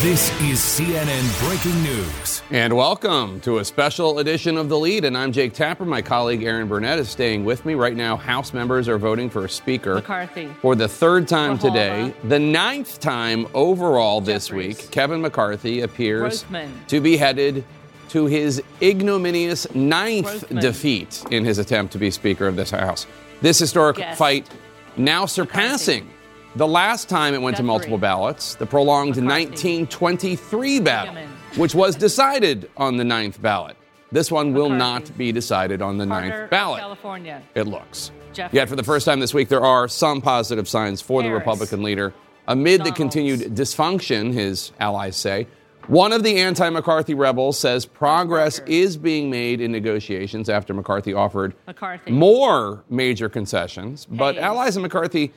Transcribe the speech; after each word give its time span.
This 0.00 0.30
is 0.42 0.60
CNN 0.60 1.48
Breaking 1.48 1.82
News. 1.82 2.42
And 2.52 2.76
welcome 2.76 3.40
to 3.40 3.58
a 3.58 3.64
special 3.64 4.20
edition 4.20 4.56
of 4.56 4.68
The 4.68 4.78
Lead. 4.78 5.04
And 5.04 5.18
I'm 5.18 5.32
Jake 5.32 5.54
Tapper. 5.54 5.84
My 5.84 6.00
colleague 6.02 6.44
Erin 6.44 6.68
Burnett 6.68 7.00
is 7.00 7.08
staying 7.08 7.44
with 7.44 7.64
me. 7.66 7.74
Right 7.74 7.96
now, 7.96 8.16
House 8.16 8.52
members 8.52 8.88
are 8.88 8.98
voting 8.98 9.28
for 9.28 9.44
a 9.46 9.48
Speaker 9.48 9.94
McCarthy. 9.96 10.48
for 10.62 10.76
the 10.76 10.86
third 10.86 11.26
time 11.26 11.58
For 11.58 11.66
today, 11.68 12.14
Halva. 12.22 12.28
the 12.28 12.38
ninth 12.38 13.00
time 13.00 13.48
overall 13.54 14.20
this 14.20 14.46
Jeffries. 14.48 14.78
week. 14.78 14.90
Kevin 14.92 15.20
McCarthy 15.20 15.80
appears 15.80 16.44
Grothman. 16.44 16.70
to 16.86 17.00
be 17.00 17.16
headed 17.16 17.64
to 18.10 18.26
his 18.26 18.62
ignominious 18.80 19.66
ninth 19.74 20.26
Grothman. 20.48 20.60
defeat 20.60 21.24
in 21.32 21.44
his 21.44 21.58
attempt 21.58 21.92
to 21.94 21.98
be 21.98 22.12
Speaker 22.12 22.46
of 22.46 22.54
this 22.54 22.70
House. 22.70 23.06
This 23.42 23.58
historic 23.58 23.96
Guest. 23.96 24.16
fight 24.18 24.46
now 24.96 25.26
surpassing 25.26 26.08
the 26.56 26.66
last 26.66 27.08
time 27.08 27.34
it 27.34 27.42
went 27.42 27.56
to 27.58 27.62
multiple 27.62 27.98
ballots, 27.98 28.54
the 28.54 28.66
prolonged 28.66 29.16
McCarthy. 29.16 29.26
1923 29.26 30.80
battle, 30.80 31.14
which 31.56 31.74
was 31.74 31.96
decided 31.96 32.70
on 32.76 32.96
the 32.96 33.04
ninth 33.04 33.40
ballot. 33.40 33.76
This 34.12 34.30
one 34.30 34.54
will 34.54 34.70
not 34.70 35.16
be 35.18 35.32
decided 35.32 35.82
on 35.82 35.98
the 35.98 36.06
Carter, 36.06 36.28
ninth 36.28 36.50
ballot. 36.50 36.80
California. 36.80 37.42
It 37.54 37.66
looks. 37.66 38.10
Jeffries. 38.32 38.56
Yet, 38.56 38.68
for 38.68 38.76
the 38.76 38.82
first 38.82 39.04
time 39.04 39.20
this 39.20 39.34
week, 39.34 39.48
there 39.48 39.64
are 39.64 39.88
some 39.88 40.20
positive 40.20 40.68
signs 40.68 41.00
for 41.00 41.22
the 41.22 41.30
Republican 41.30 41.82
leader 41.82 42.14
amid 42.48 42.84
the 42.84 42.92
continued 42.92 43.40
dysfunction, 43.54 44.32
his 44.32 44.72
allies 44.78 45.16
say. 45.16 45.46
One 45.88 46.12
of 46.12 46.22
the 46.24 46.38
anti 46.38 46.68
McCarthy 46.68 47.14
rebels 47.14 47.58
says 47.58 47.86
progress 47.86 48.58
is 48.66 48.96
being 48.96 49.30
made 49.30 49.60
in 49.60 49.70
negotiations 49.70 50.48
after 50.48 50.74
McCarthy 50.74 51.14
offered 51.14 51.54
McCarthy. 51.66 52.10
more 52.10 52.82
major 52.90 53.28
concessions. 53.28 54.04
But 54.06 54.34
Hayes. 54.34 54.44
allies 54.44 54.76
of 54.76 54.82
McCarthy, 54.82 55.32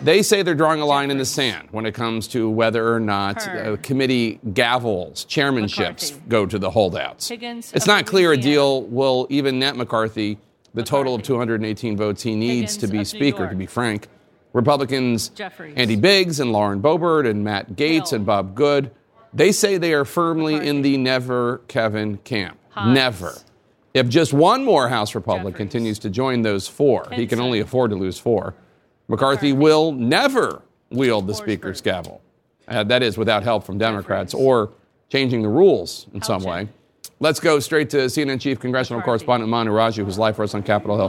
they 0.00 0.22
say 0.22 0.42
they're 0.42 0.54
drawing 0.54 0.80
a 0.80 0.86
line 0.86 1.10
in 1.10 1.18
the 1.18 1.24
sand 1.24 1.68
when 1.70 1.86
it 1.86 1.92
comes 1.92 2.28
to 2.28 2.48
whether 2.50 2.92
or 2.92 3.00
not 3.00 3.46
uh, 3.48 3.76
committee 3.82 4.38
gavels, 4.48 5.26
chairmanships 5.26 6.12
McCarthy. 6.12 6.28
go 6.28 6.46
to 6.46 6.58
the 6.58 6.70
holdouts. 6.70 7.28
Higgins 7.28 7.72
it's 7.72 7.86
not 7.86 8.06
clear 8.06 8.32
a 8.32 8.36
deal 8.36 8.82
will 8.82 9.26
even 9.30 9.58
net 9.58 9.76
McCarthy 9.76 10.38
the 10.74 10.82
total 10.82 11.14
of 11.14 11.22
218 11.22 11.96
votes 11.96 12.22
he 12.22 12.34
needs 12.34 12.74
Higgins 12.74 12.76
to 12.78 12.86
be 12.88 13.04
Speaker, 13.04 13.48
to 13.48 13.54
be 13.54 13.66
frank. 13.66 14.08
Republicans, 14.52 15.30
Jeffries. 15.30 15.74
Andy 15.76 15.96
Biggs 15.96 16.40
and 16.40 16.52
Lauren 16.52 16.82
Boebert 16.82 17.28
and 17.28 17.42
Matt 17.42 17.74
Gaetz 17.74 18.10
Hill. 18.10 18.16
and 18.16 18.26
Bob 18.26 18.54
Good, 18.54 18.90
they 19.32 19.52
say 19.52 19.78
they 19.78 19.92
are 19.94 20.04
firmly 20.04 20.54
in 20.54 20.82
the 20.82 20.96
never 20.96 21.58
Kevin 21.68 22.18
camp. 22.18 22.58
Never. 22.86 23.34
If 23.94 24.08
just 24.08 24.32
one 24.32 24.64
more 24.64 24.88
House 24.88 25.14
Republican 25.14 25.52
Jeffries. 25.52 25.58
continues 25.58 25.98
to 26.00 26.10
join 26.10 26.42
those 26.42 26.66
four, 26.66 27.08
he 27.12 27.26
can 27.26 27.40
only 27.40 27.60
afford 27.60 27.90
to 27.90 27.96
lose 27.96 28.18
four. 28.18 28.54
McCarthy 29.08 29.52
will 29.52 29.92
never 29.92 30.62
wield 30.90 31.26
the 31.26 31.34
Speaker's 31.34 31.80
gavel. 31.80 32.20
Uh, 32.66 32.84
that 32.84 33.02
is 33.02 33.18
without 33.18 33.42
help 33.42 33.64
from 33.64 33.76
Democrats 33.76 34.32
or 34.32 34.72
changing 35.10 35.42
the 35.42 35.48
rules 35.48 36.06
in 36.14 36.22
some 36.22 36.42
way. 36.42 36.68
Let's 37.20 37.40
go 37.40 37.60
straight 37.60 37.90
to 37.90 37.98
CNN 37.98 38.40
Chief 38.40 38.58
Congressional. 38.58 39.02
Correspondent 39.02 39.50
Manu 39.50 39.70
Raju, 39.70 40.04
who's 40.04 40.18
live 40.18 40.36
for 40.36 40.42
us 40.42 40.54
on 40.54 40.62
Capitol 40.62 40.96
Hill. 40.96 41.08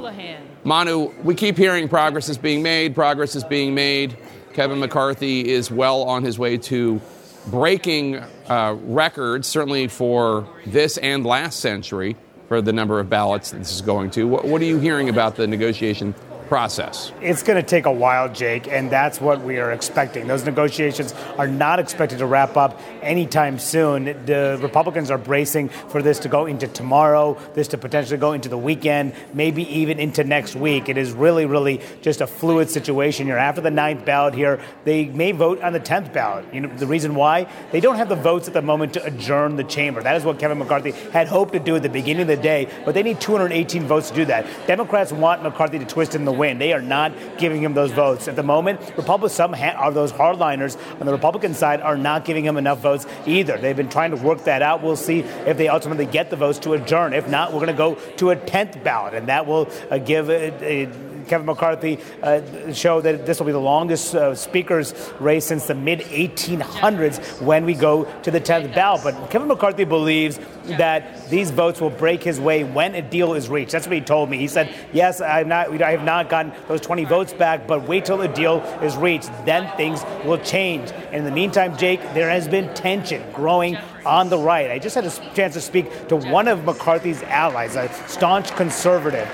Manu, 0.64 1.12
we 1.24 1.36
keep 1.36 1.58
hearing 1.58 1.88
progress 1.88 2.28
is 2.30 2.38
being 2.38 2.62
made, 2.62 2.96
progress 2.96 3.36
is 3.36 3.44
being 3.44 3.74
made. 3.74 4.18
Kevin 4.54 4.80
McCarthy 4.80 5.50
is 5.50 5.70
well 5.70 6.04
on 6.04 6.24
his 6.24 6.40
way 6.40 6.58
to 6.58 7.02
breaking 7.48 8.18
uh, 8.48 8.76
records, 8.84 9.48
certainly 9.48 9.88
for 9.88 10.48
this 10.66 10.98
and 10.98 11.26
last 11.26 11.60
century, 11.60 12.16
for 12.48 12.62
the 12.62 12.74
number 12.74 13.00
of 13.00 13.10
ballots 13.10 13.52
that 13.52 13.58
this 13.58 13.72
is 13.74 13.82
going 13.82 14.10
to. 14.12 14.28
What, 14.28 14.46
what 14.46 14.62
are 14.62 14.66
you 14.66 14.80
hearing 14.80 15.10
about 15.10 15.36
the 15.36 15.48
negotiation 15.48 16.16
process? 16.48 17.12
It's 17.22 17.44
going 17.44 17.62
to 17.62 17.68
take 17.68 17.86
a 17.86 17.92
while, 17.92 18.30
Jake, 18.30 18.68
and 18.68 18.90
that's 18.90 19.20
what 19.20 19.42
we 19.42 19.60
are 19.60 19.72
expecting. 19.72 20.28
Those 20.28 20.46
negotiations 20.46 21.14
are 21.38 21.48
not 21.48 21.80
expected 21.80 22.20
to 22.20 22.26
wrap 22.26 22.58
up 22.58 22.80
anytime 23.02 23.60
soon. 23.60 24.06
The 24.26 24.58
Republicans 24.62 25.12
are 25.12 25.18
bracing 25.18 25.70
for 25.70 26.02
this 26.02 26.20
to 26.20 26.30
go 26.30 26.46
into 26.46 26.68
tomorrow, 26.68 27.38
this 27.54 27.68
to 27.70 27.78
potentially 27.78 28.18
go 28.18 28.34
into 28.34 28.50
the 28.50 28.58
weekend, 28.58 29.14
maybe 29.34 29.64
even 29.80 30.00
into 30.00 30.24
next 30.24 30.56
week. 30.56 30.90
It 30.90 30.98
is 30.98 31.12
really, 31.12 31.46
really 31.46 31.82
just 32.02 32.22
a 32.22 32.28
fluid 32.28 32.70
situation 32.70 33.26
here. 33.26 33.38
After 33.38 33.62
the 33.62 33.72
ninth 33.72 34.06
ballot 34.06 34.34
here, 34.34 34.60
they 34.84 35.06
may 35.06 35.32
vote 35.32 35.62
on 35.62 35.74
the 35.74 35.80
10th 35.80 36.14
ballot. 36.14 36.46
You 36.54 36.62
know, 36.62 36.70
the 36.76 36.88
reason 36.88 37.16
why? 37.16 37.48
They 37.72 37.80
don't 37.80 37.96
have 37.96 38.10
the 38.10 38.16
votes 38.16 38.48
at 38.48 38.54
the 38.54 38.62
moment 38.62 38.94
to 38.94 39.04
adjourn 39.04 39.56
the 39.56 39.64
chamber. 39.64 40.02
That 40.02 40.16
is 40.16 40.24
what 40.24 40.40
Kevin 40.40 40.58
McCarthy 40.58 40.92
had 40.92 41.28
hoped 41.28 41.54
to 41.54 41.60
do 41.60 41.76
at 41.76 41.84
the 41.84 41.90
beginning 41.90 42.24
of 42.24 42.28
the 42.28 42.38
day, 42.38 42.68
but 42.86 42.94
they 42.94 43.04
need 43.04 43.20
218 43.20 43.84
votes 43.84 44.10
to 44.10 44.16
do 44.16 44.26
that. 44.26 44.46
Democrats 44.68 45.12
want 45.12 45.44
McCarthy 45.44 45.80
to 45.80 45.86
twist 45.86 46.16
in 46.16 46.26
the 46.26 46.32
wind. 46.38 46.62
They 46.62 46.74
are 46.74 46.82
not 46.82 47.14
giving 47.38 47.62
him 47.62 47.74
those 47.74 47.92
votes. 47.92 48.28
At 48.28 48.36
the 48.36 48.44
moment, 48.44 48.80
Republicans, 48.98 49.34
some 49.34 49.54
ha- 49.54 49.76
are 49.78 49.92
those 49.92 50.12
hardliners 50.12 50.78
on 51.00 51.06
the 51.06 51.12
Republican 51.12 51.54
side 51.54 51.82
are 51.82 51.98
not 51.98 52.26
giving 52.26 52.46
him 52.46 52.58
enough 52.58 52.80
votes 52.80 53.06
either. 53.26 53.58
They've 53.58 53.76
been 53.76 53.90
trying 53.90 54.12
to 54.12 54.18
work 54.18 54.44
that 54.46 54.62
out. 54.62 54.84
We'll 54.84 54.96
see 54.96 55.20
if 55.20 55.58
they 55.58 55.68
ultimately 55.68 56.06
get 56.06 56.30
the 56.30 56.36
votes 56.36 56.60
to 56.60 56.74
adjourn. 56.74 57.14
If 57.14 57.28
not, 57.30 57.54
we're 57.54 57.66
going 57.66 57.68
to 57.68 57.74
go 57.74 57.96
to 57.96 58.32
a 58.32 58.36
10th 58.36 58.84
ballot, 58.84 59.14
and 59.14 59.28
that 59.28 59.46
will 59.46 59.70
uh, 59.90 59.98
give 59.98 60.30
uh, 60.30 60.34
uh, 60.34 61.15
Kevin 61.28 61.46
McCarthy 61.46 62.00
uh, 62.22 62.74
show 62.74 63.02
that 63.02 63.26
this 63.26 63.40
will 63.40 63.46
be 63.46 63.52
the 63.52 63.60
longest 63.60 64.16
uh, 64.16 64.36
speaker's 64.36 64.94
race 65.20 65.46
since 65.46 65.68
the 65.68 65.76
mid 65.76 66.00
1800s 66.02 67.42
when 67.42 67.66
we 67.66 67.74
go 67.74 68.06
to 68.22 68.32
the 68.32 68.42
10th 68.42 68.74
ballot. 68.74 69.04
But 69.04 69.30
Kevin 69.30 69.48
McCarthy 69.48 69.84
believes 69.84 70.40
that 70.66 71.30
these 71.30 71.52
votes 71.52 71.80
will 71.82 71.90
break 71.90 72.24
his 72.24 72.40
way 72.40 72.64
when 72.64 72.96
a 72.96 73.02
deal 73.02 73.34
is 73.34 73.50
reached. 73.50 73.72
That's 73.72 73.88
what 73.88 73.96
he 73.96 74.02
told 74.02 74.30
me. 74.30 74.38
He 74.38 74.48
said, 74.48 74.74
"Yes, 74.94 75.22
I'm 75.22 75.50
not. 75.50 75.82
I 75.82 75.92
have 75.92 76.04
not 76.04 76.30
gotten 76.30 76.54
those 76.68 76.82
20 76.82 77.06
votes 77.06 77.34
back, 77.34 77.68
but 77.68 77.88
wait 77.88 78.06
till 78.06 78.18
the 78.18 78.28
deal 78.28 78.62
is 78.82 78.96
reached. 78.96 79.30
Then 79.46 79.70
things 79.78 80.04
will 80.24 80.38
change." 80.40 80.92
And 81.08 81.16
in 81.16 81.26
the 81.26 81.32
meantime, 81.32 81.78
Jake, 81.78 82.02
there 82.14 82.30
has 82.30 82.48
been 82.48 82.74
tension 82.74 83.22
growing 83.34 83.78
on 84.06 84.30
the 84.30 84.38
right. 84.38 84.72
I 84.72 84.80
just 84.80 84.96
had 84.96 85.06
a 85.06 85.12
chance 85.34 85.54
to 85.56 85.62
speak 85.62 86.08
to 86.08 86.16
one 86.16 86.48
of 86.48 86.64
McCarthy's 86.64 87.24
allies, 87.24 87.76
a 87.76 87.90
staunch 88.08 88.56
conservative. 88.56 89.28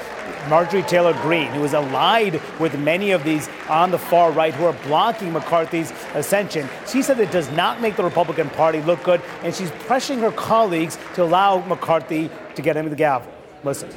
Marjorie 0.49 0.83
Taylor 0.83 1.13
Greene, 1.21 1.51
who 1.51 1.63
is 1.63 1.73
allied 1.73 2.41
with 2.59 2.77
many 2.77 3.11
of 3.11 3.23
these 3.23 3.49
on 3.69 3.91
the 3.91 3.97
far 3.97 4.31
right 4.31 4.53
who 4.53 4.65
are 4.65 4.73
blocking 4.83 5.31
McCarthy's 5.33 5.93
ascension. 6.13 6.67
She 6.87 7.01
said 7.01 7.19
it 7.19 7.31
does 7.31 7.51
not 7.51 7.81
make 7.81 7.95
the 7.95 8.03
Republican 8.03 8.49
Party 8.49 8.81
look 8.81 9.03
good, 9.03 9.21
and 9.43 9.53
she's 9.53 9.71
pressuring 9.71 10.19
her 10.21 10.31
colleagues 10.31 10.97
to 11.15 11.23
allow 11.23 11.65
McCarthy 11.65 12.29
to 12.55 12.61
get 12.61 12.77
into 12.77 12.89
the 12.89 12.95
gavel. 12.95 13.31
Listen. 13.63 13.89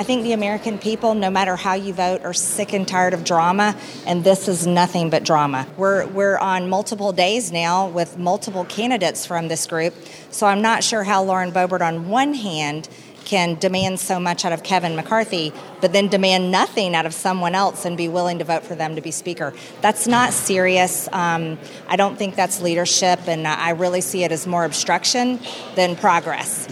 I 0.00 0.02
think 0.02 0.22
the 0.22 0.32
American 0.32 0.78
people, 0.78 1.14
no 1.14 1.28
matter 1.28 1.56
how 1.56 1.74
you 1.74 1.92
vote, 1.92 2.22
are 2.22 2.32
sick 2.32 2.72
and 2.72 2.88
tired 2.88 3.12
of 3.12 3.22
drama, 3.22 3.76
and 4.06 4.24
this 4.24 4.48
is 4.48 4.66
nothing 4.66 5.10
but 5.10 5.24
drama. 5.24 5.66
We're, 5.76 6.06
we're 6.06 6.38
on 6.38 6.70
multiple 6.70 7.12
days 7.12 7.52
now 7.52 7.86
with 7.86 8.16
multiple 8.16 8.64
candidates 8.64 9.26
from 9.26 9.48
this 9.48 9.66
group, 9.66 9.94
so 10.30 10.46
I'm 10.46 10.62
not 10.62 10.82
sure 10.82 11.04
how 11.04 11.22
Lauren 11.22 11.52
Boebert, 11.52 11.82
on 11.82 12.08
one 12.08 12.32
hand, 12.32 12.88
can 13.30 13.54
demand 13.54 14.00
so 14.00 14.18
much 14.18 14.44
out 14.44 14.52
of 14.52 14.64
Kevin 14.64 14.96
McCarthy, 14.96 15.52
but 15.80 15.92
then 15.92 16.08
demand 16.08 16.50
nothing 16.50 16.96
out 16.96 17.06
of 17.06 17.14
someone 17.14 17.54
else 17.54 17.84
and 17.84 17.96
be 17.96 18.08
willing 18.08 18.40
to 18.40 18.44
vote 18.44 18.64
for 18.64 18.74
them 18.74 18.96
to 18.96 19.00
be 19.00 19.12
Speaker. 19.12 19.54
That's 19.82 20.08
not 20.08 20.32
serious. 20.32 21.08
Um, 21.12 21.56
I 21.86 21.94
don't 21.94 22.16
think 22.16 22.34
that's 22.34 22.60
leadership, 22.60 23.28
and 23.28 23.46
I 23.46 23.70
really 23.70 24.00
see 24.00 24.24
it 24.24 24.32
as 24.32 24.48
more 24.48 24.64
obstruction 24.64 25.38
than 25.76 25.94
progress. 25.94 26.68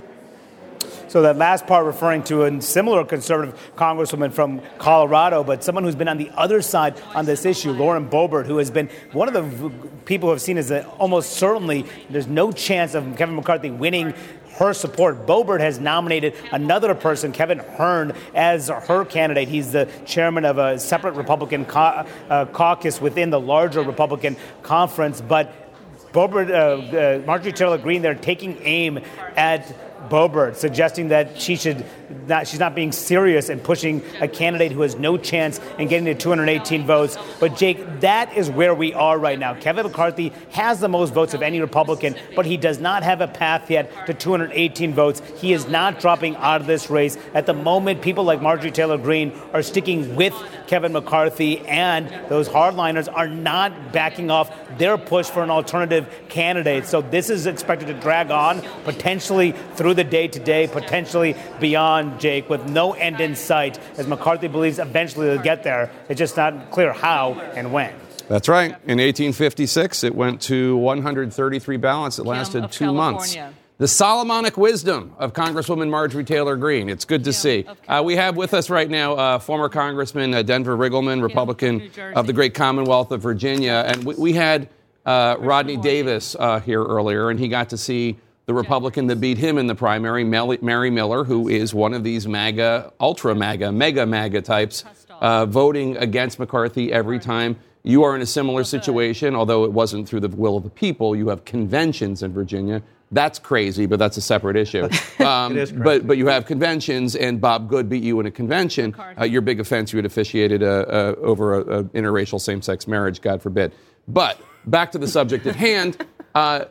So 1.08 1.22
that 1.22 1.36
last 1.38 1.66
part 1.66 1.86
referring 1.86 2.24
to 2.24 2.42
a 2.42 2.60
similar 2.60 3.02
conservative 3.02 3.58
congresswoman 3.76 4.30
from 4.30 4.60
Colorado, 4.78 5.42
but 5.42 5.64
someone 5.64 5.84
who's 5.84 5.94
been 5.94 6.08
on 6.08 6.18
the 6.18 6.30
other 6.36 6.60
side 6.60 7.00
on 7.14 7.24
this 7.24 7.46
issue, 7.46 7.70
Lauren 7.70 8.10
Boebert, 8.10 8.44
who 8.46 8.58
has 8.58 8.70
been 8.70 8.90
one 9.12 9.26
of 9.26 9.32
the 9.32 9.70
people 10.04 10.28
who 10.28 10.32
have 10.32 10.42
seen 10.42 10.58
as 10.58 10.70
almost 10.98 11.34
certainly 11.34 11.86
there's 12.10 12.26
no 12.26 12.52
chance 12.52 12.94
of 12.94 13.16
Kevin 13.16 13.36
McCarthy 13.36 13.70
winning 13.70 14.12
her 14.58 14.72
support. 14.74 15.26
Boebert 15.26 15.60
has 15.60 15.78
nominated 15.78 16.34
another 16.52 16.94
person, 16.94 17.32
Kevin 17.32 17.58
Hern, 17.58 18.12
as 18.34 18.68
her 18.68 19.04
candidate. 19.04 19.48
He's 19.48 19.72
the 19.72 19.88
chairman 20.04 20.44
of 20.44 20.58
a 20.58 20.78
separate 20.78 21.14
Republican 21.14 21.64
ca- 21.64 22.06
uh, 22.28 22.46
caucus 22.46 23.00
within 23.00 23.30
the 23.30 23.40
larger 23.40 23.82
Republican 23.82 24.36
conference, 24.62 25.20
but 25.20 25.64
Boebert, 26.12 26.50
uh, 26.50 27.20
uh, 27.20 27.26
Marjorie 27.26 27.52
Taylor 27.52 27.78
Greene, 27.78 28.00
they're 28.02 28.14
taking 28.14 28.58
aim 28.62 28.98
at 29.36 29.87
Boebert, 30.08 30.56
suggesting 30.56 31.08
that 31.08 31.40
she 31.40 31.56
should 31.56 31.84
not, 32.26 32.46
she's 32.46 32.60
not 32.60 32.74
being 32.74 32.92
serious 32.92 33.48
and 33.48 33.62
pushing 33.62 34.02
a 34.20 34.28
candidate 34.28 34.72
who 34.72 34.82
has 34.82 34.96
no 34.96 35.16
chance 35.16 35.60
in 35.78 35.88
getting 35.88 36.06
to 36.06 36.14
218 36.14 36.86
votes. 36.86 37.18
But 37.40 37.56
Jake, 37.56 38.00
that 38.00 38.34
is 38.36 38.50
where 38.50 38.74
we 38.74 38.94
are 38.94 39.18
right 39.18 39.38
now. 39.38 39.54
Kevin 39.54 39.86
McCarthy 39.86 40.32
has 40.50 40.80
the 40.80 40.88
most 40.88 41.12
votes 41.12 41.34
of 41.34 41.42
any 41.42 41.60
Republican, 41.60 42.16
but 42.34 42.46
he 42.46 42.56
does 42.56 42.78
not 42.78 43.02
have 43.02 43.20
a 43.20 43.28
path 43.28 43.70
yet 43.70 44.06
to 44.06 44.14
218 44.14 44.94
votes. 44.94 45.22
He 45.36 45.52
is 45.52 45.68
not 45.68 46.00
dropping 46.00 46.36
out 46.36 46.60
of 46.60 46.66
this 46.66 46.90
race. 46.90 47.18
At 47.34 47.46
the 47.46 47.54
moment, 47.54 48.02
people 48.02 48.24
like 48.24 48.40
Marjorie 48.40 48.70
Taylor 48.70 48.98
Greene 48.98 49.32
are 49.52 49.62
sticking 49.62 50.16
with 50.16 50.34
Kevin 50.66 50.92
McCarthy, 50.92 51.60
and 51.66 52.08
those 52.28 52.48
hardliners 52.48 53.08
are 53.12 53.28
not 53.28 53.92
backing 53.92 54.30
off 54.30 54.54
their 54.78 54.98
push 54.98 55.26
for 55.26 55.42
an 55.42 55.50
alternative 55.50 56.08
candidate. 56.28 56.86
So 56.86 57.00
this 57.00 57.30
is 57.30 57.46
expected 57.46 57.86
to 57.88 57.94
drag 57.94 58.30
on 58.30 58.62
potentially 58.84 59.52
through 59.74 59.94
the 59.98 60.04
day 60.04 60.28
today, 60.28 60.66
potentially 60.66 61.36
beyond, 61.60 62.20
Jake, 62.20 62.48
with 62.48 62.66
no 62.70 62.92
end 62.94 63.20
in 63.20 63.34
sight, 63.34 63.78
as 63.98 64.06
McCarthy 64.06 64.48
believes 64.48 64.78
eventually 64.78 65.26
they'll 65.26 65.42
get 65.42 65.64
there. 65.64 65.90
It's 66.08 66.18
just 66.18 66.36
not 66.36 66.70
clear 66.70 66.92
how 66.92 67.34
and 67.34 67.72
when. 67.72 67.92
That's 68.28 68.48
right. 68.48 68.70
In 68.84 68.98
1856, 68.98 70.04
it 70.04 70.14
went 70.14 70.40
to 70.42 70.76
133 70.76 71.76
ballots. 71.78 72.18
It 72.18 72.26
lasted 72.26 72.70
two 72.70 72.92
months. 72.92 73.36
The 73.78 73.88
Solomonic 73.88 74.56
wisdom 74.56 75.14
of 75.18 75.32
Congresswoman 75.32 75.88
Marjorie 75.88 76.24
Taylor 76.24 76.56
Greene. 76.56 76.88
It's 76.88 77.04
good 77.04 77.24
to 77.24 77.32
see. 77.32 77.64
Uh, 77.86 78.02
we 78.04 78.16
have 78.16 78.36
with 78.36 78.52
us 78.52 78.70
right 78.70 78.90
now 78.90 79.14
uh, 79.14 79.38
former 79.38 79.68
Congressman 79.68 80.34
uh, 80.34 80.42
Denver 80.42 80.76
Riggleman, 80.76 81.22
Republican 81.22 81.90
of 82.14 82.26
the 82.26 82.32
great 82.32 82.54
Commonwealth 82.54 83.12
of 83.12 83.22
Virginia. 83.22 83.84
And 83.86 84.04
we, 84.04 84.14
we 84.16 84.32
had 84.32 84.68
uh, 85.06 85.36
Rodney 85.38 85.76
Davis 85.76 86.36
uh, 86.38 86.60
here 86.60 86.84
earlier, 86.84 87.30
and 87.30 87.38
he 87.38 87.48
got 87.48 87.70
to 87.70 87.78
see 87.78 88.18
the 88.48 88.54
Republican 88.54 89.08
that 89.08 89.20
beat 89.20 89.36
him 89.36 89.58
in 89.58 89.66
the 89.66 89.74
primary, 89.74 90.24
Mary 90.24 90.90
Miller, 90.90 91.22
who 91.22 91.50
is 91.50 91.74
one 91.74 91.92
of 91.92 92.02
these 92.02 92.26
MAGA, 92.26 92.94
ultra 92.98 93.34
MAGA, 93.34 93.70
mega 93.70 94.06
MAGA 94.06 94.40
types, 94.40 94.84
uh, 95.20 95.44
voting 95.44 95.98
against 95.98 96.38
McCarthy 96.38 96.90
every 96.90 97.18
time. 97.18 97.56
You 97.82 98.04
are 98.04 98.16
in 98.16 98.22
a 98.22 98.26
similar 98.26 98.64
situation, 98.64 99.36
although 99.36 99.64
it 99.64 99.72
wasn't 99.72 100.08
through 100.08 100.20
the 100.20 100.28
will 100.28 100.56
of 100.56 100.64
the 100.64 100.70
people. 100.70 101.14
You 101.14 101.28
have 101.28 101.44
conventions 101.44 102.22
in 102.22 102.32
Virginia 102.32 102.82
that's 103.10 103.38
crazy, 103.38 103.86
but 103.86 103.98
that's 103.98 104.16
a 104.18 104.20
separate 104.20 104.56
issue. 104.56 104.88
Um, 105.18 105.58
but 105.82 106.06
but 106.06 106.16
you 106.16 106.28
have 106.28 106.46
conventions, 106.46 107.16
and 107.16 107.40
Bob 107.40 107.68
Good 107.68 107.88
beat 107.88 108.04
you 108.04 108.20
in 108.20 108.26
a 108.26 108.30
convention. 108.30 108.94
Uh, 109.20 109.24
your 109.24 109.40
big 109.40 109.58
offense, 109.58 109.92
you 109.92 109.96
had 109.96 110.06
officiated 110.06 110.62
a, 110.62 110.88
a, 110.88 111.16
over 111.16 111.60
an 111.60 111.88
interracial 111.88 112.40
same-sex 112.40 112.86
marriage, 112.86 113.20
God 113.20 113.42
forbid. 113.42 113.72
But 114.06 114.40
back 114.64 114.92
to 114.92 114.98
the 114.98 115.08
subject 115.08 115.46
at 115.46 115.56
hand. 115.56 116.06
Uh, 116.34 116.66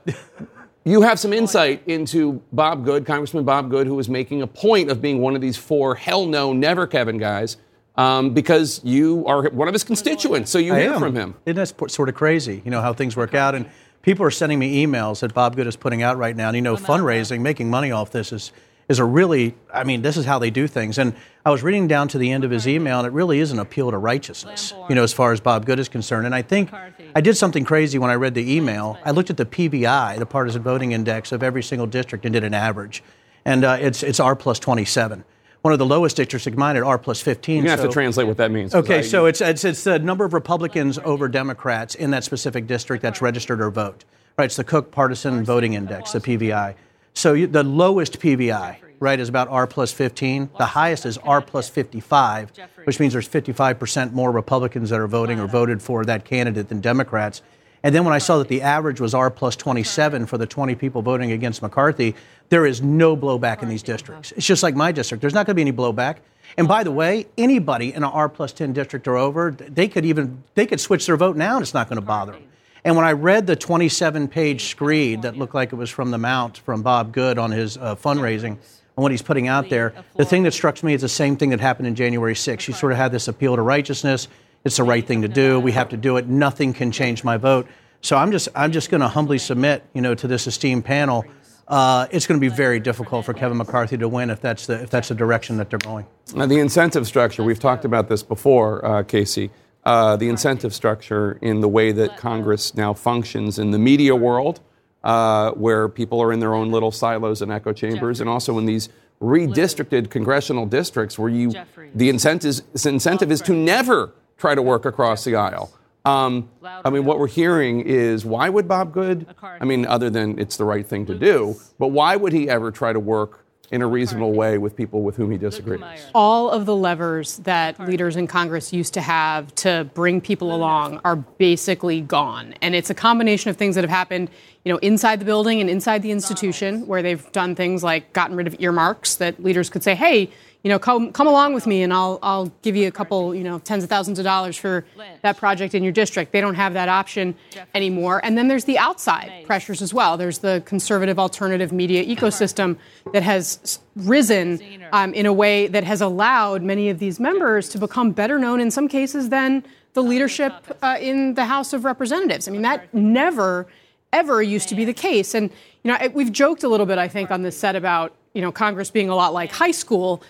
you 0.91 1.01
have 1.01 1.19
some 1.19 1.33
insight 1.33 1.83
into 1.87 2.41
Bob 2.51 2.85
Good, 2.85 3.05
Congressman 3.05 3.43
Bob 3.43 3.69
Good, 3.69 3.87
who 3.87 3.95
was 3.95 4.09
making 4.09 4.41
a 4.41 4.47
point 4.47 4.89
of 4.89 5.01
being 5.01 5.19
one 5.19 5.35
of 5.35 5.41
these 5.41 5.57
four 5.57 5.95
hell 5.95 6.25
no, 6.25 6.53
never 6.53 6.87
Kevin 6.87 7.17
guys. 7.17 7.57
Um, 7.95 8.35
because 8.35 8.79
you 8.83 9.25
are 9.25 9.49
one 9.49 9.67
of 9.67 9.73
his 9.73 9.83
constituents, 9.83 10.51
so 10.51 10.59
you 10.59 10.75
I 10.75 10.81
hear 10.81 10.93
am. 10.93 10.99
from 10.99 11.15
him. 11.15 11.33
Isn't 11.47 11.55
that 11.55 11.89
sort 11.89 12.09
of 12.09 12.15
crazy? 12.15 12.61
You 12.63 12.69
know 12.69 12.79
how 12.79 12.93
things 12.93 13.17
work 13.17 13.33
out, 13.33 13.55
and 13.55 13.67
people 14.03 14.23
are 14.23 14.31
sending 14.31 14.59
me 14.59 14.85
emails 14.85 15.21
that 15.21 15.33
Bob 15.33 15.55
Good 15.55 15.65
is 15.65 15.75
putting 15.75 16.03
out 16.03 16.15
right 16.15 16.35
now. 16.35 16.49
And 16.49 16.55
you 16.55 16.61
know, 16.61 16.75
fundraising, 16.75 17.41
making 17.41 17.71
money 17.71 17.89
off 17.89 18.11
this 18.11 18.31
is 18.31 18.51
is 18.89 18.99
a 18.99 19.05
really, 19.05 19.53
I 19.73 19.83
mean, 19.83 20.01
this 20.01 20.15
is 20.15 20.25
how 20.25 20.39
they 20.39 20.49
do 20.49 20.67
things. 20.67 20.97
And 20.97 21.13
I 21.45 21.51
was 21.51 21.61
reading 21.61 21.87
down 21.87 22.07
to 22.09 22.17
the 22.17 22.31
end 22.31 22.43
of 22.43 22.51
his 22.51 22.67
email, 22.67 22.99
and 22.99 23.07
it 23.07 23.11
really 23.11 23.39
is 23.39 23.51
an 23.51 23.59
appeal 23.59 23.91
to 23.91 23.97
righteousness, 23.97 24.73
you 24.89 24.95
know, 24.95 25.03
as 25.03 25.11
far 25.11 25.33
as 25.33 25.41
Bob 25.41 25.65
Good 25.65 25.79
is 25.79 25.89
concerned. 25.89 26.25
And 26.25 26.33
I 26.33 26.41
think 26.41 26.69
I 27.15 27.21
did 27.21 27.35
something 27.35 27.65
crazy 27.65 27.97
when 27.97 28.09
I 28.09 28.15
read 28.15 28.33
the 28.33 28.55
email. 28.55 28.97
I 29.03 29.11
looked 29.11 29.29
at 29.29 29.37
the 29.37 29.45
PVI, 29.45 30.19
the 30.19 30.25
partisan 30.25 30.63
voting 30.63 30.93
index 30.93 31.31
of 31.31 31.43
every 31.43 31.63
single 31.63 31.87
district, 31.87 32.25
and 32.25 32.33
did 32.33 32.43
an 32.43 32.53
average. 32.53 33.03
And 33.43 33.63
uh, 33.63 33.77
it's, 33.79 34.03
it's 34.03 34.19
R 34.19 34.35
plus 34.35 34.59
27 34.59 35.23
one 35.63 35.73
of 35.73 35.79
the 35.79 35.85
lowest 35.85 36.15
districts 36.15 36.47
of 36.47 36.55
mine 36.55 36.77
at 36.77 36.83
R 36.83 36.97
plus 36.97 37.19
15. 37.19 37.63
You 37.63 37.69
have 37.69 37.79
so, 37.79 37.87
to 37.87 37.91
translate 37.91 38.25
what 38.25 38.37
that 38.37 38.51
means. 38.51 38.73
Okay, 38.73 38.99
I, 38.99 39.01
so 39.01 39.25
it's, 39.25 39.41
it's, 39.41 39.65
it's 39.65 39.83
the 39.83 39.99
number 39.99 40.23
of 40.23 40.33
Republicans 40.33 40.97
over 40.99 41.27
Democrats 41.27 41.93
in 41.95 42.11
that 42.11 42.23
specific 42.23 42.67
district 42.67 43.01
that's 43.01 43.21
registered 43.21 43.59
or 43.59 43.69
vote. 43.69 44.05
Right, 44.37 44.45
it's 44.45 44.55
the 44.55 44.63
Cook 44.63 44.91
Partisan 44.91 45.43
Voting 45.43 45.73
Index, 45.73 46.11
the 46.13 46.21
PVI. 46.21 46.75
So 47.17 47.33
you, 47.33 47.47
the 47.47 47.63
lowest 47.63 48.19
PVI, 48.19 48.77
right, 48.99 49.19
is 49.19 49.27
about 49.27 49.47
R 49.47 49.65
plus 49.65 49.91
15. 49.91 50.51
The 50.59 50.67
highest 50.67 51.03
is 51.03 51.17
R 51.17 51.41
plus 51.41 51.67
55, 51.67 52.51
which 52.83 52.99
means 52.99 53.13
there's 53.13 53.27
55% 53.27 54.13
more 54.13 54.31
Republicans 54.31 54.91
that 54.91 54.99
are 54.99 55.07
voting 55.07 55.39
or 55.39 55.47
voted 55.47 55.81
for 55.81 56.05
that 56.05 56.25
candidate 56.25 56.69
than 56.69 56.79
Democrats. 56.79 57.41
And 57.81 57.95
then 57.95 58.05
when 58.05 58.13
I 58.13 58.19
saw 58.19 58.37
that 58.37 58.49
the 58.49 58.61
average 58.61 59.01
was 59.01 59.15
R 59.15 59.31
plus 59.31 59.55
27 59.55 60.27
for 60.27 60.37
the 60.37 60.45
20 60.45 60.75
people 60.75 61.01
voting 61.01 61.31
against 61.31 61.63
McCarthy, 61.63 62.13
there 62.49 62.67
is 62.67 62.83
no 62.83 63.17
blowback 63.17 63.63
in 63.63 63.69
these 63.69 63.81
districts. 63.81 64.31
It's 64.33 64.45
just 64.45 64.61
like 64.61 64.75
my 64.75 64.91
district. 64.91 65.21
There's 65.21 65.33
not 65.33 65.47
going 65.47 65.55
to 65.57 65.63
be 65.63 65.67
any 65.67 65.73
blowback. 65.73 66.17
And 66.55 66.67
by 66.67 66.83
the 66.83 66.91
way, 66.91 67.25
anybody 67.35 67.95
in 67.95 68.03
an 68.03 68.11
R 68.11 68.29
plus 68.29 68.53
10 68.53 68.73
district 68.73 69.07
or 69.07 69.17
over, 69.17 69.49
they 69.49 69.87
could 69.87 70.05
even 70.05 70.43
they 70.53 70.67
could 70.67 70.79
switch 70.79 71.07
their 71.07 71.17
vote 71.17 71.35
now 71.35 71.55
and 71.55 71.63
it's 71.63 71.73
not 71.73 71.89
going 71.89 71.99
to 71.99 72.05
bother 72.05 72.33
them. 72.33 72.43
And 72.83 72.95
when 72.95 73.05
I 73.05 73.11
read 73.13 73.47
the 73.47 73.55
27 73.55 74.27
page 74.27 74.65
screed 74.65 75.23
that 75.23 75.37
looked 75.37 75.55
like 75.55 75.73
it 75.73 75.75
was 75.75 75.89
from 75.89 76.11
the 76.11 76.17
Mount 76.17 76.57
from 76.59 76.81
Bob 76.81 77.11
Good 77.11 77.37
on 77.37 77.51
his 77.51 77.77
uh, 77.77 77.95
fundraising 77.95 78.51
and 78.51 79.03
what 79.03 79.11
he's 79.11 79.21
putting 79.21 79.47
out 79.47 79.69
there, 79.69 79.93
the 80.15 80.25
thing 80.25 80.43
that 80.43 80.53
struck 80.53 80.81
me 80.83 80.93
is 80.93 81.01
the 81.01 81.09
same 81.09 81.37
thing 81.37 81.49
that 81.49 81.59
happened 81.59 81.87
in 81.87 81.95
January 81.95 82.33
6th. 82.33 82.61
He 82.61 82.73
sort 82.73 82.91
of 82.91 82.97
had 82.97 83.11
this 83.11 83.27
appeal 83.27 83.55
to 83.55 83.61
righteousness. 83.61 84.27
It's 84.63 84.77
the 84.77 84.83
right 84.83 85.05
thing 85.05 85.21
to 85.21 85.27
do. 85.27 85.59
We 85.59 85.71
have 85.73 85.89
to 85.89 85.97
do 85.97 86.17
it. 86.17 86.27
Nothing 86.27 86.73
can 86.73 86.91
change 86.91 87.23
my 87.23 87.37
vote. 87.37 87.67
So 88.01 88.15
I'm 88.17 88.31
just 88.31 88.49
I'm 88.55 88.71
just 88.71 88.89
going 88.89 89.01
to 89.01 89.07
humbly 89.07 89.37
submit, 89.37 89.83
you 89.93 90.01
know, 90.01 90.15
to 90.15 90.27
this 90.27 90.47
esteemed 90.47 90.85
panel. 90.85 91.25
Uh, 91.67 92.07
it's 92.11 92.25
going 92.25 92.39
to 92.39 92.49
be 92.49 92.53
very 92.53 92.79
difficult 92.79 93.25
for 93.25 93.33
Kevin 93.33 93.57
McCarthy 93.57 93.97
to 93.97 94.07
win 94.07 94.29
if 94.29 94.39
that's 94.39 94.67
the 94.67 94.83
if 94.83 94.89
that's 94.89 95.09
the 95.09 95.15
direction 95.15 95.57
that 95.57 95.69
they're 95.69 95.79
going. 95.79 96.05
Now, 96.33 96.45
the 96.45 96.59
incentive 96.59 97.07
structure 97.07 97.43
we've 97.43 97.59
talked 97.59 97.85
about 97.85 98.07
this 98.07 98.23
before, 98.23 98.85
uh, 98.85 99.03
Casey 99.03 99.51
uh, 99.87 100.17
the 100.17 100.27
incentive 100.27 100.75
structure 100.75 101.39
in 101.41 101.61
the 101.61 101.67
way 101.69 101.93
that 101.93 102.17
Congress 102.17 102.75
now 102.75 102.93
functions 102.93 103.57
in 103.57 103.71
the 103.71 103.79
media 103.79 104.13
world, 104.13 104.59
uh, 105.05 105.51
where 105.51 105.87
people 105.87 106.21
are 106.21 106.33
in 106.33 106.41
their 106.41 106.53
own 106.53 106.71
little 106.71 106.91
silos 106.91 107.41
and 107.41 107.53
echo 107.53 107.71
chambers, 107.71 108.19
and 108.19 108.29
also 108.29 108.57
in 108.57 108.65
these 108.65 108.89
redistricted 109.21 110.09
congressional 110.09 110.65
districts 110.65 111.17
where 111.17 111.29
you 111.29 111.53
the 111.95 112.09
incentive, 112.09 112.59
incentive 112.85 113.31
is 113.31 113.39
to 113.41 113.53
never 113.53 114.11
try 114.37 114.53
to 114.53 114.61
work 114.61 114.83
across 114.83 115.23
the 115.23 115.35
aisle. 115.35 115.71
Um, 116.03 116.49
I 116.63 116.89
mean, 116.89 117.05
what 117.05 117.17
we're 117.17 117.27
hearing 117.27 117.79
is 117.79 118.25
why 118.25 118.49
would 118.49 118.67
Bob 118.67 118.91
Good? 118.91 119.25
I 119.41 119.63
mean, 119.63 119.85
other 119.85 120.09
than 120.09 120.37
it's 120.37 120.57
the 120.57 120.65
right 120.65 120.85
thing 120.85 121.05
to 121.05 121.15
do, 121.15 121.55
but 121.79 121.87
why 121.87 122.17
would 122.17 122.33
he 122.33 122.49
ever 122.49 122.71
try 122.71 122.91
to 122.91 122.99
work 122.99 123.45
in 123.71 123.81
a 123.81 123.87
reasonable 123.87 124.33
way 124.33 124.57
with 124.57 124.75
people 124.75 125.01
with 125.01 125.17
whom 125.17 125.29
he 125.31 125.37
disagrees. 125.37 125.81
All 126.15 126.49
of 126.49 126.65
the 126.65 126.75
levers 126.75 127.37
that 127.39 127.79
leaders 127.79 128.15
in 128.15 128.27
Congress 128.27 128.71
used 128.71 128.93
to 128.93 129.01
have 129.01 129.53
to 129.55 129.89
bring 129.93 130.21
people 130.21 130.55
along 130.55 131.01
are 131.03 131.17
basically 131.17 131.99
gone. 131.99 132.55
And 132.61 132.75
it's 132.75 132.89
a 132.89 132.93
combination 132.95 133.49
of 133.49 133.57
things 133.57 133.75
that 133.75 133.83
have 133.83 133.89
happened, 133.89 134.29
you 134.63 134.71
know, 134.71 134.77
inside 134.77 135.19
the 135.19 135.25
building 135.25 135.59
and 135.59 135.69
inside 135.69 136.01
the 136.01 136.11
institution 136.11 136.87
where 136.87 137.01
they've 137.01 137.29
done 137.33 137.55
things 137.55 137.83
like 137.83 138.13
gotten 138.13 138.37
rid 138.37 138.47
of 138.47 138.55
earmarks 138.59 139.15
that 139.15 139.43
leaders 139.43 139.69
could 139.69 139.83
say, 139.83 139.95
"Hey, 139.95 140.29
you 140.67 140.73
know, 140.73 140.79
come 140.79 141.13
come 141.13 141.27
along 141.27 141.53
with 141.53 141.65
me, 141.65 141.81
and 141.81 141.93
I'll 141.93 142.19
I'll 142.21 142.47
give 142.61 142.75
you 142.75 142.89
a 142.89 142.91
couple, 142.91 143.33
you 143.33 143.45
know, 143.45 143.57
tens 143.59 143.85
of 143.85 143.89
thousands 143.89 144.19
of 144.19 144.25
dollars 144.25 144.57
for 144.57 144.83
that 145.21 145.37
project 145.37 145.73
in 145.73 145.81
your 145.81 145.93
district. 145.93 146.33
They 146.33 146.41
don't 146.41 146.55
have 146.55 146.73
that 146.73 146.89
option 146.89 147.35
anymore. 147.73 148.19
And 148.21 148.37
then 148.37 148.49
there's 148.49 148.65
the 148.65 148.77
outside 148.77 149.45
pressures 149.45 149.81
as 149.81 149.93
well. 149.93 150.17
There's 150.17 150.39
the 150.39 150.61
conservative 150.65 151.19
alternative 151.19 151.71
media 151.71 152.03
ecosystem 152.03 152.75
that 153.13 153.23
has 153.23 153.79
risen 153.95 154.61
um, 154.91 155.13
in 155.13 155.25
a 155.25 155.31
way 155.31 155.67
that 155.67 155.85
has 155.85 156.01
allowed 156.01 156.63
many 156.63 156.89
of 156.89 156.99
these 156.99 157.17
members 157.17 157.69
to 157.69 157.77
become 157.77 158.11
better 158.11 158.37
known 158.37 158.59
in 158.59 158.69
some 158.69 158.89
cases 158.89 159.29
than 159.29 159.63
the 159.93 160.03
leadership 160.03 160.51
uh, 160.81 160.97
in 160.99 161.35
the 161.35 161.45
House 161.45 161.71
of 161.71 161.85
Representatives. 161.85 162.45
I 162.49 162.51
mean, 162.51 162.63
that 162.63 162.93
never 162.93 163.67
ever 164.11 164.41
used 164.41 164.67
to 164.67 164.75
be 164.75 164.83
the 164.83 164.93
case. 164.93 165.33
And 165.33 165.49
you 165.83 165.91
know, 165.93 166.09
we've 166.13 166.31
joked 166.31 166.63
a 166.63 166.67
little 166.67 166.85
bit, 166.85 166.97
I 166.97 167.07
think, 167.07 167.31
on 167.31 167.43
this 167.43 167.57
set 167.57 167.77
about 167.77 168.13
you 168.33 168.41
know 168.41 168.51
Congress 168.51 168.91
being 168.91 169.09
a 169.09 169.15
lot 169.15 169.33
like 169.33 169.51
high 169.51 169.71
school. 169.71 170.21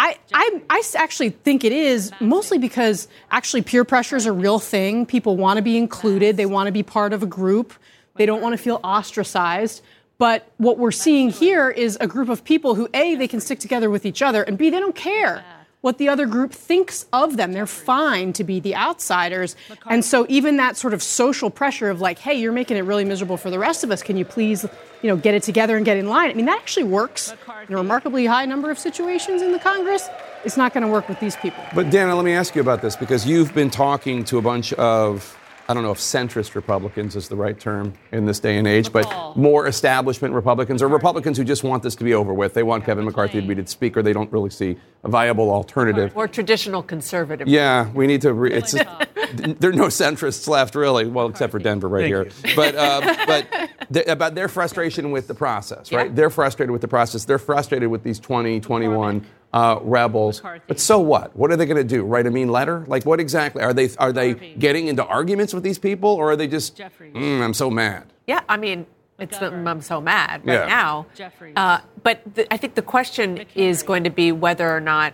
I, 0.00 0.16
I, 0.32 0.62
I, 0.70 0.82
actually 0.96 1.28
think 1.28 1.62
it 1.62 1.72
is 1.72 2.10
mostly 2.20 2.56
because 2.56 3.06
actually 3.30 3.60
peer 3.60 3.84
pressure 3.84 4.16
is 4.16 4.24
a 4.24 4.32
real 4.32 4.58
thing. 4.58 5.04
People 5.04 5.36
want 5.36 5.58
to 5.58 5.62
be 5.62 5.76
included, 5.76 6.38
they 6.38 6.46
want 6.46 6.68
to 6.68 6.72
be 6.72 6.82
part 6.82 7.12
of 7.12 7.22
a 7.22 7.26
group, 7.26 7.74
they 8.14 8.24
don't 8.24 8.40
want 8.40 8.54
to 8.54 8.56
feel 8.56 8.80
ostracized. 8.82 9.82
But 10.16 10.50
what 10.56 10.78
we're 10.78 10.90
seeing 10.90 11.28
here 11.28 11.68
is 11.68 11.98
a 12.00 12.06
group 12.06 12.30
of 12.30 12.44
people 12.44 12.74
who, 12.74 12.88
A, 12.94 13.14
they 13.14 13.28
can 13.28 13.40
stick 13.40 13.58
together 13.58 13.90
with 13.90 14.06
each 14.06 14.22
other, 14.22 14.42
and 14.42 14.56
B, 14.56 14.70
they 14.70 14.80
don't 14.80 14.94
care 14.94 15.44
what 15.80 15.98
the 15.98 16.08
other 16.08 16.26
group 16.26 16.52
thinks 16.52 17.06
of 17.12 17.36
them. 17.36 17.52
They're 17.52 17.66
fine 17.66 18.32
to 18.34 18.44
be 18.44 18.60
the 18.60 18.76
outsiders. 18.76 19.56
And 19.86 20.04
so 20.04 20.26
even 20.28 20.58
that 20.58 20.76
sort 20.76 20.92
of 20.92 21.02
social 21.02 21.50
pressure 21.50 21.88
of 21.88 22.00
like, 22.00 22.18
hey, 22.18 22.34
you're 22.34 22.52
making 22.52 22.76
it 22.76 22.82
really 22.82 23.04
miserable 23.04 23.36
for 23.36 23.50
the 23.50 23.58
rest 23.58 23.82
of 23.82 23.90
us. 23.90 24.02
Can 24.02 24.16
you 24.16 24.24
please, 24.24 24.64
you 25.02 25.08
know, 25.08 25.16
get 25.16 25.34
it 25.34 25.42
together 25.42 25.76
and 25.76 25.84
get 25.84 25.96
in 25.96 26.08
line? 26.08 26.30
I 26.30 26.34
mean, 26.34 26.46
that 26.46 26.58
actually 26.58 26.84
works 26.84 27.32
in 27.68 27.74
a 27.74 27.78
remarkably 27.78 28.26
high 28.26 28.44
number 28.44 28.70
of 28.70 28.78
situations 28.78 29.40
in 29.40 29.52
the 29.52 29.58
Congress. 29.58 30.08
It's 30.44 30.56
not 30.56 30.74
going 30.74 30.82
to 30.82 30.88
work 30.88 31.08
with 31.08 31.20
these 31.20 31.36
people. 31.36 31.62
But 31.74 31.90
Dana, 31.90 32.14
let 32.14 32.24
me 32.24 32.32
ask 32.32 32.54
you 32.54 32.60
about 32.60 32.82
this 32.82 32.96
because 32.96 33.26
you've 33.26 33.54
been 33.54 33.70
talking 33.70 34.24
to 34.24 34.38
a 34.38 34.42
bunch 34.42 34.72
of 34.74 35.36
I 35.70 35.72
don't 35.72 35.84
know 35.84 35.92
if 35.92 35.98
centrist 35.98 36.56
Republicans 36.56 37.14
is 37.14 37.28
the 37.28 37.36
right 37.36 37.56
term 37.56 37.94
in 38.10 38.26
this 38.26 38.40
day 38.40 38.58
and 38.58 38.66
age, 38.66 38.92
but 38.92 39.36
more 39.36 39.68
establishment 39.68 40.34
Republicans 40.34 40.82
or 40.82 40.88
Republicans 40.88 41.38
who 41.38 41.44
just 41.44 41.62
want 41.62 41.84
this 41.84 41.94
to 41.94 42.02
be 42.02 42.12
over 42.12 42.34
with. 42.34 42.54
They 42.54 42.64
want 42.64 42.84
Kevin 42.84 43.04
McCarthy 43.04 43.40
to 43.40 43.46
be 43.46 43.54
the 43.54 43.64
speaker. 43.68 44.02
They 44.02 44.12
don't 44.12 44.32
really 44.32 44.50
see 44.50 44.78
a 45.04 45.08
viable 45.08 45.48
alternative. 45.48 46.10
Or 46.16 46.26
traditional 46.26 46.82
conservative. 46.82 47.46
Yeah, 47.46 47.88
we 47.92 48.08
need 48.08 48.20
to. 48.22 48.32
Re- 48.32 48.52
it's 48.52 48.72
there 49.34 49.70
are 49.70 49.72
no 49.72 49.86
centrists 49.86 50.48
left 50.48 50.74
really. 50.74 51.06
Well, 51.06 51.28
except 51.28 51.52
for 51.52 51.60
Denver 51.60 51.88
right 51.88 52.06
here. 52.06 52.28
But 52.56 52.74
uh, 52.74 53.16
but 53.92 54.08
about 54.08 54.34
their 54.34 54.48
frustration 54.48 55.12
with 55.12 55.28
the 55.28 55.34
process, 55.34 55.92
right? 55.92 56.12
They're 56.12 56.30
frustrated 56.30 56.72
with 56.72 56.80
the 56.80 56.88
process. 56.88 57.24
They're 57.26 57.38
frustrated 57.38 57.90
with 57.90 58.02
these 58.02 58.18
20, 58.18 58.58
21 58.58 59.24
uh, 59.52 59.78
rebels. 59.82 60.42
But 60.66 60.80
so 60.80 61.00
what? 61.00 61.36
What 61.36 61.50
are 61.50 61.56
they 61.56 61.66
going 61.66 61.76
to 61.76 61.84
do? 61.84 62.04
Write 62.04 62.26
a 62.26 62.30
mean 62.30 62.48
letter? 62.48 62.84
Like 62.86 63.04
what 63.04 63.20
exactly? 63.20 63.62
Are 63.62 63.72
they 63.72 63.90
are 63.98 64.12
they 64.12 64.34
getting 64.34 64.88
into 64.88 65.04
arguments 65.04 65.52
with 65.52 65.62
these 65.62 65.78
people, 65.78 66.10
or 66.10 66.30
are 66.30 66.36
they 66.36 66.46
just? 66.46 66.76
Mm, 66.76 67.42
I'm 67.42 67.54
so 67.54 67.70
mad. 67.70 68.12
Yeah, 68.26 68.40
I 68.48 68.56
mean. 68.56 68.86
It's 69.18 69.36
the, 69.36 69.52
I'm 69.52 69.82
so 69.82 70.00
mad 70.00 70.46
right 70.46 70.60
yeah. 70.60 70.66
now. 70.66 71.06
Uh, 71.54 71.80
but 72.02 72.22
the, 72.36 72.50
I 72.50 72.56
think 72.56 72.74
the 72.74 72.80
question 72.80 73.44
is 73.54 73.82
going 73.82 74.04
to 74.04 74.10
be 74.10 74.32
whether 74.32 74.66
or 74.74 74.80
not 74.80 75.12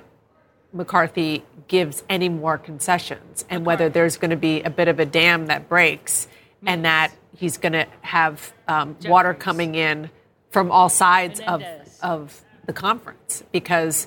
McCarthy 0.72 1.42
gives 1.66 2.04
any 2.08 2.28
more 2.28 2.56
concessions 2.56 3.44
and 3.50 3.66
whether 3.66 3.88
there's 3.88 4.16
going 4.16 4.30
to 4.30 4.36
be 4.36 4.62
a 4.62 4.70
bit 4.70 4.86
of 4.86 5.00
a 5.00 5.04
dam 5.04 5.46
that 5.46 5.68
breaks 5.68 6.28
and 6.64 6.84
that 6.84 7.12
he's 7.36 7.56
going 7.58 7.72
to 7.72 7.86
have 8.02 8.52
um, 8.68 8.96
water 9.06 9.34
coming 9.34 9.74
in 9.74 10.08
from 10.50 10.70
all 10.70 10.88
sides 10.88 11.40
of, 11.40 11.62
of 12.00 12.42
the 12.66 12.72
conference 12.72 13.42
because 13.52 14.06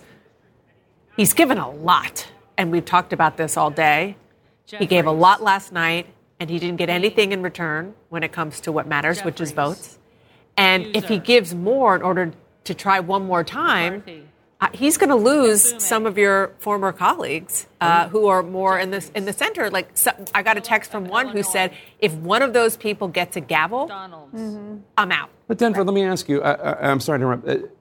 he's 1.20 1.34
given 1.34 1.58
a 1.58 1.70
lot. 1.70 2.26
And 2.58 2.72
we've 2.72 2.86
talked 2.86 3.12
about 3.12 3.36
this 3.36 3.58
all 3.58 3.70
day. 3.70 4.16
He 4.66 4.86
gave 4.86 5.06
a 5.06 5.12
lot 5.12 5.42
last 5.42 5.74
night, 5.74 6.08
and 6.40 6.50
he 6.50 6.60
didn't 6.60 6.78
get 6.78 6.90
anything 6.90 7.34
in 7.34 7.42
return 7.42 7.94
when 8.08 8.24
it 8.24 8.32
comes 8.32 8.62
to 8.62 8.72
what 8.72 8.88
matters, 8.88 9.20
which 9.22 9.42
is 9.42 9.52
votes. 9.52 9.98
And 10.56 10.96
if 10.96 11.08
he 11.10 11.18
gives 11.18 11.54
more 11.54 11.96
in 11.96 12.02
order 12.04 12.32
to 12.66 12.74
try 12.74 13.00
one 13.00 13.26
more 13.26 13.44
time, 13.44 14.04
uh, 14.62 14.68
he's 14.74 14.98
going 14.98 15.10
to 15.10 15.16
lose 15.16 15.84
some 15.84 16.06
of 16.06 16.18
your 16.18 16.52
former 16.60 16.92
colleagues 16.92 17.66
uh, 17.82 18.08
who 18.10 18.28
are 18.28 18.44
more 18.44 18.78
in 18.78 18.92
the 18.92 19.10
in 19.16 19.26
the 19.26 19.34
center. 19.34 19.70
Like 19.70 19.90
so, 19.96 20.12
I 20.36 20.44
got 20.44 20.58
a 20.58 20.62
text 20.62 20.92
from 20.92 21.06
one 21.06 21.30
who 21.30 21.44
said, 21.44 21.74
"If 22.00 22.14
one 22.14 22.42
of 22.42 22.54
those 22.54 22.78
people 22.78 23.08
gets 23.08 23.38
a 23.38 23.42
gavel, 23.42 23.88
mm-hmm. 23.88 24.78
I'm 24.98 25.12
out." 25.12 25.30
But 25.48 25.58
Denver, 25.58 25.84
let 25.84 25.94
me 25.94 26.04
ask 26.04 26.30
you. 26.30 26.42
I, 26.44 26.92
am 26.92 27.00
sorry 27.00 27.20
to 27.20 27.26
interrupt. 27.26 27.79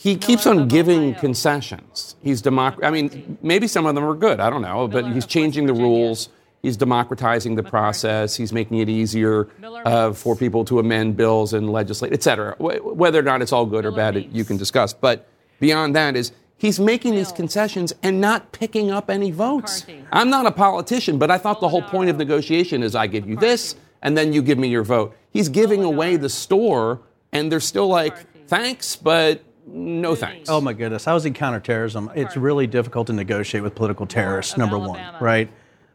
He 0.00 0.14
keeps 0.14 0.46
on 0.46 0.68
giving 0.68 1.16
concessions. 1.16 2.14
He's 2.22 2.40
democ- 2.40 2.84
I 2.84 2.90
mean, 2.92 3.36
maybe 3.42 3.66
some 3.66 3.84
of 3.84 3.96
them 3.96 4.04
are 4.04 4.14
good. 4.14 4.38
I 4.38 4.48
don't 4.48 4.62
know, 4.62 4.86
but 4.86 5.04
he's 5.12 5.26
changing 5.26 5.66
the 5.66 5.74
rules. 5.74 6.28
He's 6.62 6.76
democratizing 6.76 7.56
the 7.56 7.64
process. 7.64 8.36
He's 8.36 8.52
making 8.52 8.78
it 8.78 8.88
easier 8.88 9.48
uh, 9.84 10.12
for 10.12 10.36
people 10.36 10.64
to 10.66 10.78
amend 10.78 11.16
bills 11.16 11.52
and 11.52 11.68
legislate, 11.72 12.12
et 12.12 12.22
cetera. 12.22 12.54
Whether 12.58 13.18
or 13.18 13.22
not 13.22 13.42
it's 13.42 13.52
all 13.52 13.66
good 13.66 13.84
or 13.84 13.90
bad, 13.90 14.28
you 14.32 14.44
can 14.44 14.56
discuss. 14.56 14.92
But 14.92 15.26
beyond 15.58 15.96
that 15.96 16.14
is 16.14 16.30
he's 16.56 16.78
making 16.78 17.16
these 17.16 17.32
concessions 17.32 17.92
and 18.04 18.20
not 18.20 18.52
picking 18.52 18.92
up 18.92 19.10
any 19.10 19.32
votes. 19.32 19.84
I'm 20.12 20.30
not 20.30 20.46
a 20.46 20.52
politician, 20.52 21.18
but 21.18 21.28
I 21.28 21.38
thought 21.38 21.60
the 21.60 21.68
whole 21.68 21.82
point 21.82 22.08
of 22.08 22.16
negotiation 22.18 22.84
is 22.84 22.94
I 22.94 23.08
give 23.08 23.28
you 23.28 23.34
this 23.34 23.74
and 24.00 24.16
then 24.16 24.32
you 24.32 24.42
give 24.42 24.58
me 24.58 24.68
your 24.68 24.84
vote. 24.84 25.16
He's 25.32 25.48
giving 25.48 25.82
away 25.82 26.16
the 26.16 26.28
store 26.28 27.00
and 27.32 27.50
they're 27.50 27.58
still 27.58 27.88
like, 27.88 28.14
thanks, 28.46 28.94
but 28.94 29.42
no 29.72 30.14
thanks. 30.14 30.48
Oh 30.48 30.60
my 30.60 30.72
goodness. 30.72 31.06
I 31.06 31.14
was 31.14 31.26
in 31.26 31.34
counterterrorism. 31.34 32.10
It's 32.14 32.36
really 32.36 32.66
difficult 32.66 33.06
to 33.08 33.12
negotiate 33.12 33.62
with 33.62 33.74
political 33.74 34.06
terrorists, 34.06 34.56
number 34.56 34.78
one, 34.78 35.00
right? 35.20 35.50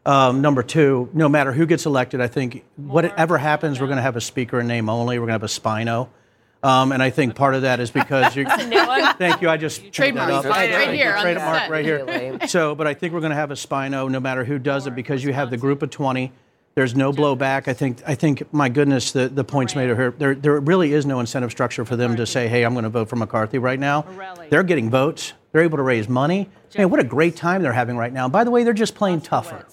Um, 0.06 0.42
number 0.42 0.62
two, 0.62 1.08
no 1.14 1.28
matter 1.28 1.52
who 1.52 1.64
gets 1.66 1.86
elected, 1.86 2.20
I 2.20 2.26
think 2.28 2.64
whatever 2.76 3.38
happens, 3.38 3.80
we're 3.80 3.86
going 3.86 3.96
to 3.96 4.02
have 4.02 4.16
a 4.16 4.20
speaker 4.20 4.60
in 4.60 4.66
name 4.66 4.88
only. 4.88 5.18
We're 5.18 5.26
going 5.26 5.40
to 5.40 5.44
have 5.46 5.50
a 5.50 5.60
spino. 5.60 6.08
Um, 6.62 6.92
and 6.92 7.02
I 7.02 7.10
think 7.10 7.34
part 7.34 7.54
of 7.54 7.62
that 7.62 7.80
is 7.80 7.90
because 7.92 8.36
you're. 8.36 8.46
thank 8.46 9.42
you. 9.42 9.48
I 9.48 9.56
just 9.56 9.92
trademark 9.92 10.44
right, 10.44 10.72
right 10.72 10.94
here. 10.94 11.16
Trademark 11.20 11.70
right 11.70 11.84
here. 11.84 12.38
So, 12.48 12.74
but 12.74 12.86
I 12.86 12.94
think 12.94 13.12
we're 13.12 13.20
going 13.20 13.30
to 13.30 13.36
have 13.36 13.50
a 13.50 13.54
spino, 13.54 14.10
no 14.10 14.20
matter 14.20 14.44
who 14.44 14.58
does 14.58 14.86
it, 14.86 14.94
because 14.94 15.22
you 15.24 15.32
have 15.32 15.50
the 15.50 15.58
group 15.58 15.82
of 15.82 15.90
20. 15.90 16.32
There's 16.74 16.96
no 16.96 17.12
blowback. 17.12 17.68
I 17.68 17.72
think. 17.72 18.02
I 18.06 18.14
think. 18.14 18.52
My 18.52 18.68
goodness, 18.68 19.12
the, 19.12 19.28
the 19.28 19.44
points 19.44 19.76
made 19.76 19.86
here. 19.86 20.10
There, 20.18 20.34
there 20.34 20.58
really 20.60 20.92
is 20.92 21.06
no 21.06 21.20
incentive 21.20 21.50
structure 21.50 21.84
for 21.84 21.96
them 21.96 22.16
to 22.16 22.26
say, 22.26 22.48
"Hey, 22.48 22.64
I'm 22.64 22.72
going 22.72 22.82
to 22.82 22.90
vote 22.90 23.08
for 23.08 23.16
McCarthy 23.16 23.58
right 23.58 23.78
now." 23.78 24.02
They're 24.50 24.64
getting 24.64 24.90
votes. 24.90 25.34
They're 25.52 25.62
able 25.62 25.76
to 25.76 25.84
raise 25.84 26.08
money. 26.08 26.48
Man, 26.76 26.90
what 26.90 26.98
a 26.98 27.04
great 27.04 27.36
time 27.36 27.62
they're 27.62 27.72
having 27.72 27.96
right 27.96 28.12
now. 28.12 28.28
By 28.28 28.42
the 28.42 28.50
way, 28.50 28.64
they're 28.64 28.72
just 28.72 28.96
playing 28.96 29.20
tougher 29.20 29.64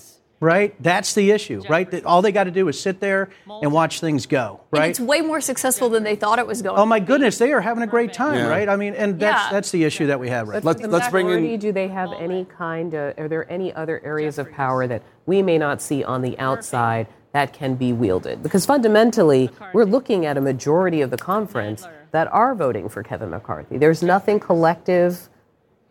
right? 0.41 0.75
That's 0.81 1.13
the 1.13 1.31
issue, 1.31 1.61
right? 1.69 1.89
That 1.89 2.03
all 2.03 2.21
they 2.21 2.33
got 2.33 2.45
to 2.45 2.51
do 2.51 2.67
is 2.67 2.81
sit 2.81 2.99
there 2.99 3.29
and 3.61 3.71
watch 3.71 4.01
things 4.01 4.25
go, 4.25 4.59
right? 4.71 4.81
And 4.81 4.89
it's 4.89 4.99
way 4.99 5.21
more 5.21 5.39
successful 5.39 5.89
than 5.89 6.03
they 6.03 6.15
thought 6.17 6.39
it 6.39 6.47
was 6.47 6.61
going. 6.61 6.77
Oh 6.77 6.85
my 6.85 6.99
goodness, 6.99 7.37
they 7.37 7.53
are 7.53 7.61
having 7.61 7.83
a 7.83 7.87
great 7.87 8.11
time, 8.11 8.35
yeah. 8.35 8.47
right? 8.47 8.67
I 8.67 8.75
mean, 8.75 8.95
and 8.95 9.19
that's 9.19 9.45
yeah. 9.45 9.51
that's 9.51 9.71
the 9.71 9.85
issue 9.85 10.07
that 10.07 10.19
we 10.19 10.29
have 10.29 10.49
right. 10.49 10.63
Let's, 10.63 10.81
let's 10.81 11.07
bring 11.09 11.29
in. 11.29 11.59
Do 11.59 11.71
they 11.71 11.87
have 11.87 12.11
any 12.13 12.45
kind 12.45 12.93
of? 12.93 13.17
Are 13.17 13.27
there 13.27 13.49
any 13.49 13.71
other 13.73 14.01
areas 14.03 14.39
of 14.39 14.51
power 14.51 14.87
that 14.87 15.03
we 15.25 15.41
may 15.41 15.57
not 15.57 15.81
see 15.81 16.03
on 16.03 16.21
the 16.21 16.37
outside? 16.39 17.07
That 17.33 17.53
can 17.53 17.75
be 17.75 17.93
wielded 17.93 18.43
because 18.43 18.65
fundamentally, 18.65 19.51
we're 19.73 19.85
looking 19.85 20.25
at 20.25 20.35
a 20.35 20.41
majority 20.41 20.99
of 20.99 21.11
the 21.11 21.17
conference 21.17 21.87
that 22.11 22.27
are 22.27 22.53
voting 22.55 22.89
for 22.89 23.03
Kevin 23.03 23.29
McCarthy. 23.29 23.77
There's 23.77 24.03
nothing 24.03 24.37
collective 24.37 25.29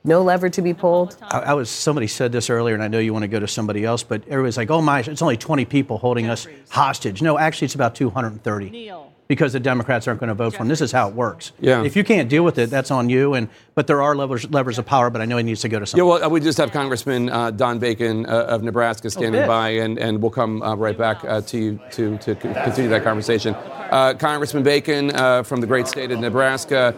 no 0.04 0.22
lever 0.22 0.48
to 0.50 0.62
be 0.62 0.74
pulled. 0.74 1.16
I, 1.22 1.40
I, 1.40 1.54
was 1.54 1.70
somebody 1.70 2.06
said 2.06 2.32
this 2.32 2.50
earlier, 2.50 2.74
and 2.74 2.82
I 2.82 2.88
know 2.88 2.98
you 2.98 3.12
want 3.12 3.22
to 3.22 3.28
go 3.28 3.40
to 3.40 3.48
somebody 3.48 3.84
else, 3.84 4.02
but 4.02 4.22
everybody's 4.28 4.56
like, 4.56 4.70
"Oh 4.70 4.80
my, 4.80 5.00
it's 5.00 5.22
only 5.22 5.36
20 5.36 5.64
people 5.66 5.98
holding 5.98 6.28
us 6.28 6.46
hostage." 6.70 7.22
No, 7.22 7.38
actually, 7.38 7.66
it's 7.66 7.74
about 7.74 7.94
230 7.94 9.09
because 9.30 9.52
the 9.52 9.60
Democrats 9.60 10.08
aren't 10.08 10.18
going 10.18 10.26
to 10.26 10.34
vote 10.34 10.54
for 10.54 10.62
him. 10.62 10.66
This 10.66 10.80
is 10.80 10.90
how 10.90 11.08
it 11.08 11.14
works. 11.14 11.52
Yeah. 11.60 11.84
If 11.84 11.94
you 11.94 12.02
can't 12.02 12.28
deal 12.28 12.42
with 12.42 12.58
it, 12.58 12.68
that's 12.68 12.90
on 12.90 13.08
you. 13.08 13.34
And 13.34 13.48
but 13.76 13.86
there 13.86 14.02
are 14.02 14.16
levers, 14.16 14.50
levers 14.50 14.76
of 14.76 14.86
power. 14.86 15.08
But 15.08 15.20
I 15.20 15.24
know 15.24 15.36
he 15.36 15.44
needs 15.44 15.60
to 15.60 15.68
go 15.68 15.78
to 15.78 15.86
something. 15.86 16.04
Yeah. 16.04 16.18
Well, 16.18 16.30
we 16.30 16.40
just 16.40 16.58
have 16.58 16.72
Congressman 16.72 17.30
uh, 17.30 17.52
Don 17.52 17.78
Bacon 17.78 18.26
uh, 18.26 18.46
of 18.46 18.64
Nebraska 18.64 19.06
oh, 19.06 19.10
standing 19.10 19.42
oh, 19.42 19.46
by, 19.46 19.68
and, 19.68 20.00
and 20.00 20.20
we'll 20.20 20.32
come 20.32 20.62
uh, 20.62 20.74
right 20.74 20.98
back 20.98 21.24
uh, 21.24 21.42
to 21.42 21.56
you 21.56 21.80
to 21.92 22.18
to 22.18 22.34
continue 22.34 22.90
that 22.90 23.04
conversation. 23.04 23.54
Uh, 23.54 24.14
Congressman 24.14 24.64
Bacon 24.64 25.14
uh, 25.14 25.44
from 25.44 25.60
the 25.60 25.66
great 25.68 25.86
state 25.86 26.10
of 26.10 26.18
Nebraska. 26.18 26.92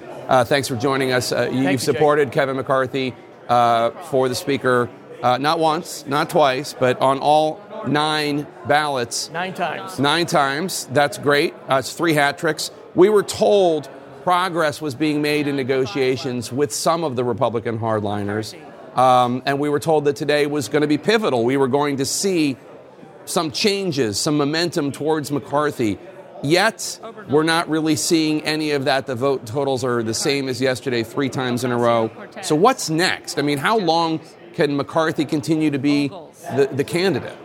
thanks 0.46 0.68
for 0.68 0.76
joining 0.76 1.12
us. 1.12 1.32
you've 1.32 1.72
you, 1.72 1.76
supported 1.76 2.28
Jake. 2.28 2.32
Kevin 2.32 2.56
McCarthy 2.56 3.14
uh, 3.48 3.90
for 4.04 4.30
the 4.30 4.34
Speaker, 4.34 4.88
uh, 5.22 5.36
not 5.36 5.58
once, 5.58 6.06
not 6.06 6.30
twice, 6.30 6.72
but 6.72 6.98
on 7.02 7.18
all 7.18 7.60
nine 7.88 8.46
ballots. 8.66 9.30
Nine 9.30 9.54
times. 9.54 9.98
Nine 9.98 10.26
times. 10.26 10.86
That's 10.92 11.18
great. 11.18 11.54
Uh, 11.68 11.76
it's 11.76 11.92
three 11.92 12.14
hat 12.14 12.38
tricks. 12.38 12.70
We 12.94 13.08
were 13.08 13.22
told 13.22 13.88
progress 14.22 14.80
was 14.80 14.94
being 14.94 15.20
made 15.22 15.48
in 15.48 15.56
negotiations 15.56 16.52
with 16.52 16.72
some 16.72 17.04
of 17.04 17.16
the 17.16 17.24
Republican 17.24 17.78
hardliners. 17.78 18.54
Um, 18.96 19.42
and 19.46 19.58
we 19.58 19.68
were 19.68 19.80
told 19.80 20.04
that 20.04 20.16
today 20.16 20.46
was 20.46 20.68
going 20.68 20.82
to 20.82 20.88
be 20.88 20.98
pivotal. 20.98 21.44
We 21.44 21.56
were 21.56 21.68
going 21.68 21.96
to 21.96 22.04
see 22.04 22.56
some 23.24 23.50
changes, 23.50 24.18
some 24.18 24.36
momentum 24.36 24.92
towards 24.92 25.32
McCarthy. 25.32 25.98
Yet, 26.42 26.98
we're 27.28 27.44
not 27.44 27.68
really 27.68 27.94
seeing 27.94 28.42
any 28.42 28.72
of 28.72 28.86
that. 28.86 29.06
The 29.06 29.14
vote 29.14 29.46
totals 29.46 29.84
are 29.84 30.02
the 30.02 30.14
same 30.14 30.48
as 30.48 30.60
yesterday, 30.60 31.04
three 31.04 31.28
times 31.28 31.62
in 31.62 31.70
a 31.70 31.76
row. 31.76 32.10
So, 32.42 32.56
what's 32.56 32.90
next? 32.90 33.38
I 33.38 33.42
mean, 33.42 33.58
how 33.58 33.78
long 33.78 34.20
can 34.54 34.76
McCarthy 34.76 35.24
continue 35.24 35.70
to 35.70 35.78
be 35.78 36.08
the, 36.08 36.68
the 36.72 36.82
candidate? 36.82 37.38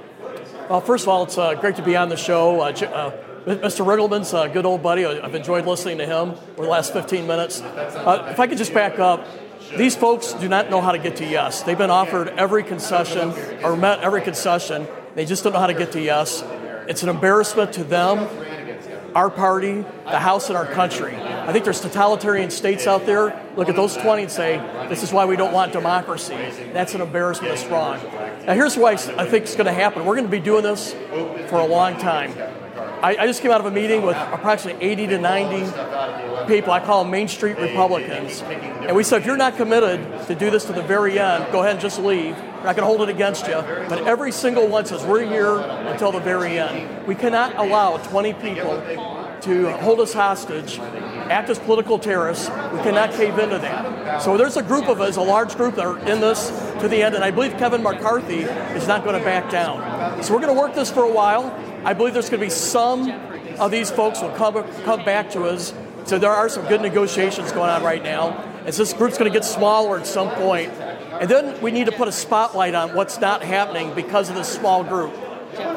Well, 0.70 0.82
first 0.82 1.06
of 1.06 1.10
all, 1.10 1.24
it's 1.24 1.38
uh, 1.38 1.54
great 1.54 1.78
to 1.78 1.82
be 1.82 1.96
on 1.96 2.10
the 2.10 2.18
show. 2.18 2.60
Uh, 2.60 2.66
uh, 2.66 3.12
Mr. 3.46 3.86
Riggleman's 3.86 4.34
a 4.34 4.50
good 4.50 4.66
old 4.66 4.84
buddy. 4.84 5.06
I've 5.06 5.34
enjoyed 5.34 5.66
listening 5.66 6.00
to 6.00 6.06
him 6.06 6.36
for 6.58 6.64
the 6.64 6.70
last 6.70 6.92
15 6.92 7.26
minutes. 7.26 7.62
Uh, 7.62 8.28
if 8.30 8.40
I 8.42 8.48
could 8.48 8.58
just 8.58 8.74
back 8.74 9.00
up, 9.00 9.26
these 9.78 9.96
folks 9.96 10.34
do 10.34 10.50
not 10.50 10.70
know 10.70 10.82
how 10.82 10.92
to 10.92 10.98
get 10.98 11.16
to 11.18 11.26
yes. 11.26 11.64
They've 11.64 11.78
been 11.78 11.90
offered 11.90 12.28
every 12.30 12.66
concession 12.66 13.34
or 13.64 13.78
met 13.78 14.02
every 14.02 14.22
concession. 14.22 14.90
They 15.16 15.24
just 15.24 15.46
don't 15.46 15.54
know 15.54 15.60
how 15.60 15.68
to 15.68 15.74
get 15.74 15.94
to 15.94 16.02
yes. 16.02 16.44
It's 16.90 17.02
an 17.02 17.08
embarrassment 17.08 17.72
to 17.74 17.86
them 17.86 18.28
our 19.18 19.32
party, 19.32 19.84
the 20.06 20.20
House, 20.20 20.50
and 20.50 20.56
our 20.56 20.68
country. 20.68 21.16
I 21.16 21.52
think 21.52 21.66
there's 21.66 21.82
totalitarian 21.82 22.52
states 22.52 22.86
out 22.86 23.08
there. 23.08 23.44
Look 23.56 23.68
at 23.68 23.76
those 23.76 23.98
20 23.98 24.22
and 24.22 24.32
say, 24.32 24.58
this 24.90 25.02
is 25.02 25.12
why 25.12 25.26
we 25.26 25.36
don't 25.36 25.52
want 25.52 25.74
democracy. 25.74 26.36
That's 26.72 26.94
an 26.94 27.02
embarrassment 27.02 27.52
of 27.52 27.58
strong. 27.58 28.00
Now, 28.46 28.54
here's 28.54 28.78
why 28.78 28.92
I 28.92 29.26
think 29.26 29.46
it's 29.46 29.56
going 29.56 29.66
to 29.66 29.74
happen. 29.74 30.06
We're 30.06 30.14
going 30.14 30.28
to 30.28 30.32
be 30.32 30.40
doing 30.40 30.62
this 30.62 30.94
for 31.50 31.60
a 31.60 31.66
long 31.66 31.98
time. 31.98 32.32
I, 33.02 33.18
I 33.18 33.26
just 33.26 33.42
came 33.42 33.50
out 33.50 33.60
of 33.60 33.66
a 33.66 33.72
meeting 33.72 34.04
with 34.04 34.16
approximately 34.18 34.86
80 34.86 35.08
to 35.08 35.18
90 35.18 36.48
people. 36.48 36.72
I 36.72 36.80
call 36.80 37.04
them 37.04 37.12
Main 37.12 37.28
Street 37.28 37.58
Republicans. 37.58 38.44
And 38.44 38.96
we 38.96 39.04
said, 39.04 39.22
if 39.22 39.26
you're 39.26 39.36
not 39.36 39.58
committed 39.58 40.28
to 40.28 40.36
do 40.36 40.52
this 40.52 40.66
to 40.66 40.74
the 40.74 40.84
very 40.84 41.18
end, 41.18 41.52
go 41.52 41.62
ahead 41.62 41.72
and 41.72 41.82
just 41.82 42.00
leave. 42.00 42.36
Going 42.76 42.84
to 42.84 42.98
hold 42.98 43.02
it 43.02 43.10
against 43.10 43.48
you. 43.48 43.56
But 43.88 44.06
every 44.06 44.32
single 44.32 44.68
one 44.68 44.86
says, 44.86 45.04
we're 45.06 45.26
here 45.26 45.58
until 45.58 46.12
the 46.12 46.20
very 46.20 46.60
end. 46.60 47.08
We 47.08 47.16
cannot 47.16 47.58
allow 47.58 47.98
20 47.98 48.34
people 48.34 48.84
to 49.42 49.72
hold 49.78 50.00
us 50.02 50.14
hostage, 50.14 50.78
act 50.80 51.50
as 51.50 51.60
political 51.60 51.98
terrorists. 51.98 52.50
We 52.50 52.80
cannot 52.80 53.12
cave 53.14 53.38
into 53.40 53.58
that. 53.60 54.22
So 54.22 54.38
there's 54.38 54.58
a 54.58 54.64
group 54.64 54.88
of 54.88 55.00
us, 55.00 55.16
a 55.16 55.22
large 55.22 55.56
group 55.56 55.76
that 55.76 55.86
are 55.86 55.98
in 56.00 56.20
this 56.20 56.50
to 56.82 56.88
the 56.88 57.04
end, 57.04 57.16
and 57.16 57.24
I 57.24 57.32
believe 57.32 57.58
Kevin 57.58 57.82
McCarthy 57.82 58.40
is 58.40 58.88
not 58.88 59.04
going 59.04 59.18
to 59.18 59.24
back 59.24 59.50
down. 59.50 60.22
So 60.24 60.34
we're 60.34 60.42
going 60.42 60.54
to 60.54 60.60
work 60.60 60.76
this 60.76 60.92
for 60.92 61.04
a 61.04 61.12
while. 61.12 61.46
I 61.86 61.94
believe 61.94 62.14
there's 62.14 62.30
going 62.30 62.42
to 62.42 62.46
be 62.46 62.52
some 62.52 63.10
of 63.60 63.72
these 63.72 63.90
folks 63.90 64.22
will 64.22 64.32
come, 64.32 64.62
come 64.84 65.06
back 65.06 65.32
to 65.32 65.46
us. 65.46 65.74
So 66.06 66.20
there 66.20 66.32
are 66.32 66.50
some 66.50 66.66
good 66.68 66.82
negotiations 66.82 67.52
going 67.52 67.70
on 67.70 67.84
right 67.84 68.04
now. 68.04 68.44
So 68.66 68.84
this 68.84 68.94
group's 68.94 69.18
going 69.18 69.32
to 69.32 69.38
get 69.38 69.46
smaller 69.46 69.98
at 70.00 70.06
some 70.06 70.30
point. 70.32 70.72
And 71.20 71.30
then 71.30 71.62
we 71.62 71.72
need 71.72 71.86
to 71.86 71.92
put 71.92 72.08
a 72.08 72.12
spotlight 72.12 72.76
on 72.76 72.94
what's 72.94 73.20
not 73.20 73.42
happening 73.42 73.94
because 73.94 74.30
of 74.30 74.36
this 74.36 74.48
small 74.48 74.84
group. 74.84 75.14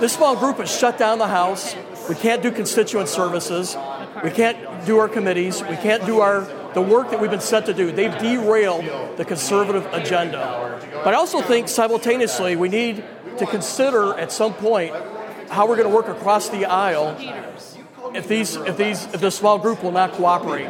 This 0.00 0.12
small 0.12 0.36
group 0.36 0.58
has 0.58 0.70
shut 0.70 0.98
down 0.98 1.18
the 1.18 1.28
House. 1.28 1.74
We 2.08 2.14
can't 2.14 2.42
do 2.42 2.50
constituent 2.50 3.08
services. 3.08 3.76
We 4.22 4.30
can't 4.30 4.84
do 4.84 4.98
our 4.98 5.08
committees. 5.08 5.62
We 5.62 5.76
can't 5.76 6.04
do 6.04 6.20
our 6.20 6.46
the 6.74 6.80
work 6.80 7.10
that 7.10 7.20
we've 7.20 7.30
been 7.30 7.40
set 7.40 7.66
to 7.66 7.74
do. 7.74 7.90
They've 7.90 8.16
derailed 8.18 9.16
the 9.16 9.24
conservative 9.24 9.86
agenda. 9.92 10.78
But 11.02 11.14
I 11.14 11.16
also 11.16 11.40
think 11.40 11.68
simultaneously 11.68 12.56
we 12.56 12.68
need 12.68 13.04
to 13.38 13.46
consider 13.46 14.14
at 14.14 14.30
some 14.30 14.54
point 14.54 14.94
how 15.48 15.66
we're 15.66 15.76
going 15.76 15.88
to 15.88 15.94
work 15.94 16.08
across 16.08 16.48
the 16.48 16.66
aisle 16.66 17.16
if 18.14 18.28
these 18.28 18.56
if 18.56 18.76
these 18.76 19.06
if 19.06 19.20
the 19.20 19.30
small 19.30 19.58
group 19.58 19.82
will 19.82 19.92
not 19.92 20.12
cooperate. 20.12 20.68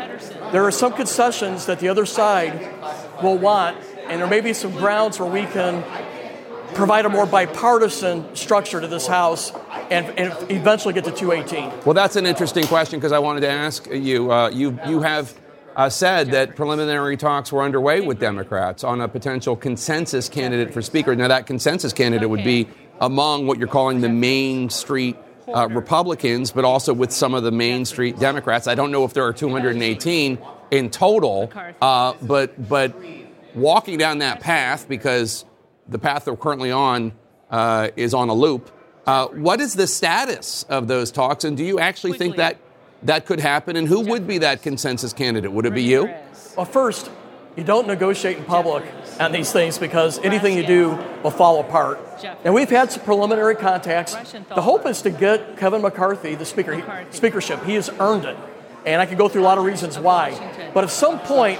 There 0.52 0.64
are 0.64 0.70
some 0.70 0.92
concessions 0.92 1.66
that 1.66 1.80
the 1.80 1.88
other 1.88 2.06
side 2.06 2.68
will 3.22 3.38
want 3.38 3.76
and 4.10 4.20
there 4.20 4.28
may 4.28 4.40
be 4.40 4.52
some 4.52 4.72
grounds 4.72 5.20
where 5.20 5.30
we 5.30 5.46
can 5.46 5.84
provide 6.74 7.06
a 7.06 7.08
more 7.08 7.26
bipartisan 7.26 8.34
structure 8.34 8.80
to 8.80 8.88
this 8.88 9.06
House 9.06 9.52
and, 9.90 10.06
and 10.18 10.50
eventually 10.50 10.92
get 10.92 11.04
to 11.04 11.12
218. 11.12 11.84
Well, 11.84 11.94
that's 11.94 12.16
an 12.16 12.26
interesting 12.26 12.66
question 12.66 12.98
because 12.98 13.12
I 13.12 13.20
wanted 13.20 13.40
to 13.42 13.50
ask 13.50 13.86
you. 13.86 14.32
Uh, 14.32 14.50
you 14.50 14.78
you 14.86 15.00
have 15.00 15.32
uh, 15.76 15.88
said 15.88 16.32
that 16.32 16.56
preliminary 16.56 17.16
talks 17.16 17.52
were 17.52 17.62
underway 17.62 18.00
with 18.00 18.18
Democrats 18.18 18.82
on 18.82 19.00
a 19.00 19.08
potential 19.08 19.54
consensus 19.54 20.28
candidate 20.28 20.74
for 20.74 20.82
Speaker. 20.82 21.14
Now, 21.14 21.28
that 21.28 21.46
consensus 21.46 21.92
candidate 21.92 22.28
would 22.28 22.44
be 22.44 22.68
among 23.00 23.46
what 23.46 23.58
you're 23.58 23.68
calling 23.68 24.00
the 24.00 24.08
Main 24.08 24.70
Street 24.70 25.16
uh, 25.54 25.68
Republicans, 25.68 26.50
but 26.50 26.64
also 26.64 26.92
with 26.92 27.12
some 27.12 27.34
of 27.34 27.44
the 27.44 27.52
Main 27.52 27.84
Street 27.84 28.18
Democrats. 28.18 28.66
I 28.66 28.74
don't 28.74 28.90
know 28.90 29.04
if 29.04 29.14
there 29.14 29.24
are 29.24 29.32
218 29.32 30.38
in 30.70 30.90
total, 30.90 31.50
uh, 31.80 32.14
but 32.22 32.68
but 32.68 32.94
walking 33.54 33.98
down 33.98 34.18
that 34.18 34.40
path 34.40 34.88
because 34.88 35.44
the 35.88 35.98
path 35.98 36.24
they're 36.24 36.36
currently 36.36 36.70
on 36.70 37.12
uh, 37.50 37.88
is 37.96 38.14
on 38.14 38.28
a 38.28 38.34
loop. 38.34 38.70
Uh, 39.06 39.26
what 39.28 39.60
is 39.60 39.74
the 39.74 39.86
status 39.86 40.62
of 40.64 40.86
those 40.86 41.10
talks, 41.10 41.44
and 41.44 41.56
do 41.56 41.64
you 41.64 41.80
actually 41.80 42.16
think 42.16 42.36
that 42.36 42.58
that 43.02 43.26
could 43.26 43.40
happen? 43.40 43.76
And 43.76 43.88
who 43.88 44.00
would 44.00 44.26
be 44.26 44.38
that 44.38 44.62
consensus 44.62 45.12
candidate? 45.12 45.50
Would 45.50 45.66
it 45.66 45.74
be 45.74 45.82
you? 45.82 46.14
Well, 46.56 46.66
first, 46.66 47.10
you 47.56 47.64
don't 47.64 47.86
negotiate 47.86 48.36
in 48.36 48.44
public 48.44 48.84
on 49.18 49.32
these 49.32 49.52
things 49.52 49.78
because 49.78 50.18
anything 50.20 50.56
you 50.56 50.66
do 50.66 50.90
will 51.22 51.30
fall 51.30 51.60
apart. 51.60 51.98
And 52.44 52.54
we've 52.54 52.70
had 52.70 52.92
some 52.92 53.02
preliminary 53.02 53.56
contacts. 53.56 54.14
The 54.32 54.62
hope 54.62 54.86
is 54.86 55.02
to 55.02 55.10
get 55.10 55.56
Kevin 55.56 55.82
McCarthy 55.82 56.34
the 56.34 56.44
speaker 56.44 57.06
speakership. 57.10 57.64
He 57.64 57.74
has 57.74 57.90
earned 57.98 58.24
it, 58.24 58.36
and 58.86 59.00
I 59.00 59.06
could 59.06 59.18
go 59.18 59.28
through 59.28 59.42
a 59.42 59.48
lot 59.50 59.58
of 59.58 59.64
reasons 59.64 59.98
why. 59.98 60.70
But 60.72 60.84
at 60.84 60.90
some 60.90 61.18
point, 61.20 61.58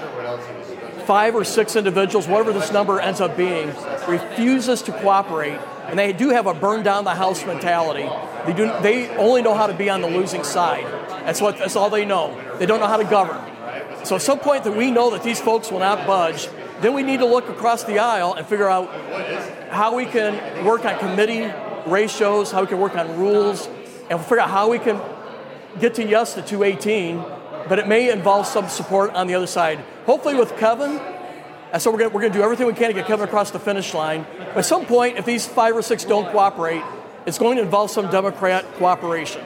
five 1.11 1.35
or 1.35 1.43
six 1.43 1.75
individuals, 1.75 2.29
whatever 2.29 2.53
this 2.53 2.71
number 2.71 3.01
ends 3.01 3.21
up 3.21 3.37
being, 3.37 3.67
refuses 4.07 4.81
to 4.81 4.93
cooperate, 4.93 5.59
and 5.89 5.99
they 5.99 6.13
do 6.13 6.29
have 6.29 6.47
a 6.47 6.55
burn 6.55 6.85
down 6.85 7.03
the 7.03 7.17
house 7.17 7.45
mentality. 7.45 8.09
They 8.47 8.53
do. 8.53 8.73
They 8.81 9.09
only 9.17 9.43
know 9.43 9.55
how 9.55 9.67
to 9.67 9.75
be 9.75 9.91
on 9.91 10.03
the 10.03 10.07
losing 10.07 10.45
side. 10.45 10.85
That's 11.25 11.41
what. 11.41 11.59
That's 11.59 11.75
all 11.75 11.91
they 11.91 12.05
know. 12.05 12.41
They 12.61 12.67
don't 12.67 12.79
know 12.79 12.87
how 12.87 12.97
to 12.97 13.03
govern. 13.03 13.41
So 14.05 14.15
at 14.15 14.23
some 14.23 14.39
point 14.39 14.63
that 14.63 14.77
we 14.77 14.93
know 14.93 15.11
that 15.11 15.25
these 15.25 15.41
folks 15.41 15.73
will 15.73 15.81
not 15.81 16.07
budge, 16.07 16.49
then 16.81 16.95
we 16.95 17.03
need 17.03 17.19
to 17.19 17.27
look 17.27 17.49
across 17.49 17.83
the 17.83 17.99
aisle 17.99 18.35
and 18.35 18.47
figure 18.47 18.69
out 18.69 18.89
how 19.69 19.97
we 19.97 20.07
can 20.07 20.65
work 20.65 20.85
on 20.85 20.97
committee 21.01 21.53
ratios, 21.91 22.53
how 22.53 22.61
we 22.61 22.69
can 22.69 22.79
work 22.79 22.95
on 22.95 23.19
rules, 23.19 23.69
and 24.09 24.21
figure 24.21 24.39
out 24.39 24.51
how 24.51 24.71
we 24.71 24.79
can 24.79 25.03
get 25.81 25.95
to 25.95 26.07
yes 26.07 26.35
to 26.35 26.43
218. 26.43 27.17
But 27.69 27.81
it 27.81 27.89
may 27.89 28.13
involve 28.13 28.47
some 28.47 28.69
support 28.69 29.11
on 29.15 29.27
the 29.27 29.35
other 29.35 29.49
side. 29.49 29.85
Hopefully, 30.11 30.35
with 30.35 30.57
Kevin, 30.57 31.01
and 31.73 31.81
so 31.81 31.89
we're 31.89 31.99
going 31.99 32.13
we're 32.13 32.23
to 32.23 32.31
do 32.31 32.43
everything 32.43 32.67
we 32.67 32.73
can 32.73 32.89
to 32.89 32.95
get 32.95 33.07
Kevin 33.07 33.29
across 33.29 33.53
the 33.53 33.61
finish 33.61 33.95
line. 33.95 34.27
But 34.39 34.57
at 34.57 34.65
some 34.65 34.85
point, 34.85 35.19
if 35.19 35.25
these 35.25 35.47
five 35.47 35.77
or 35.77 35.83
six 35.83 36.05
don't 36.05 36.29
cooperate, 36.33 36.83
it's 37.27 37.39
going 37.39 37.59
to 37.59 37.63
involve 37.63 37.93
some 37.93 38.11
Democrat 38.11 38.65
cooperation. 38.75 39.45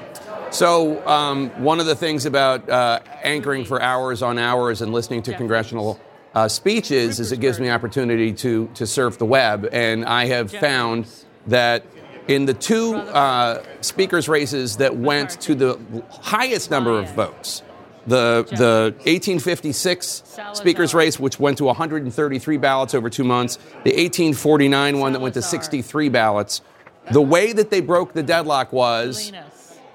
So, 0.48 1.06
um, 1.06 1.50
one 1.62 1.80
of 1.80 1.84
the 1.84 1.94
things 1.94 2.24
about 2.24 2.66
uh, 2.66 3.00
anchoring 3.22 3.66
for 3.66 3.82
hours 3.82 4.22
on 4.22 4.38
hours 4.38 4.80
and 4.80 4.90
listening 4.90 5.20
to 5.24 5.34
congressional 5.36 6.00
uh, 6.34 6.48
speeches 6.48 7.20
is 7.20 7.30
it 7.30 7.40
gives 7.40 7.60
me 7.60 7.68
opportunity 7.68 8.32
to, 8.32 8.68
to 8.68 8.86
surf 8.86 9.18
the 9.18 9.26
web. 9.26 9.68
And 9.70 10.06
I 10.06 10.24
have 10.28 10.50
found 10.50 11.08
that 11.46 11.84
in 12.26 12.46
the 12.46 12.54
two 12.54 12.94
uh, 12.94 13.62
speakers' 13.82 14.30
races 14.30 14.78
that 14.78 14.96
went 14.96 15.42
to 15.42 15.54
the 15.54 15.78
highest 16.22 16.70
number 16.70 16.98
of 16.98 17.12
votes, 17.12 17.62
the, 18.06 18.44
the 18.50 18.94
1856 19.04 20.38
speakers 20.52 20.94
race, 20.94 21.18
which 21.18 21.38
went 21.38 21.58
to 21.58 21.64
133 21.64 22.56
ballots 22.58 22.94
over 22.94 23.10
two 23.10 23.24
months, 23.24 23.56
the 23.56 23.90
1849 23.90 24.98
one 24.98 25.12
that 25.12 25.20
went 25.20 25.34
to 25.34 25.42
63 25.42 26.08
ballots, 26.08 26.60
the 27.10 27.22
way 27.22 27.52
that 27.52 27.70
they 27.70 27.80
broke 27.80 28.12
the 28.12 28.22
deadlock 28.22 28.72
was 28.72 29.32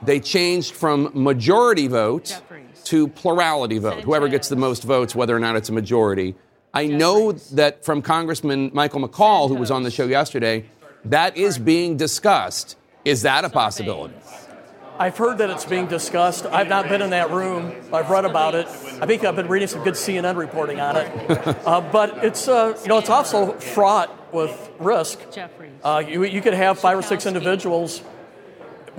they 0.01 0.19
changed 0.19 0.73
from 0.73 1.11
majority 1.13 1.87
vote 1.87 2.41
to 2.85 3.07
plurality 3.07 3.77
vote. 3.77 4.03
Whoever 4.03 4.27
gets 4.27 4.49
the 4.49 4.55
most 4.55 4.83
votes, 4.83 5.15
whether 5.15 5.35
or 5.35 5.39
not 5.39 5.55
it's 5.55 5.69
a 5.69 5.73
majority. 5.73 6.35
I 6.73 6.87
know 6.87 7.31
that 7.31 7.83
from 7.83 8.01
Congressman 8.01 8.71
Michael 8.73 9.01
McCaul, 9.01 9.47
who 9.47 9.55
was 9.55 9.71
on 9.71 9.83
the 9.83 9.91
show 9.91 10.05
yesterday, 10.05 10.65
that 11.05 11.35
is 11.35 11.57
being 11.57 11.97
discussed. 11.97 12.77
Is 13.05 13.23
that 13.23 13.45
a 13.45 13.49
possibility? 13.49 14.13
I've 14.99 15.17
heard 15.17 15.37
that 15.37 15.49
it's 15.49 15.65
being 15.65 15.87
discussed. 15.87 16.45
I've 16.45 16.67
not 16.67 16.89
been 16.89 17.01
in 17.01 17.11
that 17.11 17.31
room. 17.31 17.73
I've 17.93 18.09
read 18.09 18.25
about 18.25 18.53
it. 18.53 18.67
I 19.01 19.05
think 19.05 19.23
I've 19.23 19.35
been 19.35 19.47
reading 19.47 19.69
some 19.69 19.83
good 19.83 19.93
CNN 19.93 20.35
reporting 20.35 20.79
on 20.79 20.97
it. 20.97 21.07
uh, 21.65 21.81
but 21.81 22.23
it's 22.23 22.47
uh, 22.47 22.77
you 22.81 22.89
know 22.89 22.97
it's 22.97 23.09
also 23.09 23.53
fraught 23.53 24.33
with 24.33 24.71
risk. 24.77 25.19
Uh, 25.83 26.03
you, 26.05 26.25
you 26.25 26.41
could 26.41 26.53
have 26.53 26.77
five 26.77 26.97
or 26.97 27.01
six 27.01 27.25
individuals 27.25 28.03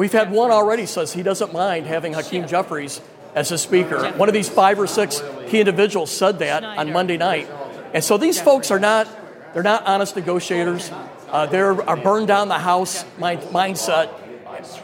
We've 0.00 0.12
had 0.12 0.30
one 0.30 0.50
already 0.50 0.86
says 0.86 1.12
he 1.12 1.22
doesn't 1.22 1.52
mind 1.52 1.84
having 1.84 2.14
Hakeem 2.14 2.46
Jeffries 2.46 3.02
as 3.34 3.50
his 3.50 3.60
speaker. 3.60 4.10
One 4.12 4.30
of 4.30 4.32
these 4.32 4.48
five 4.48 4.80
or 4.80 4.86
six 4.86 5.22
key 5.48 5.60
individuals 5.60 6.10
said 6.10 6.38
that 6.38 6.64
on 6.64 6.90
Monday 6.90 7.18
night. 7.18 7.50
And 7.92 8.02
so 8.02 8.16
these 8.16 8.40
folks 8.40 8.70
are 8.70 8.78
not 8.78 9.06
they're 9.52 9.62
not 9.62 9.86
honest 9.86 10.16
negotiators. 10.16 10.90
Uh, 11.28 11.44
they're 11.44 11.82
are 11.86 11.98
burned 11.98 12.28
down 12.28 12.48
the 12.48 12.58
house 12.58 13.04
mind, 13.18 13.42
mindset. 13.52 14.10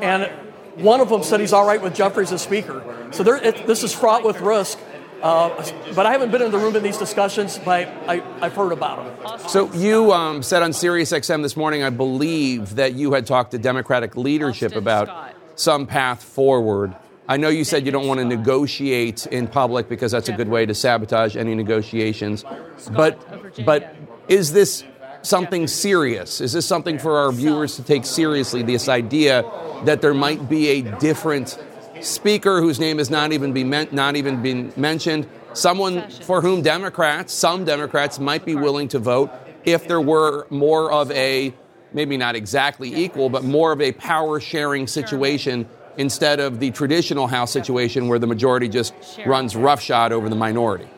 And 0.02 0.30
one 0.76 1.00
of 1.00 1.08
them 1.08 1.22
said 1.22 1.40
he's 1.40 1.52
all 1.52 1.66
right 1.66 1.80
with 1.80 1.94
Jeffries 1.94 2.32
as 2.32 2.42
speaker. 2.42 2.82
So 3.12 3.22
it, 3.34 3.66
this 3.66 3.82
is 3.82 3.92
fraught 3.92 4.24
with 4.24 4.40
risk. 4.40 4.78
Uh, 5.22 5.64
but 5.94 6.04
I 6.04 6.12
haven't 6.12 6.30
been 6.30 6.42
in 6.42 6.52
the 6.52 6.58
room 6.58 6.76
in 6.76 6.82
these 6.82 6.98
discussions, 6.98 7.58
but 7.58 7.88
I, 8.06 8.16
have 8.40 8.54
heard 8.54 8.72
about 8.72 9.18
them. 9.18 9.38
So 9.48 9.72
you 9.72 10.12
um, 10.12 10.42
said 10.42 10.62
on 10.62 10.72
SiriusXM 10.72 11.42
this 11.42 11.56
morning, 11.56 11.82
I 11.82 11.90
believe 11.90 12.76
that 12.76 12.94
you 12.94 13.14
had 13.14 13.26
talked 13.26 13.52
to 13.52 13.58
Democratic 13.58 14.14
leadership 14.16 14.72
Austin 14.72 14.82
about 14.82 15.08
Scott. 15.08 15.34
some 15.54 15.86
path 15.86 16.22
forward. 16.22 16.94
I 17.28 17.38
know 17.38 17.48
you 17.48 17.64
said 17.64 17.86
you 17.86 17.92
don't 17.92 18.06
want 18.06 18.20
to 18.20 18.24
negotiate 18.24 19.26
in 19.26 19.48
public 19.48 19.88
because 19.88 20.12
that's 20.12 20.28
a 20.28 20.32
good 20.32 20.48
way 20.48 20.66
to 20.66 20.74
sabotage 20.74 21.34
any 21.36 21.54
negotiations. 21.54 22.44
But 22.92 23.64
but 23.64 23.96
is 24.28 24.52
this 24.52 24.84
something 25.26 25.66
serious? 25.66 26.40
Is 26.40 26.52
this 26.52 26.66
something 26.66 26.98
for 26.98 27.18
our 27.18 27.32
viewers 27.32 27.76
to 27.76 27.82
take 27.82 28.06
seriously? 28.06 28.62
This 28.62 28.88
idea 28.88 29.44
that 29.84 30.00
there 30.00 30.14
might 30.14 30.48
be 30.48 30.68
a 30.68 30.82
different 30.82 31.58
speaker 32.00 32.60
whose 32.60 32.78
name 32.78 32.98
has 32.98 33.10
not 33.10 33.32
even 33.32 33.52
been 33.52 33.68
men- 33.68 33.88
not 33.90 34.16
even 34.16 34.42
been 34.42 34.72
mentioned, 34.76 35.28
someone 35.52 36.08
for 36.10 36.40
whom 36.40 36.62
Democrats, 36.62 37.32
some 37.32 37.64
Democrats 37.64 38.18
might 38.18 38.44
be 38.44 38.54
willing 38.54 38.88
to 38.88 38.98
vote 38.98 39.30
if 39.64 39.88
there 39.88 40.00
were 40.00 40.46
more 40.50 40.92
of 40.92 41.10
a 41.10 41.52
maybe 41.92 42.16
not 42.16 42.36
exactly 42.36 42.94
equal, 42.94 43.28
but 43.28 43.42
more 43.42 43.72
of 43.72 43.80
a 43.80 43.92
power 43.92 44.38
sharing 44.38 44.86
situation 44.86 45.66
instead 45.96 46.40
of 46.40 46.60
the 46.60 46.70
traditional 46.70 47.26
House 47.26 47.50
situation 47.50 48.08
where 48.08 48.18
the 48.18 48.26
majority 48.26 48.68
just 48.68 48.94
runs 49.24 49.56
roughshod 49.56 50.12
over 50.12 50.28
the 50.28 50.36
minority. 50.36 50.88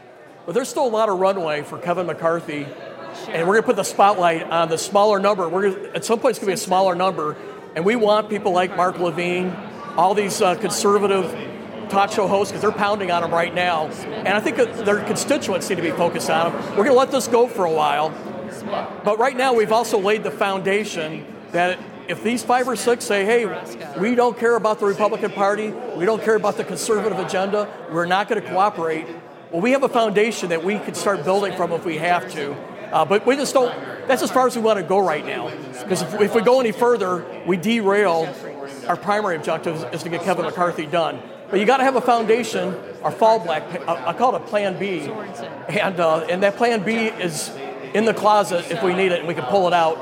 But 0.45 0.55
there's 0.55 0.69
still 0.69 0.87
a 0.87 0.89
lot 0.89 1.09
of 1.09 1.19
runway 1.19 1.63
for 1.63 1.79
Kevin 1.79 2.07
McCarthy, 2.07 2.67
and 3.29 3.47
we're 3.47 3.55
going 3.55 3.63
to 3.63 3.67
put 3.67 3.77
the 3.77 3.85
spotlight 3.85 4.45
on 4.45 4.69
the 4.69 4.79
smaller 4.79 5.19
number. 5.19 5.49
We're 5.49 5.71
gonna, 5.71 5.89
at 5.91 6.05
some 6.05 6.21
point 6.21 6.31
it's 6.31 6.39
going 6.39 6.47
to 6.47 6.57
be 6.57 6.63
a 6.63 6.65
smaller 6.65 6.95
number, 6.95 7.37
and 7.75 7.85
we 7.85 7.97
want 7.97 8.29
people 8.29 8.53
like 8.53 8.77
Mark 8.77 8.99
Levin, 8.99 9.55
all 9.97 10.15
these 10.15 10.41
uh, 10.41 10.55
conservative 10.55 11.27
talk 11.89 12.11
show 12.11 12.27
hosts 12.27 12.53
because 12.53 12.63
they're 12.63 12.71
pounding 12.71 13.11
on 13.11 13.23
them 13.23 13.33
right 13.33 13.55
now. 13.55 13.87
And 13.87 14.29
I 14.29 14.41
think 14.41 14.57
their 14.57 15.03
constituents 15.05 15.69
need 15.69 15.77
to 15.77 15.83
be 15.83 15.91
focused 15.91 16.31
on 16.31 16.53
them. 16.53 16.63
We're 16.71 16.85
going 16.85 16.91
to 16.91 16.95
let 16.95 17.11
this 17.11 17.29
go 17.29 17.49
for 17.49 17.65
a 17.65 17.73
while. 17.73 18.11
But 19.05 19.19
right 19.19 19.37
now, 19.37 19.55
we've 19.55 19.73
also 19.73 19.99
laid 19.99 20.23
the 20.23 20.31
foundation 20.31 21.25
that 21.53 21.79
if 22.09 22.23
these 22.23 22.43
five 22.43 22.69
or 22.69 22.77
six 22.77 23.05
say, 23.05 23.25
hey, 23.25 23.47
we 23.99 24.15
don't 24.15 24.39
care 24.39 24.57
about 24.57 24.81
the 24.81 24.87
Republican 24.87 25.31
Party, 25.31 25.71
we 25.71 26.05
don't 26.05 26.23
care 26.23 26.37
about 26.37 26.57
the 26.57 26.65
conservative 26.65 27.19
agenda, 27.19 27.71
we're 27.93 28.07
not 28.07 28.29
going 28.29 28.43
to 28.43 28.49
cooperate, 28.49 29.07
well, 29.51 29.63
we 29.63 29.73
have 29.73 29.83
a 29.83 29.89
foundation 29.89 30.51
that 30.51 30.63
we 30.63 30.79
can 30.79 30.95
start 30.95 31.25
building 31.25 31.57
from 31.57 31.73
if 31.73 31.85
we 31.85 31.97
have 31.99 32.31
to. 32.33 32.55
Uh, 32.93 33.05
but 33.05 33.27
we 33.27 33.37
just 33.37 33.55
don't, 33.55 33.75
that's 34.09 34.23
as 34.23 34.31
far 34.31 34.47
as 34.47 34.57
we 34.57 34.63
want 34.63 34.79
to 34.79 34.83
go 34.83 34.99
right 34.99 35.25
now. 35.25 35.51
Because 35.83 36.03
if, 36.03 36.21
if 36.21 36.35
we 36.35 36.43
go 36.43 36.61
any 36.61 36.73
further, 36.73 37.25
we 37.47 37.57
derail 37.57 38.35
our 38.87 38.97
primary 38.97 39.37
objective 39.37 39.87
is 39.93 40.03
to 40.03 40.09
get 40.09 40.23
Kevin 40.23 40.45
McCarthy 40.45 40.87
done. 40.87 41.21
But 41.51 41.61
you 41.61 41.67
got 41.67 41.79
to 41.79 41.85
have 41.85 41.97
a 41.97 42.01
foundation, 42.01 42.75
our 43.03 43.13
fallback. 43.13 43.89
I 43.89 44.13
call 44.13 44.35
it 44.35 44.43
a 44.43 44.45
Plan 44.45 44.79
B, 44.79 45.01
and 45.01 45.99
uh, 45.99 46.27
and 46.29 46.43
that 46.43 46.57
Plan 46.57 46.83
B 46.85 46.95
is 46.95 47.51
in 47.95 48.05
the 48.05 48.13
closet 48.13 48.71
if 48.71 48.83
we 48.83 48.95
need 48.95 49.13
it, 49.13 49.21
and 49.21 49.29
we 49.29 49.35
can 49.35 49.45
pull 49.45 49.67
it 49.67 49.73
out 49.73 49.99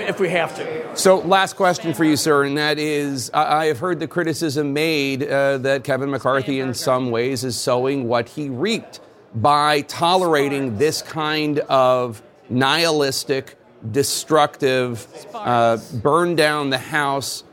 if 0.00 0.18
we 0.18 0.30
have 0.30 0.56
to. 0.56 0.96
So, 0.96 1.18
last 1.18 1.56
question 1.56 1.92
for 1.92 2.04
you, 2.04 2.16
sir, 2.16 2.44
and 2.44 2.56
that 2.56 2.78
is 2.78 3.30
I 3.34 3.66
have 3.66 3.80
heard 3.80 4.00
the 4.00 4.08
criticism 4.08 4.72
made 4.72 5.22
uh, 5.22 5.58
that 5.58 5.84
Kevin 5.84 6.10
McCarthy, 6.10 6.60
in 6.60 6.72
some 6.72 7.10
ways, 7.10 7.44
is 7.44 7.58
sowing 7.58 8.08
what 8.08 8.30
he 8.30 8.48
reaped 8.48 9.00
by 9.34 9.82
tolerating 9.82 10.78
this 10.78 11.02
kind 11.02 11.58
of 11.60 12.22
nihilistic, 12.48 13.56
destructive, 13.90 15.06
uh, 15.34 15.78
burn 16.02 16.36
down 16.36 16.70
the 16.70 16.78
house 16.78 17.44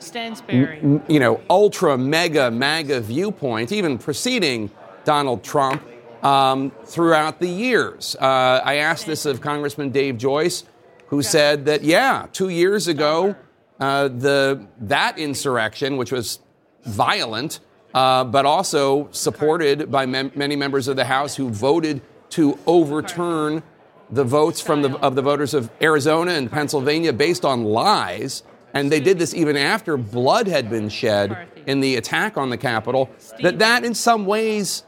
Stansberry. 0.00 1.08
you 1.08 1.20
know, 1.20 1.40
ultra, 1.48 1.96
mega, 1.96 2.50
MAGA 2.50 3.00
viewpoint, 3.00 3.72
even 3.72 3.98
preceding 3.98 4.70
Donald 5.04 5.44
Trump. 5.44 5.82
um, 6.22 6.70
throughout 6.84 7.40
the 7.40 7.48
years. 7.48 8.16
Uh, 8.20 8.60
I 8.64 8.76
asked 8.76 9.06
this 9.06 9.26
of 9.26 9.40
Congressman 9.40 9.90
Dave 9.90 10.18
Joyce, 10.18 10.64
who 11.08 11.22
said 11.22 11.66
that, 11.66 11.82
yeah, 11.82 12.26
two 12.32 12.48
years 12.48 12.88
ago, 12.88 13.34
uh, 13.80 14.08
the, 14.08 14.66
that 14.80 15.18
insurrection, 15.18 15.96
which 15.96 16.12
was 16.12 16.38
violent, 16.84 17.60
uh, 17.94 18.24
but 18.24 18.46
also 18.46 19.08
supported 19.12 19.90
by 19.90 20.06
mem- 20.06 20.32
many 20.34 20.56
members 20.56 20.88
of 20.88 20.96
the 20.96 21.04
House 21.04 21.36
who 21.36 21.50
voted 21.50 22.00
to 22.30 22.58
overturn 22.66 23.62
the 24.10 24.24
votes 24.24 24.60
from 24.60 24.82
the, 24.82 24.90
of 24.98 25.14
the 25.14 25.22
voters 25.22 25.54
of 25.54 25.70
Arizona 25.80 26.32
and 26.32 26.50
Pennsylvania 26.50 27.12
based 27.12 27.44
on 27.44 27.64
lies. 27.64 28.42
And 28.74 28.90
they 28.90 29.00
did 29.00 29.18
this 29.18 29.34
even 29.34 29.56
after 29.56 29.96
blood 29.96 30.46
had 30.46 30.70
been 30.70 30.88
shed 30.88 31.48
in 31.66 31.80
the 31.80 31.96
attack 31.96 32.36
on 32.38 32.50
the 32.50 32.56
Capitol. 32.56 33.10
That 33.42 33.58
that 33.58 33.84
in 33.84 33.94
some 33.94 34.24
ways 34.26 34.84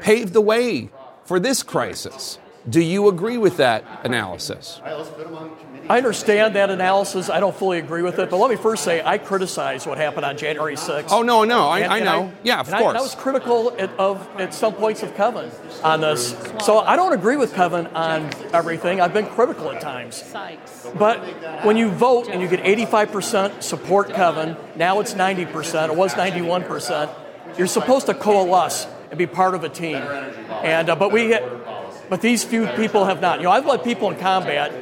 paved 0.00 0.32
the 0.32 0.40
way 0.40 0.90
for 1.24 1.38
this 1.38 1.62
crisis. 1.62 2.38
Do 2.68 2.80
you 2.80 3.08
agree 3.08 3.38
with 3.38 3.56
that 3.58 3.84
analysis? 4.04 4.80
I 5.88 5.96
understand 5.96 6.54
that 6.56 6.70
analysis. 6.70 7.28
I 7.28 7.40
don't 7.40 7.54
fully 7.54 7.78
agree 7.78 8.02
with 8.02 8.18
it. 8.18 8.30
But 8.30 8.36
let 8.36 8.50
me 8.50 8.56
first 8.56 8.84
say 8.84 9.02
I 9.04 9.18
criticize 9.18 9.86
what 9.86 9.98
happened 9.98 10.24
on 10.24 10.36
January 10.36 10.76
6th. 10.76 11.06
Oh, 11.10 11.22
no, 11.22 11.44
no. 11.44 11.68
I, 11.68 11.80
and, 11.80 11.92
I 11.92 12.00
know. 12.00 12.24
I, 12.24 12.32
yeah, 12.42 12.60
of 12.60 12.68
and 12.68 12.78
course. 12.78 12.96
I, 12.96 12.98
I, 12.98 13.02
was 13.02 13.14
critical 13.14 13.74
at, 13.78 13.90
of, 13.98 14.26
at 14.38 14.54
some 14.54 14.74
points 14.74 15.02
of 15.02 15.14
Kevin 15.16 15.50
on 15.82 16.00
this. 16.00 16.36
So 16.64 16.78
I 16.78 16.96
don't 16.96 17.12
agree 17.12 17.36
with 17.36 17.54
Kevin 17.54 17.86
on 17.88 18.30
everything. 18.54 19.00
I've 19.00 19.12
been 19.12 19.26
critical 19.26 19.70
at 19.72 19.80
times. 19.80 20.24
But 20.98 21.64
when 21.64 21.76
you 21.76 21.90
vote 21.90 22.28
and 22.28 22.40
you 22.40 22.48
get 22.48 22.62
85% 22.62 23.62
support 23.62 24.14
Kevin, 24.14 24.56
now 24.76 25.00
it's 25.00 25.14
90%, 25.14 25.88
it 25.88 25.96
was 25.96 26.14
91%, 26.14 27.10
you're 27.58 27.66
supposed 27.66 28.06
to 28.06 28.14
coalesce 28.14 28.86
and 29.10 29.18
be 29.18 29.26
part 29.26 29.54
of 29.54 29.62
a 29.62 29.68
team. 29.68 29.96
And 29.96 30.88
uh, 30.88 30.96
but 30.96 31.12
we 31.12 31.36
but 32.08 32.20
these 32.20 32.44
few 32.44 32.66
people 32.68 33.04
have 33.04 33.20
not. 33.20 33.38
You 33.38 33.44
know, 33.44 33.50
I've 33.50 33.66
led 33.66 33.84
people 33.84 34.10
in 34.10 34.18
combat 34.18 34.72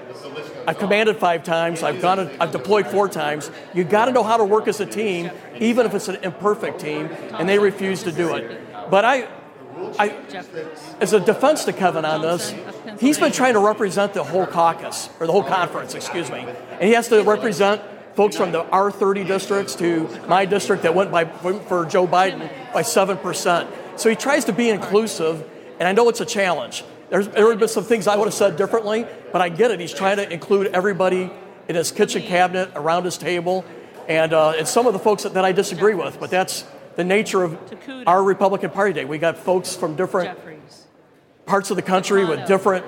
I've 0.66 0.78
commanded 0.78 1.16
five 1.16 1.42
times. 1.44 1.82
I've 1.82 2.00
gone. 2.00 2.30
I've 2.40 2.52
deployed 2.52 2.86
four 2.86 3.08
times. 3.08 3.50
You 3.74 3.84
got 3.84 4.06
to 4.06 4.12
know 4.12 4.22
how 4.22 4.36
to 4.36 4.44
work 4.44 4.68
as 4.68 4.80
a 4.80 4.86
team, 4.86 5.30
even 5.58 5.86
if 5.86 5.94
it's 5.94 6.08
an 6.08 6.16
imperfect 6.22 6.80
team, 6.80 7.06
and 7.06 7.48
they 7.48 7.58
refuse 7.58 8.02
to 8.04 8.12
do 8.12 8.34
it. 8.34 8.90
But 8.90 9.04
I, 9.04 9.28
I, 9.98 10.08
as 11.00 11.12
a 11.12 11.20
defense 11.20 11.64
to 11.64 11.72
Kevin 11.72 12.04
on 12.04 12.22
this, 12.22 12.54
he's 12.98 13.18
been 13.18 13.32
trying 13.32 13.54
to 13.54 13.60
represent 13.60 14.14
the 14.14 14.24
whole 14.24 14.46
caucus 14.46 15.08
or 15.18 15.26
the 15.26 15.32
whole 15.32 15.44
conference, 15.44 15.94
excuse 15.94 16.30
me, 16.30 16.40
and 16.40 16.82
he 16.82 16.92
has 16.92 17.08
to 17.08 17.22
represent 17.22 17.82
folks 18.14 18.36
from 18.36 18.52
the 18.52 18.64
R30 18.64 19.26
districts 19.26 19.74
to 19.76 20.08
my 20.28 20.44
district 20.44 20.82
that 20.82 20.94
went 20.94 21.10
by 21.10 21.24
for 21.24 21.86
Joe 21.86 22.06
Biden 22.06 22.50
by 22.72 22.82
seven 22.82 23.16
percent. 23.16 23.70
So 23.96 24.08
he 24.08 24.16
tries 24.16 24.44
to 24.46 24.52
be 24.52 24.70
inclusive, 24.70 25.48
and 25.78 25.88
I 25.88 25.92
know 25.92 26.08
it's 26.08 26.20
a 26.20 26.26
challenge. 26.26 26.84
There's, 27.10 27.28
there 27.28 27.50
have 27.50 27.58
been 27.58 27.68
some 27.68 27.84
things 27.84 28.06
I 28.06 28.16
would 28.16 28.26
have 28.26 28.34
said 28.34 28.56
differently, 28.56 29.04
but 29.32 29.42
I 29.42 29.48
get 29.48 29.72
it. 29.72 29.80
He's 29.80 29.92
trying 29.92 30.16
to 30.18 30.32
include 30.32 30.68
everybody 30.68 31.30
in 31.68 31.74
his 31.74 31.90
kitchen 31.90 32.22
cabinet, 32.22 32.70
around 32.74 33.04
his 33.04 33.18
table, 33.18 33.64
and, 34.08 34.32
uh, 34.32 34.54
and 34.56 34.66
some 34.66 34.86
of 34.86 34.92
the 34.92 34.98
folks 34.98 35.24
that, 35.24 35.34
that 35.34 35.44
I 35.44 35.52
disagree 35.52 35.94
with. 35.94 36.18
But 36.20 36.30
that's 36.30 36.64
the 36.96 37.04
nature 37.04 37.42
of 37.42 37.58
our 38.06 38.22
Republican 38.22 38.70
Party 38.70 38.92
Day. 38.92 39.04
We 39.04 39.18
got 39.18 39.38
folks 39.38 39.74
from 39.74 39.96
different 39.96 40.38
parts 41.46 41.70
of 41.70 41.76
the 41.76 41.82
country 41.82 42.24
with 42.24 42.46
different 42.46 42.84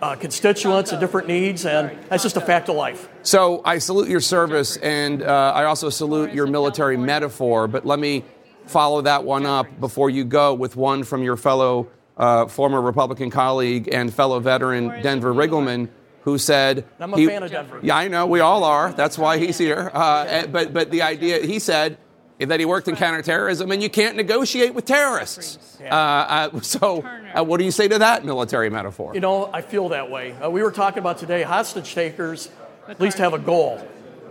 uh, 0.00 0.16
constituents 0.16 0.90
and 0.90 1.00
different 1.00 1.28
needs, 1.28 1.64
and 1.64 1.96
that's 2.08 2.22
just 2.22 2.36
a 2.36 2.40
fact 2.40 2.68
of 2.68 2.76
life. 2.76 3.08
So 3.22 3.62
I 3.64 3.78
salute 3.78 4.08
your 4.08 4.20
service, 4.20 4.76
and 4.78 5.22
uh, 5.22 5.52
I 5.54 5.64
also 5.64 5.90
salute 5.90 6.32
your 6.32 6.46
military 6.46 6.96
metaphor. 6.96 7.68
But 7.68 7.86
let 7.86 7.98
me 7.98 8.24
follow 8.66 9.02
that 9.02 9.24
one 9.24 9.46
up 9.46 9.80
before 9.80 10.10
you 10.10 10.24
go 10.24 10.54
with 10.54 10.74
one 10.74 11.04
from 11.04 11.22
your 11.22 11.36
fellow 11.36 11.88
uh, 12.16 12.46
former 12.46 12.80
Republican 12.80 13.30
colleague 13.30 13.88
and 13.92 14.12
fellow 14.12 14.40
veteran 14.40 15.02
Denver 15.02 15.32
Riggleman, 15.32 15.88
who 16.22 16.38
said, 16.38 16.84
"I'm 17.00 17.14
a 17.14 17.16
he, 17.16 17.26
fan 17.26 17.42
of 17.42 17.50
Denver." 17.50 17.80
Yeah, 17.82 17.96
I 17.96 18.08
know 18.08 18.26
we 18.26 18.40
all 18.40 18.64
are. 18.64 18.92
That's 18.92 19.18
why 19.18 19.38
he's 19.38 19.58
here. 19.58 19.90
Uh, 19.92 20.26
eh, 20.28 20.46
but 20.46 20.72
but 20.72 20.90
the 20.90 21.02
idea 21.02 21.40
he 21.40 21.58
said 21.58 21.98
that 22.38 22.58
he 22.60 22.66
worked 22.66 22.88
in 22.88 22.96
counterterrorism, 22.96 23.70
and 23.70 23.82
you 23.82 23.90
can't 23.90 24.16
negotiate 24.16 24.74
with 24.74 24.84
terrorists. 24.84 25.78
Uh, 25.80 25.84
uh, 25.84 26.60
so, 26.60 27.02
uh, 27.36 27.44
what 27.44 27.58
do 27.58 27.64
you 27.64 27.70
say 27.70 27.88
to 27.88 27.98
that 27.98 28.24
military 28.24 28.70
metaphor? 28.70 29.14
You 29.14 29.20
know, 29.20 29.50
I 29.52 29.62
feel 29.62 29.90
that 29.90 30.10
way. 30.10 30.32
Uh, 30.32 30.50
we 30.50 30.62
were 30.62 30.72
talking 30.72 30.98
about 30.98 31.18
today. 31.18 31.42
Hostage 31.42 31.94
takers 31.94 32.50
at 32.88 33.00
least 33.00 33.18
have 33.18 33.32
a 33.32 33.38
goal 33.38 33.80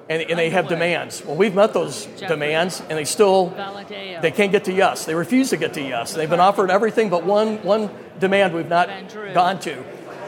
and, 0.09 0.21
and, 0.23 0.37
they 0.37 0.49
have 0.49 0.67
demands. 0.67 1.23
Well, 1.23 1.35
we've 1.35 1.55
met 1.55 1.73
those 1.73 2.05
demands, 2.05 2.81
and 2.81 2.97
they 2.97 3.05
still 3.05 3.47
they 4.21 4.31
can't 4.31 4.51
get 4.51 4.65
to 4.65 4.73
yes. 4.73 5.05
They 5.05 5.15
refuse 5.15 5.49
to 5.51 5.57
get 5.57 5.73
to 5.75 5.81
yes. 5.81 6.13
They've 6.13 6.29
been 6.29 6.39
offered 6.39 6.69
everything 6.69 7.09
but 7.09 7.23
one 7.23 7.63
one 7.63 7.89
demand 8.19 8.53
we've 8.53 8.67
not 8.67 8.89
gone 9.33 9.59
to. 9.61 9.83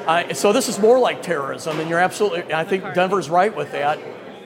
Uh, 0.08 0.34
so 0.34 0.52
this 0.52 0.68
is 0.68 0.80
more 0.80 1.00
like 1.00 1.22
terrorism, 1.22 1.80
and 1.80 1.90
you're 1.90 2.00
absolutely. 2.00 2.54
I 2.54 2.64
think 2.64 2.94
Denver's 2.94 3.30
right 3.30 3.56
with 3.56 3.72
that. 3.72 4.00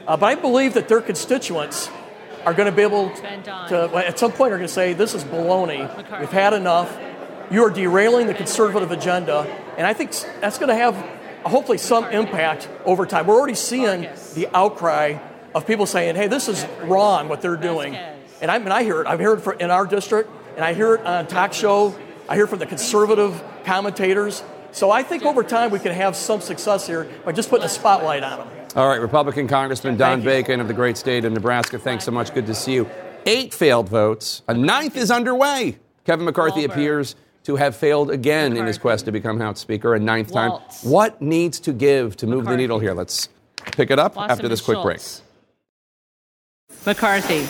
Uh, 0.07 0.15
but 0.15 0.25
I 0.25 0.35
believe 0.35 0.75
that 0.75 0.87
their 0.87 1.01
constituents 1.01 1.89
are 2.45 2.53
going 2.53 2.69
to 2.69 2.75
be 2.75 2.83
able 2.83 3.09
to, 3.09 3.91
at 4.07 4.17
some 4.17 4.31
point, 4.31 4.53
are 4.53 4.57
going 4.57 4.67
to 4.67 4.73
say, 4.73 4.93
"This 4.93 5.13
is 5.13 5.23
baloney. 5.23 6.19
We've 6.19 6.29
had 6.29 6.53
enough. 6.53 6.97
You 7.49 7.63
are 7.63 7.69
derailing 7.69 8.27
the 8.27 8.33
conservative 8.33 8.91
agenda," 8.91 9.41
and 9.77 9.87
I 9.87 9.93
think 9.93 10.11
that's 10.41 10.57
going 10.57 10.69
to 10.69 10.75
have 10.75 10.95
hopefully 11.49 11.77
some 11.77 12.05
impact 12.05 12.69
over 12.85 13.05
time. 13.05 13.27
We're 13.27 13.37
already 13.37 13.55
seeing 13.55 14.01
the 14.35 14.47
outcry 14.53 15.17
of 15.55 15.65
people 15.65 15.85
saying, 15.85 16.15
hey, 16.15 16.27
this 16.27 16.47
is 16.47 16.65
wrong 16.83 17.29
what 17.29 17.41
they're 17.41 17.57
doing. 17.57 17.95
And 18.41 18.51
I 18.51 18.59
mean, 18.59 18.71
I 18.71 18.83
hear 18.83 19.01
it. 19.01 19.07
I've 19.07 19.19
heard 19.19 19.45
it 19.45 19.61
in 19.61 19.71
our 19.71 19.85
district, 19.85 20.29
and 20.55 20.63
I 20.63 20.73
hear 20.73 20.95
it 20.95 21.05
on 21.05 21.27
talk 21.27 21.53
show. 21.53 21.95
I 22.29 22.35
hear 22.35 22.47
from 22.47 22.59
the 22.59 22.65
conservative 22.65 23.43
commentators. 23.63 24.43
So 24.71 24.91
I 24.91 25.01
think 25.01 25.23
over 25.23 25.43
time 25.43 25.71
we 25.71 25.79
can 25.79 25.93
have 25.93 26.15
some 26.15 26.41
success 26.41 26.85
here 26.85 27.09
by 27.25 27.31
just 27.31 27.49
putting 27.49 27.65
a 27.65 27.69
spotlight 27.69 28.21
on 28.21 28.39
them. 28.39 28.47
All 28.75 28.87
right, 28.87 29.01
Republican 29.01 29.47
Congressman 29.47 29.97
Don 29.97 30.21
Bacon 30.21 30.59
of 30.59 30.67
the 30.67 30.73
great 30.73 30.97
state 30.97 31.25
of 31.25 31.33
Nebraska, 31.33 31.79
thanks 31.79 32.03
so 32.03 32.11
much. 32.11 32.33
Good 32.33 32.45
to 32.45 32.53
see 32.53 32.73
you. 32.73 32.87
Eight 33.25 33.53
failed 33.53 33.89
votes. 33.89 34.43
A 34.47 34.53
ninth 34.53 34.95
is 34.95 35.09
underway. 35.09 35.79
Kevin 36.05 36.25
McCarthy 36.25 36.63
appears 36.63 37.15
to 37.47 37.55
have 37.55 37.77
failed 37.77 38.11
again 38.11 38.51
McCarthy. 38.51 38.59
in 38.59 38.67
his 38.67 38.77
quest 38.77 39.05
to 39.05 39.11
become 39.13 39.39
House 39.39 39.61
Speaker 39.61 39.95
a 39.95 39.99
ninth 39.99 40.31
Waltz. 40.31 40.81
time. 40.81 40.91
What 40.91 41.21
needs 41.21 41.61
to 41.61 41.71
give 41.71 42.17
to 42.17 42.27
move 42.27 42.39
McCarthy. 42.39 42.51
the 42.53 42.57
needle 42.57 42.79
here? 42.79 42.93
Let's 42.93 43.29
pick 43.71 43.89
it 43.89 43.97
up 43.97 44.17
Wasserman 44.17 44.31
after 44.31 44.49
this 44.49 44.59
quick 44.59 44.75
Schultz. 44.75 45.21
break. 46.75 46.85
McCarthy. 46.85 47.47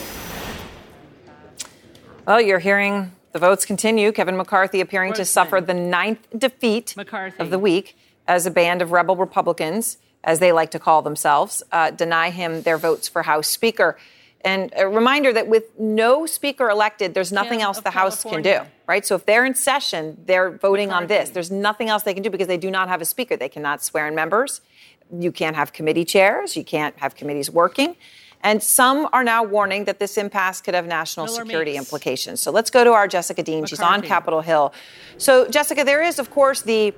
Well, 2.28 2.40
you're 2.40 2.60
hearing 2.60 3.12
the 3.32 3.40
votes 3.40 3.66
continue. 3.66 4.12
Kevin 4.12 4.38
McCarthy 4.38 4.82
appearing 4.82 5.14
to 5.14 5.26
suffer 5.26 5.62
the 5.62 5.74
ninth 5.74 6.28
defeat 6.38 6.94
McCarthy. 6.96 7.40
of 7.40 7.50
the 7.50 7.58
week 7.58 7.98
as 8.28 8.46
a 8.46 8.52
band 8.52 8.84
of 8.84 8.92
rebel 8.92 9.16
Republicans, 9.16 9.98
as 10.24 10.38
they 10.38 10.52
like 10.52 10.70
to 10.72 10.80
call 10.80 11.02
themselves, 11.02 11.64
uh, 11.72 11.90
deny 11.90 12.30
him 12.30 12.62
their 12.62 12.78
votes 12.78 13.08
for 13.08 13.24
House 13.24 13.48
Speaker. 13.48 13.98
And 14.48 14.74
a 14.76 14.88
reminder 14.88 15.34
that 15.34 15.48
with 15.48 15.66
no 15.78 16.26
speaker 16.26 16.70
elected, 16.70 17.14
there's 17.14 17.32
nothing 17.32 17.62
else 17.62 17.80
the 17.82 17.92
House 17.92 18.24
can 18.24 18.42
do, 18.42 18.62
right? 18.88 19.06
So 19.06 19.16
if 19.16 19.26
they're 19.26 19.46
in 19.46 19.56
session, 19.56 20.18
they're 20.26 20.52
voting 20.52 20.92
on 20.92 21.08
this. 21.08 21.30
There's 21.30 21.52
nothing 21.52 21.90
else 21.90 22.04
they 22.04 22.14
can 22.14 22.24
do 22.24 22.30
because 22.30 22.48
they 22.48 22.58
do 22.58 22.72
not 22.72 22.88
have 22.88 23.02
a 23.02 23.06
speaker. 23.06 23.36
They 23.36 23.50
cannot 23.50 23.84
swear 23.84 24.08
in 24.08 24.16
members. 24.16 24.62
You 25.12 25.32
can't 25.32 25.56
have 25.56 25.74
committee 25.74 26.06
chairs. 26.06 26.56
You 26.56 26.64
can't 26.64 26.98
have 27.00 27.16
committees 27.16 27.50
working. 27.50 27.96
And 28.44 28.62
some 28.62 29.10
are 29.14 29.24
now 29.24 29.44
warning 29.44 29.86
that 29.86 30.00
this 30.00 30.18
impasse 30.18 30.62
could 30.62 30.76
have 30.76 30.86
national 30.86 31.26
Miller 31.26 31.44
security 31.44 31.72
Meeks. 31.72 31.86
implications. 31.86 32.40
So 32.40 32.52
let's 32.52 32.70
go 32.70 32.84
to 32.84 32.92
our 32.92 33.08
Jessica 33.08 33.42
Dean. 33.42 33.66
She's 33.66 33.80
on 33.80 34.02
Capitol 34.02 34.42
Hill. 34.42 34.74
So, 35.18 35.48
Jessica, 35.50 35.84
there 35.84 36.04
is, 36.04 36.20
of 36.20 36.30
course, 36.30 36.62
the 36.62 36.94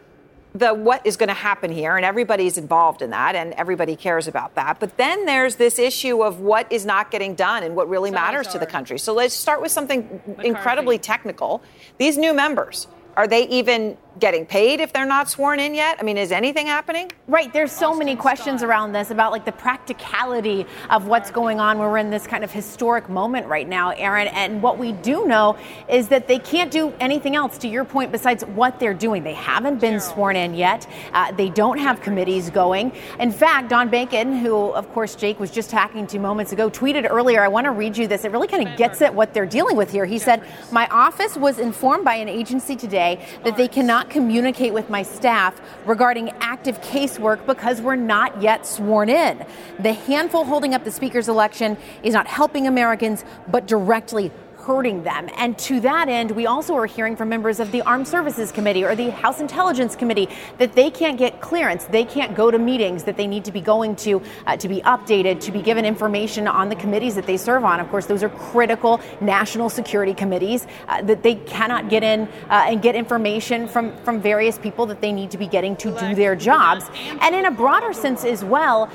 the 0.56 0.74
what 0.74 1.06
is 1.06 1.16
going 1.16 1.28
to 1.28 1.36
happen 1.36 1.72
here, 1.72 1.96
and 1.96 2.06
everybody's 2.06 2.58
involved 2.58 3.02
in 3.02 3.12
that, 3.12 3.36
and 3.36 3.54
everybody 3.54 3.96
cares 3.96 4.28
about 4.28 4.56
that. 4.56 4.80
But 4.80 4.98
then 4.98 5.26
there's 5.26 5.58
this 5.58 5.78
issue 5.78 6.24
of 6.24 6.40
what 6.40 6.72
is 6.72 6.86
not 6.86 7.12
getting 7.12 7.36
done 7.36 7.64
and 7.64 7.76
what 7.76 7.88
really 7.88 8.12
matters 8.12 8.48
to 8.48 8.60
the 8.60 8.66
country. 8.66 8.98
So 8.98 9.14
let's 9.14 9.34
start 9.34 9.62
with 9.62 9.72
something 9.72 10.22
incredibly 10.44 10.98
technical. 10.98 11.62
These 11.98 12.18
new 12.18 12.34
members. 12.34 12.88
Are 13.16 13.28
they 13.28 13.48
even 13.48 13.98
getting 14.20 14.46
paid 14.46 14.80
if 14.80 14.94
they're 14.94 15.06
not 15.06 15.30
sworn 15.30 15.60
in 15.60 15.74
yet? 15.74 15.98
I 16.00 16.04
mean, 16.04 16.18
is 16.18 16.32
anything 16.32 16.68
happening? 16.68 17.12
Right. 17.28 17.52
There's 17.52 17.72
so 17.72 17.96
many 17.96 18.16
questions 18.16 18.64
around 18.64 18.92
this 18.92 19.12
about 19.12 19.32
like 19.32 19.46
the 19.46 19.52
practicality 19.52 20.66
of 20.90 21.08
what's 21.08 21.32
going 21.32 21.60
on. 21.60 21.80
We're 21.80 21.98
in 21.98 22.10
this 22.10 22.28
kind 22.28 22.44
of 22.44 22.52
historic 22.52 23.10
moment 23.10 23.48
right 23.48 23.68
now, 23.68 23.92
Erin. 23.92 24.28
And 24.28 24.62
what 24.62 24.78
we 24.78 24.92
do 24.92 25.26
know 25.28 25.58
is 25.88 26.08
that 26.10 26.28
they 26.28 26.40
can't 26.40 26.72
do 26.72 26.94
anything 27.00 27.36
else, 27.36 27.58
to 27.60 27.68
your 27.68 27.86
point, 27.86 28.12
besides 28.12 28.44
what 28.46 28.80
they're 28.80 28.94
doing. 28.94 29.24
They 29.24 29.34
haven't 29.34 29.80
been 29.80 30.00
sworn 30.00 30.36
in 30.36 30.54
yet. 30.54 30.88
Uh, 31.14 31.32
they 31.32 31.50
don't 31.50 31.78
have 31.78 32.02
committees 32.02 32.50
going. 32.50 32.92
In 33.20 33.32
fact, 33.32 33.70
Don 33.70 33.90
Bacon, 33.90 34.38
who, 34.38 34.72
of 34.72 34.92
course, 34.94 35.16
Jake 35.16 35.40
was 35.40 35.52
just 35.52 35.70
talking 35.70 36.08
to 36.08 36.20
moments 36.20 36.52
ago, 36.52 36.70
tweeted 36.70 37.08
earlier. 37.10 37.44
I 37.44 37.48
want 37.48 37.66
to 37.66 37.72
read 37.72 37.98
you 37.98 38.08
this. 38.08 38.26
It 38.26 38.32
really 38.32 38.48
kind 38.48 38.68
of 38.68 38.78
gets 38.78 39.02
at 39.02 39.14
what 39.14 39.34
they're 39.34 39.46
dealing 39.46 39.76
with 39.76 39.92
here. 39.92 40.06
He 40.06 40.20
said, 40.20 40.44
My 40.72 40.88
office 40.88 41.36
was 41.38 41.60
informed 41.60 42.06
by 42.06 42.16
an 42.16 42.30
agency 42.30 42.76
today 42.76 43.26
that 43.44 43.58
they 43.58 43.68
cannot 43.68 44.09
communicate 44.10 44.74
with 44.74 44.90
my 44.90 45.04
staff 45.04 45.60
regarding 45.86 46.30
active 46.40 46.82
casework 46.82 47.46
because 47.46 47.82
we're 47.82 47.96
not 47.96 48.42
yet 48.42 48.66
sworn 48.66 49.10
in. 49.10 49.46
The 49.80 49.94
handful 49.94 50.44
holding 50.44 50.74
up 50.74 50.84
the 50.84 50.92
Speaker's 50.92 51.30
election 51.30 51.78
is 52.04 52.14
not 52.14 52.28
helping 52.28 52.68
Americans, 52.68 53.24
but 53.48 53.68
directly 53.68 54.32
hurting 54.70 55.02
them. 55.02 55.28
And 55.36 55.58
to 55.58 55.80
that 55.80 56.10
end, 56.10 56.30
we 56.30 56.46
also 56.46 56.76
are 56.76 56.86
hearing 56.86 57.16
from 57.16 57.28
members 57.28 57.60
of 57.60 57.72
the 57.72 57.82
Armed 57.82 58.08
Services 58.08 58.52
Committee 58.52 58.84
or 58.84 58.96
the 58.96 59.10
House 59.10 59.40
Intelligence 59.40 59.96
Committee 59.96 60.30
that 60.60 60.74
they 60.74 60.92
can't 60.92 61.18
get 61.18 61.42
clearance, 61.42 61.86
they 61.86 62.06
can't 62.06 62.36
go 62.36 62.52
to 62.52 62.60
meetings 62.60 63.06
that 63.06 63.18
they 63.18 63.26
need 63.26 63.46
to 63.46 63.52
be 63.52 63.62
going 63.62 63.96
to 63.96 64.22
uh, 64.46 64.56
to 64.58 64.68
be 64.68 64.80
updated, 64.82 65.40
to 65.40 65.52
be 65.52 65.64
given 65.64 65.86
information 65.86 66.48
on 66.48 66.70
the 66.70 66.76
committees 66.76 67.16
that 67.16 67.26
they 67.26 67.36
serve 67.36 67.64
on. 67.66 67.80
Of 67.80 67.90
course, 67.90 68.06
those 68.06 68.22
are 68.22 68.30
critical 68.30 69.02
national 69.22 69.72
security 69.72 70.14
committees 70.14 70.68
uh, 70.88 71.02
that 71.02 71.24
they 71.24 71.34
cannot 71.34 71.90
get 71.90 72.04
in 72.04 72.28
uh, 72.52 72.68
and 72.70 72.80
get 72.80 72.96
information 72.96 73.68
from 73.68 73.98
from 74.04 74.22
various 74.22 74.60
people 74.60 74.86
that 74.86 75.02
they 75.02 75.12
need 75.12 75.32
to 75.32 75.40
be 75.40 75.48
getting 75.48 75.76
to 75.78 75.98
do 76.00 76.14
their 76.14 76.36
jobs. 76.36 76.86
And 77.22 77.34
in 77.34 77.46
a 77.46 77.52
broader 77.52 77.92
sense 77.92 78.24
as 78.24 78.46
well, 78.46 78.86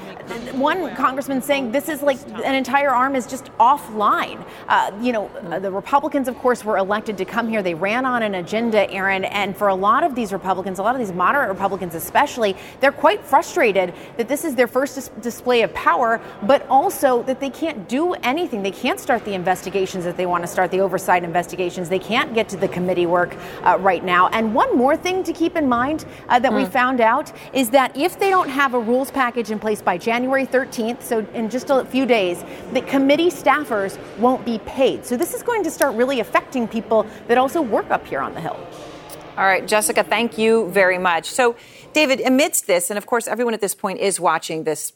one 0.53 0.95
congressman 0.95 1.43
saying 1.43 1.73
this 1.73 1.89
is 1.89 2.01
like 2.01 2.21
an 2.45 2.55
entire 2.55 2.91
arm 2.91 3.17
is 3.17 3.27
just 3.27 3.47
offline. 3.59 4.47
Uh, 4.69 4.93
you 5.01 5.11
know, 5.11 5.29
the 5.65 5.71
Republicans, 5.71 6.29
of 6.29 6.37
course, 6.39 6.63
were 6.63 6.77
elected 6.77 7.17
to 7.17 7.25
come 7.25 7.49
here. 7.49 7.63
They 7.63 7.73
ran 7.73 8.05
on 8.05 8.23
an 8.23 8.35
agenda, 8.35 8.89
Erin, 8.91 9.25
and 9.25 9.57
for 9.57 9.69
a 9.69 9.75
lot 9.75 10.05
of 10.05 10.15
these 10.15 10.31
Republicans, 10.31 10.79
a 10.79 10.83
lot 10.83 10.95
of 10.95 10.99
these 10.99 11.13
moderate 11.13 11.49
Republicans 11.49 11.95
especially, 11.95 12.55
they're 12.81 12.93
quite 12.93 13.25
frustrated 13.25 13.95
that 14.19 14.29
this 14.29 14.45
is 14.45 14.55
their 14.55 14.67
first 14.69 14.95
dis- 14.95 15.09
display 15.23 15.63
of 15.63 15.73
power, 15.73 16.21
but 16.43 16.67
also 16.69 17.23
that 17.23 17.41
they 17.41 17.49
can't 17.49 17.89
do 17.89 18.13
anything. 18.13 18.63
They 18.63 18.71
can't 18.71 19.01
start 19.01 19.25
the 19.25 19.33
investigations 19.33 20.05
that 20.05 20.19
they 20.19 20.27
want 20.27 20.45
to 20.45 20.47
start, 20.47 20.71
the 20.71 20.81
oversight 20.81 21.25
investigations. 21.25 21.89
They 21.89 21.99
can't 21.99 22.35
get 22.35 22.47
to 22.51 22.59
the 22.59 22.69
committee 22.69 23.07
work 23.07 23.35
uh, 23.63 23.79
right 23.81 24.05
now. 24.05 24.29
And 24.29 24.55
one 24.55 24.77
more 24.77 24.99
thing 24.99 25.25
to 25.25 25.33
keep 25.33 25.57
in 25.57 25.67
mind 25.67 26.05
uh, 26.29 26.39
that 26.41 26.53
mm. 26.53 26.57
we 26.57 26.67
found 26.67 27.01
out 27.01 27.33
is 27.55 27.71
that 27.71 27.97
if 27.97 28.19
they 28.19 28.29
don't 28.29 28.51
have 28.51 28.75
a 28.75 28.79
rules 28.79 29.11
package 29.11 29.51
in 29.51 29.59
place 29.59 29.81
by 29.81 29.97
January 29.97 30.47
13th, 30.47 31.01
so 31.01 31.21
in 31.33 31.49
just 31.49 31.71
a 31.71 31.87
few 31.87 32.05
days, 32.05 32.45
the 32.75 32.83
committee 32.83 33.31
staffers 33.31 33.99
won't 34.19 34.45
be 34.45 34.59
paid. 34.67 35.07
So 35.07 35.17
this 35.17 35.33
is 35.33 35.43
going 35.43 35.54
to 35.63 35.71
start 35.71 35.95
really 35.95 36.19
affecting 36.19 36.67
people 36.67 37.07
that 37.29 37.39
also 37.39 37.63
work 37.63 37.91
up 37.91 38.07
here 38.07 38.21
on 38.21 38.35
the 38.35 38.41
Hill. 38.41 38.59
All 39.37 39.45
right, 39.45 39.67
Jessica, 39.67 40.05
thank 40.05 40.39
you 40.39 40.69
very 40.71 40.99
much. 40.99 41.31
So, 41.31 41.57
David, 41.93 42.21
amidst 42.21 42.67
this, 42.67 42.91
and 42.91 42.99
of 42.99 43.07
course, 43.07 43.27
everyone 43.27 43.55
at 43.55 43.61
this 43.61 43.75
point 43.75 43.99
is 44.01 44.21
watching 44.21 44.65
this 44.65 44.93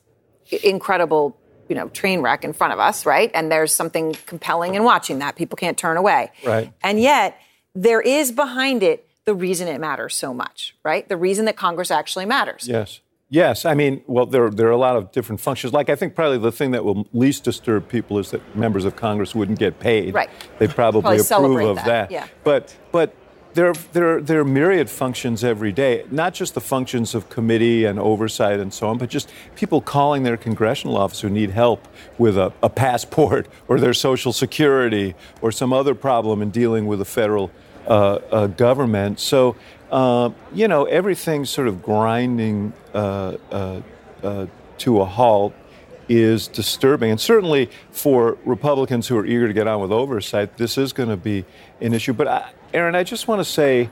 incredible, 0.62 1.36
you 1.68 1.74
know, 1.74 1.88
train 1.88 2.20
wreck 2.20 2.44
in 2.44 2.52
front 2.52 2.72
of 2.72 2.78
us, 2.78 3.04
right? 3.04 3.30
And 3.34 3.50
there's 3.50 3.74
something 3.74 4.16
compelling 4.26 4.74
in 4.74 4.84
watching 4.84 5.18
that. 5.18 5.36
People 5.36 5.56
can't 5.56 5.76
turn 5.76 5.96
away. 5.96 6.30
Right. 6.44 6.72
And 6.82 7.00
yet, 7.00 7.38
there 7.74 8.00
is 8.00 8.32
behind 8.32 8.82
it 8.82 9.08
the 9.24 9.34
reason 9.34 9.68
it 9.68 9.80
matters 9.80 10.14
so 10.14 10.32
much, 10.32 10.74
right? 10.84 11.08
The 11.08 11.16
reason 11.16 11.44
that 11.44 11.56
Congress 11.56 11.90
actually 11.90 12.24
matters. 12.24 12.66
Yes. 12.66 13.00
Yes, 13.30 13.66
I 13.66 13.74
mean, 13.74 14.02
well, 14.06 14.24
there, 14.24 14.48
there 14.48 14.68
are 14.68 14.72
a 14.72 14.78
lot 14.78 14.96
of 14.96 15.12
different 15.12 15.40
functions. 15.40 15.74
Like, 15.74 15.90
I 15.90 15.96
think 15.96 16.14
probably 16.14 16.38
the 16.38 16.52
thing 16.52 16.70
that 16.70 16.84
will 16.84 17.06
least 17.12 17.44
disturb 17.44 17.86
people 17.88 18.18
is 18.18 18.30
that 18.30 18.56
members 18.56 18.86
of 18.86 18.96
Congress 18.96 19.34
wouldn't 19.34 19.58
get 19.58 19.78
paid. 19.78 20.14
Right. 20.14 20.30
They 20.58 20.66
probably, 20.66 21.22
probably 21.22 21.64
approve 21.64 21.68
of 21.70 21.76
that. 21.76 21.84
that. 21.84 22.10
Yeah. 22.10 22.26
But, 22.42 22.74
but 22.90 23.14
there, 23.52 23.74
there, 23.92 24.22
there 24.22 24.40
are 24.40 24.44
myriad 24.44 24.88
functions 24.88 25.44
every 25.44 25.72
day, 25.72 26.04
not 26.10 26.32
just 26.32 26.54
the 26.54 26.60
functions 26.62 27.14
of 27.14 27.28
committee 27.28 27.84
and 27.84 27.98
oversight 27.98 28.60
and 28.60 28.72
so 28.72 28.88
on, 28.88 28.96
but 28.96 29.10
just 29.10 29.30
people 29.56 29.82
calling 29.82 30.22
their 30.22 30.38
congressional 30.38 30.96
office 30.96 31.20
who 31.20 31.28
need 31.28 31.50
help 31.50 31.86
with 32.16 32.38
a, 32.38 32.52
a 32.62 32.70
passport 32.70 33.46
or 33.68 33.78
their 33.78 33.94
social 33.94 34.32
security 34.32 35.14
or 35.42 35.52
some 35.52 35.74
other 35.74 35.94
problem 35.94 36.40
in 36.40 36.50
dealing 36.50 36.86
with 36.86 37.00
a 37.00 37.04
federal 37.04 37.50
uh, 37.86 38.20
uh, 38.30 38.46
government. 38.46 39.18
So 39.18 39.56
uh, 39.90 40.30
you 40.52 40.68
know, 40.68 40.84
everything 40.84 41.44
sort 41.44 41.68
of 41.68 41.82
grinding 41.82 42.72
uh, 42.94 43.36
uh, 43.50 43.80
uh, 44.22 44.46
to 44.78 45.00
a 45.00 45.04
halt 45.04 45.54
is 46.08 46.48
disturbing. 46.48 47.10
And 47.10 47.20
certainly 47.20 47.70
for 47.90 48.38
Republicans 48.44 49.08
who 49.08 49.16
are 49.18 49.26
eager 49.26 49.46
to 49.46 49.52
get 49.52 49.66
on 49.66 49.80
with 49.80 49.92
oversight, 49.92 50.56
this 50.56 50.78
is 50.78 50.92
going 50.92 51.08
to 51.08 51.16
be 51.16 51.44
an 51.80 51.92
issue. 51.92 52.12
But, 52.12 52.28
I, 52.28 52.50
Erin, 52.72 52.94
I 52.94 53.04
just 53.04 53.28
want 53.28 53.40
to 53.40 53.44
say 53.44 53.90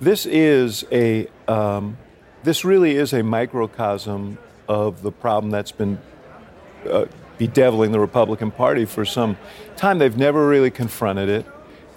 this 0.00 0.26
is 0.26 0.84
a, 0.90 1.28
um, 1.48 1.98
this 2.42 2.64
really 2.64 2.96
is 2.96 3.12
a 3.12 3.22
microcosm 3.22 4.38
of 4.68 5.02
the 5.02 5.12
problem 5.12 5.50
that's 5.50 5.72
been 5.72 5.98
uh, 6.88 7.06
bedeviling 7.38 7.92
the 7.92 8.00
Republican 8.00 8.50
Party 8.50 8.84
for 8.84 9.04
some 9.04 9.36
time. 9.76 9.98
They've 9.98 10.16
never 10.16 10.46
really 10.46 10.70
confronted 10.70 11.28
it. 11.28 11.46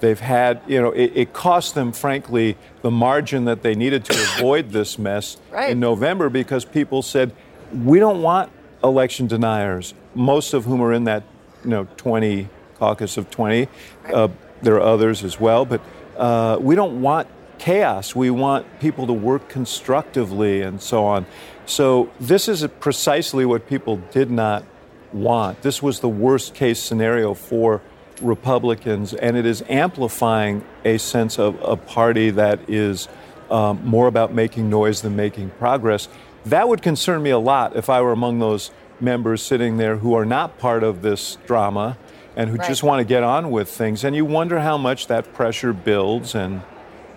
They've 0.03 0.19
had, 0.19 0.61
you 0.67 0.81
know, 0.81 0.91
it, 0.91 1.13
it, 1.15 1.31
cost 1.31 1.75
them, 1.75 1.93
frankly, 1.93 2.57
the 2.81 2.91
margin 2.91 3.45
that 3.45 3.61
they 3.61 3.73
needed 3.73 4.03
to 4.03 4.13
avoid 4.35 4.71
this 4.71 4.99
mess 4.99 5.37
right. 5.49 5.71
in 5.71 5.79
November 5.79 6.27
because 6.27 6.65
people 6.65 7.01
said, 7.01 7.31
we 7.71 7.99
don't 7.99 8.21
want 8.21 8.51
election 8.83 9.27
deniers, 9.27 9.93
most 10.13 10.53
of 10.53 10.65
whom 10.65 10.81
are 10.81 10.91
in 10.91 11.05
that, 11.05 11.23
you 11.63 11.69
know, 11.69 11.87
20 11.95 12.49
caucus 12.79 13.15
of 13.15 13.31
20. 13.31 13.69
Right. 14.03 14.13
Uh, 14.13 14.27
there 14.61 14.75
are 14.75 14.81
others 14.81 15.23
as 15.23 15.39
well, 15.39 15.63
but 15.63 15.79
uh, 16.17 16.57
we 16.59 16.75
don't 16.75 17.01
want 17.01 17.29
chaos. 17.57 18.13
We 18.13 18.29
want 18.29 18.81
people 18.81 19.07
to 19.07 19.13
work 19.13 19.47
constructively 19.47 20.63
and 20.63 20.81
so 20.81 21.05
on. 21.05 21.25
So 21.65 22.11
this 22.19 22.49
is 22.49 22.67
precisely 22.81 23.45
what 23.45 23.69
people 23.69 24.01
did 24.11 24.29
not 24.29 24.65
want. 25.13 25.61
This 25.61 25.81
was 25.81 26.01
the 26.01 26.09
worst 26.09 26.53
case 26.53 26.79
scenario 26.79 27.33
for 27.33 27.81
Republicans, 28.21 29.13
and 29.13 29.38
it 29.38 29.45
is 29.45 29.63
amplifying 29.69 30.63
a 30.86 30.97
sense 30.97 31.39
of 31.39 31.60
a 31.62 31.76
party 31.76 32.30
that 32.32 32.69
is 32.69 33.08
um, 33.49 33.86
more 33.86 34.08
about 34.08 34.34
making 34.34 34.69
noise 34.69 35.02
than 35.02 35.15
making 35.15 35.49
progress. 35.52 36.08
That 36.45 36.67
would 36.67 36.82
concern 36.82 37.23
me 37.23 37.30
a 37.30 37.39
lot 37.39 37.76
if 37.76 37.89
I 37.89 38.02
were 38.02 38.12
among 38.12 38.39
those 38.39 38.71
members 38.99 39.41
sitting 39.41 39.78
there 39.78 39.97
who 39.97 40.13
are 40.13 40.26
not 40.26 40.58
part 40.58 40.84
of 40.84 41.02
this 41.02 41.38
drama 41.45 41.97
and 42.36 42.49
who 42.49 42.58
right. 42.58 42.67
just 42.67 42.84
want 42.84 42.99
to 42.99 43.06
get 43.06 43.23
on 43.23 43.52
with 43.52 43.69
things. 43.69 44.04
And 44.04 44.15
you 44.15 44.26
wonder 44.26 44.60
how 44.60 44.78
much 44.78 45.08
that 45.08 45.34
pressure 45.34 45.73
builds 45.73 46.36
and. 46.36 46.62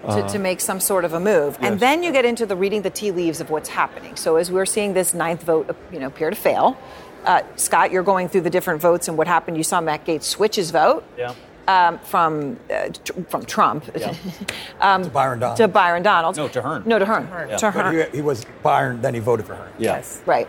Uh, 0.04 0.22
to, 0.22 0.32
to, 0.34 0.38
make 0.38 0.60
some 0.60 0.78
sort 0.78 1.04
of 1.04 1.14
a 1.14 1.20
move. 1.20 1.58
Yes. 1.60 1.72
And 1.72 1.80
then 1.80 2.02
you 2.02 2.12
get 2.12 2.24
into 2.24 2.46
the 2.46 2.54
reading 2.54 2.82
the 2.82 2.90
tea 2.90 3.10
leaves 3.10 3.40
of 3.40 3.50
what's 3.50 3.68
happening. 3.68 4.14
So 4.14 4.36
as 4.36 4.52
we're 4.52 4.66
seeing 4.66 4.92
this 4.92 5.14
ninth 5.14 5.42
vote, 5.42 5.74
you 5.90 5.98
know, 5.98 6.06
appear 6.06 6.30
to 6.30 6.36
fail, 6.36 6.78
uh, 7.26 7.42
Scott, 7.56 7.90
you're 7.90 8.02
going 8.02 8.28
through 8.28 8.42
the 8.42 8.50
different 8.50 8.80
votes 8.80 9.08
and 9.08 9.18
what 9.18 9.26
happened. 9.26 9.56
You 9.56 9.64
saw 9.64 9.80
Matt 9.80 10.06
Gaetz 10.06 10.22
switch 10.22 10.56
his 10.56 10.70
vote. 10.70 11.04
Yeah. 11.18 11.34
Um, 11.68 11.98
from 11.98 12.60
uh, 12.72 12.90
tr- 12.90 13.22
from 13.28 13.44
Trump 13.44 13.90
yeah. 13.96 14.14
um, 14.80 15.02
to 15.02 15.10
Byron 15.10 15.40
Donalds. 15.40 15.58
To 15.58 15.66
Byron 15.66 16.02
Donalds. 16.04 16.38
No, 16.38 16.46
to 16.46 16.62
Hern. 16.62 16.84
No, 16.86 17.00
to 17.00 17.04
Hern. 17.04 17.22
To 17.22 17.28
Hern. 17.28 17.48
Yeah. 17.48 17.56
To 17.56 17.70
Hern. 17.72 18.10
He, 18.12 18.16
he, 18.18 18.22
was 18.22 18.46
Byron, 18.62 19.00
then 19.00 19.14
he 19.14 19.18
voted 19.18 19.46
for 19.46 19.56
Hern. 19.56 19.72
Yeah. 19.76 19.96
Yes. 19.96 20.22
Right. 20.26 20.46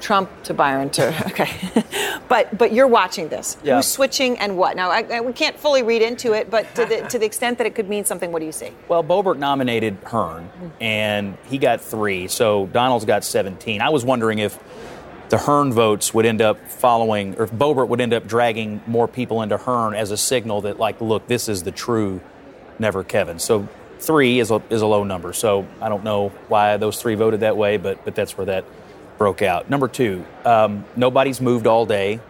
Trump 0.00 0.30
to 0.44 0.54
Byron 0.54 0.90
to 0.90 1.08
okay, 1.30 1.50
but 2.28 2.56
but 2.56 2.72
you're 2.72 2.86
watching 2.86 3.28
this. 3.28 3.56
Yeah. 3.62 3.76
Who's 3.76 3.86
switching 3.86 4.38
and 4.38 4.56
what? 4.56 4.76
Now 4.76 4.90
I, 4.90 5.02
I, 5.10 5.20
we 5.20 5.32
can't 5.32 5.58
fully 5.58 5.82
read 5.82 6.02
into 6.02 6.34
it, 6.34 6.50
but 6.50 6.72
to 6.74 6.84
the 6.84 7.00
to 7.08 7.18
the 7.18 7.26
extent 7.26 7.58
that 7.58 7.66
it 7.66 7.74
could 7.74 7.88
mean 7.88 8.04
something, 8.04 8.30
what 8.30 8.40
do 8.40 8.46
you 8.46 8.52
see? 8.52 8.70
Well, 8.88 9.02
Boebert 9.02 9.38
nominated 9.38 9.96
Hern, 10.04 10.50
and 10.80 11.36
he 11.46 11.58
got 11.58 11.80
three, 11.80 12.28
so 12.28 12.66
Donalds 12.66 13.04
got 13.04 13.24
17. 13.24 13.80
I 13.80 13.88
was 13.88 14.04
wondering 14.04 14.38
if 14.38 14.58
the 15.28 15.38
Hern 15.38 15.72
votes 15.72 16.14
would 16.14 16.26
end 16.26 16.40
up 16.40 16.68
following, 16.68 17.38
or 17.38 17.46
Boebert 17.46 17.88
would 17.88 18.00
end 18.00 18.12
up 18.12 18.26
dragging 18.26 18.80
more 18.86 19.06
people 19.06 19.42
into 19.42 19.58
Hern 19.58 19.94
as 19.94 20.10
a 20.10 20.16
signal 20.16 20.62
that, 20.62 20.78
like, 20.78 21.00
look, 21.00 21.26
this 21.26 21.48
is 21.48 21.62
the 21.62 21.72
true 21.72 22.20
Never 22.78 23.04
Kevin. 23.04 23.38
So 23.38 23.68
three 23.98 24.38
is 24.38 24.50
a, 24.50 24.62
is 24.70 24.82
a 24.82 24.86
low 24.86 25.04
number. 25.04 25.32
So 25.32 25.66
I 25.80 25.88
don't 25.88 26.04
know 26.04 26.28
why 26.48 26.76
those 26.76 27.00
three 27.00 27.14
voted 27.14 27.40
that 27.40 27.56
way, 27.56 27.76
but 27.76 28.04
but 28.04 28.14
that's 28.14 28.36
where 28.36 28.46
that 28.46 28.64
broke 29.18 29.42
out. 29.42 29.68
Number 29.68 29.88
two, 29.88 30.24
um, 30.44 30.84
nobody's 30.96 31.40
moved 31.40 31.66
all 31.66 31.84
day. 31.86 32.20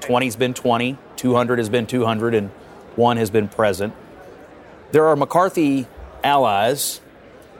20's 0.00 0.36
been 0.36 0.54
20, 0.54 0.96
200 1.16 1.58
has 1.58 1.68
been 1.68 1.86
200, 1.86 2.34
and 2.34 2.48
one 2.96 3.18
has 3.18 3.30
been 3.30 3.48
present. 3.48 3.94
There 4.92 5.06
are 5.06 5.14
McCarthy 5.14 5.86
allies 6.24 7.00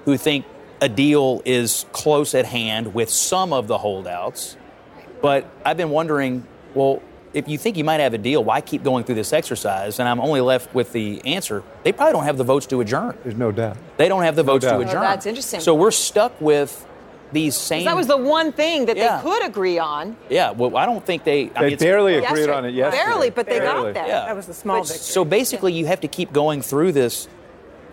who 0.07 0.17
think 0.17 0.47
a 0.81 0.89
deal 0.89 1.43
is 1.45 1.85
close 1.93 2.35
at 2.35 2.47
hand 2.47 2.95
with 2.95 3.11
some 3.11 3.53
of 3.53 3.69
the 3.69 3.79
holdouts. 3.79 4.57
But 5.23 5.47
I've 5.65 5.77
been 5.77 5.91
wondering, 5.91 6.47
well, 6.75 7.03
if 7.33 7.47
you 7.49 7.59
think 7.59 7.77
you 7.77 7.85
might 7.85 8.01
have 8.01 8.15
a 8.15 8.19
deal, 8.19 8.43
why 8.43 8.61
keep 8.61 8.83
going 8.83 9.05
through 9.05 9.15
this 9.17 9.33
exercise? 9.33 10.01
And 10.01 10.09
I'm 10.09 10.21
only 10.21 10.41
left 10.41 10.75
with 10.75 10.93
the 10.93 11.21
answer: 11.25 11.63
they 11.85 11.93
probably 11.93 12.13
don't 12.13 12.25
have 12.25 12.37
the 12.39 12.45
votes 12.45 12.67
to 12.67 12.81
adjourn. 12.81 13.17
There's 13.23 13.37
no 13.37 13.53
doubt. 13.53 13.77
They 13.99 14.09
don't 14.09 14.23
have 14.23 14.35
the 14.37 14.43
no 14.43 14.53
votes 14.55 14.65
doubt. 14.65 14.79
to 14.79 14.83
adjourn. 14.83 14.97
Oh, 14.99 15.01
that's 15.03 15.27
interesting. 15.27 15.61
So 15.61 15.75
we're 15.75 15.91
stuck 15.93 16.39
with 16.41 16.87
these 17.33 17.55
same. 17.57 17.85
That 17.85 17.95
was 17.95 18.09
the 18.09 18.17
one 18.17 18.51
thing 18.51 18.87
that 18.87 18.97
Yeah. 18.97 19.19
they 19.19 19.23
could 19.23 19.45
agree 19.47 19.79
on. 19.79 20.17
Yeah, 20.29 20.51
well, 20.51 20.77
I 20.77 20.85
don't 20.87 21.05
think 21.07 21.23
they. 21.23 21.51
I 21.55 21.61
They 21.63 21.69
mean, 21.69 21.79
barely 21.79 22.15
agreed 22.15 22.31
Yesterday. 22.31 22.53
on 22.53 22.65
it 22.65 22.75
yesterday. 22.75 23.05
Barely, 23.05 23.31
but 23.31 23.47
they 23.47 23.59
Barely. 23.61 23.93
got 23.93 23.95
there. 23.95 24.07
Yeah. 24.09 24.25
That 24.27 24.35
was 24.37 24.47
the 24.47 24.55
small 24.55 24.79
But- 24.81 24.89
victory. 24.89 25.05
So 25.05 25.25
basically, 25.25 25.73
you 25.73 25.87
have 25.87 26.01
to 26.01 26.09
keep 26.09 26.33
going 26.33 26.63
through 26.63 26.91
this 26.93 27.29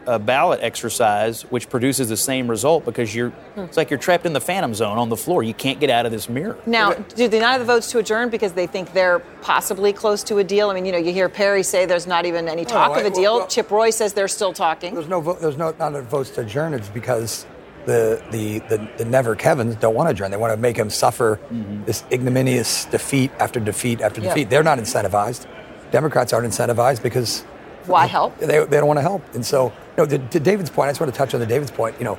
uh, 0.07 0.17
ballot 0.17 0.59
exercise, 0.63 1.41
which 1.43 1.69
produces 1.69 2.09
the 2.09 2.17
same 2.17 2.49
result 2.49 2.85
because 2.85 3.13
you're. 3.13 3.31
It's 3.57 3.75
like 3.77 3.89
you're 3.89 3.99
trapped 3.99 4.25
in 4.25 4.33
the 4.33 4.39
phantom 4.41 4.73
zone 4.73 4.97
on 4.97 5.09
the 5.09 5.17
floor. 5.17 5.43
You 5.43 5.53
can't 5.53 5.79
get 5.79 5.89
out 5.89 6.05
of 6.05 6.11
this 6.11 6.29
mirror. 6.29 6.57
Now, 6.65 6.93
do 6.93 7.27
they 7.27 7.39
not 7.39 7.51
have 7.51 7.59
the 7.59 7.65
votes 7.65 7.91
to 7.91 7.99
adjourn 7.99 8.29
because 8.29 8.53
they 8.53 8.67
think 8.67 8.93
they're 8.93 9.19
possibly 9.41 9.91
close 9.93 10.23
to 10.23 10.37
a 10.37 10.43
deal? 10.43 10.69
I 10.69 10.73
mean, 10.75 10.85
you 10.85 10.91
know, 10.91 10.97
you 10.97 11.11
hear 11.11 11.27
Perry 11.29 11.61
say 11.63 11.85
there's 11.85 12.07
not 12.07 12.25
even 12.25 12.47
any 12.47 12.63
talk 12.65 12.91
Oh, 12.95 12.99
of 12.99 13.05
a 13.05 13.09
deal. 13.09 13.37
well- 13.39 13.47
Chip 13.47 13.69
Roy 13.69 13.89
says 13.89 14.13
they're 14.13 14.27
still 14.27 14.53
talking. 14.53 14.93
There's 14.93 15.07
no 15.09 15.19
vote. 15.21 15.41
There's 15.41 15.57
no 15.57 15.73
not 15.77 15.89
enough 15.93 16.05
votes 16.05 16.29
to 16.31 16.41
adjourn. 16.41 16.73
It's 16.73 16.89
because 16.89 17.45
the 17.85 18.21
the 18.31 18.59
the, 18.69 18.89
the 18.97 19.05
never 19.05 19.35
Kevins 19.35 19.75
don't 19.75 19.93
want 19.95 20.07
to 20.07 20.11
adjourn. 20.11 20.31
They 20.31 20.37
want 20.37 20.53
to 20.53 20.57
make 20.57 20.77
him 20.77 20.89
suffer 20.89 21.39
this 21.85 22.03
ignominious 22.11 22.85
defeat 22.85 23.31
after 23.39 23.59
defeat 23.59 24.01
after 24.01 24.21
Yeah. 24.21 24.29
defeat. 24.29 24.49
They're 24.49 24.63
not 24.63 24.77
incentivized. 24.77 25.45
Democrats 25.91 26.33
aren't 26.33 26.47
incentivized 26.47 27.01
because 27.01 27.41
Why 27.85 28.05
help? 28.07 28.37
They, 28.39 28.59
they 28.65 28.77
don't 28.77 28.87
want 28.87 28.97
to 28.97 29.01
help. 29.01 29.23
And 29.33 29.45
so, 29.45 29.71
know, 29.97 30.05
to, 30.05 30.17
to 30.17 30.39
David's 30.39 30.69
point, 30.69 30.87
I 30.87 30.91
just 30.91 30.99
want 30.99 31.13
to 31.13 31.17
touch 31.17 31.33
on 31.33 31.39
the 31.39 31.45
David's 31.45 31.71
point. 31.71 31.95
You 31.99 32.05
know, 32.05 32.15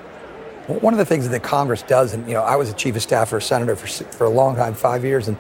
one 0.67 0.93
of 0.93 0.99
the 0.99 1.05
things 1.05 1.29
that 1.29 1.43
Congress 1.43 1.83
does, 1.83 2.13
and 2.13 2.27
you 2.29 2.35
know, 2.35 2.43
I 2.43 2.57
was 2.57 2.71
a 2.71 2.75
chief 2.75 2.97
of 2.97 3.03
staff 3.03 3.29
for 3.29 3.39
a 3.39 3.43
senator 3.43 3.77
for 3.77 3.87
for 3.87 4.25
a 4.25 4.31
long 4.31 4.57
time, 4.57 4.75
five 4.75 5.05
years, 5.05 5.29
and 5.29 5.37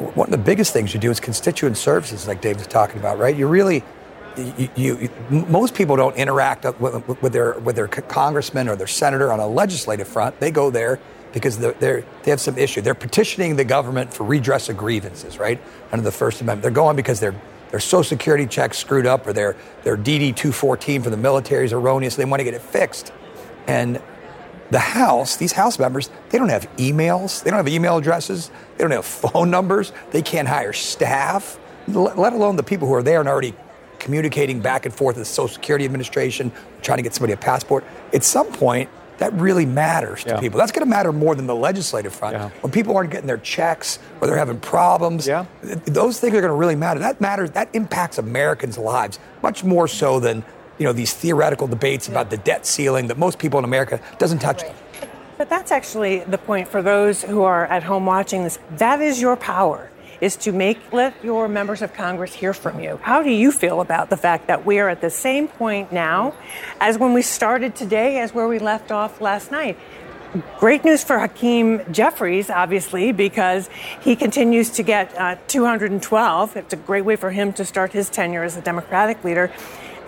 one 0.00 0.26
of 0.26 0.32
the 0.32 0.38
biggest 0.38 0.72
things 0.72 0.94
you 0.94 1.00
do 1.00 1.10
is 1.10 1.20
constituent 1.20 1.76
services, 1.76 2.26
like 2.26 2.40
Dave 2.40 2.56
was 2.56 2.66
talking 2.66 2.98
about, 2.98 3.18
right? 3.18 3.36
You 3.36 3.46
really, 3.46 3.84
you, 4.36 4.68
you, 4.76 5.10
most 5.30 5.74
people 5.74 5.96
don't 5.96 6.16
interact 6.16 6.64
with, 6.80 7.22
with 7.22 7.32
their 7.32 7.58
with 7.58 7.76
their 7.76 7.88
congressman 7.88 8.68
or 8.68 8.76
their 8.76 8.86
senator 8.86 9.32
on 9.32 9.40
a 9.40 9.46
legislative 9.46 10.08
front. 10.08 10.40
They 10.40 10.50
go 10.50 10.70
there 10.70 10.98
because 11.32 11.58
they're, 11.58 11.72
they're, 11.74 12.04
they 12.22 12.30
have 12.30 12.40
some 12.40 12.58
issue. 12.58 12.80
They're 12.80 12.94
petitioning 12.94 13.56
the 13.56 13.64
government 13.64 14.12
for 14.12 14.24
redress 14.24 14.68
of 14.68 14.76
grievances, 14.76 15.38
right? 15.38 15.60
Under 15.92 16.02
the 16.02 16.12
First 16.12 16.40
Amendment, 16.40 16.62
they're 16.62 16.70
going 16.70 16.96
because 16.96 17.20
their 17.20 17.34
their 17.70 17.80
Social 17.80 18.04
Security 18.04 18.46
checks 18.46 18.78
screwed 18.78 19.06
up, 19.06 19.26
or 19.26 19.32
their 19.32 19.56
their 19.82 19.96
DD 19.96 20.34
two 20.34 20.52
fourteen 20.52 21.02
for 21.02 21.10
the 21.10 21.16
military 21.16 21.64
is 21.64 21.72
erroneous. 21.72 22.16
They 22.16 22.24
want 22.24 22.40
to 22.40 22.44
get 22.44 22.54
it 22.54 22.62
fixed, 22.62 23.12
and 23.66 24.00
the 24.70 24.78
House, 24.78 25.36
these 25.36 25.52
House 25.52 25.78
members, 25.78 26.10
they 26.30 26.38
don't 26.38 26.48
have 26.48 26.68
emails, 26.76 27.42
they 27.42 27.50
don't 27.50 27.58
have 27.58 27.68
email 27.68 27.96
addresses, 27.98 28.50
they 28.76 28.84
don't 28.84 28.92
have 28.92 29.04
phone 29.32 29.50
numbers, 29.50 29.92
they 30.12 30.22
can't 30.22 30.48
hire 30.48 30.72
staff, 30.72 31.58
let 31.88 32.32
alone 32.32 32.56
the 32.56 32.62
people 32.62 32.86
who 32.86 32.94
are 32.94 33.02
there 33.02 33.20
and 33.20 33.28
already 33.28 33.54
communicating 33.98 34.60
back 34.60 34.86
and 34.86 34.94
forth 34.94 35.16
with 35.16 35.26
the 35.26 35.30
Social 35.30 35.54
Security 35.54 35.84
Administration, 35.84 36.50
trying 36.82 36.98
to 36.98 37.02
get 37.02 37.14
somebody 37.14 37.32
a 37.32 37.36
passport. 37.36 37.84
At 38.14 38.24
some 38.24 38.46
point, 38.52 38.88
that 39.20 39.32
really 39.34 39.64
matters 39.66 40.24
to 40.24 40.30
Yeah. 40.30 40.40
people. 40.40 40.58
That's 40.58 40.72
going 40.72 40.84
to 40.84 40.90
matter 40.90 41.12
more 41.12 41.34
than 41.34 41.46
the 41.46 41.54
legislative 41.54 42.12
front. 42.12 42.34
Yeah. 42.36 42.48
When 42.62 42.72
people 42.72 42.96
aren't 42.96 43.10
getting 43.10 43.26
their 43.28 43.38
checks 43.38 43.98
or 44.20 44.26
they're 44.26 44.36
having 44.38 44.58
problems, 44.60 45.26
th- 45.26 45.46
those 45.84 46.18
things 46.18 46.34
are 46.34 46.40
going 46.40 46.50
to 46.50 46.54
really 46.54 46.74
matter. 46.76 46.98
That 47.00 47.20
matters. 47.20 47.50
That 47.52 47.68
impacts 47.74 48.18
Americans' 48.18 48.78
lives 48.78 49.18
much 49.42 49.62
more 49.62 49.86
so 49.86 50.18
than 50.20 50.42
you 50.78 50.86
know 50.86 50.92
these 50.94 51.12
theoretical 51.12 51.66
debates 51.66 52.08
about 52.08 52.30
the 52.30 52.38
debt 52.38 52.64
ceiling 52.66 53.08
that 53.08 53.18
most 53.18 53.38
people 53.38 53.58
in 53.58 53.64
America 53.64 54.00
doesn't 54.18 54.38
touch 54.38 54.62
them. 54.62 54.74
But 55.36 55.50
that's 55.50 55.70
actually 55.70 56.20
the 56.20 56.38
point 56.38 56.68
for 56.68 56.80
those 56.82 57.22
who 57.22 57.42
are 57.42 57.66
at 57.66 57.82
home 57.82 58.06
watching 58.06 58.44
this. 58.44 58.58
That 58.78 59.00
is 59.02 59.20
your 59.20 59.36
power, 59.36 59.89
is 60.20 60.36
to 60.36 60.52
make 60.52 60.92
let 60.92 61.24
your 61.24 61.48
members 61.48 61.82
of 61.82 61.94
Congress 61.94 62.34
hear 62.34 62.52
from 62.52 62.80
you. 62.80 62.98
How 63.02 63.22
do 63.22 63.30
you 63.30 63.52
feel 63.52 63.80
about 63.80 64.10
the 64.10 64.16
fact 64.16 64.46
that 64.48 64.66
we 64.66 64.78
are 64.78 64.88
at 64.88 65.00
the 65.00 65.10
same 65.10 65.48
point 65.48 65.92
now 65.92 66.34
as 66.80 66.98
when 66.98 67.12
we 67.12 67.22
started 67.22 67.74
today, 67.74 68.18
as 68.18 68.34
where 68.34 68.48
we 68.48 68.58
left 68.58 68.90
off 68.90 69.20
last 69.20 69.50
night? 69.50 69.78
Great 70.58 70.84
news 70.84 71.02
for 71.02 71.18
Hakeem 71.18 71.82
Jeffries, 71.92 72.50
obviously, 72.50 73.10
because 73.10 73.68
he 74.00 74.14
continues 74.14 74.70
to 74.70 74.84
get 74.84 75.12
uh, 75.18 75.36
212. 75.48 76.56
It's 76.56 76.72
a 76.72 76.76
great 76.76 77.04
way 77.04 77.16
for 77.16 77.32
him 77.32 77.52
to 77.54 77.64
start 77.64 77.92
his 77.92 78.08
tenure 78.08 78.44
as 78.44 78.56
a 78.56 78.60
Democratic 78.60 79.24
leader. 79.24 79.50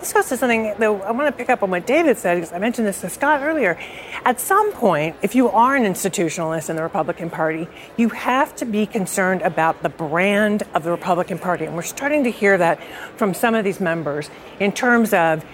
This 0.03 0.11
goes 0.11 0.27
to 0.27 0.35
something, 0.35 0.73
though, 0.79 1.01
I 1.01 1.11
want 1.11 1.29
to 1.29 1.31
pick 1.31 1.49
up 1.49 1.63
on 1.63 1.69
what 1.69 1.87
David 1.87 2.17
said, 2.17 2.35
because 2.35 2.51
I 2.51 2.59
mentioned 2.59 2.85
this 2.85 2.99
to 2.99 3.09
Scott 3.09 3.41
earlier. 3.41 3.79
At 4.25 4.41
some 4.41 4.73
point, 4.73 5.15
if 5.21 5.33
you 5.33 5.47
are 5.47 5.77
an 5.77 5.85
institutionalist 5.85 6.69
in 6.69 6.75
the 6.75 6.83
Republican 6.83 7.29
Party, 7.29 7.69
you 7.95 8.09
have 8.09 8.53
to 8.57 8.65
be 8.65 8.85
concerned 8.85 9.41
about 9.43 9.81
the 9.81 9.87
brand 9.87 10.63
of 10.73 10.83
the 10.83 10.91
Republican 10.91 11.39
Party. 11.39 11.63
And 11.63 11.73
we're 11.73 11.83
starting 11.83 12.25
to 12.25 12.31
hear 12.31 12.57
that 12.57 12.83
from 13.15 13.33
some 13.33 13.55
of 13.55 13.63
these 13.63 13.79
members 13.79 14.29
in 14.59 14.73
terms 14.73 15.13
of 15.13 15.45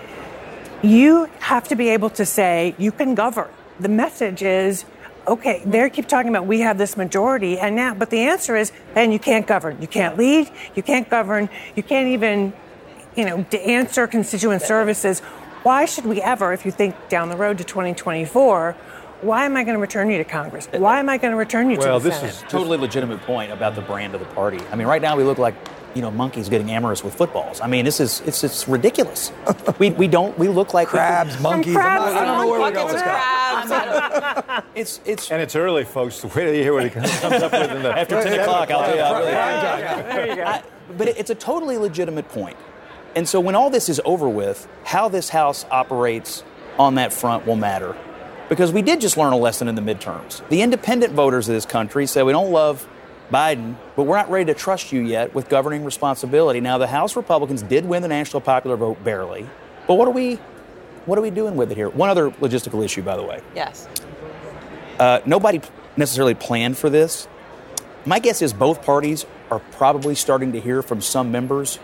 you 0.81 1.29
have 1.41 1.67
to 1.67 1.75
be 1.75 1.89
able 1.89 2.09
to 2.09 2.25
say 2.25 2.73
you 2.79 2.91
can 2.91 3.13
govern. 3.13 3.49
The 3.79 3.89
message 3.89 4.41
is, 4.41 4.83
okay, 5.27 5.61
they 5.63 5.87
keep 5.91 6.07
talking 6.07 6.29
about 6.29 6.47
we 6.47 6.61
have 6.61 6.79
this 6.79 6.97
majority, 6.97 7.59
and 7.59 7.75
now, 7.75 7.93
but 7.93 8.09
the 8.09 8.21
answer 8.21 8.55
is, 8.55 8.71
then 8.95 9.11
you 9.11 9.19
can't 9.19 9.45
govern. 9.45 9.79
You 9.79 9.87
can't 9.87 10.17
lead. 10.17 10.49
You 10.73 10.81
can't 10.81 11.07
govern. 11.07 11.49
You 11.75 11.83
can't 11.83 12.07
even, 12.07 12.53
you 13.15 13.25
know, 13.25 13.43
to 13.51 13.59
answer 13.61 14.07
constituent 14.07 14.61
services. 14.61 15.19
Why 15.63 15.85
should 15.85 16.05
we 16.05 16.21
ever, 16.21 16.53
if 16.53 16.65
you 16.65 16.71
think 16.71 16.95
down 17.09 17.29
the 17.29 17.35
road 17.35 17.57
to 17.57 17.63
2024, 17.63 18.75
why 19.21 19.45
am 19.45 19.57
I 19.57 19.63
going 19.65 19.75
to 19.75 19.81
return 19.81 20.09
you 20.09 20.17
to 20.17 20.23
Congress? 20.23 20.69
Why 20.71 20.99
am 20.99 21.09
I 21.09 21.17
going 21.17 21.31
to 21.31 21.37
return 21.37 21.69
you 21.69 21.75
to 21.75 21.81
the 21.81 21.83
Senate? 21.83 21.91
Well, 21.91 22.21
this 22.21 22.37
is 22.37 22.41
a 22.43 22.47
totally 22.47 22.77
legitimate 22.77 23.19
point 23.23 23.51
about 23.51 23.75
the 23.75 23.81
brand 23.81 24.13
of 24.13 24.21
the 24.21 24.25
party. 24.27 24.59
I 24.71 24.75
mean, 24.77 24.87
right 24.87 25.01
now 25.01 25.17
we 25.17 25.23
look 25.23 25.37
like 25.37 25.55
you 25.95 26.01
know 26.03 26.11
monkeys 26.11 26.47
getting 26.49 26.69
amorous 26.71 27.03
with 27.03 27.15
footballs. 27.15 27.59
I 27.59 27.67
mean, 27.67 27.83
this 27.83 27.99
is 27.99 28.21
it's 28.25 28.43
it's 28.45 28.67
ridiculous. 28.69 29.33
we 29.79 29.89
we 29.89 30.07
don't 30.07 30.37
we 30.37 30.47
look 30.47 30.73
like 30.73 30.87
crabs, 30.87 31.37
monkeys. 31.41 31.73
crabs, 31.73 32.03
I'm 32.03 32.13
not- 32.13 32.21
I 32.21 32.25
don't 32.25 32.37
know 32.45 32.51
where 32.51 32.61
we're 32.61 32.71
going. 32.71 32.95
crabs. 32.95 34.63
It's 34.75 35.01
it's 35.03 35.31
and 35.31 35.41
it's 35.41 35.55
early, 35.57 35.83
folks. 35.83 36.23
Wait 36.23 36.31
till 36.35 36.53
you 36.53 36.61
hear 36.63 36.73
what 36.73 36.83
he 36.83 36.89
comes 36.89 37.11
up 37.23 37.51
with 37.51 37.71
in 37.71 37.83
the 37.83 37.97
After 37.97 38.21
10 38.23 38.39
o'clock, 38.39 38.71
I'll 38.71 38.83
tell 38.85 38.95
you. 38.95 39.01
I 39.01 39.19
really 39.19 40.03
There 40.03 40.27
you 40.27 40.35
go. 40.37 40.43
I- 40.43 40.63
but 40.97 41.07
it- 41.09 41.17
it's 41.17 41.29
a 41.29 41.35
totally 41.35 41.77
legitimate 41.77 42.29
point. 42.29 42.55
And 43.15 43.27
so 43.27 43.39
when 43.39 43.55
all 43.55 43.69
this 43.69 43.89
is 43.89 43.99
over 44.05 44.29
with, 44.29 44.67
how 44.83 45.09
this 45.09 45.29
House 45.29 45.65
operates 45.71 46.43
on 46.77 46.95
that 46.95 47.11
front 47.11 47.45
will 47.45 47.55
matter. 47.55 47.95
Because 48.47 48.71
we 48.71 48.81
did 48.81 49.01
just 49.01 49.17
learn 49.17 49.33
a 49.33 49.37
lesson 49.37 49.67
in 49.67 49.75
the 49.75 49.81
midterms. 49.81 50.47
The 50.49 50.61
independent 50.61 51.13
voters 51.13 51.47
of 51.47 51.53
this 51.53 51.65
country 51.65 52.07
say 52.07 52.23
we 52.23 52.31
don't 52.31 52.51
love 52.51 52.87
Biden, 53.31 53.75
but 53.95 54.03
we're 54.03 54.17
not 54.17 54.31
ready 54.31 54.45
to 54.45 54.53
trust 54.53 54.91
you 54.91 55.01
yet 55.01 55.35
with 55.35 55.49
governing 55.49 55.83
responsibility. 55.83 56.59
Now 56.59 56.77
the 56.79 56.87
House 56.87 57.15
Republicans 57.15 57.61
did 57.61 57.85
win 57.85 58.01
the 58.01 58.07
national 58.07 58.41
popular 58.41 58.75
vote 58.75 59.03
barely. 59.03 59.47
But 59.87 59.95
what 59.95 60.07
are 60.07 60.11
we 60.11 60.39
what 61.05 61.17
are 61.17 61.21
we 61.21 61.31
doing 61.31 61.55
with 61.55 61.71
it 61.71 61.75
here? 61.75 61.89
One 61.89 62.09
other 62.09 62.29
logistical 62.31 62.83
issue, 62.83 63.01
by 63.01 63.15
the 63.15 63.23
way. 63.23 63.41
Yes. 63.55 63.87
Uh, 64.99 65.21
nobody 65.25 65.61
necessarily 65.97 66.35
planned 66.35 66.77
for 66.77 66.89
this. 66.89 67.27
My 68.05 68.19
guess 68.19 68.41
is 68.41 68.53
both 68.53 68.83
parties 68.83 69.25
are 69.49 69.59
probably 69.59 70.15
starting 70.15 70.51
to 70.53 70.59
hear 70.59 70.81
from 70.81 71.01
some 71.01 71.31
members. 71.31 71.79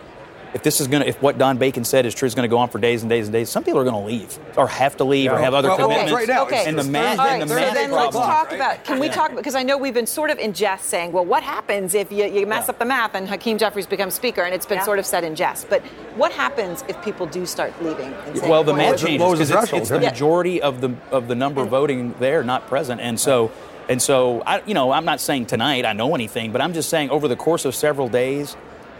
If 0.55 0.63
this 0.63 0.79
is 0.79 0.87
going 0.87 1.03
to, 1.03 1.09
if 1.09 1.21
what 1.21 1.37
Don 1.37 1.57
Bacon 1.57 1.83
said 1.83 2.05
is 2.05 2.15
true, 2.15 2.25
is 2.27 2.33
going 2.33 2.49
to 2.49 2.53
go 2.53 2.57
on 2.59 2.69
for 2.69 2.79
days 2.79 3.03
and 3.03 3.09
days 3.09 3.27
and 3.27 3.33
days, 3.33 3.49
some 3.49 3.65
people 3.65 3.77
are 3.81 3.83
going 3.83 4.01
to 4.01 4.07
leave 4.07 4.39
or 4.57 4.67
have 4.69 4.95
to 4.97 5.03
leave 5.03 5.29
or 5.29 5.37
have 5.37 5.53
other 5.53 5.67
Well, 5.67 5.91
okay, 5.91 6.05
commitments. 6.07 6.29
okay. 6.43 6.63
And 6.65 6.79
the 6.79 6.83
math, 6.85 7.19
All 7.19 7.25
and 7.27 7.41
right, 7.41 7.47
the 7.47 7.47
so 7.49 7.55
math 7.55 7.73
then 7.73 7.91
let's 7.91 8.15
problem. 8.15 8.23
talk 8.23 8.51
about. 8.53 8.85
Can 8.85 8.99
we 8.99 9.09
talk 9.09 9.35
because 9.35 9.53
I 9.53 9.63
know 9.63 9.77
we've 9.77 9.93
been 9.93 10.07
sort 10.07 10.29
of 10.31 10.39
in 10.39 10.53
jest 10.53 10.85
saying, 10.85 11.11
well, 11.11 11.25
what 11.25 11.43
happens 11.43 11.93
if 11.93 12.09
you, 12.09 12.23
you 12.23 12.47
mess 12.47 12.69
up 12.69 12.79
the 12.79 12.85
math 12.85 13.15
and 13.15 13.27
Hakeem 13.27 13.57
Jeffries 13.57 13.85
becomes 13.85 14.13
speaker, 14.13 14.43
and 14.43 14.55
it's 14.55 14.65
been 14.65 14.81
sort 14.81 14.97
of 14.97 15.05
said 15.05 15.25
in 15.25 15.35
jest. 15.35 15.69
But 15.69 15.81
what 16.15 16.31
happens 16.31 16.85
if 16.87 17.01
people 17.03 17.25
do 17.25 17.45
start 17.45 17.73
leaving? 17.83 18.13
And 18.13 18.37
saying, 18.37 18.49
Well, 18.49 18.63
the 18.63 18.71
"Boy, 18.71 18.77
math 18.77 18.99
changes 18.99 19.29
because 19.39 19.51
it's, 19.51 19.73
it's 19.73 19.89
the 19.89 19.99
Yeah. 19.99 20.09
majority 20.11 20.61
of 20.61 20.79
the 20.79 20.95
of 21.11 21.27
the 21.27 21.35
number 21.35 21.65
voting 21.65 22.15
there, 22.19 22.45
not 22.45 22.67
present, 22.67 23.01
and 23.01 23.19
so 23.19 23.51
and 23.89 24.01
so 24.01 24.41
I, 24.47 24.61
you 24.65 24.73
know, 24.73 24.93
I'm 24.93 25.03
not 25.03 25.19
saying 25.19 25.47
tonight 25.47 25.83
I 25.85 25.91
know 25.91 26.15
anything, 26.15 26.53
but 26.53 26.61
I'm 26.61 26.71
just 26.71 26.89
saying 26.89 27.09
over 27.09 27.27
the 27.27 27.35
course 27.35 27.65
of 27.65 27.75
several 27.75 28.07
days, 28.07 28.55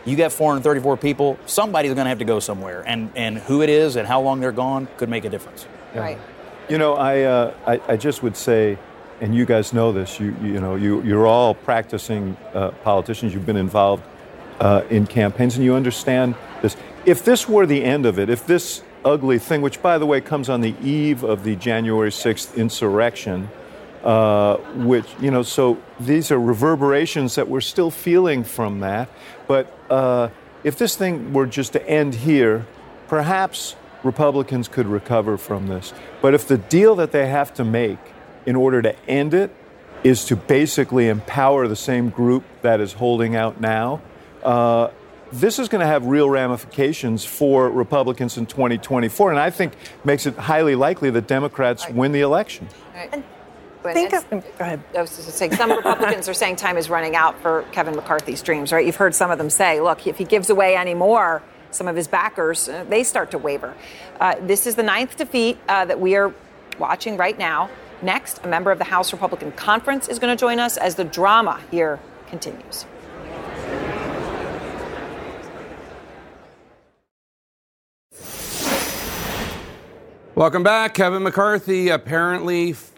you 0.05 0.15
got 0.15 0.31
434 0.31 0.97
people. 0.97 1.37
Somebody's 1.45 1.93
going 1.93 2.05
to 2.05 2.09
have 2.09 2.19
to 2.19 2.25
go 2.25 2.39
somewhere, 2.39 2.83
and 2.85 3.11
and 3.15 3.37
who 3.37 3.61
it 3.61 3.69
is 3.69 3.95
and 3.95 4.07
how 4.07 4.21
long 4.21 4.39
they're 4.39 4.51
gone 4.51 4.87
could 4.97 5.09
make 5.09 5.25
a 5.25 5.29
difference. 5.29 5.65
Right. 5.93 6.19
You 6.69 6.77
know, 6.77 6.95
I, 6.95 7.21
uh, 7.21 7.53
I 7.65 7.81
I 7.93 7.97
just 7.97 8.23
would 8.23 8.37
say, 8.37 8.77
and 9.21 9.35
you 9.35 9.45
guys 9.45 9.73
know 9.73 9.91
this. 9.91 10.19
You 10.19 10.35
you 10.41 10.59
know 10.59 10.75
you 10.75 11.01
you're 11.01 11.27
all 11.27 11.53
practicing 11.53 12.37
uh, 12.53 12.71
politicians. 12.83 13.33
You've 13.33 13.45
been 13.45 13.57
involved 13.57 14.03
uh, 14.59 14.83
in 14.89 15.07
campaigns, 15.07 15.55
and 15.55 15.65
you 15.65 15.75
understand 15.75 16.35
this. 16.61 16.75
If 17.05 17.23
this 17.23 17.47
were 17.47 17.65
the 17.65 17.83
end 17.83 18.05
of 18.05 18.19
it, 18.19 18.29
if 18.29 18.45
this 18.45 18.83
ugly 19.03 19.37
thing, 19.37 19.61
which 19.61 19.81
by 19.81 19.97
the 19.97 20.05
way 20.05 20.19
comes 20.19 20.49
on 20.49 20.61
the 20.61 20.75
eve 20.81 21.23
of 21.23 21.43
the 21.43 21.55
January 21.55 22.09
6th 22.09 22.55
insurrection, 22.55 23.49
uh, 24.05 24.57
which 24.75 25.07
you 25.19 25.31
know, 25.31 25.43
so 25.43 25.81
these 25.99 26.31
are 26.31 26.39
reverberations 26.39 27.35
that 27.35 27.47
we're 27.47 27.61
still 27.61 27.91
feeling 27.91 28.43
from 28.43 28.79
that. 28.81 29.09
But 29.47 29.75
uh, 29.89 30.29
if 30.63 30.77
this 30.77 30.95
thing 30.95 31.33
were 31.33 31.47
just 31.47 31.73
to 31.73 31.89
end 31.89 32.13
here, 32.15 32.65
perhaps 33.07 33.75
Republicans 34.03 34.67
could 34.67 34.87
recover 34.87 35.37
from 35.37 35.67
this. 35.67 35.93
But 36.21 36.33
if 36.33 36.47
the 36.47 36.57
deal 36.57 36.95
that 36.97 37.11
they 37.11 37.27
have 37.27 37.53
to 37.55 37.65
make 37.65 37.99
in 38.45 38.55
order 38.55 38.81
to 38.83 38.95
end 39.09 39.33
it 39.33 39.53
is 40.03 40.25
to 40.25 40.35
basically 40.35 41.07
empower 41.07 41.67
the 41.67 41.75
same 41.75 42.09
group 42.09 42.43
that 42.61 42.79
is 42.79 42.93
holding 42.93 43.35
out 43.35 43.59
now, 43.59 44.01
uh, 44.43 44.89
this 45.31 45.57
is 45.57 45.67
going 45.67 45.81
to 45.81 45.87
have 45.87 46.05
real 46.05 46.29
ramifications 46.29 47.25
for 47.25 47.69
Republicans 47.69 48.37
in 48.37 48.45
2024, 48.45 49.31
and 49.31 49.39
I 49.39 49.49
think 49.49 49.73
makes 50.03 50.27
it 50.27 50.35
highly 50.35 50.75
likely 50.75 51.09
that 51.09 51.27
Democrats 51.27 51.89
win 51.89 52.11
the 52.11 52.21
election. 52.21 52.67
Think 53.93 54.13
of, 54.13 54.29
go 54.29 54.41
ahead. 54.59 54.83
I 54.97 55.01
was 55.01 55.15
just 55.15 55.37
saying, 55.37 55.55
some 55.55 55.71
Republicans 55.71 56.27
are 56.27 56.33
saying 56.33 56.55
time 56.57 56.77
is 56.77 56.89
running 56.89 57.15
out 57.15 57.39
for 57.41 57.63
Kevin 57.71 57.95
McCarthy's 57.95 58.41
dreams, 58.41 58.71
right? 58.71 58.85
You've 58.85 58.95
heard 58.95 59.13
some 59.15 59.31
of 59.31 59.37
them 59.37 59.49
say, 59.49 59.81
look, 59.81 60.07
if 60.07 60.17
he 60.17 60.23
gives 60.23 60.49
away 60.49 60.75
any 60.75 60.93
more, 60.93 61.41
some 61.71 61.87
of 61.87 61.95
his 61.95 62.07
backers, 62.07 62.69
uh, 62.69 62.85
they 62.89 63.03
start 63.03 63.31
to 63.31 63.37
waver. 63.37 63.75
Uh, 64.19 64.35
this 64.41 64.65
is 64.65 64.75
the 64.75 64.83
ninth 64.83 65.17
defeat 65.17 65.57
uh, 65.67 65.85
that 65.85 65.99
we 65.99 66.15
are 66.15 66.33
watching 66.79 67.17
right 67.17 67.37
now. 67.37 67.69
Next, 68.01 68.39
a 68.43 68.47
member 68.47 68.71
of 68.71 68.77
the 68.77 68.85
House 68.85 69.11
Republican 69.13 69.51
Conference 69.53 70.07
is 70.07 70.19
going 70.19 70.35
to 70.35 70.39
join 70.39 70.59
us 70.59 70.77
as 70.77 70.95
the 70.95 71.03
drama 71.03 71.61
here 71.71 71.99
continues. 72.27 72.85
Welcome 80.35 80.63
back. 80.63 80.93
Kevin 80.93 81.23
McCarthy 81.23 81.87
apparently 81.87 82.71
f- 82.71 82.91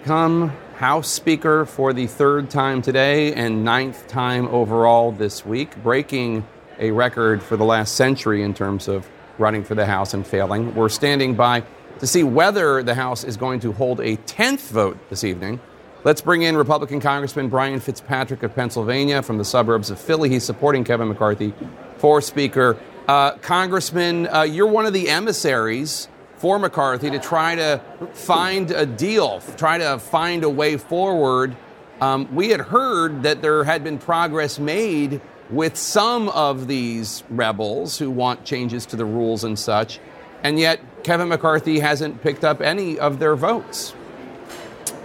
become 0.00 0.48
House 0.76 1.10
Speaker 1.10 1.66
for 1.66 1.92
the 1.92 2.06
third 2.06 2.48
time 2.48 2.80
today 2.80 3.34
and 3.34 3.64
ninth 3.66 4.08
time 4.08 4.48
overall 4.48 5.12
this 5.12 5.44
week, 5.44 5.76
breaking 5.82 6.46
a 6.78 6.90
record 6.90 7.42
for 7.42 7.58
the 7.58 7.66
last 7.66 7.96
century 7.96 8.42
in 8.42 8.54
terms 8.54 8.88
of 8.88 9.06
running 9.36 9.62
for 9.62 9.74
the 9.74 9.84
House 9.84 10.14
and 10.14 10.26
failing. 10.26 10.74
We're 10.74 10.88
standing 10.88 11.34
by 11.34 11.64
to 11.98 12.06
see 12.06 12.22
whether 12.22 12.82
the 12.82 12.94
House 12.94 13.24
is 13.24 13.36
going 13.36 13.60
to 13.60 13.72
hold 13.72 14.00
a 14.00 14.16
10th 14.16 14.70
vote 14.70 14.96
this 15.10 15.22
evening. 15.22 15.60
Let's 16.02 16.22
bring 16.22 16.42
in 16.42 16.56
Republican 16.56 17.00
Congressman 17.00 17.50
Brian 17.50 17.78
Fitzpatrick 17.78 18.42
of 18.42 18.54
Pennsylvania 18.54 19.22
from 19.22 19.36
the 19.36 19.44
suburbs 19.44 19.90
of 19.90 20.00
Philly. 20.00 20.30
He's 20.30 20.44
supporting 20.44 20.82
Kevin 20.82 21.08
McCarthy 21.08 21.52
for 21.98 22.22
Speaker. 22.22 22.78
Uh, 23.06 23.32
Congressman, 23.32 24.28
uh, 24.28 24.42
you're 24.42 24.66
one 24.66 24.86
of 24.86 24.94
the 24.94 25.10
emissaries 25.10 26.08
for 26.40 26.58
McCarthy 26.58 27.10
to 27.10 27.18
try 27.18 27.54
to 27.54 27.82
find 28.14 28.70
a 28.70 28.86
deal, 28.86 29.42
try 29.58 29.76
to 29.76 29.98
find 29.98 30.42
a 30.42 30.48
way 30.48 30.78
forward. 30.78 31.54
Um, 32.00 32.34
we 32.34 32.48
had 32.48 32.60
heard 32.60 33.24
that 33.24 33.42
there 33.42 33.62
had 33.64 33.84
been 33.84 33.98
progress 33.98 34.58
made 34.58 35.20
with 35.50 35.76
some 35.76 36.30
of 36.30 36.66
these 36.66 37.22
rebels 37.28 37.98
who 37.98 38.10
want 38.10 38.46
changes 38.46 38.86
to 38.86 38.96
the 38.96 39.04
rules 39.04 39.44
and 39.44 39.58
such, 39.58 40.00
and 40.42 40.58
yet 40.58 40.80
Kevin 41.04 41.28
McCarthy 41.28 41.78
hasn't 41.80 42.22
picked 42.22 42.42
up 42.42 42.62
any 42.62 42.98
of 42.98 43.18
their 43.18 43.36
votes. 43.36 43.94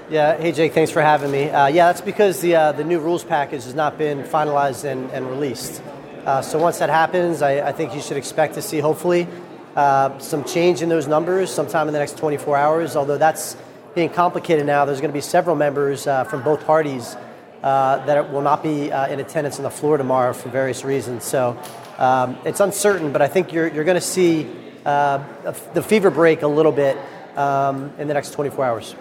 Yeah, 0.09 0.38
hey 0.38 0.53
Jake, 0.53 0.71
thanks 0.71 0.91
for 0.91 1.01
having 1.01 1.31
me. 1.31 1.49
Uh, 1.49 1.67
yeah, 1.67 1.88
that's 1.88 1.99
because 1.99 2.39
the, 2.39 2.55
uh, 2.55 2.71
the 2.71 2.86
new 2.86 2.99
rules 2.99 3.25
package 3.25 3.65
has 3.65 3.75
not 3.75 3.97
been 3.97 4.23
finalized 4.23 4.86
and, 4.86 5.11
and 5.11 5.29
released. 5.29 5.81
Uh, 6.25 6.41
so 6.41 6.57
once 6.59 6.79
that 6.79 6.89
happens, 6.89 7.41
I, 7.41 7.67
I, 7.67 7.71
think 7.71 7.93
you 7.93 8.01
should 8.01 8.17
expect 8.17 8.55
to 8.55 8.61
see, 8.61 8.79
hopefully, 8.79 9.27
uh, 9.76 10.17
some 10.19 10.43
change 10.43 10.82
in 10.82 10.89
those 10.89 11.07
numbers 11.07 11.51
sometime 11.51 11.88
in 11.88 11.93
the 11.93 11.99
next 11.99 12.17
24 12.17 12.57
hours. 12.57 12.95
Although 12.95 13.17
that's 13.17 13.55
being 13.93 14.09
complicated 14.09 14.65
now, 14.65 14.86
there's 14.86 15.01
going 15.01 15.11
to 15.11 15.17
be 15.17 15.21
several 15.21 15.55
members 15.55 16.07
uh, 16.07 16.23
from 16.23 16.43
both 16.43 16.65
parties 16.65 17.15
uh, 17.63 18.05
that 18.05 18.32
will 18.32 18.41
not 18.41 18.61
be 18.63 18.86
in 18.86 19.19
attendance 19.19 19.57
on 19.57 19.63
the 19.63 19.69
floor 19.69 19.97
tomorrow 19.97 20.34
for 20.34 20.49
various 20.49 20.84
reasons. 20.84 21.23
So 21.23 21.57
um, 21.97 22.38
it's 22.45 22.59
uncertain, 22.59 23.11
but 23.11 23.21
I 23.21 23.28
think 23.28 23.51
you're, 23.51 23.67
you're 23.67 23.84
going 23.84 23.95
to 23.95 24.01
see 24.01 24.43
the 24.84 25.86
fever 25.86 26.09
break 26.09 26.41
a 26.41 26.47
little 26.47 26.71
bit 26.71 26.97
um, 27.36 27.91
in 27.97 28.07
the 28.07 28.13
next 28.13 28.32
24 28.32 28.65
hours 28.65 28.95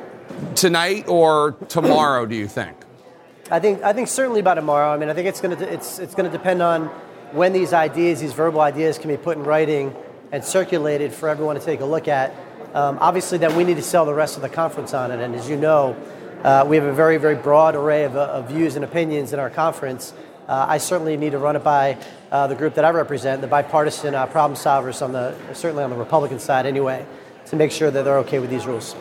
tonight 0.55 1.09
or 1.09 1.53
tomorrow? 1.69 2.27
Do 2.27 2.35
you 2.35 2.49
think? 2.49 2.77
I 3.51 3.61
think 3.61 3.83
I 3.83 3.93
think 3.93 4.09
certainly 4.09 4.43
by 4.43 4.55
tomorrow. 4.55 4.93
I 4.93 4.97
mean, 4.97 5.09
I 5.09 5.15
think 5.15 5.29
it's 5.29 5.41
going 5.41 5.57
to 5.57 5.73
it's 5.73 5.99
it's 5.99 6.15
going 6.15 6.31
to 6.31 6.37
depend 6.37 6.63
on 6.63 6.87
when 7.33 7.53
these 7.53 7.73
ideas, 7.73 8.21
these 8.21 8.33
verbal 8.33 8.61
ideas, 8.61 8.99
can 8.99 9.09
be 9.09 9.17
put 9.17 9.37
in 9.37 9.45
writing 9.45 9.95
and 10.35 10.45
circulated 10.45 11.13
for 11.13 11.29
everyone 11.29 11.55
to 11.55 11.65
take 11.65 11.81
a 11.81 11.85
look 11.85 12.09
at. 12.09 12.35
Um, 12.75 12.99
obviously, 13.01 13.39
then 13.39 13.55
we 13.55 13.63
need 13.63 13.77
to 13.77 13.83
sell 13.83 14.05
the 14.05 14.13
rest 14.13 14.35
of 14.35 14.43
the 14.43 14.49
conference 14.49 14.93
on 14.93 15.13
it. 15.13 15.21
And 15.21 15.33
as 15.33 15.49
you 15.49 15.57
know, 15.57 15.97
uh, 16.43 16.67
we 16.69 16.75
have 16.75 16.85
a 16.85 16.93
very 16.93 17.19
very 17.19 17.37
broad 17.37 17.77
array 17.77 18.03
of, 18.03 18.17
uh, 18.17 18.25
of 18.25 18.49
views 18.49 18.75
and 18.75 18.85
opinions 18.85 19.33
in 19.33 19.39
our 19.39 19.49
conference. 19.49 20.13
Uh, 20.49 20.67
I 20.69 20.79
certainly 20.79 21.17
need 21.17 21.31
to 21.31 21.39
run 21.39 21.55
it 21.55 21.63
by 21.63 21.97
uh, 22.33 22.49
the 22.49 22.57
group 22.57 22.75
that 22.75 22.85
I 22.85 22.91
represent, 22.91 23.43
the 23.43 23.47
bipartisan 23.47 24.17
uh, 24.17 24.27
problem 24.27 24.59
solvers 24.59 25.03
on 25.03 25.13
the 25.13 25.37
certainly 25.55 25.85
on 25.85 25.91
the 25.91 25.97
Republican 25.97 26.41
side 26.41 26.67
anyway, 26.67 27.07
to 27.47 27.57
make 27.57 27.71
sure 27.71 27.93
that 27.93 28.05
they're 28.05 28.19
okay 28.19 28.41
with 28.41 28.51
these 28.51 28.67
rules. 28.67 28.97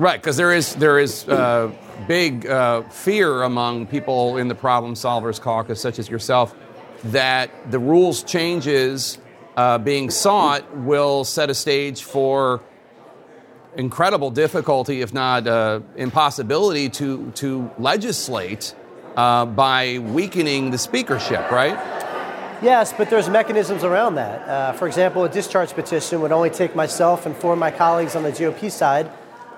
Right, 0.00 0.20
because 0.20 0.36
there 0.36 0.52
is 0.52 0.74
there 0.74 0.98
is 0.98 1.28
uh, 1.28 1.70
big 2.08 2.48
fear 2.90 3.44
among 3.44 3.86
people 3.86 4.38
in 4.38 4.48
the 4.48 4.56
problem 4.56 4.94
solvers 4.94 5.40
caucus, 5.40 5.80
such 5.80 6.00
as 6.00 6.08
yourself, 6.08 6.52
that 7.04 7.70
the 7.70 7.78
rules 7.78 8.24
changes 8.24 9.18
uh, 9.56 9.78
being 9.78 10.10
sought 10.10 10.76
will 10.76 11.24
set 11.24 11.50
a 11.50 11.54
stage 11.54 12.02
for 12.02 12.60
incredible 13.76 14.30
difficulty, 14.30 15.00
if 15.00 15.12
not 15.12 15.46
uh, 15.46 15.80
impossibility, 15.96 16.88
to 16.88 17.30
to 17.32 17.70
legislate 17.78 18.74
uh, 19.16 19.46
by 19.46 19.98
weakening 19.98 20.70
the 20.70 20.78
speakership. 20.78 21.50
Right. 21.50 21.78
Yes, 22.62 22.92
but 22.92 23.10
there's 23.10 23.28
mechanisms 23.28 23.84
around 23.84 24.14
that. 24.14 24.48
Uh, 24.48 24.72
for 24.72 24.86
example, 24.86 25.24
a 25.24 25.28
discharge 25.28 25.72
petition 25.72 26.20
would 26.22 26.32
only 26.32 26.50
take 26.50 26.74
myself 26.74 27.26
and 27.26 27.36
four 27.36 27.52
of 27.52 27.58
my 27.58 27.70
colleagues 27.70 28.16
on 28.16 28.22
the 28.22 28.30
GOP 28.30 28.70
side 28.70 29.10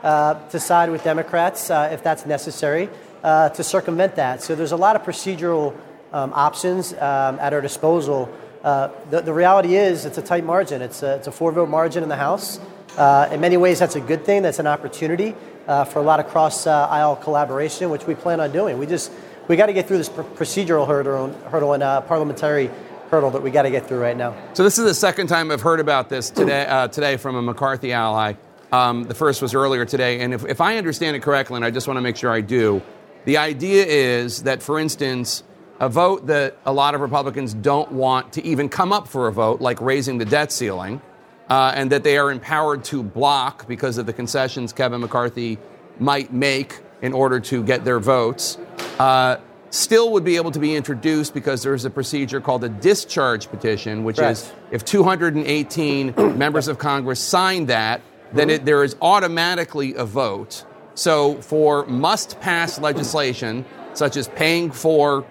uh, 0.03 0.34
to 0.49 0.59
side 0.59 0.90
with 0.90 1.05
Democrats 1.05 1.70
uh, 1.70 1.88
if 1.92 2.03
that's 2.03 2.26
necessary 2.26 2.88
to 3.22 3.62
circumvent 3.64 4.14
that. 4.16 4.40
So 4.40 4.55
there's 4.55 4.72
a 4.72 4.76
lot 4.76 4.94
of 4.94 5.03
procedural 5.03 5.74
um, 6.12 6.32
options 6.32 6.92
um, 6.94 7.38
at 7.40 7.53
our 7.53 7.61
disposal. 7.61 8.32
Uh, 8.66 8.90
the, 9.10 9.20
the, 9.20 9.32
reality 9.32 9.76
is 9.76 10.04
it's 10.04 10.18
a 10.18 10.22
tight 10.22 10.44
margin. 10.44 10.82
It's 10.82 11.04
a, 11.04 11.14
it's 11.14 11.28
a 11.28 11.30
four 11.30 11.52
vote 11.52 11.68
margin 11.68 12.02
in 12.02 12.08
the 12.08 12.16
House. 12.16 12.58
Uh, 12.98 13.28
in 13.30 13.40
many 13.40 13.56
ways, 13.56 13.78
that's 13.78 13.94
a 13.94 14.00
good 14.00 14.24
thing. 14.24 14.42
That's 14.42 14.58
an 14.58 14.66
opportunity 14.66 15.36
for 15.66 16.00
a 16.00 16.02
lot 16.02 16.18
of 16.18 16.26
cross 16.26 16.66
aisle 16.66 17.14
collaboration, 17.14 17.90
which 17.90 18.08
we 18.08 18.16
plan 18.16 18.40
on 18.40 18.50
doing. 18.50 18.76
We 18.76 18.86
just 18.86 19.12
we 19.46 19.54
got 19.54 19.66
to 19.66 19.72
get 19.72 19.86
through 19.86 19.98
this 19.98 20.08
pr- 20.08 20.22
procedural 20.22 20.84
hurdle, 20.84 21.32
hurdle 21.48 21.74
and 21.74 21.82
parliamentary 22.08 22.68
hurdle 23.08 23.30
that 23.30 23.42
we 23.42 23.52
got 23.52 23.62
to 23.62 23.70
get 23.70 23.86
through 23.86 24.00
right 24.00 24.16
now. 24.16 24.34
So 24.54 24.64
this 24.64 24.78
is 24.78 24.84
the 24.84 24.94
second 24.94 25.28
time 25.28 25.52
I've 25.52 25.62
heard 25.62 25.78
about 25.78 26.08
this 26.08 26.30
today. 26.30 26.66
Uh, 26.66 26.88
today 26.88 27.16
from 27.18 27.36
a 27.36 27.42
McCarthy 27.42 27.92
ally. 27.92 28.32
Um, 28.72 29.04
the 29.04 29.14
first 29.14 29.42
was 29.42 29.54
earlier 29.54 29.84
today. 29.84 30.20
And 30.20 30.34
if, 30.34 30.44
if 30.44 30.60
I 30.60 30.76
understand 30.76 31.14
it 31.14 31.20
correctly, 31.20 31.54
and 31.54 31.64
I 31.64 31.70
just 31.70 31.86
want 31.86 31.98
to 31.98 32.00
make 32.00 32.16
sure 32.16 32.32
I 32.32 32.40
do, 32.40 32.82
the 33.26 33.36
idea 33.36 33.84
is 33.86 34.42
that, 34.42 34.60
for 34.60 34.80
instance, 34.80 35.44
a 35.80 35.88
vote 35.88 36.26
that 36.26 36.56
a 36.64 36.72
lot 36.72 36.94
of 36.94 37.00
Republicans 37.00 37.54
don't 37.54 37.92
want 37.92 38.32
to 38.34 38.44
even 38.44 38.68
come 38.68 38.92
up 38.92 39.08
for 39.08 39.28
a 39.28 39.32
vote, 39.32 39.60
like 39.60 39.80
raising 39.80 40.18
the 40.18 40.24
debt 40.24 40.50
ceiling, 40.50 41.00
uh, 41.48 41.72
and 41.74 41.92
that 41.92 42.02
they 42.02 42.18
are 42.18 42.30
empowered 42.30 42.84
to 42.84 43.02
block 43.02 43.68
because 43.68 43.98
of 43.98 44.06
the 44.06 44.12
concessions 44.12 44.72
Kevin 44.72 45.00
McCarthy 45.00 45.58
might 45.98 46.32
make 46.32 46.80
in 47.02 47.12
order 47.12 47.38
to 47.40 47.62
get 47.62 47.84
their 47.84 48.00
votes, 48.00 48.58
uh, 48.98 49.36
still 49.70 50.12
would 50.12 50.24
be 50.24 50.36
able 50.36 50.50
to 50.50 50.58
be 50.58 50.74
introduced 50.74 51.34
because 51.34 51.62
there's 51.62 51.84
a 51.84 51.90
procedure 51.90 52.40
called 52.40 52.64
a 52.64 52.68
discharge 52.68 53.48
petition, 53.48 54.04
which 54.04 54.18
right. 54.18 54.32
is 54.32 54.52
if 54.70 54.84
218 54.84 56.14
members 56.38 56.68
of 56.68 56.78
Congress 56.78 57.20
sign 57.20 57.66
that, 57.66 58.00
then 58.32 58.50
it, 58.50 58.64
there 58.64 58.82
is 58.82 58.96
automatically 59.02 59.94
a 59.94 60.04
vote. 60.04 60.64
So 60.94 61.40
for 61.42 61.86
must 61.86 62.40
pass 62.40 62.78
legislation, 62.78 63.64
such 63.92 64.16
as 64.16 64.28
paying 64.28 64.70
for 64.70 65.26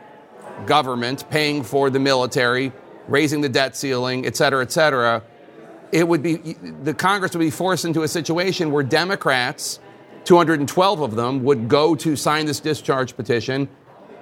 government, 0.65 1.29
paying 1.29 1.63
for 1.63 1.89
the 1.89 1.99
military, 1.99 2.71
raising 3.07 3.41
the 3.41 3.49
debt 3.49 3.75
ceiling, 3.75 4.25
et 4.25 4.35
cetera, 4.35 4.61
et 4.61 4.71
cetera, 4.71 5.23
it 5.91 6.07
would 6.07 6.23
be 6.23 6.35
the 6.83 6.93
Congress 6.93 7.33
would 7.33 7.39
be 7.39 7.51
forced 7.51 7.85
into 7.85 8.03
a 8.03 8.07
situation 8.07 8.71
where 8.71 8.83
Democrats, 8.83 9.79
212 10.25 11.01
of 11.01 11.15
them, 11.15 11.43
would 11.43 11.67
go 11.69 11.95
to 11.95 12.15
sign 12.15 12.45
this 12.45 12.59
discharge 12.59 13.15
petition. 13.15 13.69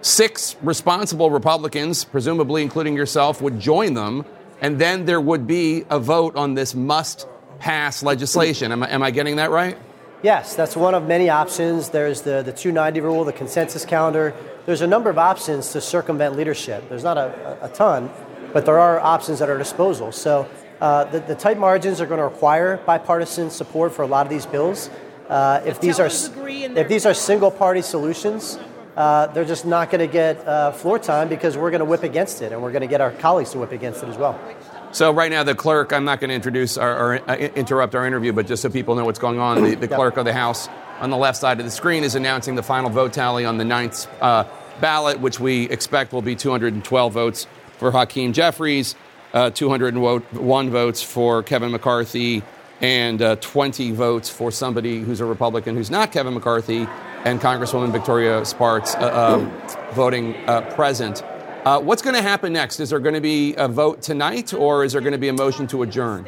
Six 0.02 0.58
responsible 0.62 1.32
Republicans, 1.32 2.04
presumably 2.04 2.62
including 2.62 2.96
yourself, 2.96 3.42
would 3.42 3.60
join 3.60 3.94
them, 3.94 4.26
and 4.62 4.80
then 4.80 5.06
there 5.06 5.22
would 5.22 5.48
be 5.48 5.86
a 5.90 6.00
vote 6.00 6.36
on 6.36 6.54
this 6.54 6.76
must 6.76 7.28
pass 7.60 8.04
legislation. 8.04 8.72
Am 8.72 8.84
I, 8.84 8.90
am 8.90 9.02
I 9.02 9.12
getting 9.12 9.38
that 9.38 9.50
right? 9.50 9.78
Yes, 10.22 10.56
that's 10.56 10.76
one 10.76 10.94
of 10.94 11.08
many 11.08 11.30
options. 11.30 11.90
There's 11.90 12.22
the, 12.22 12.42
the 12.44 12.54
290 12.54 13.02
rule, 13.02 13.24
the 13.26 13.34
consensus 13.34 13.84
calendar. 13.84 14.34
There's 14.66 14.82
a 14.82 14.88
number 14.88 15.10
of 15.10 15.18
options 15.18 15.74
to 15.74 15.82
circumvent 15.82 16.38
leadership. 16.38 16.88
There's 16.88 17.04
not 17.04 17.18
a, 17.18 17.58
a 17.62 17.70
ton, 17.70 18.10
but 18.54 18.66
there 18.66 18.80
are 18.80 19.00
options 19.00 19.42
at 19.42 19.50
our 19.50 19.58
disposal. 19.58 20.12
So 20.14 20.48
uh, 20.80 21.04
the, 21.06 21.20
the, 21.20 21.36
tight 21.36 21.58
margins 21.58 22.00
are 22.00 22.06
going 22.06 22.20
to 22.20 22.24
require 22.24 22.78
bipartisan 22.86 23.50
support 23.50 23.92
for 23.94 24.04
a 24.04 24.08
lot 24.08 24.26
of 24.26 24.30
these 24.30 24.46
bills. 24.46 24.90
Uh, 25.28 25.62
if 25.66 25.82
these 25.82 26.00
are 26.00 26.10
if 26.10 26.88
these 26.88 27.06
are 27.06 27.14
single 27.14 27.52
party 27.52 27.82
solutions, 27.82 28.58
uh, 28.96 29.28
they're 29.28 29.46
just 29.46 29.66
not 29.66 29.90
going 29.90 30.00
to 30.00 30.12
get 30.12 30.46
uh, 30.48 30.72
floor 30.72 31.00
time 31.00 31.28
because 31.28 31.58
we're 31.58 31.72
going 31.72 31.80
to 31.80 31.86
whip 31.86 32.04
against 32.04 32.42
it, 32.42 32.52
and 32.52 32.62
we're 32.62 32.72
going 32.72 32.82
to 32.82 32.88
get 32.88 33.02
our 33.02 33.12
colleagues 33.12 33.52
to 33.52 33.60
whip 33.60 33.72
against 33.72 34.04
it 34.04 34.10
as 34.10 34.18
well. 34.18 34.40
So 34.92 35.12
right 35.12 35.32
now, 35.32 35.44
the 35.44 35.56
clerk. 35.56 35.92
I'm 35.92 36.06
not 36.06 36.20
going 36.20 36.30
to 36.30 36.36
introduce 36.36 36.78
or, 36.78 36.90
or 36.90 37.30
uh, 37.30 37.36
interrupt 37.36 37.96
our 37.96 38.06
interview, 38.06 38.32
but 38.32 38.46
just 38.46 38.62
so 38.62 38.70
people 38.70 38.96
know 38.96 39.06
what's 39.06 39.20
going 39.20 39.40
on, 39.40 39.64
the, 39.64 39.76
the 39.76 39.88
clerk 39.88 40.18
of 40.18 40.26
the 40.26 40.34
House 40.34 40.70
on 41.04 41.10
the 41.10 41.18
left 41.18 41.38
side 41.38 41.60
of 41.60 41.66
the 41.66 41.72
screen 41.72 42.06
is 42.06 42.16
announcing 42.16 42.56
the 42.56 42.64
final 42.64 42.90
vote 42.90 43.12
tally 43.12 43.44
on 43.44 43.58
the 43.58 43.66
ninth 43.66 44.08
uh, 44.22 44.46
ballot, 44.80 45.20
which 45.20 45.38
we 45.38 45.70
expect 45.70 46.14
will 46.14 46.22
be 46.22 46.34
212 46.34 47.14
votes 47.14 47.46
for 47.78 47.92
Hakeem 47.92 48.32
Jeffries, 48.32 48.96
uh, 49.34 49.50
201 49.50 50.70
votes 50.70 51.04
for 51.04 51.44
Kevin 51.44 51.72
McCarthy, 51.72 52.42
and 52.80 53.22
uh, 53.22 53.36
20 53.36 53.92
votes 53.92 54.30
for 54.30 54.50
somebody 54.50 55.02
who's 55.02 55.20
a 55.20 55.26
Republican 55.26 55.76
who's 55.76 55.92
not 55.92 56.14
Kevin 56.14 56.36
McCarthy, 56.36 56.88
and 57.26 57.42
Congresswoman 57.42 57.92
Victoria 57.92 58.46
Spartz 58.46 58.96
uh, 58.96 59.36
um, 59.36 59.52
voting 59.94 60.38
uh, 60.48 60.62
present. 60.74 61.22
Uh, 61.66 61.82
what's 61.82 62.02
going 62.02 62.16
to 62.16 62.22
happen 62.22 62.54
next? 62.54 62.80
Is 62.80 62.92
there 62.92 63.00
going 63.00 63.16
to 63.16 63.22
be 63.22 63.56
a 63.56 63.68
vote 63.68 64.02
tonight, 64.02 64.54
or 64.54 64.86
is 64.86 64.94
there 64.94 65.02
going 65.02 65.14
to 65.14 65.18
be 65.18 65.28
a 65.28 65.34
motion 65.34 65.68
to 65.68 65.84
adjourn? 65.84 66.26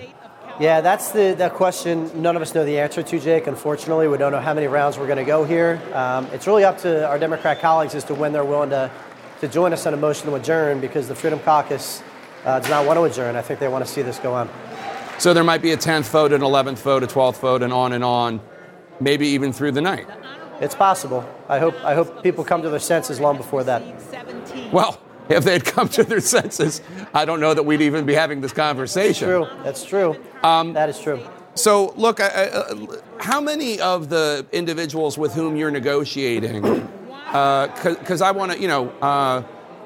Yeah, 0.60 0.80
that's 0.80 1.12
the, 1.12 1.36
the 1.38 1.50
question 1.50 2.22
none 2.22 2.38
of 2.38 2.42
us 2.42 2.56
know 2.56 2.64
the 2.64 2.80
answer 2.80 3.04
to, 3.04 3.20
Jake. 3.20 3.48
Unfortunately, 3.48 4.08
we 4.08 4.18
don't 4.18 4.32
know 4.32 4.40
how 4.40 4.54
many 4.54 4.68
rounds 4.68 4.98
we're 4.98 5.06
going 5.06 5.18
to 5.18 5.26
go 5.26 5.44
here. 5.44 5.82
Um, 5.94 6.28
it's 6.28 6.48
really 6.48 6.64
up 6.64 6.78
to 6.80 7.06
our 7.08 7.20
Democrat 7.20 7.60
colleagues 7.60 7.94
as 7.94 8.06
to 8.06 8.16
when 8.16 8.32
they're 8.32 8.46
willing 8.46 8.70
to, 8.70 8.90
to 9.42 9.50
join 9.50 9.74
us 9.74 9.86
on 9.86 9.94
a 9.94 9.98
motion 9.98 10.30
to 10.30 10.36
adjourn 10.36 10.80
because 10.80 11.10
the 11.10 11.16
Freedom 11.16 11.40
Caucus 11.40 12.02
uh, 12.46 12.60
does 12.60 12.70
not 12.70 12.86
want 12.86 12.98
to 12.98 13.04
adjourn. 13.04 13.36
I 13.36 13.42
think 13.42 13.60
they 13.60 13.68
want 13.68 13.86
to 13.86 13.92
see 13.92 14.02
this 14.02 14.18
go 14.20 14.34
on. 14.34 14.50
So 15.18 15.34
there 15.34 15.44
might 15.44 15.62
be 15.62 15.72
a 15.72 15.78
10th 15.78 16.10
vote, 16.10 16.32
an 16.32 16.42
11th 16.42 16.78
vote, 16.80 17.04
a 17.04 17.08
12th 17.08 17.40
vote, 17.40 17.62
and 17.62 17.74
on 17.74 17.92
and 17.92 18.04
on, 18.04 18.40
maybe 19.02 19.28
even 19.28 19.52
through 19.52 19.72
the 19.74 19.82
night. 19.82 20.08
It's 20.62 20.76
possible. 20.76 21.28
I 21.50 21.60
hope, 21.60 21.76
I 21.84 21.96
hope 21.96 22.24
people 22.24 22.46
come 22.46 22.62
to 22.62 22.70
their 22.70 22.80
senses 22.80 23.20
long 23.20 23.36
before 23.36 23.66
that. 23.66 23.84
Well, 24.72 25.02
if 25.30 25.44
they 25.44 25.54
had 25.54 25.66
come 25.66 25.90
to 25.90 26.04
their 26.04 26.20
senses, 26.20 26.82
I 27.14 27.26
don't 27.26 27.40
know 27.40 27.54
that 27.54 27.64
we'd 27.64 27.82
even 27.82 28.06
be 28.06 28.14
having 28.14 28.42
this 28.42 28.54
conversation. 28.54 29.30
That's 29.30 29.84
true. 29.84 30.10
That's 30.10 30.16
true. 30.16 30.24
Um, 30.44 30.74
that 30.74 30.90
is 30.90 31.00
true. 31.00 31.20
So, 31.56 31.94
look, 31.96 32.20
uh, 32.20 32.24
uh, 32.24 32.98
how 33.20 33.40
many 33.40 33.80
of 33.80 34.10
the 34.10 34.46
individuals 34.52 35.18
with 35.18 35.34
whom 35.34 35.56
you're 35.56 35.72
negotiating? 35.72 36.62
Because 37.26 38.22
I 38.22 38.32
want 38.32 38.52
to, 38.52 38.60
you 38.60 38.68
know, 38.68 38.90
uh, 39.02 39.42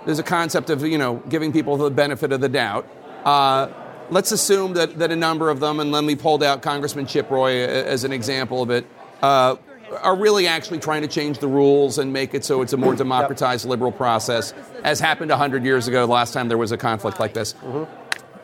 there's 0.06 0.20
a 0.20 0.24
concept 0.24 0.72
of, 0.72 0.84
you 0.84 0.98
know, 0.98 1.18
giving 1.30 1.52
people 1.52 1.78
the 1.78 1.92
benefit 1.92 2.32
of 2.32 2.42
the 2.42 2.50
doubt. 2.50 2.88
Uh, 3.24 3.70
let's 4.10 4.32
assume 4.32 4.74
that, 4.74 4.98
that 4.98 5.12
a 5.12 5.16
number 5.16 5.50
of 5.50 5.60
them, 5.60 5.80
and 5.80 5.94
then 5.94 6.08
we 6.08 6.16
pulled 6.16 6.42
out 6.42 6.64
Congressman 6.64 7.06
Chip 7.06 7.30
Roy 7.30 7.64
as 7.64 8.04
an 8.04 8.12
example 8.12 8.64
of 8.64 8.72
it, 8.72 8.88
uh, 9.22 9.56
are 10.02 10.16
really 10.16 10.48
actually 10.48 10.80
trying 10.80 11.02
to 11.02 11.08
change 11.08 11.40
the 11.40 11.48
rules 11.48 11.98
and 11.98 12.14
make 12.14 12.34
it 12.34 12.46
so 12.46 12.62
it's 12.62 12.74
a 12.74 12.78
more 12.78 12.96
democratized 12.96 13.66
liberal 13.66 13.92
process, 13.92 14.54
as 14.84 15.00
happened 15.00 15.30
100 15.30 15.64
years 15.64 15.88
ago, 15.88 16.06
the 16.06 16.12
last 16.12 16.34
time 16.34 16.48
there 16.48 16.58
was 16.58 16.72
a 16.72 16.78
conflict 16.78 17.20
like 17.20 17.34
this. 17.34 17.54
Mm-hmm. 17.54 17.92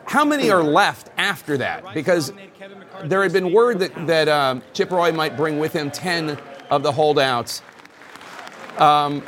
How 0.06 0.24
many 0.24 0.50
are 0.50 0.62
left 0.62 1.10
after 1.16 1.58
that? 1.58 1.92
Because 1.92 2.32
there 3.04 3.22
had 3.22 3.32
been 3.32 3.52
word 3.52 3.80
that, 3.80 4.06
that 4.06 4.28
um, 4.28 4.62
Chip 4.72 4.90
Roy 4.90 5.12
might 5.12 5.36
bring 5.36 5.58
with 5.58 5.72
him 5.72 5.90
10 5.90 6.38
of 6.70 6.82
the 6.82 6.92
holdouts. 6.92 7.62
Um, 8.78 9.22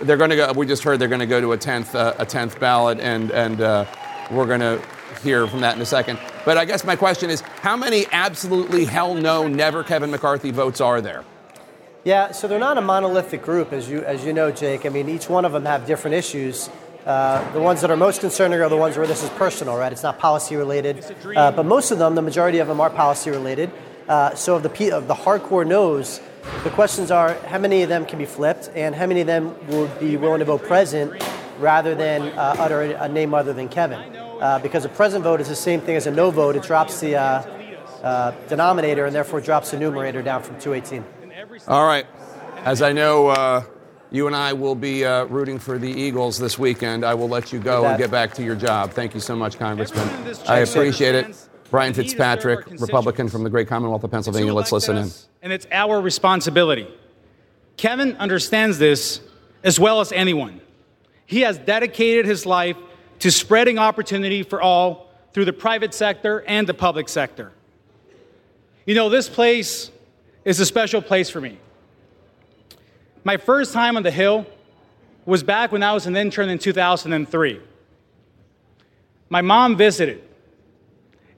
they're 0.00 0.16
going 0.16 0.30
to 0.30 0.36
go. 0.36 0.52
We 0.52 0.66
just 0.66 0.82
heard 0.82 0.98
they're 0.98 1.08
going 1.08 1.20
to 1.20 1.26
go 1.26 1.40
to 1.40 1.52
a 1.52 1.56
tenth 1.56 1.94
uh, 1.94 2.14
a 2.18 2.24
tenth 2.24 2.58
ballot, 2.58 2.98
and 3.00 3.30
and 3.30 3.60
uh, 3.60 3.84
we're 4.30 4.46
going 4.46 4.60
to 4.60 4.82
hear 5.22 5.46
from 5.46 5.60
that 5.60 5.76
in 5.76 5.82
a 5.82 5.86
second. 5.86 6.18
But 6.44 6.56
I 6.56 6.64
guess 6.64 6.84
my 6.84 6.96
question 6.96 7.30
is, 7.30 7.40
how 7.40 7.76
many 7.76 8.06
absolutely 8.10 8.86
hell 8.86 9.14
no, 9.14 9.46
never 9.46 9.84
Kevin 9.84 10.10
McCarthy 10.10 10.50
votes 10.50 10.80
are 10.80 11.00
there? 11.00 11.24
Yeah, 12.08 12.32
so 12.32 12.48
they're 12.48 12.58
not 12.58 12.78
a 12.78 12.80
monolithic 12.80 13.42
group, 13.42 13.70
as 13.70 13.86
you 13.90 14.00
as 14.00 14.24
you 14.24 14.32
know, 14.32 14.50
Jake. 14.50 14.86
I 14.86 14.88
mean, 14.88 15.10
each 15.10 15.28
one 15.28 15.44
of 15.44 15.52
them 15.52 15.66
have 15.66 15.84
different 15.84 16.14
issues. 16.14 16.70
Uh, 17.04 17.52
the 17.52 17.60
ones 17.60 17.82
that 17.82 17.90
are 17.90 17.98
most 17.98 18.22
concerning 18.22 18.62
are 18.62 18.70
the 18.70 18.78
ones 18.78 18.96
where 18.96 19.06
this 19.06 19.22
is 19.22 19.28
personal, 19.28 19.76
right? 19.76 19.92
It's 19.92 20.02
not 20.02 20.18
policy 20.18 20.56
related. 20.56 21.04
Uh, 21.36 21.52
but 21.52 21.66
most 21.66 21.90
of 21.90 21.98
them, 21.98 22.14
the 22.14 22.22
majority 22.22 22.60
of 22.60 22.66
them, 22.66 22.80
are 22.80 22.88
policy 22.88 23.28
related. 23.28 23.70
Uh, 24.08 24.34
so 24.34 24.56
of 24.56 24.62
the 24.62 24.90
of 24.90 25.06
the 25.06 25.12
hardcore 25.12 25.66
no's, 25.66 26.22
the 26.64 26.70
questions 26.70 27.10
are 27.10 27.34
how 27.40 27.58
many 27.58 27.82
of 27.82 27.90
them 27.90 28.06
can 28.06 28.18
be 28.18 28.24
flipped, 28.24 28.70
and 28.74 28.94
how 28.94 29.04
many 29.04 29.20
of 29.20 29.26
them 29.26 29.54
would 29.68 30.00
be 30.00 30.16
willing 30.16 30.38
to 30.38 30.46
vote 30.46 30.62
present 30.62 31.12
rather 31.58 31.94
than 31.94 32.22
uh, 32.22 32.56
utter 32.58 32.80
a 32.80 33.06
name 33.10 33.34
other 33.34 33.52
than 33.52 33.68
Kevin. 33.68 34.16
Uh, 34.16 34.58
because 34.60 34.86
a 34.86 34.88
present 34.88 35.24
vote 35.24 35.42
is 35.42 35.48
the 35.48 35.54
same 35.54 35.82
thing 35.82 35.94
as 35.94 36.06
a 36.06 36.10
no 36.10 36.30
vote. 36.30 36.56
It 36.56 36.62
drops 36.62 37.00
the 37.00 37.16
uh, 37.16 38.32
denominator 38.48 39.04
and 39.04 39.14
therefore 39.14 39.42
drops 39.42 39.72
the 39.72 39.78
numerator 39.78 40.22
down 40.22 40.42
from 40.42 40.58
218. 40.58 41.04
All 41.66 41.86
right. 41.86 42.06
As 42.64 42.82
I 42.82 42.92
know, 42.92 43.28
uh, 43.28 43.64
you 44.10 44.26
and 44.26 44.34
I 44.36 44.52
will 44.52 44.74
be 44.74 45.04
uh, 45.04 45.24
rooting 45.24 45.58
for 45.58 45.78
the 45.78 45.90
Eagles 45.90 46.38
this 46.38 46.58
weekend. 46.58 47.04
I 47.04 47.14
will 47.14 47.28
let 47.28 47.52
you 47.52 47.58
go 47.58 47.84
and 47.84 47.98
get 47.98 48.10
back 48.10 48.34
to 48.34 48.42
your 48.42 48.56
job. 48.56 48.92
Thank 48.92 49.14
you 49.14 49.20
so 49.20 49.36
much, 49.36 49.58
Congressman. 49.58 50.08
I 50.46 50.58
appreciate 50.58 51.14
it. 51.14 51.48
Brian 51.70 51.92
Fitzpatrick, 51.92 52.66
Republican 52.80 53.28
from 53.28 53.44
the 53.44 53.50
great 53.50 53.68
Commonwealth 53.68 54.02
of 54.02 54.10
Pennsylvania. 54.10 54.54
Let's 54.54 54.72
listen 54.72 54.96
in. 54.96 55.10
And 55.42 55.52
it's 55.52 55.66
our 55.70 56.00
responsibility. 56.00 56.88
Kevin 57.76 58.16
understands 58.16 58.78
this 58.78 59.20
as 59.62 59.78
well 59.78 60.00
as 60.00 60.10
anyone. 60.12 60.60
He 61.26 61.42
has 61.42 61.58
dedicated 61.58 62.24
his 62.24 62.46
life 62.46 62.76
to 63.18 63.30
spreading 63.30 63.78
opportunity 63.78 64.42
for 64.42 64.62
all 64.62 65.10
through 65.32 65.44
the 65.44 65.52
private 65.52 65.92
sector 65.92 66.42
and 66.46 66.66
the 66.66 66.74
public 66.74 67.08
sector. 67.08 67.52
You 68.86 68.94
know, 68.94 69.10
this 69.10 69.28
place 69.28 69.90
is 70.48 70.58
a 70.60 70.64
special 70.64 71.02
place 71.02 71.28
for 71.28 71.42
me. 71.42 71.58
My 73.22 73.36
first 73.36 73.74
time 73.74 73.98
on 73.98 74.02
the 74.02 74.10
Hill 74.10 74.46
was 75.26 75.42
back 75.42 75.72
when 75.72 75.82
I 75.82 75.92
was 75.92 76.06
an 76.06 76.16
intern 76.16 76.48
in 76.48 76.58
2003. 76.58 77.60
My 79.28 79.42
mom 79.42 79.76
visited, 79.76 80.22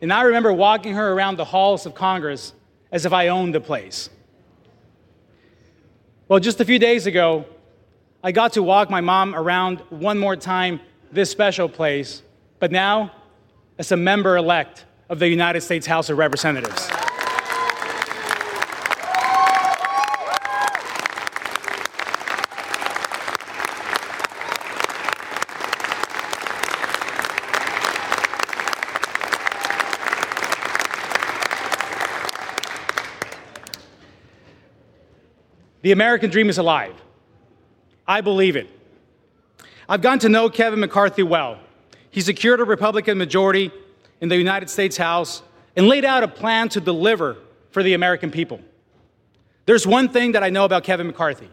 and 0.01 0.13
I 0.13 0.23
remember 0.23 0.53
walking 0.53 0.95
her 0.95 1.13
around 1.13 1.39
the 1.39 1.45
halls 1.45 1.87
of 1.87 1.95
Congress 1.97 2.53
as 2.93 3.05
if 3.05 3.13
I 3.13 3.27
owned 3.27 3.53
the 3.53 3.61
place. 3.61 4.11
Well, 6.29 6.39
just 6.39 6.61
a 6.61 6.65
few 6.65 6.79
days 6.79 7.07
ago, 7.07 7.47
I 8.23 8.31
got 8.31 8.53
to 8.53 8.63
walk 8.63 8.91
my 8.91 9.01
mom 9.01 9.35
around 9.35 9.81
one 9.91 10.19
more 10.19 10.37
time 10.37 10.79
this 11.11 11.33
special 11.33 11.69
place, 11.69 12.23
but 12.61 12.71
now 12.71 13.11
as 13.77 13.91
a 13.91 13.97
member 13.97 14.37
elect 14.37 14.85
of 15.09 15.19
the 15.19 15.27
United 15.27 15.63
States 15.63 15.85
House 15.85 16.11
of 16.11 16.19
Representatives. 16.19 17.00
The 35.83 35.93
American 35.93 36.31
dream 36.31 36.49
is 36.49 36.59
alive. 36.59 36.95
I 38.07 38.21
believe 38.21 38.57
it. 38.57 38.69
I've 39.89 40.03
gotten 40.03 40.19
to 40.21 40.29
know 40.29 40.49
Kevin 40.51 40.81
McCarthy 40.81 41.23
well. 41.23 41.59
He 42.11 42.21
secured 42.21 42.61
a 42.61 42.65
Republican 42.65 43.19
majority 43.19 43.71
in 44.21 44.29
the 44.29 44.37
United 44.37 44.69
States 44.69 44.97
House 44.97 45.43
and 45.77 45.89
laid 45.89 46.05
out 46.05 46.23
a 46.23 46.29
plan 46.29 46.69
to 46.71 46.81
deliver 46.81 47.37
for 47.71 47.83
the 47.83 47.95
American 47.95 48.31
people. 48.31 48.61
There's 49.67 49.87
one 49.87 50.09
thing 50.09 50.33
that 50.33 50.43
I 50.43 50.51
know 50.51 50.65
about 50.65 50.85
Kevin 50.85 51.07
McCarthy 51.07 51.49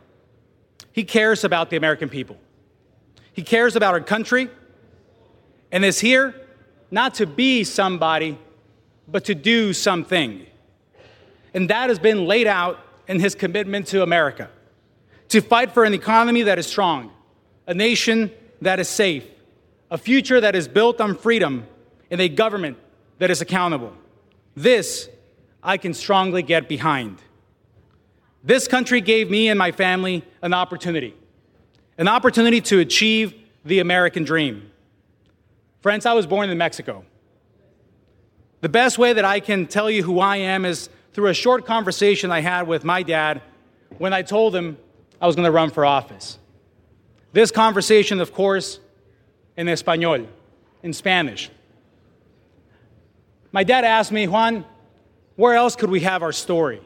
he 0.91 1.03
cares 1.03 1.43
about 1.43 1.69
the 1.69 1.77
American 1.77 2.09
people, 2.09 2.37
he 3.31 3.43
cares 3.43 3.75
about 3.75 3.93
our 3.93 4.01
country, 4.01 4.49
and 5.71 5.85
is 5.85 5.99
here 5.99 6.33
not 6.89 7.13
to 7.15 7.27
be 7.27 7.63
somebody, 7.63 8.39
but 9.07 9.25
to 9.25 9.35
do 9.35 9.73
something. 9.73 10.43
And 11.53 11.69
that 11.69 11.89
has 11.89 11.99
been 11.99 12.25
laid 12.25 12.47
out 12.47 12.79
in 13.07 13.19
his 13.19 13.35
commitment 13.35 13.87
to 13.87 14.03
America 14.03 14.49
to 15.29 15.41
fight 15.41 15.71
for 15.71 15.83
an 15.83 15.93
economy 15.93 16.43
that 16.43 16.57
is 16.59 16.67
strong, 16.67 17.11
a 17.67 17.73
nation 17.73 18.31
that 18.61 18.79
is 18.79 18.87
safe, 18.87 19.25
a 19.91 19.97
future 19.97 20.39
that 20.39 20.55
is 20.55 20.67
built 20.67 21.01
on 21.01 21.15
freedom, 21.15 21.65
and 22.09 22.21
a 22.21 22.29
government 22.29 22.77
that 23.19 23.29
is 23.29 23.41
accountable. 23.41 23.93
This 24.55 25.09
I 25.61 25.77
can 25.77 25.93
strongly 25.93 26.43
get 26.43 26.69
behind. 26.69 27.21
This 28.43 28.67
country 28.67 29.01
gave 29.01 29.29
me 29.29 29.49
and 29.49 29.59
my 29.59 29.71
family 29.71 30.23
an 30.41 30.53
opportunity, 30.53 31.13
an 31.97 32.07
opportunity 32.07 32.61
to 32.61 32.79
achieve 32.79 33.33
the 33.65 33.79
American 33.79 34.23
dream. 34.23 34.71
Friends, 35.81 36.05
I 36.05 36.13
was 36.13 36.25
born 36.25 36.49
in 36.49 36.57
Mexico. 36.57 37.03
The 38.61 38.69
best 38.69 38.97
way 38.97 39.13
that 39.13 39.25
I 39.25 39.39
can 39.39 39.67
tell 39.67 39.89
you 39.89 40.03
who 40.03 40.19
I 40.19 40.37
am 40.37 40.65
is 40.65 40.89
through 41.17 41.29
a 41.29 41.33
short 41.33 41.65
conversation 41.65 42.29
I 42.29 42.41
had 42.41 42.67
with 42.67 42.83
my 42.83 43.01
dad 43.01 43.41
when 43.97 44.13
I 44.13 44.21
told 44.21 44.55
him 44.55 44.77
I 45.19 45.25
was 45.25 45.35
going 45.35 45.47
to 45.47 45.51
run 45.51 45.71
for 45.71 45.83
office. 45.83 46.37
This 47.33 47.49
conversation, 47.49 48.21
of 48.21 48.31
course, 48.31 48.79
in 49.57 49.67
Espanol, 49.67 50.27
in 50.83 50.93
Spanish. 50.93 51.49
My 53.51 53.63
dad 53.63 53.83
asked 53.83 54.11
me, 54.11 54.27
Juan, 54.27 54.63
where 55.37 55.55
else 55.55 55.75
could 55.75 55.89
we 55.89 56.01
have 56.01 56.21
our 56.21 56.31
story? 56.31 56.81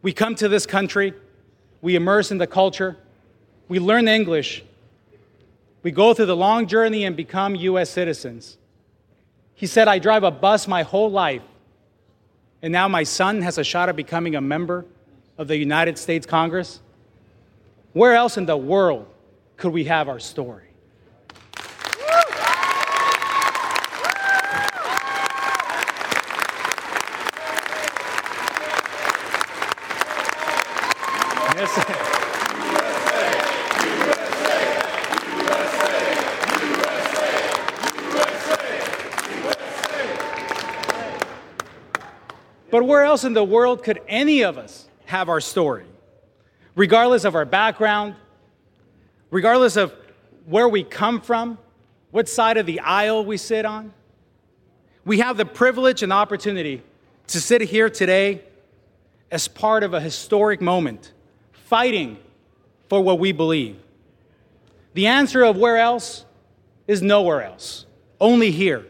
We 0.00 0.14
come 0.14 0.34
to 0.36 0.48
this 0.48 0.64
country, 0.64 1.12
we 1.82 1.96
immerse 1.96 2.30
in 2.30 2.38
the 2.38 2.46
culture, 2.46 2.96
we 3.68 3.80
learn 3.80 4.08
English, 4.08 4.64
we 5.82 5.90
go 5.90 6.14
through 6.14 6.24
the 6.24 6.36
long 6.36 6.66
journey 6.66 7.04
and 7.04 7.14
become 7.14 7.54
U.S. 7.54 7.90
citizens. 7.90 8.56
He 9.52 9.66
said, 9.66 9.88
I 9.88 9.98
drive 9.98 10.22
a 10.24 10.30
bus 10.30 10.66
my 10.66 10.84
whole 10.84 11.10
life, 11.10 11.42
and 12.62 12.72
now 12.72 12.88
my 12.88 13.02
son 13.02 13.42
has 13.42 13.58
a 13.58 13.64
shot 13.64 13.88
at 13.88 13.96
becoming 13.96 14.34
a 14.36 14.40
member 14.40 14.84
of 15.38 15.48
the 15.48 15.56
United 15.56 15.98
States 15.98 16.26
Congress. 16.26 16.80
Where 17.92 18.14
else 18.14 18.36
in 18.36 18.46
the 18.46 18.56
world 18.56 19.06
could 19.56 19.72
we 19.72 19.84
have 19.84 20.08
our 20.08 20.20
story? 20.20 20.69
Where 42.90 43.04
else 43.04 43.22
in 43.22 43.34
the 43.34 43.44
world 43.44 43.84
could 43.84 44.00
any 44.08 44.42
of 44.42 44.58
us 44.58 44.88
have 45.04 45.28
our 45.28 45.40
story? 45.40 45.84
Regardless 46.74 47.22
of 47.22 47.36
our 47.36 47.44
background, 47.44 48.16
regardless 49.30 49.76
of 49.76 49.94
where 50.44 50.68
we 50.68 50.82
come 50.82 51.20
from, 51.20 51.56
what 52.10 52.28
side 52.28 52.56
of 52.56 52.66
the 52.66 52.80
aisle 52.80 53.24
we 53.24 53.36
sit 53.36 53.64
on, 53.64 53.92
we 55.04 55.20
have 55.20 55.36
the 55.36 55.44
privilege 55.44 56.02
and 56.02 56.12
opportunity 56.12 56.82
to 57.28 57.40
sit 57.40 57.60
here 57.60 57.88
today 57.88 58.42
as 59.30 59.46
part 59.46 59.84
of 59.84 59.94
a 59.94 60.00
historic 60.00 60.60
moment, 60.60 61.12
fighting 61.52 62.18
for 62.88 63.00
what 63.00 63.20
we 63.20 63.30
believe. 63.30 63.76
The 64.94 65.06
answer 65.06 65.44
of 65.44 65.56
where 65.56 65.76
else 65.76 66.24
is 66.88 67.02
nowhere 67.02 67.44
else, 67.44 67.86
only 68.20 68.50
here. 68.50 68.84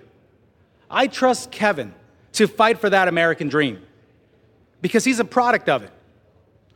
I 0.91 1.07
trust 1.07 1.51
Kevin 1.51 1.93
to 2.33 2.47
fight 2.49 2.79
for 2.79 2.89
that 2.89 3.07
American 3.07 3.51
dream 3.51 3.83
because 4.83 5.05
he's 5.05 5.21
a 5.21 5.25
product 5.25 5.69
of 5.69 5.83
it. 5.83 5.91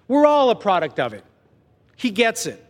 We're 0.09 0.27
all 0.27 0.51
a 0.51 0.55
product 0.55 1.01
of 1.01 1.13
it. 1.13 1.25
He 1.97 2.11
gets 2.11 2.47
it 2.47 2.65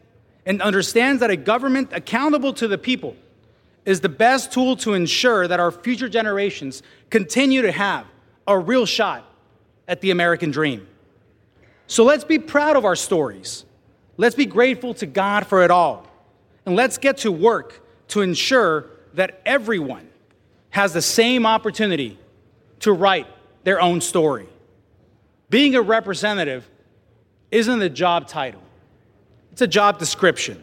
and 0.46 0.60
understands 0.62 1.20
that 1.20 1.30
a 1.30 1.36
government 1.36 1.90
accountable 1.92 2.52
to 2.54 2.68
the 2.68 2.78
people 2.78 3.16
is 3.84 4.00
the 4.00 4.08
best 4.08 4.52
tool 4.52 4.76
to 4.76 4.94
ensure 4.94 5.46
that 5.48 5.60
our 5.60 5.70
future 5.70 6.08
generations 6.08 6.82
continue 7.10 7.62
to 7.62 7.72
have 7.72 8.06
a 8.46 8.58
real 8.58 8.86
shot 8.86 9.24
at 9.88 10.00
the 10.00 10.10
American 10.10 10.50
dream. 10.50 10.86
So 11.86 12.04
let's 12.04 12.24
be 12.24 12.38
proud 12.38 12.76
of 12.76 12.84
our 12.84 12.96
stories. 12.96 13.64
Let's 14.16 14.34
be 14.34 14.46
grateful 14.46 14.94
to 14.94 15.06
God 15.06 15.46
for 15.46 15.64
it 15.64 15.70
all. 15.70 16.06
And 16.64 16.76
let's 16.76 16.98
get 16.98 17.18
to 17.18 17.32
work 17.32 17.82
to 18.08 18.22
ensure 18.22 18.86
that 19.14 19.40
everyone 19.44 20.08
has 20.70 20.92
the 20.92 21.02
same 21.02 21.46
opportunity 21.46 22.18
to 22.80 22.92
write 22.92 23.26
their 23.64 23.80
own 23.80 24.00
story. 24.00 24.48
Being 25.50 25.74
a 25.74 25.82
representative 25.82 26.68
isn't 27.50 27.82
a 27.82 27.88
job 27.88 28.28
title, 28.28 28.62
it's 29.52 29.62
a 29.62 29.66
job 29.66 29.98
description. 29.98 30.62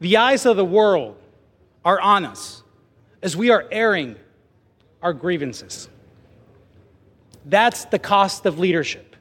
The 0.00 0.16
eyes 0.16 0.46
of 0.46 0.56
the 0.56 0.64
world 0.64 1.16
are 1.84 2.00
on 2.00 2.24
us 2.24 2.62
as 3.22 3.36
we 3.36 3.50
are 3.50 3.66
airing 3.70 4.16
our 5.00 5.12
grievances. 5.12 5.88
That's 7.44 7.84
the 7.86 7.98
cost 7.98 8.46
of 8.46 8.58
leadership. 8.58 9.16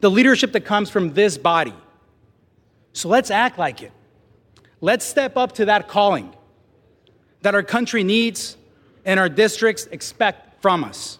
The 0.00 0.10
leadership 0.10 0.52
that 0.52 0.64
comes 0.64 0.90
from 0.90 1.12
this 1.14 1.38
body. 1.38 1.74
So 2.92 3.08
let's 3.08 3.30
act 3.30 3.58
like 3.58 3.82
it. 3.82 3.92
Let's 4.80 5.04
step 5.04 5.36
up 5.36 5.52
to 5.52 5.66
that 5.66 5.88
calling 5.88 6.34
that 7.42 7.54
our 7.54 7.62
country 7.62 8.02
needs 8.02 8.56
and 9.04 9.20
our 9.20 9.28
districts 9.28 9.86
expect 9.86 10.62
from 10.62 10.84
us. 10.84 11.18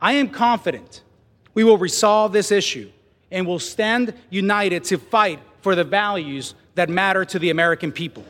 I 0.00 0.14
am 0.14 0.28
confident 0.28 1.02
we 1.54 1.64
will 1.64 1.78
resolve 1.78 2.32
this 2.32 2.50
issue 2.50 2.90
and 3.30 3.46
will 3.46 3.58
stand 3.58 4.12
united 4.30 4.84
to 4.84 4.98
fight 4.98 5.40
for 5.62 5.74
the 5.74 5.84
values 5.84 6.54
that 6.74 6.88
matter 6.88 7.24
to 7.24 7.38
the 7.38 7.50
American 7.50 7.90
people. 7.92 8.24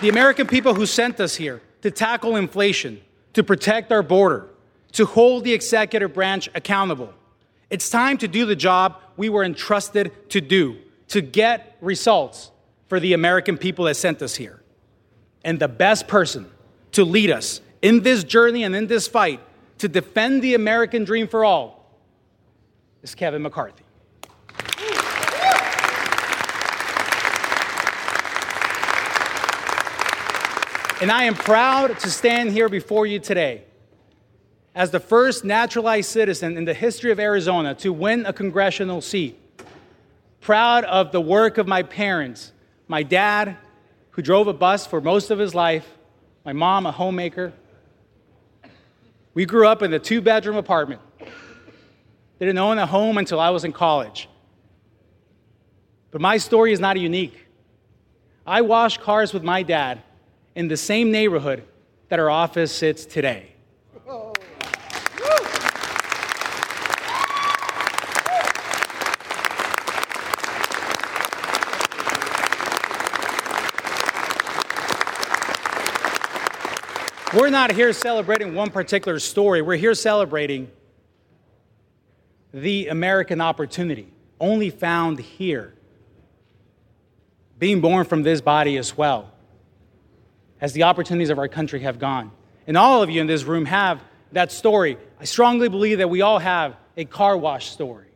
The 0.00 0.08
American 0.08 0.46
people 0.46 0.74
who 0.74 0.86
sent 0.86 1.20
us 1.20 1.36
here 1.36 1.60
to 1.82 1.90
tackle 1.90 2.36
inflation, 2.36 3.02
to 3.34 3.44
protect 3.44 3.92
our 3.92 4.02
border, 4.02 4.48
to 4.92 5.04
hold 5.04 5.44
the 5.44 5.52
executive 5.52 6.14
branch 6.14 6.48
accountable. 6.54 7.12
It's 7.68 7.90
time 7.90 8.18
to 8.18 8.28
do 8.28 8.46
the 8.46 8.56
job 8.56 8.96
we 9.16 9.28
were 9.28 9.44
entrusted 9.44 10.30
to 10.30 10.40
do, 10.40 10.78
to 11.08 11.20
get 11.20 11.76
results 11.80 12.50
for 12.88 12.98
the 12.98 13.12
American 13.12 13.58
people 13.58 13.84
that 13.84 13.94
sent 13.94 14.22
us 14.22 14.34
here. 14.34 14.59
And 15.44 15.58
the 15.58 15.68
best 15.68 16.06
person 16.06 16.50
to 16.92 17.04
lead 17.04 17.30
us 17.30 17.60
in 17.82 18.02
this 18.02 18.24
journey 18.24 18.64
and 18.64 18.74
in 18.76 18.86
this 18.86 19.08
fight 19.08 19.40
to 19.78 19.88
defend 19.88 20.42
the 20.42 20.54
American 20.54 21.04
dream 21.04 21.28
for 21.28 21.44
all 21.44 21.86
is 23.02 23.14
Kevin 23.14 23.42
McCarthy. 23.42 23.84
And 31.00 31.10
I 31.10 31.24
am 31.24 31.34
proud 31.34 31.98
to 32.00 32.10
stand 32.10 32.50
here 32.50 32.68
before 32.68 33.06
you 33.06 33.18
today 33.18 33.64
as 34.74 34.90
the 34.90 35.00
first 35.00 35.44
naturalized 35.46 36.10
citizen 36.10 36.58
in 36.58 36.66
the 36.66 36.74
history 36.74 37.10
of 37.10 37.18
Arizona 37.18 37.74
to 37.76 37.90
win 37.90 38.26
a 38.26 38.34
congressional 38.34 39.00
seat. 39.00 39.38
Proud 40.42 40.84
of 40.84 41.10
the 41.10 41.20
work 41.20 41.56
of 41.56 41.66
my 41.66 41.82
parents, 41.82 42.52
my 42.86 43.02
dad, 43.02 43.56
who 44.12 44.22
drove 44.22 44.48
a 44.48 44.52
bus 44.52 44.86
for 44.86 45.00
most 45.00 45.30
of 45.30 45.38
his 45.38 45.54
life, 45.54 45.86
my 46.44 46.52
mom, 46.52 46.86
a 46.86 46.92
homemaker. 46.92 47.52
We 49.34 49.46
grew 49.46 49.66
up 49.66 49.82
in 49.82 49.92
a 49.92 49.98
two 49.98 50.20
bedroom 50.20 50.56
apartment. 50.56 51.00
They 51.18 52.46
didn't 52.46 52.58
own 52.58 52.78
a 52.78 52.86
home 52.86 53.18
until 53.18 53.38
I 53.38 53.50
was 53.50 53.64
in 53.64 53.72
college. 53.72 54.28
But 56.10 56.20
my 56.20 56.38
story 56.38 56.72
is 56.72 56.80
not 56.80 56.98
unique. 56.98 57.46
I 58.46 58.62
washed 58.62 59.00
cars 59.00 59.32
with 59.32 59.44
my 59.44 59.62
dad 59.62 60.02
in 60.56 60.68
the 60.68 60.76
same 60.76 61.12
neighborhood 61.12 61.64
that 62.08 62.18
our 62.18 62.30
office 62.30 62.72
sits 62.72 63.04
today. 63.04 63.54
We're 77.32 77.50
not 77.50 77.70
here 77.70 77.92
celebrating 77.92 78.56
one 78.56 78.70
particular 78.70 79.20
story. 79.20 79.62
We're 79.62 79.76
here 79.76 79.94
celebrating 79.94 80.68
the 82.52 82.88
American 82.88 83.40
opportunity, 83.40 84.12
only 84.40 84.70
found 84.70 85.20
here. 85.20 85.74
Being 87.56 87.80
born 87.80 88.04
from 88.04 88.24
this 88.24 88.40
body 88.40 88.76
as 88.78 88.96
well 88.96 89.30
as 90.60 90.72
the 90.72 90.82
opportunities 90.82 91.30
of 91.30 91.38
our 91.38 91.46
country 91.46 91.80
have 91.80 92.00
gone. 92.00 92.32
And 92.66 92.76
all 92.76 93.00
of 93.00 93.10
you 93.10 93.20
in 93.20 93.28
this 93.28 93.44
room 93.44 93.64
have 93.66 94.02
that 94.32 94.50
story. 94.50 94.98
I 95.20 95.24
strongly 95.24 95.68
believe 95.68 95.98
that 95.98 96.10
we 96.10 96.22
all 96.22 96.40
have 96.40 96.74
a 96.96 97.04
car 97.04 97.36
wash 97.36 97.70
story, 97.70 98.08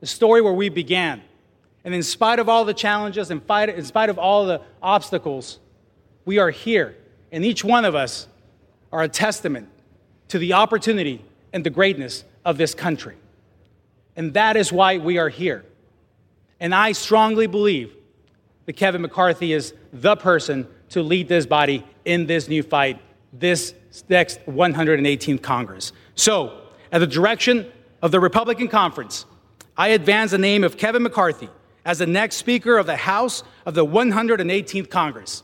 the 0.00 0.06
story 0.06 0.40
where 0.40 0.54
we 0.54 0.70
began. 0.70 1.20
And 1.84 1.94
in 1.94 2.02
spite 2.02 2.38
of 2.38 2.48
all 2.48 2.64
the 2.64 2.72
challenges, 2.72 3.30
and 3.30 3.42
fight 3.42 3.68
in 3.68 3.84
spite 3.84 4.08
of 4.08 4.18
all 4.18 4.46
the 4.46 4.62
obstacles, 4.82 5.58
we 6.24 6.38
are 6.38 6.50
here. 6.50 6.96
And 7.30 7.44
each 7.44 7.62
one 7.62 7.84
of 7.84 7.94
us 7.94 8.26
are 8.92 9.02
a 9.02 9.08
testament 9.08 9.68
to 10.28 10.38
the 10.38 10.52
opportunity 10.54 11.24
and 11.52 11.64
the 11.64 11.70
greatness 11.70 12.24
of 12.44 12.58
this 12.58 12.74
country. 12.74 13.16
And 14.16 14.34
that 14.34 14.56
is 14.56 14.72
why 14.72 14.98
we 14.98 15.18
are 15.18 15.28
here. 15.28 15.64
And 16.60 16.74
I 16.74 16.92
strongly 16.92 17.46
believe 17.46 17.94
that 18.66 18.74
Kevin 18.74 19.02
McCarthy 19.02 19.52
is 19.52 19.74
the 19.92 20.16
person 20.16 20.66
to 20.90 21.02
lead 21.02 21.28
this 21.28 21.46
body 21.46 21.84
in 22.04 22.26
this 22.26 22.48
new 22.48 22.62
fight, 22.62 23.00
this 23.32 23.74
next 24.08 24.44
118th 24.46 25.42
Congress. 25.42 25.92
So, 26.14 26.62
at 26.90 26.98
the 26.98 27.06
direction 27.06 27.70
of 28.02 28.10
the 28.10 28.20
Republican 28.20 28.68
Conference, 28.68 29.26
I 29.76 29.88
advance 29.88 30.32
the 30.32 30.38
name 30.38 30.64
of 30.64 30.76
Kevin 30.76 31.02
McCarthy 31.02 31.48
as 31.84 31.98
the 31.98 32.06
next 32.06 32.36
Speaker 32.36 32.78
of 32.78 32.86
the 32.86 32.96
House 32.96 33.44
of 33.64 33.74
the 33.74 33.86
118th 33.86 34.90
Congress. 34.90 35.42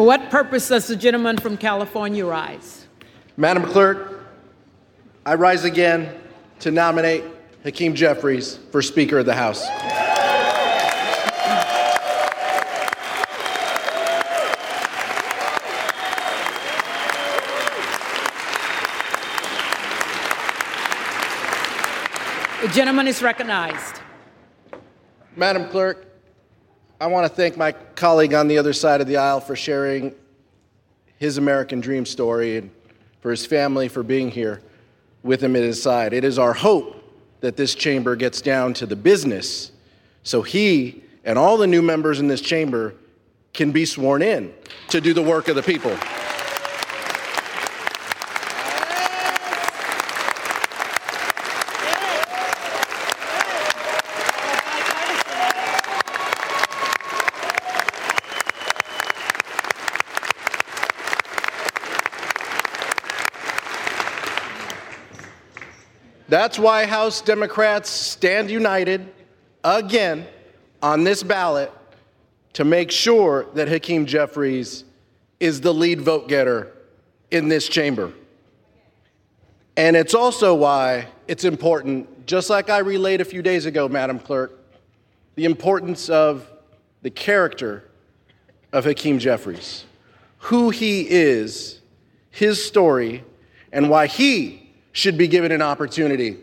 For 0.00 0.06
what 0.06 0.30
purpose 0.30 0.68
does 0.68 0.86
the 0.86 0.96
gentleman 0.96 1.36
from 1.36 1.58
California 1.58 2.24
rise? 2.24 2.86
Madam 3.36 3.64
Clerk, 3.64 4.24
I 5.26 5.34
rise 5.34 5.64
again 5.64 6.18
to 6.60 6.70
nominate 6.70 7.22
Hakeem 7.64 7.94
Jeffries 7.94 8.58
for 8.72 8.80
Speaker 8.80 9.18
of 9.18 9.26
the 9.26 9.34
House. 9.34 9.60
The 22.62 22.68
gentleman 22.72 23.06
is 23.06 23.20
recognized. 23.20 24.00
Madam 25.36 25.68
Clerk, 25.68 26.09
I 27.00 27.06
want 27.06 27.26
to 27.26 27.34
thank 27.34 27.56
my 27.56 27.72
colleague 27.72 28.34
on 28.34 28.46
the 28.46 28.58
other 28.58 28.74
side 28.74 29.00
of 29.00 29.06
the 29.06 29.16
aisle 29.16 29.40
for 29.40 29.56
sharing 29.56 30.14
his 31.16 31.38
American 31.38 31.80
dream 31.80 32.04
story 32.04 32.58
and 32.58 32.70
for 33.22 33.30
his 33.30 33.46
family 33.46 33.88
for 33.88 34.02
being 34.02 34.30
here 34.30 34.60
with 35.22 35.42
him 35.42 35.56
at 35.56 35.62
his 35.62 35.82
side. 35.82 36.12
It 36.12 36.24
is 36.24 36.38
our 36.38 36.52
hope 36.52 37.02
that 37.40 37.56
this 37.56 37.74
chamber 37.74 38.16
gets 38.16 38.42
down 38.42 38.74
to 38.74 38.86
the 38.86 38.96
business 38.96 39.72
so 40.24 40.42
he 40.42 41.02
and 41.24 41.38
all 41.38 41.56
the 41.56 41.66
new 41.66 41.80
members 41.80 42.20
in 42.20 42.28
this 42.28 42.42
chamber 42.42 42.94
can 43.54 43.72
be 43.72 43.86
sworn 43.86 44.20
in 44.20 44.52
to 44.88 45.00
do 45.00 45.14
the 45.14 45.22
work 45.22 45.48
of 45.48 45.56
the 45.56 45.62
people. 45.62 45.96
That's 66.40 66.58
why 66.58 66.86
House 66.86 67.20
Democrats 67.20 67.90
stand 67.90 68.50
united 68.50 69.12
again 69.62 70.26
on 70.82 71.04
this 71.04 71.22
ballot 71.22 71.70
to 72.54 72.64
make 72.64 72.90
sure 72.90 73.44
that 73.52 73.68
Hakeem 73.68 74.06
Jeffries 74.06 74.84
is 75.38 75.60
the 75.60 75.74
lead 75.74 76.00
vote 76.00 76.28
getter 76.28 76.72
in 77.30 77.48
this 77.48 77.68
chamber. 77.68 78.14
And 79.76 79.94
it's 79.94 80.14
also 80.14 80.54
why 80.54 81.08
it's 81.28 81.44
important, 81.44 82.24
just 82.24 82.48
like 82.48 82.70
I 82.70 82.78
relayed 82.78 83.20
a 83.20 83.26
few 83.26 83.42
days 83.42 83.66
ago, 83.66 83.86
Madam 83.86 84.18
Clerk, 84.18 84.58
the 85.34 85.44
importance 85.44 86.08
of 86.08 86.50
the 87.02 87.10
character 87.10 87.84
of 88.72 88.84
Hakeem 88.86 89.18
Jeffries, 89.18 89.84
who 90.38 90.70
he 90.70 91.06
is, 91.06 91.82
his 92.30 92.64
story, 92.64 93.24
and 93.74 93.90
why 93.90 94.06
he 94.06 94.59
should 94.92 95.16
be 95.16 95.28
given 95.28 95.52
an 95.52 95.62
opportunity 95.62 96.38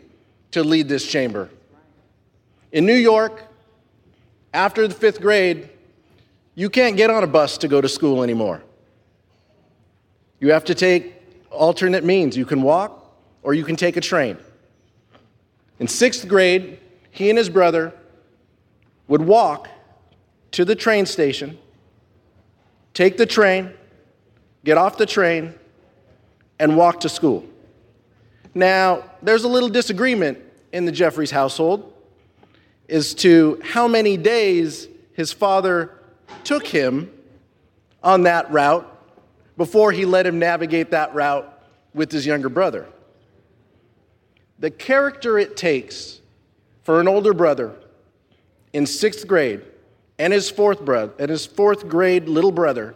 to 0.52 0.62
lead 0.62 0.88
this 0.88 1.06
chamber. 1.06 1.50
In 2.72 2.86
New 2.86 2.94
York, 2.94 3.44
after 4.52 4.86
the 4.88 4.94
fifth 4.94 5.20
grade, 5.20 5.68
you 6.54 6.70
can't 6.70 6.96
get 6.96 7.10
on 7.10 7.22
a 7.22 7.26
bus 7.26 7.58
to 7.58 7.68
go 7.68 7.80
to 7.80 7.88
school 7.88 8.22
anymore. 8.22 8.62
You 10.40 10.52
have 10.52 10.64
to 10.64 10.74
take 10.74 11.14
alternate 11.50 12.04
means. 12.04 12.36
You 12.36 12.46
can 12.46 12.62
walk 12.62 13.14
or 13.42 13.54
you 13.54 13.64
can 13.64 13.76
take 13.76 13.96
a 13.96 14.00
train. 14.00 14.38
In 15.78 15.88
sixth 15.88 16.26
grade, 16.26 16.80
he 17.10 17.28
and 17.30 17.38
his 17.38 17.48
brother 17.48 17.92
would 19.06 19.22
walk 19.22 19.68
to 20.52 20.64
the 20.64 20.74
train 20.74 21.06
station, 21.06 21.58
take 22.94 23.16
the 23.16 23.26
train, 23.26 23.72
get 24.64 24.76
off 24.76 24.96
the 24.96 25.06
train, 25.06 25.54
and 26.58 26.76
walk 26.76 27.00
to 27.00 27.08
school. 27.08 27.44
Now, 28.54 29.04
there's 29.22 29.44
a 29.44 29.48
little 29.48 29.68
disagreement 29.68 30.38
in 30.72 30.84
the 30.84 30.92
Jeffries 30.92 31.30
household 31.30 31.92
as 32.88 33.14
to 33.14 33.60
how 33.62 33.86
many 33.86 34.16
days 34.16 34.88
his 35.12 35.32
father 35.32 35.98
took 36.44 36.66
him 36.66 37.10
on 38.02 38.22
that 38.22 38.50
route 38.50 38.86
before 39.56 39.92
he 39.92 40.04
let 40.04 40.26
him 40.26 40.38
navigate 40.38 40.90
that 40.92 41.14
route 41.14 41.62
with 41.92 42.10
his 42.10 42.24
younger 42.24 42.48
brother. 42.48 42.86
The 44.58 44.70
character 44.70 45.38
it 45.38 45.56
takes 45.56 46.20
for 46.82 47.00
an 47.00 47.08
older 47.08 47.34
brother 47.34 47.74
in 48.72 48.86
sixth 48.86 49.26
grade 49.26 49.62
and 50.18 50.32
his 50.32 50.50
fourth 50.50 50.84
brother 50.84 51.12
and 51.18 51.30
his 51.30 51.46
fourth 51.46 51.88
grade 51.88 52.28
little 52.28 52.52
brother 52.52 52.94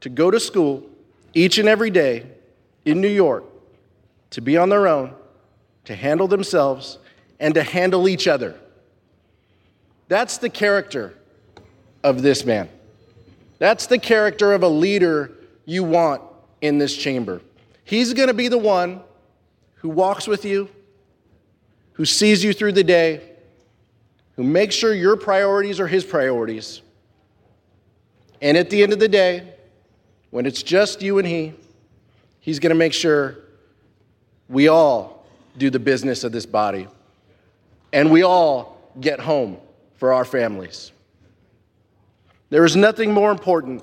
to 0.00 0.08
go 0.08 0.30
to 0.30 0.40
school 0.40 0.84
each 1.34 1.58
and 1.58 1.68
every 1.68 1.90
day 1.90 2.26
in 2.84 3.00
New 3.00 3.08
York 3.08 3.44
to 4.34 4.40
be 4.40 4.56
on 4.56 4.68
their 4.68 4.88
own, 4.88 5.14
to 5.84 5.94
handle 5.94 6.26
themselves, 6.26 6.98
and 7.38 7.54
to 7.54 7.62
handle 7.62 8.08
each 8.08 8.26
other. 8.26 8.58
That's 10.08 10.38
the 10.38 10.50
character 10.50 11.14
of 12.02 12.20
this 12.20 12.44
man. 12.44 12.68
That's 13.60 13.86
the 13.86 13.96
character 13.96 14.52
of 14.52 14.64
a 14.64 14.68
leader 14.68 15.30
you 15.66 15.84
want 15.84 16.20
in 16.60 16.78
this 16.78 16.96
chamber. 16.96 17.42
He's 17.84 18.12
going 18.12 18.26
to 18.26 18.34
be 18.34 18.48
the 18.48 18.58
one 18.58 19.02
who 19.76 19.88
walks 19.88 20.26
with 20.26 20.44
you, 20.44 20.68
who 21.92 22.04
sees 22.04 22.42
you 22.42 22.52
through 22.52 22.72
the 22.72 22.82
day, 22.82 23.20
who 24.34 24.42
makes 24.42 24.74
sure 24.74 24.92
your 24.92 25.16
priorities 25.16 25.78
are 25.78 25.86
his 25.86 26.02
priorities. 26.04 26.82
And 28.42 28.56
at 28.56 28.68
the 28.68 28.82
end 28.82 28.92
of 28.92 28.98
the 28.98 29.06
day, 29.06 29.54
when 30.30 30.44
it's 30.44 30.64
just 30.64 31.02
you 31.02 31.18
and 31.18 31.28
he, 31.28 31.52
he's 32.40 32.58
going 32.58 32.70
to 32.70 32.74
make 32.74 32.92
sure 32.92 33.43
we 34.48 34.68
all 34.68 35.26
do 35.56 35.70
the 35.70 35.78
business 35.78 36.24
of 36.24 36.32
this 36.32 36.46
body 36.46 36.88
and 37.92 38.10
we 38.10 38.22
all 38.22 38.78
get 39.00 39.20
home 39.20 39.56
for 39.94 40.12
our 40.12 40.24
families. 40.24 40.92
There 42.50 42.64
is 42.64 42.76
nothing 42.76 43.12
more 43.12 43.30
important 43.30 43.82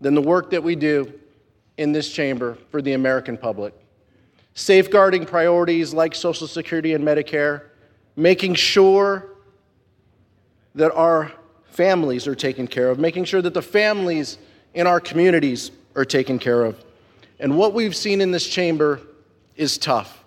than 0.00 0.14
the 0.14 0.22
work 0.22 0.50
that 0.50 0.62
we 0.62 0.76
do 0.76 1.12
in 1.76 1.92
this 1.92 2.10
chamber 2.10 2.56
for 2.70 2.80
the 2.80 2.92
American 2.92 3.36
public. 3.36 3.74
Safeguarding 4.54 5.26
priorities 5.26 5.92
like 5.92 6.14
Social 6.14 6.46
Security 6.46 6.94
and 6.94 7.04
Medicare, 7.04 7.62
making 8.16 8.54
sure 8.54 9.28
that 10.76 10.92
our 10.94 11.32
families 11.66 12.28
are 12.28 12.34
taken 12.34 12.66
care 12.68 12.90
of, 12.90 12.98
making 12.98 13.24
sure 13.24 13.42
that 13.42 13.54
the 13.54 13.62
families 13.62 14.38
in 14.74 14.86
our 14.86 15.00
communities 15.00 15.72
are 15.96 16.04
taken 16.04 16.38
care 16.38 16.64
of. 16.64 16.84
And 17.40 17.56
what 17.56 17.74
we've 17.74 17.96
seen 17.96 18.20
in 18.20 18.30
this 18.30 18.46
chamber 18.46 19.00
is 19.56 19.78
tough. 19.78 20.24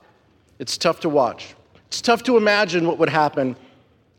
It's 0.59 0.78
tough 0.78 1.01
to 1.01 1.09
watch. 1.09 1.55
It's 1.88 2.01
tough 2.01 2.23
to 2.23 2.38
imagine 2.38 2.88
what 2.88 2.97
would 2.99 3.09
happen 3.09 3.55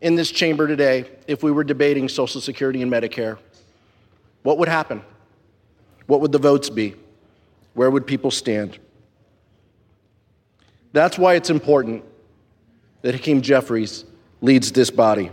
in 0.00 0.14
this 0.14 0.30
chamber 0.30 0.66
today 0.66 1.04
if 1.26 1.42
we 1.42 1.50
were 1.50 1.64
debating 1.64 2.09
Social 2.09 2.40
Security 2.40 2.82
and 2.82 2.90
Medicare. 2.90 3.38
What 4.42 4.59
would 4.59 4.68
happen? 4.68 5.02
What 6.06 6.20
would 6.20 6.32
the 6.32 6.38
votes 6.38 6.70
be? 6.70 6.94
Where 7.74 7.90
would 7.90 8.06
people 8.06 8.30
stand? 8.30 8.78
That's 10.92 11.18
why 11.18 11.34
it's 11.34 11.50
important 11.50 12.04
that 13.02 13.14
Hakeem 13.14 13.42
Jeffries 13.42 14.04
leads 14.40 14.72
this 14.72 14.90
body. 14.90 15.30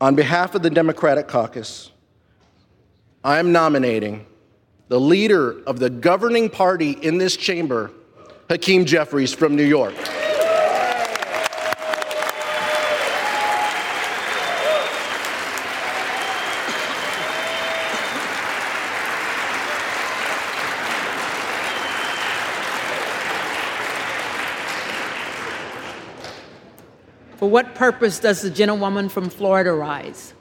On 0.00 0.14
behalf 0.14 0.54
of 0.54 0.62
the 0.62 0.70
Democratic 0.70 1.26
caucus, 1.26 1.90
I 3.24 3.38
am 3.38 3.52
nominating 3.52 4.26
the 4.88 5.00
leader 5.00 5.60
of 5.64 5.78
the 5.78 5.90
governing 5.90 6.48
party 6.50 6.92
in 6.92 7.18
this 7.18 7.36
chamber, 7.36 7.90
Hakeem 8.48 8.86
Jeffries 8.86 9.34
from 9.34 9.56
New 9.56 9.62
York. 9.62 9.94
For 27.36 27.48
what 27.48 27.74
purpose 27.74 28.18
does 28.18 28.40
the 28.40 28.50
gentlewoman 28.50 29.10
from 29.10 29.28
Florida 29.28 29.72
rise? 29.72 30.32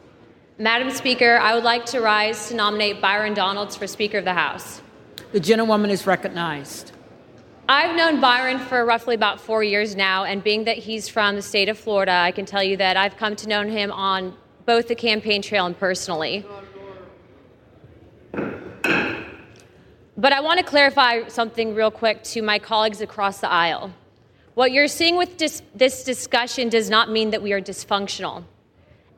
Madam 0.57 0.89
Speaker, 0.91 1.37
I 1.37 1.53
would 1.53 1.63
like 1.65 1.85
to 1.87 1.99
rise 1.99 2.47
to 2.47 2.55
nominate 2.55 3.01
Byron 3.01 3.33
Donalds 3.33 3.75
for 3.75 3.85
Speaker 3.85 4.17
of 4.17 4.25
the 4.25 4.33
House. 4.33 4.81
The 5.33 5.39
gentlewoman 5.39 5.91
is 5.91 6.07
recognized. 6.07 6.93
I've 7.69 7.97
known 7.97 8.21
Byron 8.21 8.59
for 8.59 8.85
roughly 8.85 9.13
about 9.13 9.41
four 9.41 9.61
years 9.61 9.93
now, 9.93 10.23
and 10.23 10.41
being 10.41 10.63
that 10.63 10.77
he's 10.77 11.09
from 11.09 11.35
the 11.35 11.41
state 11.41 11.67
of 11.67 11.77
Florida, 11.77 12.13
I 12.13 12.31
can 12.31 12.45
tell 12.45 12.63
you 12.63 12.77
that 12.77 12.95
I've 12.95 13.17
come 13.17 13.35
to 13.35 13.49
know 13.49 13.61
him 13.63 13.91
on 13.91 14.37
both 14.65 14.87
the 14.87 14.95
campaign 14.95 15.41
trail 15.41 15.65
and 15.65 15.77
personally. 15.77 16.45
But 18.31 20.31
I 20.31 20.39
want 20.39 20.59
to 20.59 20.65
clarify 20.65 21.27
something 21.27 21.75
real 21.75 21.91
quick 21.91 22.23
to 22.23 22.41
my 22.41 22.57
colleagues 22.57 23.01
across 23.01 23.41
the 23.41 23.51
aisle. 23.51 23.91
What 24.53 24.71
you're 24.71 24.87
seeing 24.87 25.17
with 25.17 25.35
dis- 25.35 25.61
this 25.75 26.05
discussion 26.05 26.69
does 26.69 26.89
not 26.89 27.11
mean 27.11 27.31
that 27.31 27.43
we 27.43 27.51
are 27.51 27.61
dysfunctional. 27.61 28.45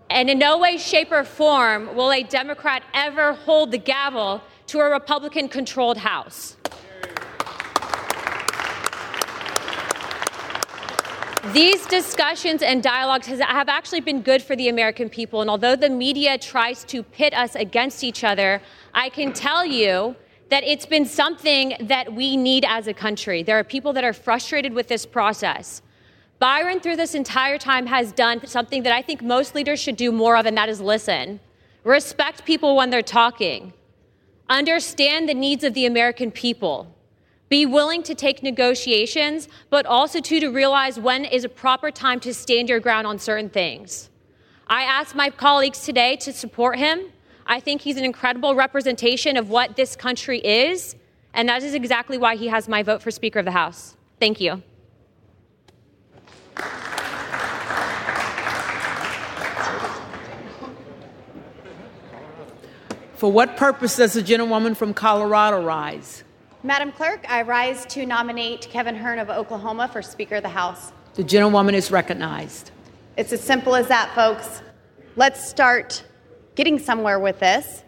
And 0.10 0.28
in 0.28 0.40
no 0.40 0.58
way, 0.58 0.78
shape, 0.78 1.12
or 1.12 1.24
form 1.24 1.96
will 1.96 2.12
a 2.12 2.24
Democrat 2.24 2.82
ever 2.96 3.34
hold 3.34 3.70
the 3.70 3.78
gavel 3.78 4.42
to 4.68 4.80
a 4.80 4.90
Republican 4.90 5.50
controlled 5.50 5.98
House. 5.98 6.56
These 11.54 11.86
discussions 11.86 12.62
and 12.62 12.84
dialogues 12.84 13.26
has, 13.28 13.40
have 13.40 13.70
actually 13.70 14.02
been 14.02 14.22
good 14.22 14.42
for 14.44 14.58
the 14.58 14.68
American 14.68 15.10
people. 15.10 15.40
And 15.40 15.50
although 15.50 15.76
the 15.76 15.90
media 15.90 16.38
tries 16.38 16.84
to 16.86 17.02
pit 17.02 17.34
us 17.34 17.56
against 17.56 18.04
each 18.04 18.26
other, 18.26 18.62
I 18.94 19.10
can 19.10 19.32
tell 19.32 19.66
you 19.66 20.18
that 20.50 20.64
it's 20.66 20.86
been 20.86 21.06
something 21.06 21.76
that 21.80 22.14
we 22.14 22.36
need 22.36 22.66
as 22.68 22.88
a 22.88 22.94
country. 22.94 23.42
There 23.42 23.58
are 23.58 23.64
people 23.64 23.94
that 23.94 24.04
are 24.04 24.14
frustrated 24.14 24.74
with 24.74 24.90
this 24.90 25.06
process. 25.06 25.82
Byron, 26.40 26.82
through 26.82 26.98
this 26.98 27.16
entire 27.16 27.58
time, 27.58 27.86
has 27.86 28.12
done 28.12 28.46
something 28.46 28.84
that 28.84 28.94
I 28.94 29.02
think 29.02 29.22
most 29.22 29.56
leaders 29.56 29.80
should 29.80 29.96
do 29.96 30.12
more 30.12 30.36
of, 30.36 30.46
and 30.46 30.58
that 30.58 30.68
is 30.68 30.82
listen. 30.82 31.40
Respect 31.84 32.46
people 32.46 32.76
when 32.76 32.90
they're 32.90 33.02
talking. 33.02 33.74
Understand 34.50 35.30
the 35.30 35.34
needs 35.34 35.64
of 35.64 35.74
the 35.74 35.86
American 35.86 36.32
people. 36.32 36.96
Be 37.50 37.66
willing 37.66 38.04
to 38.04 38.14
take 38.14 38.44
negotiations, 38.44 39.50
but 39.72 39.88
also 39.88 40.22
to, 40.22 40.40
to 40.40 40.50
realize 40.50 41.00
when 41.00 41.26
is 41.26 41.44
a 41.44 41.50
proper 41.50 41.90
time 41.90 42.20
to 42.22 42.34
stand 42.34 42.70
your 42.70 42.80
ground 42.80 43.08
on 43.08 43.18
certain 43.18 43.50
things. 43.50 44.10
I 44.68 44.84
asked 44.84 45.16
my 45.16 45.32
colleagues 45.32 45.80
today 45.84 46.16
to 46.18 46.32
support 46.32 46.78
him. 46.78 47.12
I 47.48 47.60
think 47.60 47.82
he's 47.82 47.98
an 47.98 48.06
incredible 48.06 48.54
representation 48.54 49.36
of 49.36 49.50
what 49.50 49.76
this 49.76 49.96
country 49.96 50.38
is, 50.40 50.96
and 51.34 51.50
that 51.50 51.64
is 51.64 51.74
exactly 51.74 52.20
why 52.20 52.36
he 52.36 52.50
has 52.50 52.70
my 52.70 52.84
vote 52.84 53.02
for 53.02 53.10
Speaker 53.10 53.40
of 53.40 53.46
the 53.46 53.52
House. 53.52 53.98
Thank 54.20 54.40
you. 54.40 54.62
For 63.16 63.32
what 63.32 63.58
purpose 63.58 63.98
does 63.98 64.14
the 64.14 64.22
gentlewoman 64.22 64.76
from 64.76 64.94
Colorado 64.94 65.62
rise? 65.62 66.24
Madam 66.62 66.92
Clerk, 66.92 67.24
I 67.30 67.44
rise 67.44 67.86
to 67.86 68.06
nominate 68.06 68.68
Kevin 68.70 68.94
Hern 68.94 69.18
of 69.18 69.30
Oklahoma 69.30 69.88
for 69.88 70.02
Speaker 70.02 70.36
of 70.36 70.44
the 70.44 70.50
House. 70.50 70.92
The 71.14 71.24
gentlewoman 71.24 71.74
is 71.74 71.90
recognized. 71.90 72.72
It's 73.16 73.32
as 73.32 73.40
simple 73.40 73.76
as 73.76 73.88
that, 73.88 74.14
folks. 74.14 74.62
Let's 75.16 75.50
start 75.50 76.04
getting 76.56 76.78
somewhere 76.78 77.18
with 77.18 77.40
this. 77.40 77.86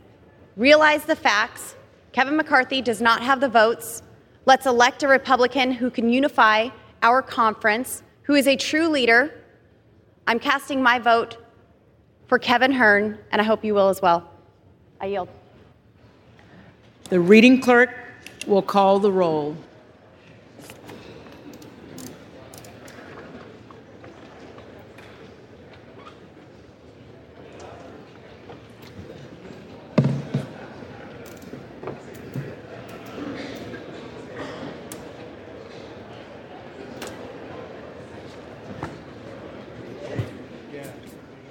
Realize 0.55 1.03
the 1.03 1.17
facts. 1.17 1.75
Kevin 2.13 2.37
McCarthy 2.37 2.81
does 2.81 3.01
not 3.01 3.21
have 3.21 3.41
the 3.41 3.49
votes. 3.49 4.03
Let's 4.45 4.65
elect 4.65 5.03
a 5.03 5.07
Republican 5.09 5.73
who 5.73 5.91
can 5.91 6.09
unify 6.09 6.69
our 7.03 7.21
conference, 7.21 8.03
who 8.23 8.35
is 8.35 8.47
a 8.47 8.55
true 8.55 8.87
leader. 8.87 9.37
I'm 10.27 10.39
casting 10.39 10.81
my 10.81 10.97
vote 10.97 11.35
for 12.27 12.39
Kevin 12.39 12.71
Hern, 12.71 13.19
and 13.33 13.41
I 13.41 13.43
hope 13.43 13.65
you 13.65 13.73
will 13.73 13.89
as 13.89 14.01
well. 14.01 14.31
I 15.01 15.07
yield. 15.07 15.27
The 17.09 17.19
reading 17.19 17.59
clerk 17.59 17.89
will 18.47 18.61
call 18.61 18.99
the 18.99 19.11
roll. 19.11 19.55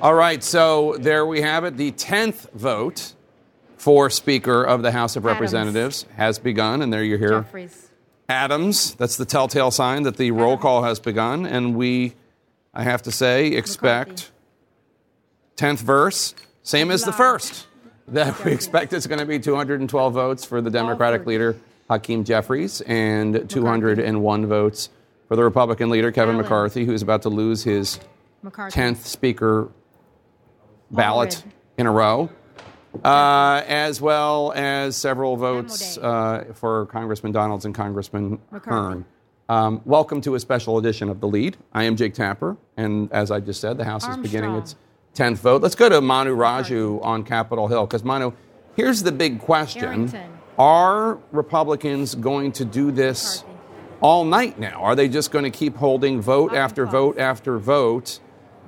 All 0.03 0.15
right, 0.15 0.43
so 0.43 0.97
there 0.99 1.27
we 1.27 1.43
have 1.43 1.65
it. 1.65 1.77
The 1.77 1.93
10th 1.93 2.51
vote 2.53 3.13
for 3.81 4.11
Speaker 4.11 4.63
of 4.63 4.83
the 4.83 4.93
House 4.93 5.17
of 5.17 5.25
Adams. 5.25 5.33
Representatives 5.33 6.05
has 6.17 6.39
begun, 6.39 6.83
and 6.83 6.93
there 6.93 7.03
you 7.03 7.17
hear 7.17 7.41
Jeffries. 7.41 7.89
Adams. 8.29 8.95
That's 8.97 9.17
the 9.17 9.25
telltale 9.25 9.71
sign 9.71 10.03
that 10.03 10.19
the 10.19 10.33
roll 10.33 10.59
call 10.59 10.83
has 10.83 11.01
begun, 11.01 11.47
and 11.47 11.75
we, 11.75 12.13
I 12.75 12.83
have 12.83 13.01
to 13.03 13.11
say, 13.11 13.47
expect 13.47 14.33
10th 15.57 15.79
verse, 15.79 16.35
same 16.63 16.91
as 16.91 17.05
the 17.05 17.13
first, 17.13 17.69
that 18.09 18.45
we 18.45 18.53
expect 18.53 18.93
it's 18.93 19.07
going 19.07 19.19
to 19.19 19.25
be 19.25 19.39
212 19.39 20.13
votes 20.13 20.45
for 20.45 20.61
the 20.61 20.71
Democratic 20.71 21.25
leader, 21.25 21.57
Hakeem 21.89 22.25
Jeffries, 22.25 22.83
and 22.83 23.49
201 23.49 24.47
votes 24.47 24.91
for 25.27 25.37
the 25.37 25.43
Republican 25.43 25.89
leader, 25.89 26.13
Kevin 26.13 26.37
McCarthy, 26.37 26.85
who's 26.85 27.01
about 27.01 27.23
to 27.23 27.31
lose 27.31 27.65
his 27.65 27.99
McCarthy. 28.43 28.79
10th 28.79 29.05
Speaker 29.07 29.71
ballot 30.91 31.43
in 31.79 31.87
a 31.87 31.91
row, 31.91 32.29
uh, 33.05 33.63
as 33.67 34.01
well 34.01 34.53
as 34.55 34.97
several 34.97 35.37
votes 35.37 35.99
uh, 35.99 36.45
for 36.55 36.87
Congressman 36.87 37.33
Donalds 37.33 37.65
and 37.65 37.75
Congressman 37.75 38.39
Hern. 38.65 39.05
Um, 39.49 39.81
welcome 39.85 40.21
to 40.23 40.37
a 40.37 40.41
special 40.41 40.79
edition 40.79 41.09
of 41.09 41.21
The 41.21 41.27
Lead. 41.27 41.57
I 41.73 41.85
am 41.85 41.97
Jake 41.97 42.15
Tapper, 42.15 42.57
and 42.77 43.13
as 43.13 43.31
I 43.31 43.41
just 43.41 43.61
said, 43.61 43.79
the 43.79 43.85
House 43.85 44.07
is 44.07 44.17
beginning 44.17 44.55
its 44.55 44.77
10th 45.15 45.39
vote. 45.39 45.63
Let's 45.63 45.75
go 45.75 45.89
to 45.89 46.01
Manu 46.01 46.37
Raju 46.37 47.05
on 47.05 47.25
Capitol 47.25 47.67
Hill, 47.67 47.87
because 47.87 48.05
Manu, 48.05 48.33
here's 48.77 49.03
the 49.03 49.13
big 49.13 49.41
question. 49.41 50.13
Are 50.59 51.19
Republicans 51.33 52.15
going 52.15 52.53
to 52.53 52.65
do 52.65 52.91
this 52.91 53.45
all 54.01 54.25
night 54.25 54.59
now? 54.59 54.83
Are 54.83 54.95
they 54.95 55.09
just 55.09 55.31
going 55.31 55.45
to 55.45 55.51
keep 55.51 55.77
holding 55.77 56.21
vote 56.21 56.55
after 56.55 56.87
vote 56.87 57.19
after 57.19 57.59
vote? 57.59 58.21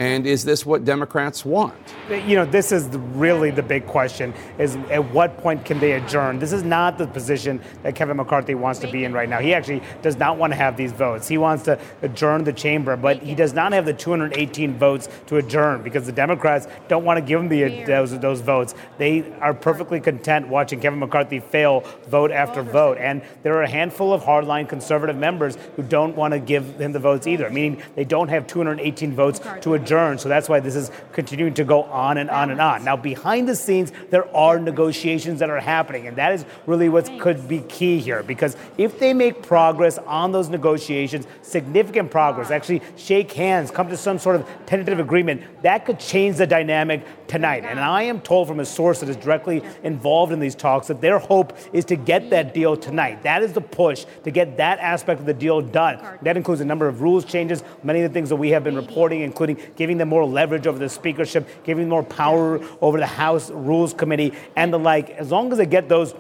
And 0.03 0.26
is 0.26 0.44
this 0.44 0.66
what 0.66 0.84
Democrats 0.84 1.44
want? 1.44 1.76
You 2.11 2.34
know, 2.34 2.44
this 2.44 2.72
is 2.72 2.88
really 3.14 3.53
the 3.53 3.62
big 3.62 3.86
question: 3.86 4.34
is 4.59 4.74
at 4.90 5.12
what 5.12 5.38
point 5.38 5.64
can 5.64 5.78
they 5.78 5.92
adjourn? 5.92 6.40
This 6.40 6.53
is 6.53 6.64
not 6.64 6.98
the 6.98 7.07
position 7.07 7.61
that 7.84 7.94
Kevin 7.94 8.16
McCarthy 8.16 8.57
wants 8.57 8.80
to 8.80 8.90
be 8.90 9.05
in 9.05 9.12
right 9.12 9.28
now. 9.28 9.38
He 9.38 9.55
actually 9.55 9.80
does 10.03 10.16
not 10.16 10.38
want 10.38 10.53
to 10.55 10.57
have 10.57 10.76
these 10.76 10.90
votes. 10.90 11.28
He 11.28 11.38
wants 11.38 11.62
to 11.64 11.78
adjourn 12.03 12.42
the 12.42 12.53
chamber, 12.53 12.96
but 12.96 13.22
he 13.22 13.36
does 13.36 13.53
not 13.53 13.72
have 13.72 13.86
the 13.86 13.94
218 13.94 14.76
votes 14.76 15.09
to 15.26 15.36
adjourn 15.36 15.84
because 15.84 16.05
the 16.05 16.11
Democrats 16.11 16.66
don't 16.88 17.05
want 17.05 17.18
to 17.18 17.24
give 17.24 17.38
him 17.38 17.48
the, 17.48 17.84
those, 17.84 18.18
those 18.18 18.40
votes. 18.40 18.74
They 18.98 19.32
are 19.40 19.55
perfectly 19.55 20.00
content 20.00 20.48
watching 20.48 20.80
Kevin 20.80 20.98
McCarthy 20.98 21.38
fail 21.38 21.84
vote 22.09 22.32
after 22.32 22.64
vote, 22.64 22.98
and 22.98 23.22
there 23.44 23.55
are 23.55 23.62
a 23.62 23.70
handful 23.70 24.12
of 24.12 24.22
hardline 24.22 24.68
conservative 24.68 25.16
members 25.16 25.57
who 25.76 25.84
don't 25.84 26.16
want 26.16 26.34
to 26.34 26.40
give 26.40 26.80
him 26.80 26.90
the 26.90 26.98
votes 26.98 27.28
either. 27.28 27.48
Meaning 27.50 27.80
they 27.94 28.05
don't 28.05 28.30
have 28.30 28.48
218 28.48 29.14
votes 29.14 29.40
to 29.61 29.74
adjourn. 29.74 29.91
So 29.93 30.28
that's 30.28 30.49
why 30.49 30.61
this 30.61 30.74
is 30.74 30.90
continuing 31.12 31.55
to 31.55 31.64
go 31.64 31.82
on 31.82 32.16
and 32.16 32.30
on 32.30 32.51
and 32.51 32.61
on. 32.61 32.82
Now, 32.82 32.97
behind 32.97 33.49
the 33.49 33.55
scenes, 33.55 33.93
there 34.11 34.34
are 34.34 34.59
negotiations 34.59 35.40
that 35.40 35.51
are 35.51 35.61
happening, 35.61 36.07
and 36.07 36.16
that 36.16 36.32
is 36.32 36.47
really 36.66 36.88
what 36.88 37.11
could 37.20 37.47
be 37.47 37.61
key 37.61 37.99
here. 37.99 38.22
Because 38.22 38.57
if 38.78 38.99
they 38.99 39.12
make 39.12 39.43
progress 39.43 39.99
on 39.99 40.32
those 40.32 40.49
negotiations, 40.49 41.26
significant 41.43 42.11
progress, 42.11 42.51
actually 42.51 42.80
shake 42.97 43.32
hands, 43.32 43.70
come 43.70 43.88
to 43.88 43.97
some 43.97 44.18
sort 44.18 44.36
of 44.36 44.49
tentative 44.64 44.99
agreement, 44.99 45.43
that 45.62 45.84
could 45.84 45.99
change 45.99 46.36
the 46.36 46.47
dynamic 46.47 47.05
tonight. 47.26 47.64
And 47.64 47.78
I 47.78 48.03
am 48.03 48.20
told 48.20 48.49
from 48.49 48.61
a 48.61 48.64
source 48.64 49.01
that 49.01 49.09
is 49.09 49.16
directly 49.16 49.62
involved 49.82 50.32
in 50.32 50.40
these 50.40 50.55
talks 50.55 50.88
that 50.88 51.01
their 51.01 51.18
hope 51.18 51.57
is 51.72 51.84
to 51.86 51.97
get 51.97 52.30
that 52.30 52.55
deal 52.55 52.76
tonight. 52.76 53.22
That 53.22 53.43
is 53.43 53.53
the 53.53 53.61
push 53.61 54.07
to 54.24 54.30
get 54.30 54.57
that 54.57 54.78
aspect 54.78 55.20
of 55.20 55.26
the 55.26 55.34
deal 55.34 55.61
done. 55.61 55.99
That 56.22 56.36
includes 56.36 56.61
a 56.61 56.64
number 56.64 56.88
of 56.88 57.03
rules 57.03 57.24
changes, 57.24 57.62
many 57.82 58.03
of 58.03 58.11
the 58.11 58.14
things 58.14 58.28
that 58.28 58.36
we 58.36 58.51
have 58.51 58.64
been 58.64 58.76
reporting, 58.76 59.20
including 59.20 59.57
giving 59.77 59.99
them 59.99 60.09
more 60.09 60.25
leverage 60.25 60.66
over 60.66 60.79
the 60.79 60.89
speakership, 60.89 61.49
giving 61.64 61.89
more 61.89 62.03
power 62.03 62.61
over 62.81 62.99
the 62.99 63.07
House 63.07 63.51
Rules 63.51 63.95
Committee, 63.95 64.33
and 64.57 64.73
the 64.73 64.79
like. 64.79 65.11
As 65.11 65.31
long 65.31 65.53
as 65.53 65.59
they 65.59 65.66
get 65.66 65.89
those 65.89 66.14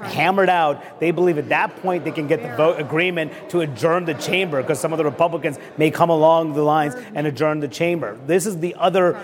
hammered 0.00 0.48
out, 0.48 1.00
they 1.00 1.10
believe 1.10 1.38
at 1.38 1.48
that 1.48 1.74
point 1.82 2.04
they 2.04 2.10
can 2.10 2.26
get 2.26 2.42
the 2.42 2.54
vote 2.56 2.80
agreement 2.80 3.32
to 3.50 3.60
adjourn 3.60 4.04
the 4.04 4.14
chamber 4.14 4.62
because 4.62 4.78
some 4.78 4.92
of 4.92 4.98
the 4.98 5.04
Republicans 5.04 5.58
may 5.76 5.90
come 5.90 6.10
along 6.10 6.54
the 6.54 6.62
lines 6.62 6.94
and 7.14 7.26
adjourn 7.26 7.60
the 7.60 7.68
chamber. 7.68 8.18
This 8.26 8.46
is 8.46 8.58
the 8.58 8.74
other 8.76 9.14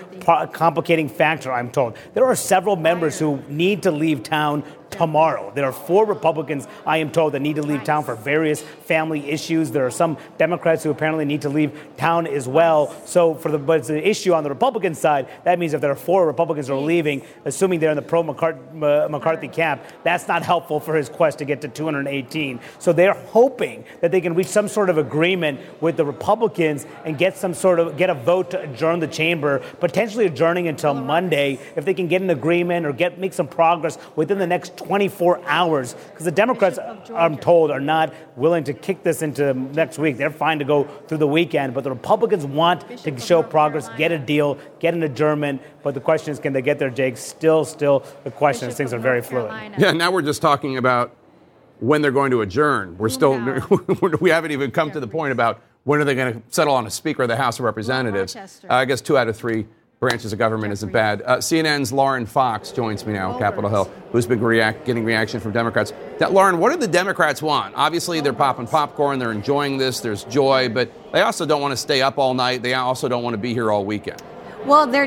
complicating 0.53 1.09
factor, 1.09 1.51
I'm 1.51 1.71
told. 1.71 1.97
There 2.13 2.25
are 2.25 2.35
several 2.35 2.75
members 2.75 3.19
who 3.19 3.41
need 3.47 3.83
to 3.83 3.91
leave 3.91 4.23
town 4.23 4.63
tomorrow. 4.89 5.51
There 5.53 5.65
are 5.65 5.71
four 5.73 6.05
Republicans, 6.05 6.67
I 6.85 6.97
am 6.97 7.11
told, 7.11 7.33
that 7.33 7.41
need 7.41 7.57
to 7.57 7.63
leave 7.63 7.83
town 7.83 8.03
for 8.03 8.15
various 8.15 8.61
family 8.61 9.29
issues. 9.29 9.71
There 9.71 9.85
are 9.85 9.91
some 9.91 10.17
Democrats 10.37 10.83
who 10.83 10.91
apparently 10.91 11.25
need 11.25 11.41
to 11.41 11.49
leave 11.49 11.77
town 11.97 12.27
as 12.27 12.47
well. 12.47 12.93
So, 13.05 13.35
for 13.35 13.51
the 13.51 13.57
but 13.57 13.79
it's 13.79 13.89
an 13.89 13.97
issue 13.97 14.33
on 14.33 14.43
the 14.43 14.49
Republican 14.49 14.95
side. 14.95 15.27
That 15.43 15.59
means 15.59 15.73
if 15.73 15.81
there 15.81 15.91
are 15.91 15.95
four 15.95 16.25
Republicans 16.27 16.67
who 16.67 16.75
are 16.75 16.79
leaving, 16.79 17.23
assuming 17.45 17.79
they're 17.79 17.91
in 17.91 17.95
the 17.95 18.01
pro 18.01 18.21
uh, 18.21 19.07
McCarthy 19.09 19.47
camp, 19.47 19.83
that's 20.03 20.27
not 20.27 20.43
helpful 20.43 20.79
for 20.79 20.95
his 20.95 21.09
quest 21.09 21.39
to 21.39 21.45
get 21.45 21.61
to 21.61 21.67
218. 21.67 22.59
So 22.79 22.93
they're 22.93 23.13
hoping 23.13 23.85
that 24.01 24.11
they 24.11 24.21
can 24.21 24.35
reach 24.35 24.47
some 24.47 24.67
sort 24.67 24.89
of 24.89 24.97
agreement 24.97 25.59
with 25.81 25.97
the 25.97 26.05
Republicans 26.05 26.85
and 27.03 27.17
get 27.17 27.37
some 27.37 27.53
sort 27.53 27.79
of 27.79 27.97
get 27.97 28.09
a 28.09 28.13
vote 28.13 28.51
to 28.51 28.61
adjourn 28.61 28.99
the 28.99 29.07
chamber, 29.07 29.59
potentially 29.79 30.25
adjourning 30.25 30.67
until 30.67 30.93
Monday 30.93 31.59
if 31.75 31.85
they 31.85 31.93
can 31.93 32.07
get 32.07 32.21
an 32.21 32.29
agreement 32.29 32.85
or 32.85 32.93
get 32.93 33.19
make 33.19 33.33
some 33.33 33.47
progress 33.47 33.97
within 34.15 34.37
the 34.37 34.47
next 34.47 34.74
24 34.77 35.41
hours. 35.45 35.93
Because 35.93 36.25
the 36.25 36.31
Democrats, 36.31 36.79
I'm 37.13 37.37
told, 37.37 37.71
are 37.71 37.79
not 37.79 38.13
willing 38.35 38.63
to 38.65 38.73
kick 38.73 39.03
this 39.03 39.21
into 39.21 39.53
next 39.53 39.97
week. 39.97 40.17
They're 40.17 40.29
fine 40.29 40.59
to 40.59 40.65
go 40.65 40.83
through 41.07 41.19
the 41.19 41.27
weekend, 41.27 41.73
but 41.73 41.83
the 41.83 41.91
Republicans 41.91 42.45
want 42.45 42.97
to 42.99 43.19
show 43.19 43.43
progress, 43.43 43.89
get 43.97 44.11
a 44.11 44.19
deal, 44.19 44.57
get 44.79 44.93
an 44.93 45.03
adjournment. 45.03 45.61
But 45.83 45.93
the 45.93 45.99
question 45.99 46.31
is, 46.31 46.39
can 46.39 46.53
they 46.53 46.61
get 46.61 46.79
there, 46.79 46.89
Jake? 46.89 47.17
Still, 47.17 47.65
still 47.65 48.03
the 48.23 48.31
question. 48.31 48.71
Things 48.71 48.93
are 48.93 48.99
very 48.99 49.21
fluid. 49.21 49.73
Yeah, 49.77 49.91
now 49.91 50.11
we're 50.11 50.21
just 50.21 50.41
talking 50.41 50.77
about 50.77 51.15
when 51.79 52.01
they're 52.01 52.11
going 52.11 52.31
to 52.31 52.41
adjourn. 52.41 52.97
We're 52.97 53.09
still, 53.09 53.39
we 54.19 54.29
haven't 54.29 54.51
even 54.51 54.71
come 54.71 54.91
to 54.91 54.99
the 54.99 55.07
point 55.07 55.31
about 55.31 55.61
when 55.83 55.99
are 55.99 56.03
they 56.03 56.15
going 56.15 56.33
to 56.33 56.41
settle 56.49 56.73
on 56.73 56.87
a 56.87 56.91
Speaker 56.91 57.23
of 57.23 57.29
the 57.29 57.35
House 57.35 57.59
of 57.59 57.65
Representatives. 57.65 58.35
Uh, 58.35 58.49
I 58.69 58.85
guess 58.85 59.01
two 59.01 59.17
out 59.17 59.27
of 59.27 59.37
three 59.37 59.67
branches 59.99 60.33
of 60.33 60.39
government 60.39 60.73
isn't 60.73 60.91
bad. 60.91 61.21
Uh, 61.21 61.37
CNN's 61.37 61.91
Lauren 61.91 62.25
Fox 62.25 62.71
joins 62.71 63.05
me 63.05 63.13
now 63.13 63.31
on 63.31 63.39
Capitol 63.39 63.69
Hill, 63.69 63.91
who's 64.11 64.25
been 64.25 64.41
react, 64.41 64.85
getting 64.85 65.05
reaction 65.05 65.39
from 65.39 65.51
Democrats. 65.51 65.93
That, 66.19 66.33
Lauren, 66.33 66.59
what 66.59 66.71
do 66.71 66.77
the 66.77 66.87
Democrats 66.87 67.41
want? 67.41 67.73
Obviously, 67.75 68.21
they're 68.21 68.33
popping 68.33 68.67
popcorn, 68.67 69.19
they're 69.19 69.31
enjoying 69.31 69.77
this, 69.77 70.01
there's 70.01 70.23
joy, 70.25 70.69
but 70.69 70.91
they 71.11 71.21
also 71.21 71.45
don't 71.45 71.61
want 71.61 71.71
to 71.71 71.77
stay 71.77 72.01
up 72.01 72.17
all 72.17 72.33
night. 72.33 72.61
They 72.61 72.73
also 72.73 73.07
don't 73.07 73.23
want 73.23 73.33
to 73.33 73.39
be 73.39 73.53
here 73.53 73.71
all 73.71 73.85
weekend. 73.85 74.21
Well, 74.65 74.87
their 74.87 75.05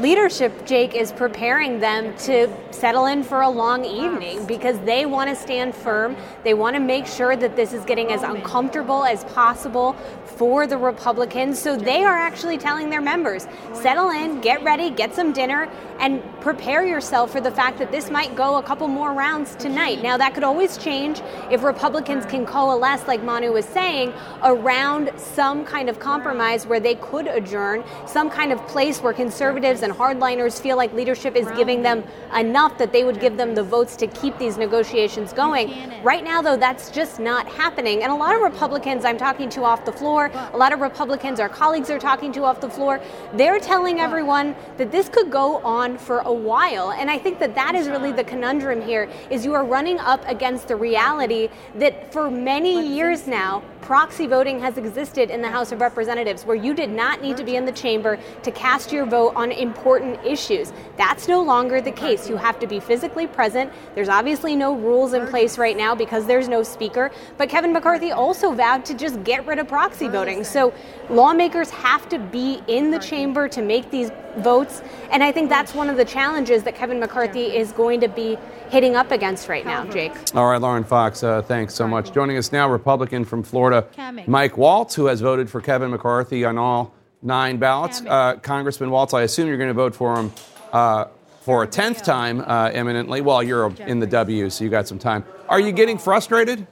leadership, 0.00 0.64
Jake, 0.64 0.94
is 0.94 1.10
preparing 1.10 1.80
them 1.80 2.16
to 2.18 2.48
settle 2.70 3.06
in 3.06 3.24
for 3.24 3.40
a 3.40 3.50
long 3.50 3.84
evening 3.84 4.46
because 4.46 4.78
they 4.80 5.06
want 5.06 5.28
to 5.28 5.34
stand 5.34 5.74
firm. 5.74 6.16
They 6.44 6.54
want 6.54 6.76
to 6.76 6.80
make 6.80 7.08
sure 7.08 7.34
that 7.34 7.56
this 7.56 7.72
is 7.72 7.84
getting 7.84 8.12
as 8.12 8.22
uncomfortable 8.22 9.04
as 9.04 9.24
possible 9.24 9.94
for 10.24 10.68
the 10.68 10.78
Republicans. 10.78 11.58
So 11.58 11.76
they 11.76 12.04
are 12.04 12.16
actually 12.16 12.58
telling 12.58 12.90
their 12.90 13.00
members 13.00 13.48
settle 13.72 14.10
in, 14.10 14.40
get 14.40 14.62
ready, 14.62 14.88
get 14.88 15.14
some 15.16 15.32
dinner, 15.32 15.68
and 15.98 16.22
prepare 16.40 16.84
yourself 16.86 17.32
for 17.32 17.40
the 17.40 17.50
fact 17.50 17.78
that 17.78 17.90
this 17.90 18.10
might 18.10 18.34
go 18.36 18.56
a 18.56 18.62
couple 18.62 18.88
more 18.88 19.12
rounds 19.12 19.56
tonight. 19.56 20.02
Now, 20.02 20.16
that 20.16 20.34
could 20.34 20.44
always 20.44 20.76
change 20.76 21.20
if 21.50 21.62
Republicans 21.62 22.24
can 22.26 22.46
coalesce, 22.46 23.06
like 23.06 23.22
Manu 23.22 23.52
was 23.52 23.64
saying, 23.64 24.12
around 24.42 25.10
some 25.16 25.64
kind 25.64 25.88
of 25.88 25.98
compromise 25.98 26.66
where 26.66 26.80
they 26.80 26.94
could 26.96 27.26
adjourn, 27.26 27.84
some 28.06 28.30
kind 28.30 28.52
of 28.52 28.64
place 28.66 28.91
place 28.92 29.02
where 29.02 29.12
conservatives 29.14 29.82
and 29.82 29.92
hardliners 29.92 30.60
feel 30.60 30.76
like 30.76 30.92
leadership 30.92 31.34
is 31.34 31.50
giving 31.52 31.82
them 31.82 32.04
enough 32.36 32.76
that 32.76 32.92
they 32.92 33.04
would 33.04 33.20
give 33.20 33.38
them 33.38 33.54
the 33.54 33.62
votes 33.62 33.96
to 33.96 34.06
keep 34.08 34.36
these 34.36 34.58
negotiations 34.58 35.32
going. 35.32 35.72
Right 36.02 36.22
now, 36.22 36.42
though, 36.42 36.58
that's 36.58 36.90
just 36.90 37.18
not 37.18 37.46
happening. 37.48 38.02
And 38.02 38.12
a 38.12 38.14
lot 38.14 38.34
of 38.34 38.42
Republicans 38.42 39.06
I'm 39.06 39.16
talking 39.16 39.48
to 39.50 39.64
off 39.64 39.86
the 39.86 39.92
floor, 39.92 40.30
a 40.52 40.56
lot 40.56 40.74
of 40.74 40.80
Republicans 40.80 41.40
our 41.40 41.48
colleagues 41.48 41.88
are 41.88 41.98
talking 41.98 42.32
to 42.32 42.44
off 42.44 42.60
the 42.60 42.68
floor, 42.68 43.00
they're 43.32 43.60
telling 43.60 43.98
everyone 43.98 44.54
that 44.76 44.92
this 44.92 45.08
could 45.08 45.30
go 45.30 45.58
on 45.58 45.96
for 45.96 46.18
a 46.20 46.32
while. 46.32 46.92
And 46.92 47.10
I 47.10 47.18
think 47.18 47.38
that 47.38 47.54
that 47.54 47.74
is 47.74 47.88
really 47.88 48.12
the 48.12 48.24
conundrum 48.24 48.82
here 48.82 49.08
is 49.30 49.44
you 49.44 49.54
are 49.54 49.64
running 49.64 49.98
up 50.00 50.22
against 50.26 50.68
the 50.68 50.76
reality 50.76 51.48
that 51.76 52.12
for 52.12 52.30
many 52.30 52.94
years 52.94 53.26
now, 53.26 53.62
proxy 53.82 54.26
voting 54.26 54.60
has 54.60 54.78
existed 54.78 55.28
in 55.28 55.42
the 55.42 55.48
House 55.48 55.72
of 55.72 55.80
Representatives 55.80 56.46
where 56.46 56.56
you 56.56 56.72
did 56.72 56.90
not 56.90 57.20
need 57.20 57.36
to 57.36 57.44
be 57.44 57.56
in 57.56 57.64
the 57.64 57.72
chamber 57.72 58.18
to 58.42 58.50
cast 58.52 58.81
your 58.90 59.04
vote 59.04 59.34
on 59.36 59.52
important 59.52 60.18
issues. 60.24 60.72
That's 60.96 61.28
no 61.28 61.42
longer 61.42 61.80
the 61.80 61.92
case. 61.92 62.28
You 62.28 62.36
have 62.36 62.58
to 62.60 62.66
be 62.66 62.80
physically 62.80 63.26
present. 63.26 63.70
There's 63.94 64.08
obviously 64.08 64.56
no 64.56 64.74
rules 64.74 65.12
in 65.12 65.26
place 65.26 65.58
right 65.58 65.76
now 65.76 65.94
because 65.94 66.26
there's 66.26 66.48
no 66.48 66.62
speaker, 66.62 67.10
but 67.36 67.48
Kevin 67.48 67.72
McCarthy 67.72 68.10
also 68.10 68.52
vowed 68.52 68.84
to 68.86 68.94
just 68.94 69.22
get 69.22 69.46
rid 69.46 69.58
of 69.58 69.68
proxy 69.68 70.08
voting. 70.08 70.42
So 70.42 70.72
lawmakers 71.10 71.70
have 71.70 72.08
to 72.08 72.18
be 72.18 72.62
in 72.66 72.90
the 72.90 72.98
chamber 72.98 73.48
to 73.48 73.62
make 73.62 73.90
these 73.90 74.10
votes, 74.38 74.82
and 75.10 75.22
I 75.22 75.30
think 75.30 75.50
that's 75.50 75.74
one 75.74 75.90
of 75.90 75.98
the 75.98 76.06
challenges 76.06 76.62
that 76.62 76.74
Kevin 76.74 76.98
McCarthy 76.98 77.54
is 77.54 77.72
going 77.72 78.00
to 78.00 78.08
be 78.08 78.38
hitting 78.70 78.96
up 78.96 79.10
against 79.10 79.48
right 79.48 79.66
now, 79.66 79.84
Jake. 79.84 80.12
All 80.34 80.48
right, 80.48 80.60
Lauren 80.60 80.84
Fox, 80.84 81.22
uh, 81.22 81.42
thanks 81.42 81.74
so 81.74 81.86
much. 81.86 82.12
Joining 82.12 82.38
us 82.38 82.50
now, 82.50 82.68
Republican 82.70 83.26
from 83.26 83.42
Florida, 83.42 83.86
Mike 84.26 84.56
Waltz, 84.56 84.94
who 84.94 85.06
has 85.06 85.20
voted 85.20 85.50
for 85.50 85.60
Kevin 85.60 85.90
McCarthy 85.90 86.46
on 86.46 86.56
all 86.56 86.94
nine 87.22 87.58
ballots. 87.58 88.02
Uh, 88.02 88.36
Congressman 88.36 88.90
Waltz, 88.90 89.14
I 89.14 89.22
assume 89.22 89.48
you're 89.48 89.56
going 89.56 89.68
to 89.68 89.74
vote 89.74 89.94
for 89.94 90.16
him 90.16 90.32
uh, 90.72 91.06
for 91.42 91.62
a 91.62 91.66
tenth 91.66 92.02
time 92.02 92.40
uh, 92.40 92.70
imminently. 92.72 93.20
Well, 93.20 93.42
you're 93.42 93.72
in 93.86 94.00
the 94.00 94.06
W, 94.06 94.50
so 94.50 94.64
you 94.64 94.70
got 94.70 94.88
some 94.88 94.98
time. 94.98 95.24
Are 95.48 95.60
you 95.60 95.72
getting 95.72 95.98
frustrated? 95.98 96.66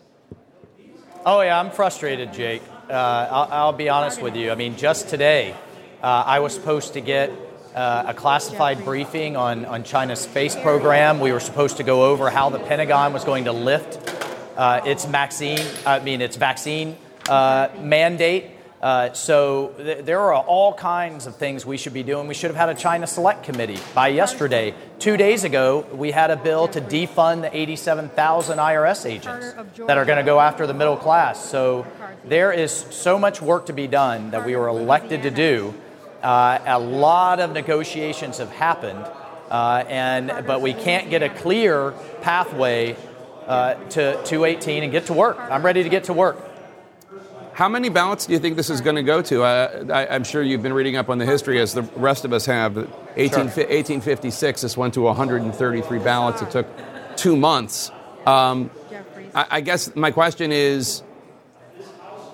Oh, 1.25 1.41
yeah, 1.43 1.59
I'm 1.59 1.71
frustrated, 1.71 2.33
Jake. 2.33 2.63
Uh, 2.89 2.93
I'll, 2.93 3.49
I'll, 3.53 3.73
be 3.73 3.89
honest 3.89 4.21
with 4.21 4.35
you. 4.35 4.51
I 4.51 4.55
mean, 4.55 4.77
just 4.77 5.09
today, 5.09 5.55
uh, 6.03 6.25
I 6.27 6.41
was 6.41 6.55
supposed 6.55 6.95
to 6.95 7.01
get 7.01 7.31
uh, 7.75 8.05
a 8.09 8.15
classified 8.15 8.85
briefing 8.85 9.37
on, 9.37 9.65
on 9.65 9.85
China's 9.85 10.21
space 10.21 10.57
program. 10.57 11.21
We 11.21 11.31
were 11.33 11.41
supposed 11.41 11.77
to 11.77 11.83
go 11.83 12.07
over 12.07 12.31
how 12.31 12.51
the 12.51 12.59
Pentagon 12.59 13.13
was 13.13 13.25
going 13.25 13.45
to 13.45 13.53
lift 13.53 14.11
uh, 14.57 14.81
its 14.85 15.05
vaccine, 15.05 15.65
I 15.87 16.01
mean, 16.01 16.21
its 16.21 16.37
vaccine 16.37 16.97
uh, 17.29 17.69
mandate. 17.81 18.47
Uh, 18.83 19.13
so 19.13 19.75
th- 19.77 20.05
there 20.07 20.21
are 20.21 20.35
all 20.35 20.73
kinds 20.73 21.27
of 21.27 21.37
things 21.37 21.67
we 21.67 21.77
should 21.77 21.93
be 21.93 22.03
doing. 22.03 22.27
We 22.27 22.35
should 22.35 22.51
have 22.51 22.57
had 22.57 22.71
a 22.71 22.75
China 22.75 23.07
Select 23.07 23.45
Committee 23.45 23.79
by 23.95 24.09
yesterday. 24.09 24.75
Two 24.99 25.19
days 25.19 25.45
ago, 25.45 25.87
we 25.93 26.13
had 26.13 26.31
a 26.31 26.37
bill 26.37 26.67
to 26.69 26.81
defund 26.81 27.43
the 27.43 27.55
87,000 27.55 28.59
IRS 28.59 29.05
agents 29.05 29.53
that 29.87 29.99
are 29.99 30.07
going 30.07 30.17
to 30.17 30.25
go 30.25 30.41
after 30.41 30.67
the 30.67 30.73
middle 30.73 30.97
class. 30.97 31.45
So 31.45 31.87
there 32.25 32.53
is 32.53 32.73
so 32.73 33.19
much 33.19 33.43
work 33.43 33.67
to 33.67 33.75
be 33.75 33.87
done 33.87 34.31
that 34.31 34.47
we 34.47 34.57
were 34.57 34.69
elected 34.69 35.25
to 35.25 35.31
do. 35.31 35.75
Uh, 36.23 36.59
a 36.65 36.79
lot 36.79 37.39
of 37.41 37.53
negotiations 37.53 38.39
have 38.39 38.51
happened, 38.51 39.05
uh, 39.51 39.85
and 39.89 40.47
but 40.47 40.61
we 40.61 40.73
can't 40.75 41.11
get 41.11 41.23
a 41.23 41.29
clear 41.31 41.93
pathway 42.21 42.97
uh, 43.47 43.75
to 43.91 44.23
218 44.25 44.83
and 44.83 44.93
get 44.93 45.07
to 45.07 45.13
work. 45.15 45.39
I'm 45.39 45.65
ready 45.65 45.83
to 45.83 45.89
get 45.89 46.05
to 46.05 46.13
work. 46.13 46.50
How 47.61 47.69
many 47.69 47.91
ballots 47.91 48.25
do 48.25 48.33
you 48.33 48.39
think 48.39 48.57
this 48.57 48.71
is 48.71 48.81
going 48.81 48.97
to 48.97 49.03
go 49.03 49.21
to? 49.21 49.43
Uh, 49.43 49.85
I, 49.93 50.17
am 50.17 50.25
sure 50.25 50.43
you've 50.43 50.63
been 50.63 50.73
reading 50.73 50.97
up 50.97 51.11
on 51.11 51.19
the 51.19 51.27
history, 51.27 51.61
as 51.61 51.75
the 51.75 51.83
rest 51.83 52.25
of 52.25 52.33
us 52.33 52.47
have. 52.47 52.75
18, 52.79 52.89
sure. 53.31 53.43
1856, 53.43 54.63
this 54.63 54.79
went 54.79 54.95
to 54.95 55.03
133 55.03 55.99
ballots. 55.99 56.41
It 56.41 56.51
took 56.51 56.67
two 57.19 57.37
months. 57.37 57.91
Um, 58.25 58.71
I, 59.35 59.47
I 59.51 59.61
guess 59.61 59.95
my 59.95 60.11
question 60.11 60.53
is 60.53 61.03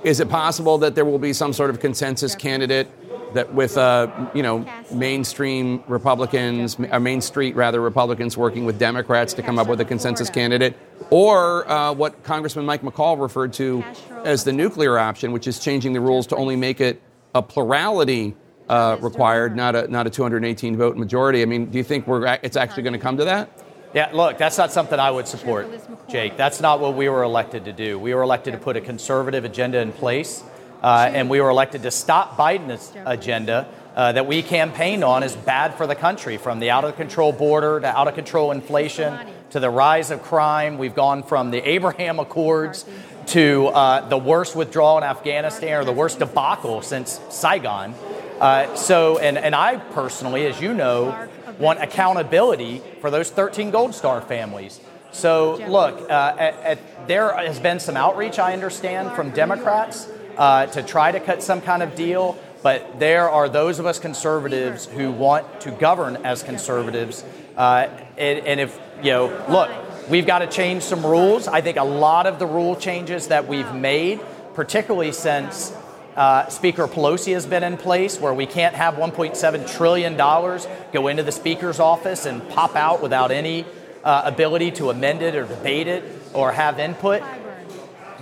is 0.04 0.20
it 0.20 0.28
possible 0.28 0.78
that 0.78 0.94
there 0.94 1.04
will 1.04 1.18
be 1.18 1.32
some 1.32 1.52
sort 1.52 1.70
of 1.70 1.80
consensus 1.80 2.36
candidate 2.36 2.88
that 3.36 3.54
with 3.54 3.78
uh, 3.78 4.08
you 4.34 4.42
know 4.42 4.66
mainstream 4.92 5.82
Republicans, 5.86 6.76
uh, 6.90 6.98
Main 6.98 7.20
Street 7.20 7.54
rather 7.54 7.80
Republicans 7.80 8.36
working 8.36 8.64
with 8.64 8.78
Democrats 8.78 9.32
to 9.34 9.42
come 9.42 9.58
up 9.58 9.68
with 9.68 9.80
a 9.80 9.84
consensus 9.84 10.28
candidate, 10.28 10.76
or 11.10 11.68
uh, 11.70 11.92
what 11.92 12.22
Congressman 12.24 12.66
Mike 12.66 12.82
McCaul 12.82 13.20
referred 13.20 13.52
to 13.54 13.84
as 14.24 14.44
the 14.44 14.52
nuclear 14.52 14.98
option, 14.98 15.32
which 15.32 15.46
is 15.46 15.58
changing 15.58 15.92
the 15.92 16.00
rules 16.00 16.26
to 16.28 16.36
only 16.36 16.56
make 16.56 16.80
it 16.80 17.00
a 17.34 17.42
plurality 17.42 18.34
uh, 18.68 18.96
required, 19.00 19.56
not 19.56 19.76
a 19.76 19.88
not 19.88 20.06
a 20.06 20.10
218 20.10 20.76
vote 20.76 20.96
majority. 20.96 21.42
I 21.42 21.44
mean, 21.44 21.66
do 21.66 21.78
you 21.78 21.84
think 21.84 22.06
we're 22.06 22.38
it's 22.42 22.56
actually 22.56 22.82
going 22.82 22.94
to 22.94 22.98
come 22.98 23.16
to 23.18 23.24
that? 23.26 23.50
Yeah, 23.94 24.10
look, 24.12 24.36
that's 24.36 24.58
not 24.58 24.72
something 24.72 24.98
I 24.98 25.10
would 25.10 25.26
support, 25.26 25.68
Jake. 26.08 26.36
That's 26.36 26.60
not 26.60 26.80
what 26.80 26.96
we 26.96 27.08
were 27.08 27.22
elected 27.22 27.64
to 27.64 27.72
do. 27.72 27.98
We 27.98 28.14
were 28.14 28.22
elected 28.22 28.52
to 28.52 28.58
put 28.58 28.76
a 28.76 28.80
conservative 28.80 29.44
agenda 29.44 29.80
in 29.80 29.92
place 29.92 30.42
uh, 30.82 31.10
and 31.12 31.30
we 31.30 31.40
were 31.40 31.50
elected 31.50 31.82
to 31.82 31.90
stop 31.90 32.36
Biden's 32.36 32.92
agenda 33.04 33.68
uh, 33.96 34.12
that 34.12 34.26
we 34.26 34.42
campaigned 34.42 35.02
on 35.02 35.22
is 35.22 35.34
bad 35.34 35.74
for 35.74 35.86
the 35.86 35.94
country, 35.94 36.36
from 36.36 36.60
the 36.60 36.70
out 36.70 36.84
of 36.84 36.96
control 36.96 37.32
border 37.32 37.80
to 37.80 37.86
out 37.86 38.08
of 38.08 38.14
control 38.14 38.52
inflation 38.52 39.18
to 39.50 39.58
the 39.58 39.70
rise 39.70 40.10
of 40.10 40.22
crime. 40.22 40.76
We've 40.76 40.94
gone 40.94 41.22
from 41.22 41.50
the 41.50 41.66
Abraham 41.66 42.20
Accords 42.20 42.84
to 43.28 43.68
uh, 43.68 44.06
the 44.08 44.18
worst 44.18 44.54
withdrawal 44.54 44.98
in 44.98 45.04
Afghanistan 45.04 45.80
or 45.80 45.84
the 45.84 45.92
worst 45.92 46.18
debacle 46.18 46.82
since 46.82 47.20
Saigon. 47.30 47.94
Uh, 48.38 48.74
so, 48.76 49.18
and, 49.18 49.38
and 49.38 49.54
I 49.54 49.76
personally, 49.78 50.44
as 50.44 50.60
you 50.60 50.74
know, 50.74 51.28
want 51.58 51.82
accountability 51.82 52.82
for 53.00 53.10
those 53.10 53.30
13 53.30 53.70
Gold 53.70 53.94
Star 53.94 54.20
families. 54.20 54.78
So, 55.12 55.56
look, 55.68 56.10
uh, 56.10 56.36
at, 56.38 56.54
at, 56.62 57.08
there 57.08 57.34
has 57.34 57.58
been 57.58 57.80
some 57.80 57.96
outreach, 57.96 58.38
I 58.38 58.52
understand, 58.52 59.12
from 59.12 59.30
Democrats 59.30 60.06
uh, 60.36 60.66
to 60.66 60.82
try 60.82 61.12
to 61.12 61.20
cut 61.20 61.42
some 61.42 61.60
kind 61.60 61.82
of 61.82 61.94
deal. 61.94 62.38
But 62.62 62.98
there 62.98 63.30
are 63.30 63.48
those 63.48 63.78
of 63.78 63.86
us 63.86 63.98
conservatives 63.98 64.86
who 64.86 65.12
want 65.12 65.60
to 65.60 65.70
govern 65.70 66.16
as 66.24 66.42
conservatives. 66.42 67.24
Uh, 67.56 67.88
and, 68.18 68.46
and 68.46 68.60
if, 68.60 68.78
you 69.02 69.12
know, 69.12 69.46
look, 69.48 69.70
we've 70.08 70.26
got 70.26 70.40
to 70.40 70.46
change 70.46 70.82
some 70.82 71.04
rules. 71.04 71.48
I 71.48 71.60
think 71.60 71.76
a 71.76 71.84
lot 71.84 72.26
of 72.26 72.38
the 72.38 72.46
rule 72.46 72.76
changes 72.76 73.28
that 73.28 73.46
we've 73.46 73.72
made, 73.74 74.20
particularly 74.54 75.12
since 75.12 75.72
uh, 76.16 76.48
Speaker 76.48 76.88
Pelosi 76.88 77.34
has 77.34 77.46
been 77.46 77.62
in 77.62 77.76
place, 77.76 78.18
where 78.18 78.32
we 78.32 78.46
can't 78.46 78.74
have 78.74 78.94
$1.7 78.94 79.76
trillion 79.76 80.16
go 80.16 81.08
into 81.08 81.22
the 81.22 81.32
Speaker's 81.32 81.78
office 81.78 82.26
and 82.26 82.46
pop 82.48 82.74
out 82.74 83.02
without 83.02 83.30
any 83.30 83.66
uh, 84.02 84.22
ability 84.24 84.70
to 84.72 84.90
amend 84.90 85.20
it 85.20 85.34
or 85.34 85.44
debate 85.46 85.88
it 85.88 86.02
or 86.32 86.52
have 86.52 86.78
input. 86.78 87.22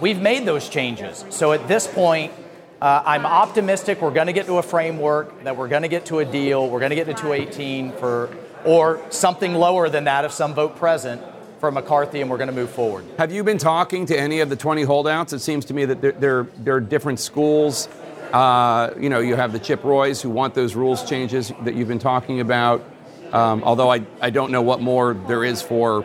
We've 0.01 0.21
made 0.21 0.45
those 0.45 0.69
changes. 0.69 1.25
So 1.31 1.53
at 1.53 1.69
this 1.69 1.87
point, 1.87 2.33
uh, 2.81 3.03
I'm 3.07 3.25
optimistic 3.25 4.03
we're 4.03 4.11
going 4.11 4.27
to 4.27 4.33
get 4.33 4.47
to 4.47 4.59
a 4.59 4.63
framework, 4.63 5.45
that 5.45 5.57
we're 5.57 5.69
going 5.69 5.83
to 5.83 5.89
get 5.89 6.07
to 6.07 6.19
a 6.19 6.25
deal, 6.25 6.69
we're 6.69 6.81
going 6.81 6.91
to 6.91 6.97
get 6.97 7.07
to 7.07 7.15
218 7.15 7.93
for, 7.93 8.37
or 8.65 9.01
something 9.11 9.55
lower 9.55 9.89
than 9.89 10.05
that 10.05 10.25
if 10.25 10.33
some 10.33 10.53
vote 10.55 10.77
present 10.77 11.23
for 11.61 11.71
McCarthy, 11.71 12.21
and 12.21 12.29
we're 12.29 12.37
going 12.37 12.51
to 12.51 12.55
move 12.55 12.71
forward. 12.71 13.05
Have 13.19 13.33
you 13.33 13.45
been 13.45 13.59
talking 13.59 14.05
to 14.07 14.19
any 14.19 14.41
of 14.41 14.51
the 14.51 14.57
20 14.57 14.83
holdouts? 14.83 15.33
It 15.33 15.39
seems 15.39 15.65
to 15.67 15.75
me 15.75 15.85
that 15.85 16.01
there, 16.03 16.43
there, 16.43 16.75
are 16.77 16.81
different 16.81 17.21
schools. 17.21 17.89
Uh, 18.33 18.91
you 18.99 19.09
know, 19.09 19.21
you 19.21 19.37
have 19.37 19.53
the 19.53 19.61
Chip 19.61 19.85
Roys 19.85 20.21
who 20.21 20.29
want 20.29 20.55
those 20.55 20.75
rules 20.75 21.09
changes 21.09 21.53
that 21.63 21.75
you've 21.75 21.89
been 21.89 22.01
talking 22.01 22.41
about. 22.41 22.85
Um, 23.33 23.63
although 23.65 23.91
I, 23.91 24.03
I 24.21 24.31
don't 24.31 24.51
know 24.51 24.63
what 24.63 24.81
more 24.81 25.15
there 25.15 25.45
is 25.45 25.63
for 25.63 26.05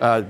uh, 0.00 0.22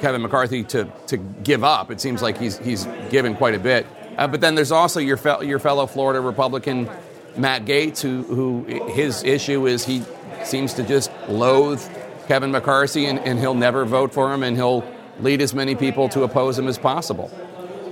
Kevin 0.00 0.22
McCarthy 0.22 0.64
to, 0.64 0.84
to 1.06 1.16
give 1.16 1.64
up. 1.64 1.90
It 1.90 2.00
seems 2.00 2.22
like 2.22 2.38
he's, 2.38 2.58
he's 2.58 2.86
given 3.10 3.34
quite 3.34 3.54
a 3.54 3.58
bit. 3.58 3.86
Uh, 4.16 4.28
but 4.28 4.40
then 4.40 4.54
there's 4.54 4.72
also 4.72 5.00
your, 5.00 5.16
fe- 5.16 5.44
your 5.46 5.58
fellow 5.58 5.86
Florida 5.86 6.20
Republican, 6.20 6.88
Matt 7.36 7.64
Gaetz, 7.64 8.00
who, 8.00 8.22
who 8.22 8.64
his 8.92 9.24
issue 9.24 9.66
is 9.66 9.84
he 9.84 10.02
seems 10.44 10.74
to 10.74 10.82
just 10.82 11.10
loathe 11.28 11.82
Kevin 12.28 12.50
McCarthy 12.50 13.06
and, 13.06 13.18
and 13.20 13.38
he'll 13.38 13.54
never 13.54 13.84
vote 13.84 14.12
for 14.12 14.32
him 14.32 14.42
and 14.42 14.56
he'll 14.56 14.84
lead 15.20 15.40
as 15.40 15.54
many 15.54 15.74
people 15.74 16.08
to 16.10 16.22
oppose 16.22 16.58
him 16.58 16.68
as 16.68 16.78
possible. 16.78 17.30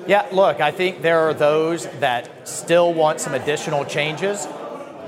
Yeah, 0.07 0.27
look, 0.33 0.61
I 0.61 0.73
think 0.73 1.03
there 1.03 1.21
are 1.21 1.35
those 1.35 1.87
that 2.01 2.49
still 2.49 2.93
want 2.93 3.21
some 3.21 3.35
additional 3.35 3.85
changes. 3.85 4.47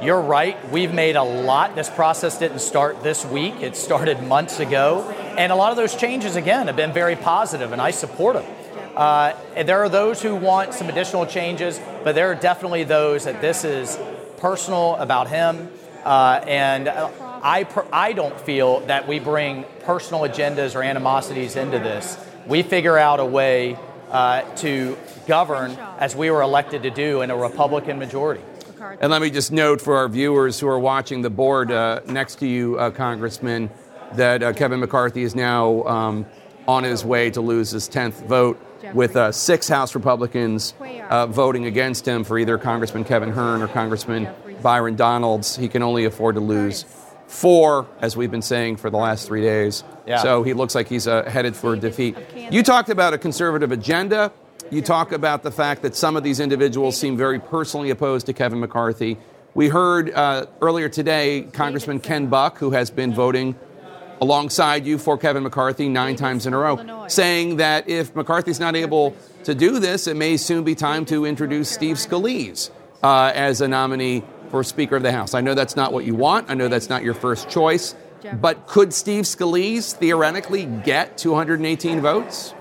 You're 0.03 0.21
right. 0.21 0.57
We've 0.71 0.93
made 0.93 1.17
a 1.17 1.23
lot. 1.23 1.77
This 1.77 1.89
process 1.89 2.39
didn't 2.39 2.59
start 2.59 3.03
this 3.03 3.25
week, 3.25 3.55
it 3.63 3.77
started 3.77 4.23
months 4.23 4.61
ago. 4.61 5.09
And 5.39 5.51
a 5.51 5.55
lot 5.55 5.71
of 5.71 5.77
those 5.77 5.97
changes, 5.97 6.37
again, 6.37 6.67
have 6.67 6.77
been 6.77 6.93
very 6.93 7.17
positive, 7.17 7.73
and 7.73 7.81
I 7.81 7.91
support 7.91 8.35
them. 8.35 8.45
Uh, 8.97 9.35
there 9.65 9.83
are 9.83 9.89
those 9.89 10.23
who 10.23 10.37
want 10.37 10.75
some 10.75 10.89
additional 10.89 11.27
changes, 11.27 11.81
but 12.05 12.15
there 12.15 12.31
are 12.31 12.35
definitely 12.35 12.85
those 12.85 13.25
that 13.25 13.41
this 13.41 13.65
is 13.65 13.99
personal 14.39 14.97
about 14.97 15.29
him. 15.29 15.71
Uh, 16.05 16.45
and 16.47 16.89
I, 16.89 17.65
per- 17.65 17.87
I 17.93 18.13
don't 18.13 18.39
feel 18.41 18.81
that 18.81 19.09
we 19.09 19.19
bring 19.19 19.65
personal 19.85 20.23
agendas 20.23 20.75
or 20.77 20.83
animosities 20.83 21.57
into 21.57 21.79
this. 21.79 22.19
We 22.47 22.63
figure 22.63 22.99
out 22.99 23.21
a 23.21 23.25
way 23.25 23.79
uh, 24.11 24.43
to 24.57 24.97
govern 25.27 25.73
as 25.99 26.15
we 26.15 26.31
were 26.31 26.43
elected 26.43 26.83
to 26.83 26.91
do 26.91 27.23
in 27.23 27.31
a 27.31 27.37
Republican 27.37 27.99
majority. 27.99 28.43
And 29.01 29.11
let 29.11 29.21
me 29.21 29.31
just 29.31 29.53
note 29.53 29.81
for 29.81 29.97
our 29.97 30.09
viewers 30.09 30.61
who 30.61 30.69
are 30.69 30.79
watching 30.79 31.23
the 31.23 31.31
board 31.31 31.71
uh, 31.71 32.01
next 32.07 32.37
to 32.37 32.47
you, 32.47 32.79
uh, 32.79 32.91
Congressman, 32.91 33.71
that 34.15 34.43
uh, 34.43 34.53
Kevin 34.53 34.81
McCarthy 34.81 35.23
is 35.23 35.35
now 35.35 35.83
um, 35.85 36.27
on 36.67 36.85
his 36.85 37.05
way 37.05 37.31
to 37.31 37.41
lose 37.41 37.71
his 37.71 37.89
10th 37.89 38.27
vote 38.27 38.61
with 38.93 39.17
uh, 39.17 39.33
six 39.33 39.69
House 39.69 39.95
Republicans 39.95 40.75
uh, 41.09 41.27
voting 41.27 41.67
against 41.67 42.07
him 42.07 42.23
for 42.25 42.39
either 42.39 42.59
Congressman 42.59 43.05
Kevin 43.05 43.31
Hern 43.31 43.63
or 43.63 43.69
Congressman 43.69 44.29
Byron 44.63 44.97
Donalds. 44.97 45.57
He 45.57 45.69
can 45.69 45.83
only 45.83 46.05
afford 46.05 46.35
to 46.35 46.41
lose 46.41 46.85
four, 47.27 47.87
as 48.01 48.17
we've 48.17 48.31
been 48.31 48.43
saying 48.43 48.77
for 48.77 48.91
the 48.91 48.97
last 48.97 49.27
three 49.27 49.41
days. 49.41 49.83
Yeah. 50.07 50.19
So 50.19 50.43
he 50.43 50.53
looks 50.53 50.75
like 50.75 50.89
he's 50.89 51.07
uh, 51.07 51.25
headed 51.25 51.57
for 51.57 51.75
defeat. 51.77 52.17
You 52.51 52.63
talked 52.63 52.91
about 52.91 53.15
a 53.15 53.19
conservative 53.19 53.73
agenda. 53.73 54.33
You 54.71 54.81
talk 54.83 55.13
about 55.13 55.43
the 55.43 55.51
fact 55.51 55.83
that 55.83 55.95
some 55.95 56.17
of 56.17 56.23
these 56.23 56.41
individuals 56.41 56.99
seem 56.99 57.17
very 57.17 57.39
personally 57.39 57.91
opposed 57.91 58.27
to 58.27 58.33
Kevin 58.33 58.61
McCarthy. 58.61 59.19
We 59.55 59.69
heard 59.69 60.13
uh, 60.13 60.47
earlier 60.61 60.89
today 60.89 61.43
Congressman 61.53 62.01
Ken 62.01 62.27
Buck, 62.29 62.59
who 62.59 62.71
has 62.71 62.91
been 62.91 63.15
voting 63.15 63.57
alongside 64.21 64.87
you 64.87 64.97
for 64.97 65.19
Kevin 65.19 65.43
McCarthy 65.43 65.89
nine 65.89 66.17
times 66.17 66.47
in 66.47 66.55
a 66.55 66.59
row, 66.59 67.07
saying 67.09 67.57
that 67.59 67.89
if 67.89 68.17
McCarthy's 68.17 68.59
not 68.59 68.75
able 68.75 69.15
to 69.45 69.55
do 69.55 69.79
this, 69.79 70.07
it 70.07 70.17
may 70.17 70.37
soon 70.37 70.65
be 70.65 70.75
time 70.75 71.05
to 71.07 71.27
introduce 71.27 71.69
Steve 71.69 71.97
Scalise 71.97 72.71
uh, 73.03 73.33
as 73.35 73.61
a 73.61 73.69
nominee 73.69 74.25
for 74.49 74.65
Speaker 74.65 74.97
of 74.97 75.03
the 75.03 75.13
House. 75.13 75.35
I 75.35 75.41
know 75.43 75.55
that's 75.55 75.77
not 75.77 75.93
what 75.93 76.05
you 76.05 76.15
want. 76.15 76.49
I 76.49 76.55
know 76.55 76.69
that's 76.69 76.89
not 76.89 77.05
your 77.05 77.15
first 77.15 77.51
choice. 77.51 77.95
But 78.41 78.67
could 78.67 78.95
Steve 78.95 79.25
Scalise 79.25 79.93
theoretically 79.93 80.65
get 80.65 81.19
218 81.19 82.01
votes? 82.01 82.55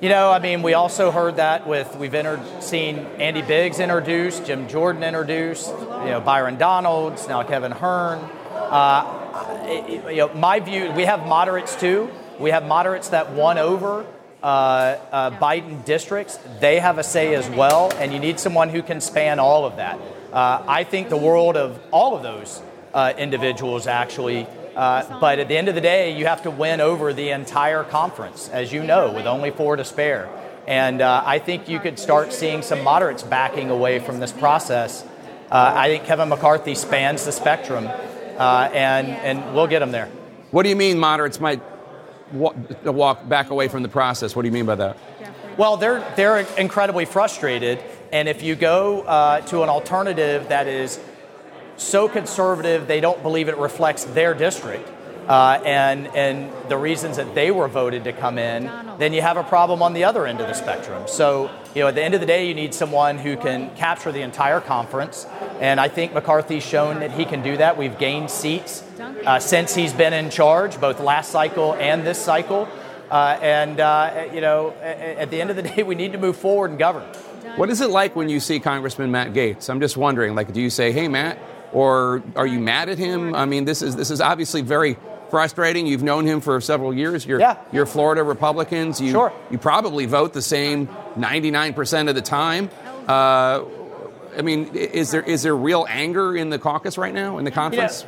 You 0.00 0.08
know, 0.08 0.30
I 0.30 0.38
mean, 0.38 0.62
we 0.62 0.72
also 0.72 1.10
heard 1.10 1.36
that 1.36 1.66
with 1.66 1.94
we've 1.96 2.14
entered, 2.14 2.40
seen 2.62 3.00
Andy 3.18 3.42
Biggs 3.42 3.80
introduced, 3.80 4.46
Jim 4.46 4.66
Jordan 4.66 5.02
introduced, 5.02 5.68
you 5.68 6.06
know, 6.06 6.22
Byron 6.24 6.56
Donalds, 6.56 7.28
now 7.28 7.42
Kevin 7.42 7.70
Hern. 7.70 8.18
Uh, 8.54 9.62
it- 9.66 10.10
you 10.10 10.16
know, 10.16 10.32
my 10.32 10.58
view, 10.60 10.90
we 10.92 11.04
have 11.04 11.26
moderates 11.26 11.76
too. 11.76 12.08
We 12.38 12.50
have 12.50 12.64
moderates 12.64 13.10
that 13.10 13.32
won 13.32 13.58
over 13.58 14.06
uh, 14.42 14.46
uh, 14.46 15.30
Biden 15.32 15.84
districts. 15.84 16.38
They 16.60 16.78
have 16.80 16.96
a 16.96 17.02
say 17.04 17.34
as 17.34 17.50
well, 17.50 17.92
and 17.98 18.10
you 18.10 18.18
need 18.18 18.40
someone 18.40 18.70
who 18.70 18.80
can 18.82 19.02
span 19.02 19.38
all 19.38 19.66
of 19.66 19.76
that. 19.76 19.98
Uh, 20.32 20.62
I 20.66 20.84
think 20.84 21.10
the 21.10 21.18
world 21.18 21.58
of 21.58 21.78
all 21.90 22.16
of 22.16 22.22
those 22.22 22.62
uh, 22.94 23.12
individuals 23.18 23.86
actually. 23.86 24.46
Uh, 24.74 25.18
but 25.20 25.38
at 25.38 25.48
the 25.48 25.56
end 25.56 25.68
of 25.68 25.74
the 25.74 25.80
day, 25.80 26.16
you 26.16 26.26
have 26.26 26.42
to 26.42 26.50
win 26.50 26.80
over 26.80 27.12
the 27.12 27.30
entire 27.30 27.84
conference, 27.84 28.48
as 28.48 28.72
you 28.72 28.82
know, 28.82 29.12
with 29.12 29.26
only 29.26 29.50
four 29.50 29.76
to 29.76 29.84
spare. 29.84 30.28
And 30.66 31.02
uh, 31.02 31.22
I 31.26 31.38
think 31.38 31.68
you 31.68 31.80
could 31.80 31.98
start 31.98 32.32
seeing 32.32 32.62
some 32.62 32.82
moderates 32.84 33.22
backing 33.22 33.70
away 33.70 33.98
from 33.98 34.20
this 34.20 34.32
process. 34.32 35.04
Uh, 35.50 35.72
I 35.74 35.88
think 35.88 36.04
Kevin 36.04 36.28
McCarthy 36.28 36.74
spans 36.76 37.24
the 37.24 37.32
spectrum, 37.32 37.88
uh, 37.88 38.70
and, 38.72 39.08
and 39.08 39.54
we'll 39.54 39.66
get 39.66 39.82
him 39.82 39.90
there. 39.90 40.08
What 40.52 40.62
do 40.62 40.68
you 40.68 40.76
mean 40.76 40.98
moderates 40.98 41.40
might 41.40 41.60
wa- 42.32 42.54
walk 42.84 43.28
back 43.28 43.50
away 43.50 43.68
from 43.68 43.82
the 43.82 43.88
process? 43.88 44.36
What 44.36 44.42
do 44.42 44.48
you 44.48 44.52
mean 44.52 44.66
by 44.66 44.76
that? 44.76 44.96
Well, 45.56 45.76
they're 45.76 46.04
they're 46.16 46.38
incredibly 46.56 47.04
frustrated, 47.04 47.82
and 48.12 48.28
if 48.28 48.42
you 48.42 48.54
go 48.54 49.02
uh, 49.02 49.40
to 49.42 49.62
an 49.62 49.68
alternative 49.68 50.48
that 50.48 50.66
is 50.66 50.98
so 51.80 52.08
conservative 52.08 52.86
they 52.86 53.00
don't 53.00 53.22
believe 53.22 53.48
it 53.48 53.56
reflects 53.58 54.04
their 54.04 54.34
district 54.34 54.88
uh, 55.30 55.62
and 55.64 56.08
and 56.08 56.50
the 56.68 56.76
reasons 56.76 57.16
that 57.16 57.36
they 57.36 57.52
were 57.52 57.68
voted 57.68 58.02
to 58.02 58.12
come 58.12 58.36
in, 58.36 58.64
then 58.98 59.12
you 59.12 59.22
have 59.22 59.36
a 59.36 59.44
problem 59.44 59.80
on 59.80 59.92
the 59.92 60.02
other 60.02 60.26
end 60.26 60.40
of 60.40 60.48
the 60.48 60.54
spectrum. 60.54 61.04
So 61.06 61.48
you 61.72 61.82
know, 61.82 61.86
at 61.86 61.94
the 61.94 62.02
end 62.02 62.14
of 62.14 62.20
the 62.20 62.26
day, 62.26 62.48
you 62.48 62.54
need 62.54 62.74
someone 62.74 63.16
who 63.16 63.36
can 63.36 63.72
capture 63.76 64.10
the 64.10 64.22
entire 64.22 64.60
conference, 64.60 65.26
and 65.60 65.78
I 65.78 65.86
think 65.86 66.14
McCarthy's 66.14 66.64
shown 66.64 66.98
that 66.98 67.12
he 67.12 67.24
can 67.24 67.44
do 67.44 67.56
that. 67.58 67.76
We've 67.76 67.96
gained 67.96 68.28
seats 68.28 68.82
uh, 69.24 69.38
since 69.38 69.72
he's 69.72 69.92
been 69.92 70.12
in 70.12 70.30
charge, 70.30 70.80
both 70.80 70.98
last 70.98 71.30
cycle 71.30 71.74
and 71.74 72.04
this 72.04 72.20
cycle. 72.20 72.68
Uh, 73.08 73.38
and 73.40 73.78
uh, 73.78 74.26
you 74.32 74.40
know, 74.40 74.72
at 74.82 75.30
the 75.30 75.40
end 75.40 75.50
of 75.50 75.56
the 75.56 75.62
day, 75.76 75.84
we 75.84 75.94
need 75.94 76.10
to 76.10 76.18
move 76.18 76.36
forward 76.38 76.70
and 76.70 76.78
govern. 76.78 77.06
What 77.54 77.70
is 77.70 77.80
it 77.80 77.90
like 77.90 78.16
when 78.16 78.28
you 78.28 78.40
see 78.40 78.58
Congressman 78.58 79.12
Matt 79.12 79.32
Gaetz? 79.32 79.70
I'm 79.70 79.80
just 79.80 79.96
wondering. 79.96 80.34
Like, 80.34 80.52
do 80.52 80.60
you 80.60 80.70
say, 80.70 80.90
"Hey, 80.90 81.06
Matt," 81.06 81.38
or 81.72 82.22
are 82.36 82.46
you 82.46 82.60
mad 82.60 82.88
at 82.88 82.98
him? 82.98 83.34
I 83.34 83.44
mean, 83.44 83.64
this 83.64 83.82
is 83.82 83.96
this 83.96 84.10
is 84.10 84.20
obviously 84.20 84.62
very 84.62 84.96
frustrating. 85.30 85.86
You've 85.86 86.02
known 86.02 86.26
him 86.26 86.40
for 86.40 86.60
several 86.60 86.92
years. 86.92 87.24
You're 87.24 87.40
Yeah. 87.40 87.56
you're 87.72 87.86
Florida 87.86 88.22
Republicans. 88.24 89.00
You 89.00 89.12
Sure. 89.12 89.32
you 89.50 89.58
probably 89.58 90.06
vote 90.06 90.32
the 90.32 90.42
same 90.42 90.88
99% 91.16 92.08
of 92.08 92.14
the 92.14 92.22
time. 92.22 92.68
Uh, 93.06 93.62
I 94.36 94.42
mean, 94.42 94.70
is 94.74 95.10
there 95.10 95.22
is 95.22 95.42
there 95.42 95.56
real 95.56 95.86
anger 95.88 96.36
in 96.36 96.50
the 96.50 96.58
caucus 96.58 96.98
right 96.98 97.14
now 97.14 97.38
in 97.38 97.44
the 97.44 97.50
conference? 97.50 98.04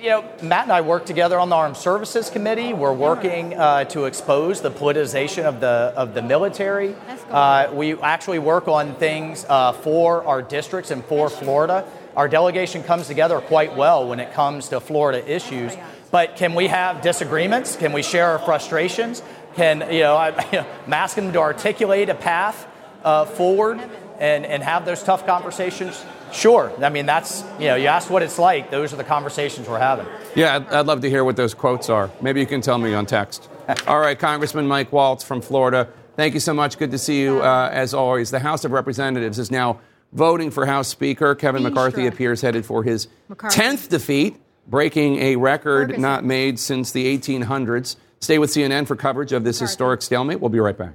You 0.00 0.08
know, 0.08 0.24
Matt 0.42 0.64
and 0.64 0.72
I 0.72 0.80
work 0.80 1.04
together 1.04 1.38
on 1.38 1.48
the 1.50 1.54
Armed 1.54 1.76
Services 1.76 2.30
Committee. 2.30 2.72
We're 2.72 2.94
working 2.94 3.54
uh, 3.54 3.84
to 3.84 4.06
expose 4.06 4.60
the 4.62 4.70
politicization 4.70 5.44
of 5.44 5.60
the 5.60 5.92
of 5.96 6.14
the 6.14 6.22
military. 6.22 6.96
Uh, 7.30 7.68
we 7.72 8.00
actually 8.00 8.38
work 8.38 8.68
on 8.68 8.94
things 8.96 9.44
uh, 9.48 9.72
for 9.72 10.24
our 10.24 10.40
districts 10.42 10.90
and 10.90 11.04
for 11.04 11.28
Florida. 11.28 11.84
Our 12.16 12.28
delegation 12.28 12.82
comes 12.82 13.06
together 13.06 13.40
quite 13.40 13.76
well 13.76 14.08
when 14.08 14.20
it 14.20 14.32
comes 14.32 14.68
to 14.68 14.80
Florida 14.80 15.28
issues. 15.30 15.76
But 16.10 16.36
can 16.36 16.54
we 16.54 16.66
have 16.68 17.00
disagreements? 17.00 17.76
Can 17.76 17.92
we 17.92 18.02
share 18.02 18.30
our 18.30 18.38
frustrations? 18.38 19.22
Can 19.54 19.80
you 19.92 20.00
know, 20.00 20.16
I, 20.16 20.28
you 20.28 20.52
know 20.58 20.66
I'm 20.86 20.92
asking 20.92 21.24
them 21.24 21.32
to 21.34 21.40
articulate 21.40 22.08
a 22.08 22.14
path 22.14 22.66
uh, 23.02 23.24
forward 23.24 23.80
and, 24.18 24.44
and 24.44 24.62
have 24.62 24.84
those 24.84 25.02
tough 25.02 25.26
conversations? 25.26 26.04
Sure. 26.32 26.72
I 26.82 26.88
mean, 26.88 27.06
that's, 27.06 27.44
you 27.58 27.66
know, 27.66 27.76
you 27.76 27.88
asked 27.88 28.10
what 28.10 28.22
it's 28.22 28.38
like. 28.38 28.70
Those 28.70 28.92
are 28.92 28.96
the 28.96 29.04
conversations 29.04 29.68
we're 29.68 29.78
having. 29.78 30.06
Yeah, 30.34 30.56
I'd, 30.56 30.68
I'd 30.68 30.86
love 30.86 31.02
to 31.02 31.10
hear 31.10 31.24
what 31.24 31.36
those 31.36 31.54
quotes 31.54 31.90
are. 31.90 32.10
Maybe 32.20 32.40
you 32.40 32.46
can 32.46 32.60
tell 32.60 32.78
me 32.78 32.94
on 32.94 33.06
text. 33.06 33.48
All 33.86 34.00
right, 34.00 34.18
Congressman 34.18 34.66
Mike 34.66 34.92
Waltz 34.92 35.24
from 35.24 35.40
Florida. 35.40 35.88
Thank 36.16 36.34
you 36.34 36.40
so 36.40 36.52
much. 36.52 36.78
Good 36.78 36.90
to 36.90 36.98
see 36.98 37.22
you 37.22 37.42
uh, 37.42 37.70
as 37.72 37.94
always. 37.94 38.30
The 38.30 38.38
House 38.38 38.64
of 38.64 38.72
Representatives 38.72 39.38
is 39.38 39.50
now 39.50 39.80
voting 40.12 40.50
for 40.50 40.66
House 40.66 40.88
Speaker. 40.88 41.34
Kevin 41.34 41.62
McCarthy 41.62 42.06
appears 42.06 42.40
headed 42.40 42.64
for 42.66 42.82
his 42.82 43.08
10th 43.30 43.88
defeat, 43.88 44.36
breaking 44.66 45.18
a 45.18 45.36
record 45.36 45.98
not 45.98 46.24
made 46.24 46.58
since 46.58 46.92
the 46.92 47.18
1800s. 47.18 47.96
Stay 48.20 48.38
with 48.38 48.50
CNN 48.50 48.86
for 48.86 48.94
coverage 48.94 49.32
of 49.32 49.44
this 49.44 49.58
historic 49.58 50.02
stalemate. 50.02 50.40
We'll 50.40 50.48
be 50.48 50.60
right 50.60 50.76
back. 50.76 50.94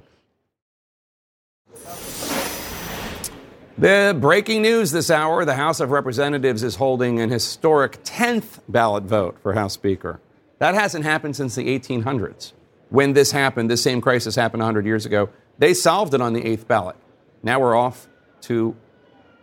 The 3.76 4.16
breaking 4.18 4.62
news 4.62 4.90
this 4.90 5.08
hour 5.08 5.44
the 5.44 5.54
House 5.54 5.78
of 5.78 5.92
Representatives 5.92 6.64
is 6.64 6.76
holding 6.76 7.20
an 7.20 7.30
historic 7.30 8.02
10th 8.02 8.58
ballot 8.68 9.04
vote 9.04 9.38
for 9.40 9.52
House 9.52 9.74
Speaker. 9.74 10.20
That 10.58 10.74
hasn't 10.74 11.04
happened 11.04 11.36
since 11.36 11.54
the 11.54 11.78
1800s. 11.78 12.54
When 12.88 13.12
this 13.12 13.30
happened, 13.30 13.70
this 13.70 13.80
same 13.80 14.00
crisis 14.00 14.34
happened 14.34 14.62
100 14.62 14.84
years 14.84 15.06
ago, 15.06 15.28
they 15.58 15.74
solved 15.74 16.14
it 16.14 16.20
on 16.20 16.32
the 16.32 16.44
eighth 16.44 16.66
ballot. 16.66 16.96
Now 17.44 17.60
we're 17.60 17.76
off 17.76 18.08
to 18.42 18.74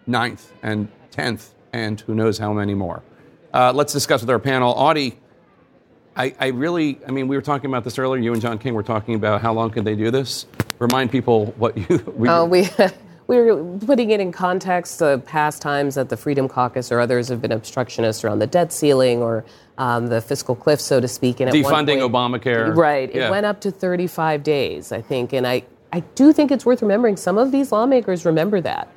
ninth 0.08 0.52
and 0.64 0.88
10th 1.12 1.50
and 1.74 2.00
who 2.02 2.16
knows 2.16 2.38
how 2.38 2.54
many 2.54 2.74
more. 2.74 3.02
Uh, 3.54 3.72
let's 3.74 3.94
discuss 3.94 4.22
with 4.22 4.30
our 4.30 4.40
panel. 4.40 4.74
Audie, 4.74 5.18
I, 6.16 6.34
I 6.40 6.48
really, 6.48 7.00
I 7.08 7.12
mean, 7.12 7.28
we 7.28 7.36
were 7.36 7.42
talking 7.42 7.70
about 7.70 7.84
this 7.84 7.98
earlier. 8.00 8.22
You 8.22 8.34
and 8.34 8.42
John 8.42 8.58
King 8.58 8.74
were 8.74 8.84
talking 8.84 9.16
about 9.16 9.42
how 9.42 9.54
long 9.54 9.70
can 9.72 9.84
they 9.84 9.96
do 9.96 10.12
this. 10.12 10.46
Remind 10.80 11.12
people 11.12 11.48
what 11.58 11.78
you. 11.78 11.98
We, 12.16 12.28
Uh, 12.30 12.46
we 12.46 12.70
we 13.28 13.38
were 13.38 13.78
putting 13.80 14.12
it 14.12 14.20
in 14.20 14.32
context. 14.32 15.00
The 15.00 15.20
past 15.26 15.62
times 15.62 15.96
that 15.96 16.10
the 16.10 16.18
Freedom 16.18 16.48
Caucus 16.48 16.92
or 16.92 17.00
others 17.00 17.28
have 17.30 17.42
been 17.42 17.52
obstructionists 17.52 18.24
around 18.24 18.40
the 18.40 18.48
debt 18.48 18.72
ceiling 18.72 19.22
or 19.22 19.44
um, 19.78 20.08
the 20.08 20.22
fiscal 20.22 20.56
cliff, 20.56 20.80
so 20.80 21.00
to 21.02 21.08
speak. 21.08 21.40
And 21.40 21.50
at 21.50 21.64
one 21.64 21.86
defunding 21.86 22.00
point- 22.00 22.14
Obamacare. 22.44 22.76
Right. 22.76 23.10
It 23.10 23.16
Yeah. 23.16 23.30
went 23.30 23.46
up 23.46 23.60
to 23.62 23.72
35 23.72 24.44
days, 24.44 24.92
I 24.92 25.02
think. 25.02 25.34
And 25.34 25.46
I, 25.48 25.64
I 25.92 26.02
do 26.16 26.32
think 26.32 26.52
it's 26.52 26.66
worth 26.66 26.82
remembering 26.82 27.18
some 27.18 27.38
of 27.38 27.52
these 27.52 27.72
lawmakers 27.72 28.26
remember 28.26 28.62
that. 28.62 28.88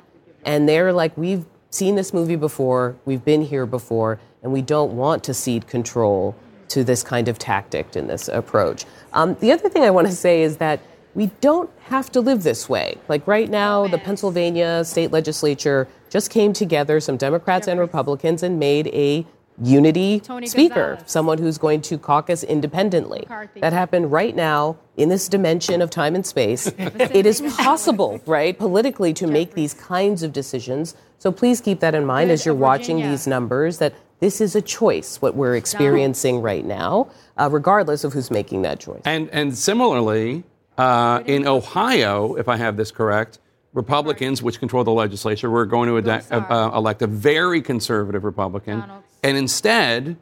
And 0.45 0.67
they're 0.67 0.93
like, 0.93 1.17
we've 1.17 1.45
seen 1.69 1.95
this 1.95 2.13
movie 2.13 2.35
before, 2.35 2.95
we've 3.05 3.23
been 3.23 3.43
here 3.43 3.65
before, 3.65 4.19
and 4.41 4.51
we 4.51 4.61
don't 4.61 4.95
want 4.95 5.23
to 5.25 5.33
cede 5.33 5.67
control 5.67 6.35
to 6.69 6.83
this 6.83 7.03
kind 7.03 7.27
of 7.27 7.37
tactic 7.37 7.95
in 7.95 8.07
this 8.07 8.27
approach. 8.27 8.85
Um, 9.13 9.35
the 9.39 9.51
other 9.51 9.69
thing 9.69 9.83
I 9.83 9.89
want 9.89 10.07
to 10.07 10.13
say 10.13 10.43
is 10.43 10.57
that 10.57 10.79
we 11.15 11.27
don't 11.41 11.69
have 11.85 12.11
to 12.11 12.21
live 12.21 12.43
this 12.43 12.69
way. 12.69 12.97
Like 13.07 13.25
right 13.27 13.49
now, 13.49 13.87
the 13.87 13.97
Pennsylvania 13.97 14.83
state 14.85 15.11
legislature 15.11 15.87
just 16.09 16.29
came 16.29 16.53
together, 16.53 16.99
some 16.99 17.17
Democrats 17.17 17.67
and 17.67 17.79
Republicans, 17.79 18.43
and 18.43 18.59
made 18.59 18.87
a 18.87 19.25
unity 19.61 20.19
Tony 20.19 20.47
speaker, 20.47 20.95
Gonzalez. 20.95 21.11
someone 21.11 21.37
who's 21.37 21.57
going 21.57 21.81
to 21.81 21.97
caucus 21.97 22.43
independently. 22.43 23.19
McCarthy. 23.21 23.59
That 23.59 23.73
happened 23.73 24.11
right 24.11 24.35
now 24.35 24.77
in 24.97 25.09
this 25.09 25.27
dimension 25.27 25.81
of 25.81 25.89
time 25.89 26.15
and 26.15 26.25
space. 26.25 26.67
it 26.77 27.25
is 27.25 27.41
possible, 27.57 28.21
right, 28.25 28.57
politically 28.57 29.13
to 29.15 29.27
make 29.27 29.53
these 29.53 29.73
kinds 29.73 30.23
of 30.23 30.33
decisions. 30.33 30.95
So 31.17 31.31
please 31.31 31.61
keep 31.61 31.79
that 31.81 31.95
in 31.95 32.05
mind 32.05 32.31
as 32.31 32.45
you're 32.45 32.55
watching 32.55 32.97
these 32.97 33.27
numbers 33.27 33.79
that 33.79 33.93
this 34.19 34.41
is 34.41 34.55
a 34.55 34.61
choice, 34.61 35.21
what 35.21 35.35
we're 35.35 35.55
experiencing 35.55 36.41
right 36.41 36.65
now, 36.65 37.09
uh, 37.37 37.49
regardless 37.51 38.03
of 38.03 38.13
who's 38.13 38.29
making 38.29 38.63
that 38.63 38.79
choice. 38.79 39.01
And 39.05 39.29
and 39.29 39.57
similarly, 39.57 40.43
uh, 40.77 41.23
in 41.25 41.47
Ohio, 41.47 42.35
if 42.35 42.47
I 42.47 42.57
have 42.57 42.77
this 42.77 42.91
correct, 42.91 43.39
Republicans, 43.73 44.41
which 44.41 44.59
control 44.59 44.83
the 44.83 44.91
legislature, 44.91 45.49
were 45.49 45.65
going 45.65 45.89
to 45.89 45.97
ade- 45.97 46.23
uh, 46.31 46.35
uh, 46.35 46.71
elect 46.75 47.01
a 47.01 47.07
very 47.07 47.61
conservative 47.61 48.23
Republican. 48.23 48.83
And 49.23 49.37
instead, 49.37 50.17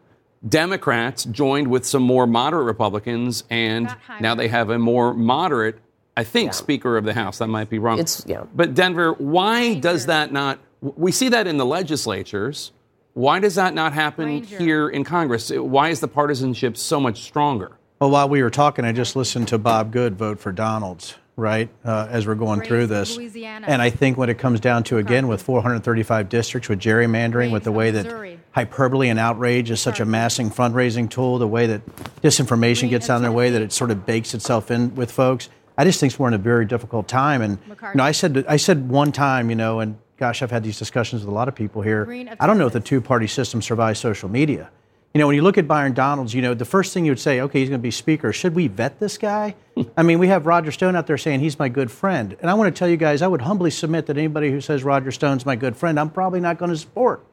Democrats 0.47 1.23
joined 1.25 1.67
with 1.67 1.85
some 1.85 2.03
more 2.03 2.27
moderate 2.27 2.65
Republicans, 2.65 3.43
and 3.49 3.95
now 4.19 4.35
they 4.35 4.47
have 4.47 4.69
a 4.69 4.77
more 4.77 5.13
moderate, 5.13 5.79
I 6.15 6.23
think, 6.23 6.53
Speaker 6.53 6.97
of 6.97 7.05
the 7.05 7.13
House. 7.13 7.37
That 7.37 7.47
might 7.47 7.69
be 7.69 7.79
wrong. 7.79 7.99
It's, 7.99 8.23
yeah. 8.27 8.43
But 8.53 8.73
Denver, 8.73 9.13
why 9.13 9.75
does 9.75 10.07
that 10.07 10.31
not? 10.31 10.59
We 10.81 11.11
see 11.11 11.29
that 11.29 11.47
in 11.47 11.57
the 11.57 11.65
legislatures. 11.65 12.71
Why 13.13 13.39
does 13.39 13.55
that 13.55 13.73
not 13.73 13.93
happen 13.93 14.43
here 14.43 14.87
in 14.87 15.03
Congress? 15.03 15.49
Why 15.49 15.89
is 15.89 16.01
the 16.01 16.07
partisanship 16.07 16.77
so 16.77 16.99
much 16.99 17.23
stronger? 17.23 17.71
Well, 17.99 18.11
while 18.11 18.29
we 18.29 18.43
were 18.43 18.51
talking, 18.51 18.85
I 18.85 18.91
just 18.91 19.15
listened 19.15 19.47
to 19.47 19.57
Bob 19.57 19.91
Good 19.91 20.15
vote 20.15 20.39
for 20.39 20.51
Donalds, 20.51 21.15
right, 21.37 21.69
uh, 21.85 22.07
as 22.09 22.25
we're 22.25 22.35
going 22.35 22.61
through 22.61 22.87
this. 22.87 23.15
Louisiana. 23.15 23.67
And 23.69 23.79
I 23.79 23.91
think 23.91 24.17
when 24.17 24.29
it 24.29 24.39
comes 24.39 24.59
down 24.59 24.83
to, 24.85 24.97
again, 24.97 25.27
with 25.27 25.41
435 25.41 26.29
districts, 26.29 26.67
with 26.67 26.79
gerrymandering, 26.79 27.51
with 27.51 27.63
the 27.63 27.71
way 27.71 27.91
that 27.91 28.37
hyperbole 28.51 29.07
and 29.07 29.19
outrage 29.19 29.69
is 29.69 29.79
such 29.79 29.99
a 29.99 30.05
massing 30.05 30.49
fundraising 30.49 31.09
tool, 31.09 31.37
the 31.37 31.47
way 31.47 31.67
that 31.67 31.85
disinformation 32.21 32.89
gets 32.89 33.09
out 33.09 33.21
their 33.21 33.31
way, 33.31 33.51
that 33.51 33.61
it 33.61 33.71
sort 33.71 33.91
of 33.91 34.05
bakes 34.05 34.33
itself 34.33 34.71
in 34.71 34.95
with 34.95 35.11
folks, 35.11 35.47
I 35.77 35.83
just 35.83 35.99
think 35.99 36.17
we're 36.17 36.27
in 36.27 36.33
a 36.33 36.39
very 36.39 36.65
difficult 36.65 37.07
time. 37.07 37.43
And, 37.43 37.59
you 37.67 37.75
know, 37.93 38.03
I 38.03 38.11
said, 38.11 38.43
I 38.49 38.57
said 38.57 38.89
one 38.89 39.11
time, 39.11 39.51
you 39.51 39.55
know, 39.55 39.79
and 39.79 39.99
gosh, 40.17 40.41
I've 40.41 40.49
had 40.49 40.63
these 40.63 40.79
discussions 40.79 41.21
with 41.21 41.29
a 41.29 41.35
lot 41.35 41.47
of 41.47 41.53
people 41.53 41.83
here. 41.83 42.09
I 42.39 42.47
don't 42.47 42.57
know 42.57 42.65
if 42.65 42.73
the 42.73 42.79
two 42.79 42.99
party 42.99 43.27
system 43.27 43.61
survives 43.61 43.99
social 43.99 44.27
media. 44.27 44.71
You 45.17 45.21
know, 45.21 45.25
when 45.25 45.35
you 45.35 45.41
look 45.41 45.57
at 45.57 45.67
Byron 45.67 45.93
Donalds, 45.93 46.35
you 46.35 46.43
know, 46.43 46.53
the 46.53 46.63
first 46.63 46.93
thing 46.93 47.03
you 47.03 47.09
would 47.09 47.19
say, 47.19 47.41
okay, 47.41 47.59
he's 47.59 47.69
going 47.69 47.79
to 47.79 47.83
be 47.83 47.89
speaker. 47.89 48.31
Should 48.31 48.53
we 48.53 48.67
vet 48.67 48.99
this 48.99 49.17
guy? 49.17 49.55
I 49.97 50.03
mean, 50.03 50.19
we 50.19 50.27
have 50.27 50.45
Roger 50.45 50.71
Stone 50.71 50.95
out 50.95 51.07
there 51.07 51.17
saying 51.17 51.39
he's 51.39 51.57
my 51.57 51.69
good 51.69 51.89
friend. 51.89 52.37
And 52.39 52.51
I 52.51 52.53
want 52.53 52.71
to 52.71 52.77
tell 52.77 52.87
you 52.87 52.97
guys, 52.97 53.23
I 53.23 53.27
would 53.27 53.41
humbly 53.41 53.71
submit 53.71 54.05
that 54.05 54.17
anybody 54.19 54.51
who 54.51 54.61
says 54.61 54.83
Roger 54.83 55.09
Stone's 55.09 55.43
my 55.43 55.55
good 55.55 55.75
friend, 55.75 55.99
I'm 55.99 56.11
probably 56.11 56.39
not 56.39 56.59
going 56.59 56.69
to 56.69 56.77
support. 56.77 57.25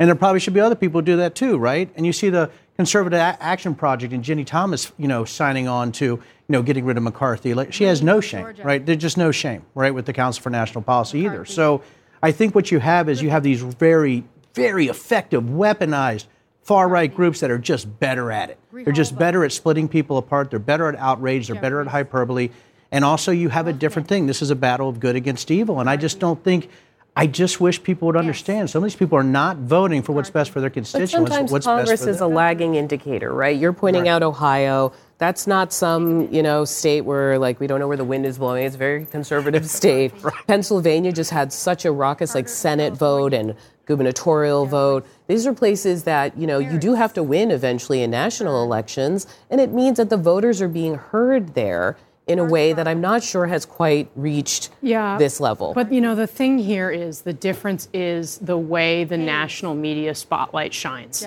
And 0.00 0.08
there 0.08 0.16
probably 0.16 0.40
should 0.40 0.54
be 0.54 0.58
other 0.58 0.74
people 0.74 1.02
who 1.02 1.04
do 1.04 1.16
that 1.18 1.36
too, 1.36 1.56
right? 1.56 1.88
And 1.94 2.04
you 2.04 2.12
see 2.12 2.30
the 2.30 2.50
Conservative 2.74 3.20
Action 3.20 3.76
Project 3.76 4.12
and 4.12 4.24
Ginni 4.24 4.44
Thomas, 4.44 4.90
you 4.98 5.06
know, 5.06 5.24
signing 5.24 5.68
on 5.68 5.92
to, 5.92 6.04
you 6.04 6.22
know, 6.48 6.62
getting 6.62 6.84
rid 6.84 6.96
of 6.96 7.04
McCarthy. 7.04 7.54
Like, 7.54 7.72
she 7.72 7.84
has 7.84 8.02
no 8.02 8.20
shame, 8.20 8.56
right? 8.64 8.84
There's 8.84 8.98
just 8.98 9.16
no 9.16 9.30
shame, 9.30 9.64
right, 9.76 9.94
with 9.94 10.06
the 10.06 10.12
Council 10.12 10.42
for 10.42 10.50
National 10.50 10.82
Policy 10.82 11.20
either. 11.20 11.44
So 11.44 11.84
I 12.24 12.32
think 12.32 12.56
what 12.56 12.72
you 12.72 12.80
have 12.80 13.08
is 13.08 13.22
you 13.22 13.30
have 13.30 13.44
these 13.44 13.62
very, 13.62 14.24
very 14.52 14.88
effective, 14.88 15.44
weaponized 15.44 16.26
far 16.70 16.88
right 16.88 17.12
groups 17.12 17.40
that 17.40 17.50
are 17.50 17.58
just 17.58 17.98
better 17.98 18.30
at 18.30 18.48
it. 18.48 18.56
They're 18.72 18.92
just 18.92 19.18
better 19.18 19.44
at 19.44 19.50
splitting 19.50 19.88
people 19.88 20.18
apart. 20.18 20.50
They're 20.50 20.60
better 20.60 20.88
at 20.88 20.94
outrage. 20.94 21.48
They're 21.48 21.60
better 21.60 21.80
at 21.80 21.88
hyperbole. 21.88 22.50
And 22.92 23.04
also, 23.04 23.32
you 23.32 23.48
have 23.48 23.66
a 23.66 23.72
different 23.72 24.06
thing. 24.06 24.28
This 24.28 24.40
is 24.40 24.50
a 24.50 24.54
battle 24.54 24.88
of 24.88 25.00
good 25.00 25.16
against 25.16 25.50
evil. 25.50 25.80
And 25.80 25.90
I 25.90 25.96
just 25.96 26.20
don't 26.20 26.44
think. 26.44 26.70
I 27.16 27.26
just 27.26 27.60
wish 27.60 27.82
people 27.82 28.06
would 28.06 28.16
understand. 28.16 28.70
Some 28.70 28.84
of 28.84 28.88
these 28.88 28.94
people 28.94 29.18
are 29.18 29.24
not 29.24 29.56
voting 29.56 30.00
for 30.00 30.12
what's 30.12 30.30
best 30.30 30.52
for 30.52 30.60
their 30.60 30.70
constituents. 30.70 31.12
But 31.12 31.18
constituents. 31.18 31.50
sometimes 31.50 31.52
what's 31.52 31.66
Congress 31.66 31.90
best 31.90 32.04
for 32.04 32.10
is 32.10 32.20
a 32.20 32.28
lagging 32.28 32.76
indicator, 32.76 33.34
right? 33.34 33.58
You're 33.58 33.72
pointing 33.72 34.06
out 34.06 34.22
Ohio. 34.22 34.92
That's 35.18 35.48
not 35.48 35.72
some, 35.72 36.32
you 36.32 36.40
know, 36.40 36.64
state 36.64 37.00
where 37.00 37.36
like 37.40 37.58
we 37.58 37.66
don't 37.66 37.80
know 37.80 37.88
where 37.88 37.96
the 37.96 38.04
wind 38.04 38.26
is 38.26 38.38
blowing. 38.38 38.64
It's 38.64 38.76
a 38.76 38.78
very 38.78 39.06
conservative 39.06 39.68
state. 39.80 40.12
Pennsylvania 40.46 41.10
just 41.10 41.32
had 41.32 41.52
such 41.52 41.84
a 41.84 41.90
raucous 41.90 42.36
like 42.36 42.48
Senate 42.48 42.92
vote 42.92 43.34
and 43.34 43.56
gubernatorial 43.90 44.66
vote. 44.66 45.04
These 45.26 45.48
are 45.48 45.52
places 45.52 46.04
that, 46.04 46.38
you 46.38 46.46
know, 46.46 46.60
you 46.60 46.78
do 46.78 46.94
have 46.94 47.12
to 47.14 47.24
win 47.24 47.50
eventually 47.50 48.02
in 48.02 48.10
national 48.12 48.62
elections, 48.62 49.26
and 49.50 49.60
it 49.60 49.72
means 49.72 49.96
that 49.96 50.10
the 50.10 50.16
voters 50.16 50.62
are 50.62 50.68
being 50.68 50.94
heard 50.94 51.54
there 51.54 51.96
in 52.28 52.38
a 52.38 52.44
way 52.44 52.72
that 52.72 52.86
I'm 52.86 53.00
not 53.00 53.24
sure 53.24 53.46
has 53.46 53.66
quite 53.66 54.08
reached 54.14 54.70
yeah, 54.80 55.18
this 55.18 55.40
level. 55.40 55.74
But 55.74 55.92
you 55.92 56.00
know, 56.00 56.14
the 56.14 56.28
thing 56.28 56.58
here 56.58 56.88
is 56.88 57.22
the 57.22 57.32
difference 57.32 57.88
is 57.92 58.38
the 58.38 58.56
way 58.56 59.02
the 59.02 59.18
national 59.18 59.74
media 59.74 60.14
spotlight 60.14 60.72
shines 60.72 61.26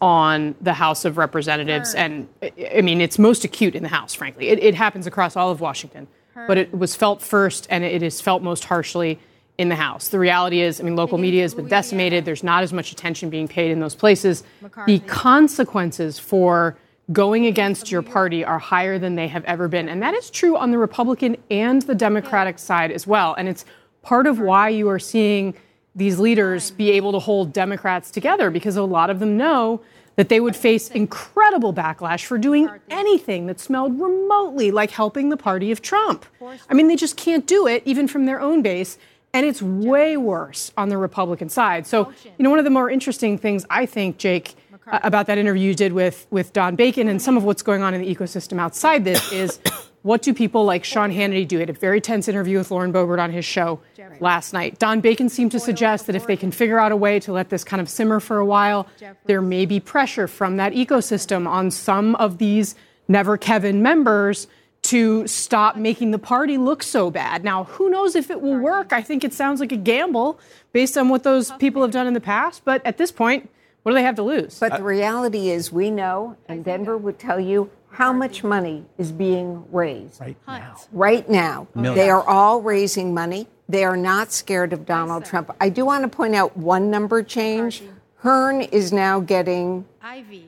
on 0.00 0.54
the 0.60 0.74
House 0.74 1.04
of 1.04 1.18
Representatives, 1.18 1.94
and 1.94 2.28
I 2.40 2.52
I 2.76 2.80
mean, 2.82 3.00
it's 3.00 3.18
most 3.18 3.42
acute 3.44 3.74
in 3.74 3.82
the 3.82 3.88
House. 3.88 4.14
Frankly, 4.14 4.50
it, 4.50 4.62
it 4.62 4.76
happens 4.76 5.08
across 5.08 5.34
all 5.34 5.50
of 5.50 5.60
Washington, 5.60 6.06
but 6.46 6.56
it 6.56 6.78
was 6.78 6.94
felt 6.94 7.20
first, 7.20 7.66
and 7.70 7.82
it 7.82 8.04
is 8.04 8.20
felt 8.20 8.40
most 8.40 8.64
harshly 8.66 9.18
in 9.58 9.68
the 9.68 9.76
House. 9.76 10.08
The 10.08 10.18
reality 10.18 10.60
is, 10.60 10.80
I 10.80 10.84
mean, 10.84 10.96
local 10.96 11.18
media 11.18 11.42
has 11.42 11.54
been 11.54 11.68
decimated. 11.68 12.24
There's 12.24 12.42
not 12.42 12.62
as 12.62 12.72
much 12.72 12.90
attention 12.92 13.30
being 13.30 13.46
paid 13.46 13.70
in 13.70 13.80
those 13.80 13.94
places. 13.94 14.42
The 14.86 14.98
consequences 15.00 16.18
for 16.18 16.76
going 17.12 17.46
against 17.46 17.90
your 17.90 18.02
party 18.02 18.44
are 18.44 18.58
higher 18.58 18.98
than 18.98 19.14
they 19.14 19.28
have 19.28 19.44
ever 19.44 19.68
been. 19.68 19.88
And 19.88 20.02
that 20.02 20.14
is 20.14 20.30
true 20.30 20.56
on 20.56 20.70
the 20.70 20.78
Republican 20.78 21.36
and 21.50 21.82
the 21.82 21.94
Democratic 21.94 22.58
side 22.58 22.90
as 22.90 23.06
well. 23.06 23.34
And 23.34 23.48
it's 23.48 23.64
part 24.02 24.26
of 24.26 24.38
why 24.40 24.70
you 24.70 24.88
are 24.88 24.98
seeing 24.98 25.54
these 25.94 26.18
leaders 26.18 26.70
be 26.70 26.90
able 26.92 27.12
to 27.12 27.18
hold 27.18 27.52
Democrats 27.52 28.10
together 28.10 28.50
because 28.50 28.76
a 28.76 28.82
lot 28.82 29.10
of 29.10 29.20
them 29.20 29.36
know 29.36 29.80
that 30.16 30.28
they 30.28 30.40
would 30.40 30.56
face 30.56 30.90
incredible 30.90 31.74
backlash 31.74 32.24
for 32.24 32.38
doing 32.38 32.68
anything 32.88 33.46
that 33.46 33.58
smelled 33.60 34.00
remotely 34.00 34.70
like 34.70 34.90
helping 34.90 35.28
the 35.28 35.36
party 35.36 35.70
of 35.72 35.82
Trump. 35.82 36.24
I 36.68 36.74
mean, 36.74 36.88
they 36.88 36.96
just 36.96 37.16
can't 37.16 37.46
do 37.46 37.66
it, 37.66 37.82
even 37.84 38.06
from 38.08 38.26
their 38.26 38.40
own 38.40 38.62
base. 38.62 38.96
And 39.34 39.44
it's 39.44 39.60
way 39.60 40.16
worse 40.16 40.72
on 40.76 40.88
the 40.88 40.96
Republican 40.96 41.48
side. 41.48 41.86
So, 41.86 42.12
you 42.24 42.42
know, 42.42 42.50
one 42.50 42.60
of 42.60 42.64
the 42.64 42.70
more 42.70 42.88
interesting 42.88 43.36
things 43.36 43.66
I 43.68 43.84
think, 43.84 44.16
Jake, 44.16 44.54
uh, 44.86 45.00
about 45.02 45.26
that 45.26 45.38
interview 45.38 45.68
you 45.68 45.74
did 45.74 45.92
with, 45.92 46.26
with 46.30 46.52
Don 46.52 46.76
Bacon 46.76 47.08
and 47.08 47.20
some 47.20 47.36
of 47.36 47.42
what's 47.42 47.62
going 47.62 47.82
on 47.82 47.94
in 47.94 48.00
the 48.00 48.14
ecosystem 48.14 48.60
outside 48.60 49.04
this 49.04 49.32
is 49.32 49.58
what 50.02 50.22
do 50.22 50.34
people 50.34 50.64
like 50.64 50.84
Sean 50.84 51.10
Hannity 51.10 51.48
do? 51.48 51.56
He 51.56 51.60
had 51.60 51.70
a 51.70 51.72
very 51.72 52.00
tense 52.00 52.28
interview 52.28 52.58
with 52.58 52.70
Lauren 52.70 52.92
Boebert 52.92 53.18
on 53.18 53.32
his 53.32 53.44
show 53.44 53.80
last 54.20 54.52
night. 54.52 54.78
Don 54.78 55.00
Bacon 55.00 55.28
seemed 55.28 55.50
to 55.52 55.58
suggest 55.58 56.06
that 56.06 56.14
if 56.14 56.26
they 56.26 56.36
can 56.36 56.52
figure 56.52 56.78
out 56.78 56.92
a 56.92 56.96
way 56.96 57.18
to 57.20 57.32
let 57.32 57.48
this 57.48 57.64
kind 57.64 57.80
of 57.80 57.88
simmer 57.88 58.20
for 58.20 58.36
a 58.36 58.44
while, 58.44 58.86
there 59.24 59.40
may 59.40 59.64
be 59.64 59.80
pressure 59.80 60.28
from 60.28 60.58
that 60.58 60.74
ecosystem 60.74 61.48
on 61.48 61.70
some 61.70 62.14
of 62.16 62.38
these 62.38 62.74
Never 63.08 63.36
Kevin 63.36 63.82
members 63.82 64.46
to 64.84 65.26
stop 65.26 65.76
making 65.76 66.10
the 66.10 66.18
party 66.18 66.58
look 66.58 66.82
so 66.82 67.10
bad. 67.10 67.42
Now, 67.42 67.64
who 67.64 67.88
knows 67.88 68.14
if 68.14 68.30
it 68.30 68.40
will 68.40 68.58
work? 68.58 68.92
I 68.92 69.02
think 69.02 69.24
it 69.24 69.32
sounds 69.32 69.60
like 69.60 69.72
a 69.72 69.76
gamble 69.76 70.38
based 70.72 70.96
on 70.98 71.08
what 71.08 71.22
those 71.22 71.50
people 71.52 71.82
have 71.82 71.90
done 71.90 72.06
in 72.06 72.14
the 72.14 72.20
past, 72.20 72.62
but 72.64 72.84
at 72.84 72.98
this 72.98 73.10
point, 73.10 73.48
what 73.82 73.92
do 73.92 73.96
they 73.96 74.02
have 74.02 74.16
to 74.16 74.22
lose? 74.22 74.58
But 74.58 74.76
the 74.76 74.82
reality 74.82 75.50
is, 75.50 75.72
we 75.72 75.90
know, 75.90 76.36
and 76.48 76.64
Denver 76.64 76.96
would 76.96 77.18
tell 77.18 77.40
you 77.40 77.70
how 77.90 78.12
much 78.12 78.42
money 78.42 78.84
is 78.98 79.12
being 79.12 79.64
raised. 79.70 80.20
Right 80.20 80.36
now. 80.46 80.76
Right 80.92 81.30
now. 81.30 81.68
Millions. 81.74 81.96
They 81.96 82.10
are 82.10 82.26
all 82.26 82.60
raising 82.60 83.14
money. 83.14 83.46
They 83.68 83.84
are 83.84 83.96
not 83.96 84.32
scared 84.32 84.72
of 84.72 84.84
Donald 84.84 85.24
Trump. 85.24 85.54
I 85.60 85.68
do 85.68 85.84
want 85.86 86.02
to 86.02 86.14
point 86.14 86.34
out 86.34 86.56
one 86.56 86.90
number 86.90 87.22
change. 87.22 87.82
Hern 88.16 88.62
is 88.62 88.92
now 88.92 89.20
getting 89.20 89.86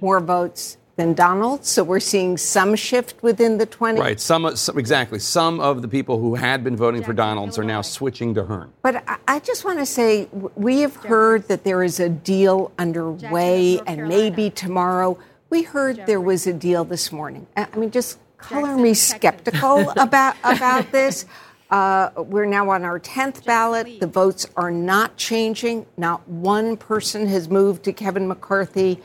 more 0.01 0.21
votes 0.21 0.77
than 0.97 1.12
Donald, 1.12 1.64
so 1.64 1.85
we're 1.85 2.01
seeing 2.01 2.39
some 2.39 2.74
shift 2.74 3.23
within 3.23 3.59
the 3.59 3.66
20. 3.66 4.01
Right. 4.01 4.18
Some, 4.18 4.56
some 4.56 4.78
exactly. 4.78 5.18
Some 5.18 5.60
of 5.60 5.82
the 5.82 5.89
people 5.89 6.18
who 6.18 6.35
had 6.35 6.64
been 6.64 6.74
voting 6.77 7.02
for 7.05 7.12
Donalds 7.12 7.59
are 7.59 7.64
now 7.64 7.82
switching 7.82 8.35
to 8.35 8.44
Hern. 8.44 8.73
But 8.82 8.97
I- 9.06 9.18
I 9.28 9.39
just 9.40 9.64
want 9.66 9.78
to 9.81 9.86
say 9.86 10.28
we 10.55 10.81
have 10.81 10.97
heard 10.97 11.47
that 11.48 11.62
there 11.64 11.82
is 11.82 12.01
a 12.01 12.09
deal 12.09 12.73
underway, 12.78 13.78
and 13.86 14.09
maybe 14.09 14.48
tomorrow. 14.51 15.18
We 15.51 15.62
heard 15.62 16.06
there 16.06 16.20
was 16.20 16.47
a 16.47 16.52
deal 16.52 16.85
this 16.85 17.12
morning. 17.12 17.47
I 17.56 17.66
I 17.73 17.77
mean, 17.77 17.90
just 17.90 18.18
color 18.39 18.77
me 18.77 18.94
skeptical 18.94 19.90
about 19.97 20.36
about 20.43 20.90
this. 20.90 21.27
Uh, 21.70 22.10
we're 22.16 22.47
now 22.47 22.70
on 22.70 22.85
our 22.85 22.98
10th 22.98 23.44
ballot. 23.44 24.01
The 24.01 24.06
votes 24.06 24.47
are 24.56 24.70
not 24.70 25.16
changing. 25.16 25.85
Not 25.97 26.27
one 26.28 26.77
person 26.77 27.27
has 27.27 27.48
moved 27.51 27.82
to 27.85 27.93
Kevin 27.93 28.27
McCarthy. 28.28 29.01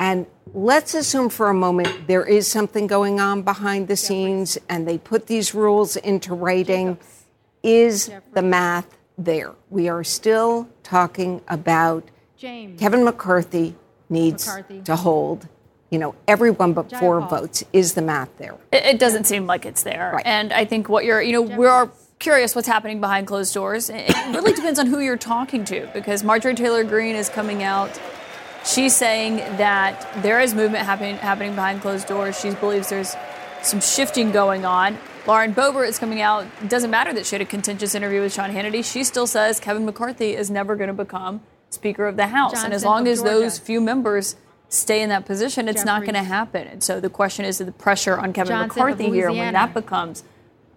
And 0.00 0.26
let's 0.54 0.94
assume 0.94 1.28
for 1.28 1.50
a 1.50 1.54
moment 1.54 2.08
there 2.08 2.24
is 2.24 2.48
something 2.48 2.86
going 2.86 3.20
on 3.20 3.42
behind 3.42 3.86
the 3.86 3.96
scenes 3.96 4.58
and 4.68 4.88
they 4.88 4.96
put 4.96 5.26
these 5.26 5.54
rules 5.54 5.96
into 5.96 6.34
writing. 6.34 6.98
Is 7.62 8.10
the 8.32 8.40
math 8.40 8.96
there? 9.18 9.52
We 9.68 9.90
are 9.90 10.02
still 10.02 10.68
talking 10.82 11.42
about 11.46 12.08
Kevin 12.40 13.04
McCarthy 13.04 13.76
needs 14.08 14.46
McCarthy. 14.46 14.80
to 14.82 14.96
hold, 14.96 15.46
you 15.90 15.98
know, 15.98 16.14
everyone 16.26 16.72
but 16.72 16.90
four 16.96 17.20
votes. 17.20 17.62
Is 17.74 17.92
the 17.92 18.02
math 18.02 18.34
there? 18.38 18.54
It, 18.72 18.84
it 18.86 18.98
doesn't 18.98 19.24
seem 19.24 19.46
like 19.46 19.66
it's 19.66 19.82
there. 19.82 20.18
And 20.24 20.50
I 20.50 20.64
think 20.64 20.88
what 20.88 21.04
you're, 21.04 21.20
you 21.20 21.32
know, 21.32 21.42
we're 21.42 21.90
curious 22.18 22.54
what's 22.54 22.68
happening 22.68 23.00
behind 23.02 23.26
closed 23.26 23.52
doors. 23.52 23.90
It 23.90 24.08
it 24.08 24.34
really 24.34 24.54
depends 24.54 24.78
on 24.78 24.86
who 24.86 25.00
you're 25.00 25.18
talking 25.18 25.66
to 25.66 25.90
because 25.92 26.24
Marjorie 26.24 26.54
Taylor 26.54 26.84
Greene 26.84 27.16
is 27.16 27.28
coming 27.28 27.62
out. 27.62 28.00
She's 28.64 28.94
saying 28.94 29.36
that 29.56 30.22
there 30.22 30.40
is 30.40 30.54
movement 30.54 30.84
happening 30.84 31.16
happening 31.16 31.54
behind 31.54 31.80
closed 31.80 32.06
doors. 32.06 32.38
She 32.38 32.50
believes 32.50 32.88
there's 32.90 33.16
some 33.62 33.80
shifting 33.80 34.32
going 34.32 34.64
on. 34.64 34.98
Lauren 35.26 35.54
Boebert 35.54 35.88
is 35.88 35.98
coming 35.98 36.20
out. 36.20 36.46
It 36.62 36.68
doesn't 36.68 36.90
matter 36.90 37.12
that 37.12 37.26
she 37.26 37.34
had 37.34 37.42
a 37.42 37.46
contentious 37.46 37.94
interview 37.94 38.20
with 38.20 38.32
Sean 38.32 38.50
Hannity. 38.50 38.84
She 38.84 39.04
still 39.04 39.26
says 39.26 39.60
Kevin 39.60 39.84
McCarthy 39.84 40.34
is 40.34 40.50
never 40.50 40.76
going 40.76 40.88
to 40.88 40.94
become 40.94 41.42
Speaker 41.70 42.06
of 42.06 42.16
the 42.16 42.28
House. 42.28 42.64
and 42.64 42.72
as 42.72 42.84
long 42.84 43.06
as 43.06 43.22
those 43.22 43.58
few 43.58 43.80
members 43.80 44.36
stay 44.68 45.02
in 45.02 45.08
that 45.08 45.26
position, 45.26 45.68
it's 45.68 45.84
not 45.84 46.02
going 46.02 46.14
to 46.14 46.22
happen. 46.22 46.66
And 46.66 46.82
so 46.82 47.00
the 47.00 47.10
question 47.10 47.44
is 47.44 47.58
the 47.58 47.72
pressure 47.72 48.18
on 48.18 48.32
Kevin 48.32 48.52
Johnson 48.52 48.68
McCarthy 48.68 49.10
here 49.10 49.30
when 49.30 49.52
that 49.52 49.74
becomes 49.74 50.22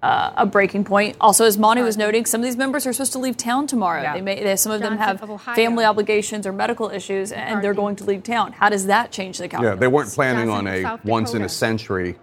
uh, 0.03 0.33
a 0.35 0.45
breaking 0.45 0.83
point. 0.83 1.15
Also, 1.21 1.45
as 1.45 1.57
Monty 1.57 1.81
was 1.81 1.95
noting, 1.95 2.25
some 2.25 2.41
of 2.41 2.45
these 2.45 2.57
members 2.57 2.85
are 2.85 2.91
supposed 2.91 3.13
to 3.13 3.19
leave 3.19 3.37
town 3.37 3.67
tomorrow. 3.67 4.01
Yeah. 4.01 4.13
They 4.13 4.21
may, 4.21 4.43
they, 4.43 4.55
some 4.57 4.73
of 4.73 4.81
them 4.81 4.97
have 4.97 5.23
of 5.23 5.31
Ohio. 5.31 5.55
family 5.55 5.85
obligations 5.85 6.45
or 6.45 6.51
medical 6.51 6.89
issues, 6.89 7.31
and 7.31 7.63
they're 7.63 7.73
going 7.73 7.95
to 7.95 8.03
leave 8.03 8.21
town. 8.21 8.51
How 8.51 8.67
does 8.67 8.87
that 8.87 9.13
change 9.13 9.37
the 9.37 9.47
calculus? 9.47 9.75
Yeah, 9.75 9.79
they 9.79 9.87
weren't 9.87 10.11
planning 10.11 10.49
on 10.49 10.67
a 10.67 10.99
once 11.05 11.33
in 11.33 11.41
a 11.43 11.49
century 11.49 12.17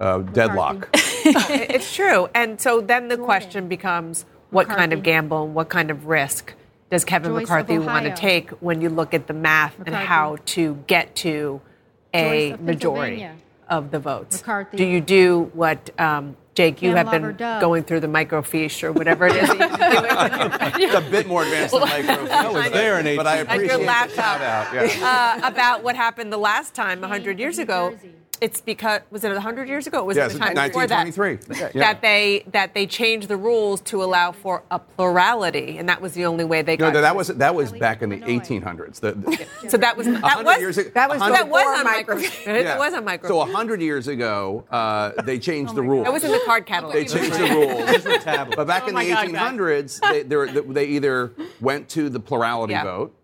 uh, 0.00 0.20
deadlock. 0.20 0.88
it's 0.94 1.94
true. 1.94 2.28
And 2.34 2.58
so 2.58 2.80
then 2.80 3.08
the 3.08 3.18
question 3.18 3.68
becomes 3.68 4.24
what 4.48 4.66
kind 4.66 4.94
of 4.94 5.02
gamble 5.02 5.44
and 5.44 5.54
what 5.54 5.68
kind 5.68 5.90
of 5.90 6.06
risk 6.06 6.54
does 6.88 7.04
Kevin 7.04 7.32
Joyce 7.32 7.42
McCarthy 7.42 7.78
want 7.78 8.06
to 8.06 8.14
take 8.14 8.48
when 8.62 8.80
you 8.80 8.88
look 8.88 9.12
at 9.12 9.26
the 9.26 9.34
math 9.34 9.78
and 9.84 9.94
how 9.94 10.38
to 10.46 10.82
get 10.86 11.14
to 11.16 11.60
a 12.14 12.52
of 12.52 12.62
majority 12.62 13.28
of 13.68 13.90
the 13.90 13.98
votes? 13.98 14.40
McCarthy. 14.40 14.78
Do 14.78 14.86
you 14.86 15.02
do 15.02 15.50
what 15.52 15.90
um, 16.00 16.34
Jake, 16.56 16.80
you 16.80 16.96
have 16.96 17.10
been 17.10 17.36
going 17.36 17.84
through 17.84 18.00
the 18.00 18.06
microfiche 18.06 18.82
or 18.82 18.90
whatever 18.90 19.26
it 19.26 19.36
is. 19.36 19.48
that 19.50 20.72
you 20.78 20.88
do 20.88 20.96
it's 20.96 21.06
a 21.06 21.10
bit 21.10 21.26
more 21.26 21.42
advanced 21.42 21.74
than 21.74 21.82
microfiche. 21.82 22.30
I 22.30 22.48
was 22.48 22.72
there 22.72 22.98
in 22.98 23.14
but 23.14 23.26
I 23.26 23.40
18. 23.40 23.46
on 23.46 23.54
appreciate 23.54 23.68
your 23.68 23.78
the 23.78 23.84
laptop 23.84 24.38
shout 24.38 24.40
out. 24.40 24.74
Yeah. 24.74 25.38
uh, 25.44 25.48
about 25.48 25.84
what 25.84 25.96
happened 25.96 26.32
the 26.32 26.38
last 26.38 26.74
time 26.74 27.02
100 27.02 27.38
years 27.38 27.58
ago. 27.58 27.98
It's 28.40 28.60
because 28.60 29.00
was 29.10 29.24
it 29.24 29.32
100 29.32 29.68
years 29.68 29.86
ago? 29.86 30.00
Or 30.00 30.04
was 30.04 30.16
Yes, 30.16 30.30
it 30.30 30.34
the 30.34 30.38
time 30.40 30.54
before 30.54 30.86
that? 30.86 31.04
1923. 31.06 31.70
Yeah. 31.80 31.92
That 31.92 32.02
they 32.02 32.44
that 32.52 32.74
they 32.74 32.86
changed 32.86 33.28
the 33.28 33.36
rules 33.36 33.80
to 33.82 34.02
allow 34.02 34.32
for 34.32 34.62
a 34.70 34.78
plurality, 34.78 35.78
and 35.78 35.88
that 35.88 36.00
was 36.00 36.12
the 36.14 36.26
only 36.26 36.44
way 36.44 36.62
they 36.62 36.76
No, 36.76 36.86
got. 36.86 36.94
no, 36.94 37.00
that 37.00 37.16
was 37.16 37.28
that 37.28 37.54
was 37.54 37.72
back 37.72 38.02
in 38.02 38.10
the 38.10 38.18
1800s. 38.18 39.00
The, 39.00 39.12
the- 39.12 39.46
so 39.70 39.76
that 39.78 39.96
was 39.96 40.06
that 40.06 40.44
was 40.44 40.58
years 40.60 40.78
ago- 40.78 40.90
that 40.94 41.08
was 41.08 41.18
100 41.20 41.36
that 41.38 41.48
was 41.50 41.78
on 41.78 41.84
microphone. 41.84 42.54
That 42.64 42.78
was 42.78 42.92
on 42.94 43.00
So 43.00 43.04
microphone. 43.04 43.50
hundred 43.52 43.80
years 43.80 44.08
ago, 44.08 44.64
uh, 44.70 45.12
they 45.22 45.38
changed 45.38 45.74
the 45.74 45.82
rules. 45.82 46.04
That 46.04 46.12
was 46.12 46.24
in 46.24 46.32
the 46.32 46.42
card 46.44 46.66
catalog. 46.66 46.92
They 46.94 47.04
changed 47.04 47.32
the 47.34 47.44
rules. 47.44 48.54
but 48.56 48.66
back 48.66 48.84
Oh 48.84 48.88
in 48.88 48.94
the 48.94 49.08
God, 49.08 49.28
1800s, 49.28 50.00
they, 50.00 50.22
they, 50.22 50.60
they 50.72 50.84
either 50.86 51.32
went 51.60 51.88
to 51.90 52.08
the 52.10 52.20
plurality 52.20 52.72
Yeah. 52.74 52.84
vote, 52.84 53.15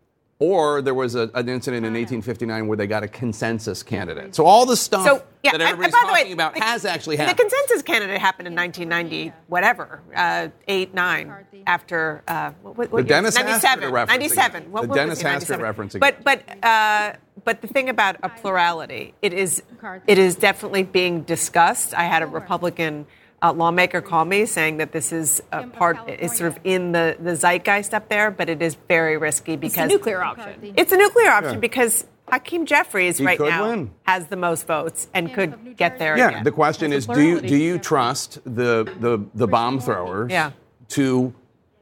or 0.42 0.82
there 0.82 0.92
was 0.94 1.14
a, 1.14 1.30
an 1.34 1.48
incident 1.48 1.86
in 1.86 1.92
1859 1.92 2.66
where 2.66 2.76
they 2.76 2.88
got 2.88 3.04
a 3.04 3.08
consensus 3.08 3.80
candidate. 3.84 4.34
So 4.34 4.44
all 4.44 4.66
the 4.66 4.76
stuff 4.76 5.04
So, 5.06 5.22
yeah, 5.44 5.52
that 5.52 5.54
and- 5.54 5.62
and 5.62 5.70
everybody's 5.70 5.94
by 5.94 6.12
way, 6.12 6.18
talking 6.20 6.32
about 6.32 6.58
has 6.58 6.84
actually 6.84 7.16
happened. 7.16 7.38
The 7.38 7.42
consensus 7.42 7.82
candidate 7.82 8.20
happened 8.20 8.48
in 8.48 8.54
1990, 8.56 9.32
whatever, 9.46 10.00
uh, 10.16 10.48
eight, 10.66 10.94
nine, 10.94 11.32
after 11.68 12.22
uh, 12.26 12.50
what, 12.62 12.76
what, 12.76 12.90
The 12.90 12.94
what? 12.96 13.06
Dennis 13.06 13.38
Hastert 13.38 13.44
97, 13.44 13.92
referencing 13.92 14.08
97. 14.08 14.62
it. 14.64 14.68
What, 14.68 14.88
The 14.88 14.94
Dennis 14.94 15.22
Hastert 15.22 15.58
97? 15.58 15.64
referencing 15.64 16.00
But 16.00 16.24
but 16.24 16.64
uh, 16.64 17.12
but 17.44 17.60
the 17.60 17.68
thing 17.68 17.88
about 17.88 18.16
a 18.24 18.28
plurality, 18.28 19.14
it 19.22 19.32
is 19.32 19.62
it 20.08 20.18
is 20.18 20.34
definitely 20.34 20.82
being 20.82 21.22
discussed. 21.22 21.94
I 21.94 22.02
had 22.04 22.22
a 22.22 22.26
Republican. 22.26 23.06
Uh, 23.42 23.52
lawmaker 23.52 24.00
called 24.00 24.28
me 24.28 24.46
saying 24.46 24.76
that 24.76 24.92
this 24.92 25.12
is 25.12 25.42
a 25.50 25.66
part, 25.66 25.98
it's 26.06 26.38
sort 26.38 26.52
of 26.52 26.58
in 26.62 26.92
the, 26.92 27.16
the 27.20 27.34
zeitgeist 27.34 27.92
up 27.92 28.08
there, 28.08 28.30
but 28.30 28.48
it 28.48 28.62
is 28.62 28.76
very 28.86 29.16
risky 29.16 29.54
It's 29.54 29.60
because 29.60 29.90
nuclear 29.90 30.22
option. 30.22 30.72
it's 30.76 30.92
a 30.92 30.96
nuclear 30.96 31.28
option 31.28 31.54
Yeah. 31.54 31.58
because 31.58 32.06
Hakeem 32.30 32.66
Jeffries 32.66 33.18
He 33.18 33.24
right 33.26 33.40
now 33.40 33.68
win. 33.68 33.90
has 34.04 34.28
the 34.28 34.36
most 34.36 34.66
votes 34.68 35.08
and 35.12 35.34
could 35.34 35.76
get 35.76 35.98
there 35.98 36.16
Yeah, 36.16 36.28
again. 36.28 36.44
the 36.44 36.52
question 36.52 36.92
is, 36.92 37.04
do 37.06 37.20
you 37.20 37.40
do 37.40 37.56
you 37.56 37.78
trust 37.80 38.38
the 38.44 38.84
the, 39.00 39.18
the 39.34 39.48
bomb 39.48 39.80
throwers 39.80 40.30
Yeah. 40.30 40.52
to 40.90 41.34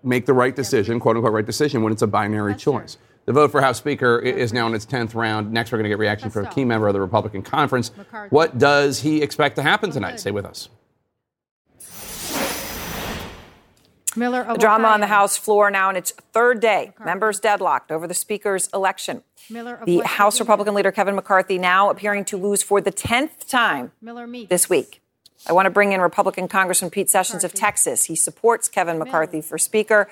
make 0.02 0.24
the 0.24 0.32
right 0.32 0.56
decision, 0.56 0.98
quote 0.98 1.16
unquote 1.16 1.34
right 1.34 1.44
decision, 1.46 1.82
when 1.82 1.92
it's 1.92 2.02
a 2.02 2.06
binary 2.06 2.54
choice? 2.54 2.96
The 3.26 3.34
vote 3.34 3.50
for 3.52 3.60
House 3.60 3.76
Speaker 3.76 4.18
is 4.18 4.52
now 4.54 4.66
in 4.66 4.74
its 4.74 4.86
tenth 4.86 5.14
round. 5.14 5.52
Next, 5.52 5.70
we're 5.70 5.78
going 5.78 5.84
to 5.84 5.90
get 5.90 5.98
reaction 5.98 6.30
from 6.30 6.46
a 6.46 6.50
key 6.50 6.64
member 6.64 6.88
of 6.88 6.94
the 6.94 7.00
Republican 7.02 7.42
conference. 7.42 7.90
What 8.30 8.56
does 8.58 9.00
he 9.00 9.20
expect 9.20 9.56
to 9.56 9.62
happen 9.62 9.90
tonight? 9.90 10.18
Stay 10.18 10.30
with 10.30 10.46
us. 10.46 10.70
Miller 14.16 14.44
The 14.44 14.58
drama 14.58 14.88
on 14.88 15.00
the 15.00 15.06
House 15.06 15.36
floor 15.36 15.70
now 15.70 15.90
in 15.90 15.96
its 15.96 16.12
third 16.32 16.60
day. 16.60 16.92
Members 17.04 17.40
deadlocked 17.40 17.92
over 17.92 18.06
the 18.06 18.14
Speaker's 18.14 18.68
election. 18.74 19.22
Miller 19.48 19.80
The 19.84 20.00
House 20.00 20.34
Virginia. 20.34 20.44
Republican 20.44 20.74
leader 20.74 20.92
Kevin 20.92 21.14
McCarthy 21.14 21.58
now 21.58 21.90
appearing 21.90 22.24
to 22.26 22.36
lose 22.36 22.62
for 22.62 22.80
the 22.80 22.92
10th 22.92 23.48
time 23.48 23.92
Miller 24.00 24.26
this 24.48 24.68
week. 24.68 25.00
I 25.46 25.52
want 25.52 25.66
to 25.66 25.70
bring 25.70 25.92
in 25.92 26.00
Republican 26.00 26.48
Congressman 26.48 26.90
Pete 26.90 27.08
Sessions 27.08 27.44
of 27.44 27.54
Texas. 27.54 28.04
He 28.04 28.16
supports 28.16 28.68
Kevin 28.68 28.98
McCarthy 28.98 29.40
for 29.40 29.56
Speaker. 29.56 30.08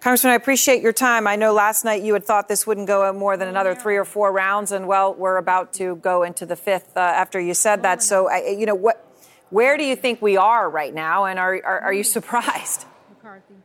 Congressman, 0.00 0.32
I 0.32 0.36
appreciate 0.36 0.82
your 0.82 0.92
time. 0.92 1.26
I 1.26 1.34
know 1.36 1.52
last 1.52 1.84
night 1.84 2.02
you 2.02 2.12
had 2.12 2.24
thought 2.24 2.46
this 2.46 2.66
wouldn't 2.66 2.86
go 2.86 3.12
more 3.12 3.36
than 3.36 3.48
another 3.48 3.74
three 3.74 3.96
or 3.96 4.04
four 4.04 4.30
rounds, 4.30 4.70
and 4.70 4.86
well, 4.86 5.14
we're 5.14 5.36
about 5.36 5.72
to 5.74 5.96
go 5.96 6.22
into 6.22 6.46
the 6.46 6.54
fifth 6.54 6.96
uh, 6.96 7.00
after 7.00 7.40
you 7.40 7.54
said 7.54 7.82
that. 7.82 8.02
So, 8.02 8.28
I, 8.28 8.54
you 8.56 8.66
know, 8.66 8.74
what, 8.74 9.04
where 9.50 9.76
do 9.76 9.84
you 9.84 9.96
think 9.96 10.22
we 10.22 10.36
are 10.36 10.70
right 10.70 10.94
now, 10.94 11.24
and 11.24 11.40
are, 11.40 11.60
are, 11.64 11.80
are 11.80 11.92
you 11.92 12.04
surprised? 12.04 12.84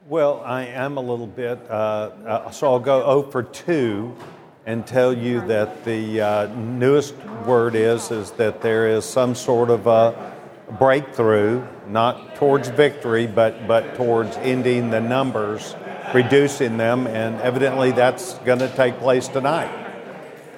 Well, 0.07 0.41
I 0.45 0.63
am 0.63 0.97
a 0.97 1.01
little 1.01 1.27
bit. 1.27 1.59
Uh, 1.69 1.73
uh, 1.73 2.51
so 2.51 2.71
I'll 2.71 2.79
go 2.79 3.21
0 3.21 3.31
for 3.31 3.43
2 3.43 4.15
and 4.65 4.85
tell 4.85 5.13
you 5.13 5.41
that 5.47 5.85
the 5.85 6.21
uh, 6.21 6.47
newest 6.55 7.15
word 7.45 7.75
is 7.75 8.11
is 8.11 8.31
that 8.31 8.61
there 8.61 8.88
is 8.88 9.05
some 9.05 9.35
sort 9.35 9.69
of 9.69 9.88
a 9.88 10.33
breakthrough, 10.77 11.65
not 11.88 12.35
towards 12.35 12.69
victory, 12.69 13.27
but 13.27 13.67
but 13.67 13.95
towards 13.95 14.38
ending 14.38 14.89
the 14.89 15.01
numbers, 15.01 15.75
reducing 16.13 16.77
them, 16.77 17.07
and 17.07 17.39
evidently 17.41 17.91
that's 17.91 18.35
going 18.39 18.59
to 18.59 18.69
take 18.75 18.97
place 18.99 19.27
tonight. 19.27 19.71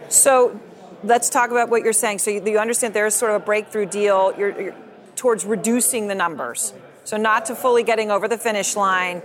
So 0.10 0.60
let's 1.04 1.30
talk 1.30 1.52
about 1.52 1.70
what 1.70 1.84
you're 1.84 1.94
saying. 1.94 2.20
So 2.20 2.32
you, 2.32 2.44
you 2.46 2.60
understand 2.60 2.94
there 2.94 3.08
is 3.08 3.16
sort 3.16 3.32
of 3.32 3.42
a 3.42 3.46
breakthrough 3.46 3.86
deal 3.86 4.34
you're, 4.38 4.62
you're, 4.62 4.76
towards 5.16 5.46
reducing 5.46 6.08
the 6.08 6.16
numbers. 6.16 6.74
So 7.04 7.18
not 7.18 7.46
to 7.46 7.56
fully 7.56 7.84
getting 7.84 8.12
over 8.12 8.28
the 8.28 8.38
finish 8.38 8.76
line, 8.76 9.22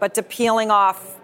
but 0.00 0.14
to 0.14 0.22
peeling 0.22 0.70
off 0.70 1.20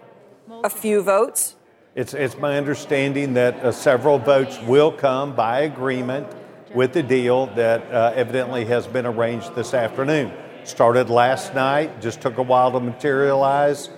a 0.63 0.69
few 0.69 1.01
votes. 1.01 1.55
It's, 1.95 2.13
it's 2.13 2.37
my 2.37 2.57
understanding 2.57 3.33
that 3.33 3.55
uh, 3.55 3.71
several 3.71 4.19
votes 4.19 4.59
will 4.61 4.91
come 4.91 5.35
by 5.35 5.61
agreement 5.61 6.27
with 6.73 6.93
the 6.93 7.01
deal 7.01 7.47
that 7.55 7.91
uh, 7.91 8.13
evidently 8.15 8.65
has 8.65 8.87
been 8.87 9.05
arranged 9.05 9.55
this 9.55 9.73
afternoon. 9.73 10.31
Started 10.63 11.09
last 11.09 11.55
night, 11.55 12.01
just 12.01 12.21
took 12.21 12.37
a 12.37 12.43
while 12.43 12.71
to 12.71 12.79
materialize. 12.79 13.89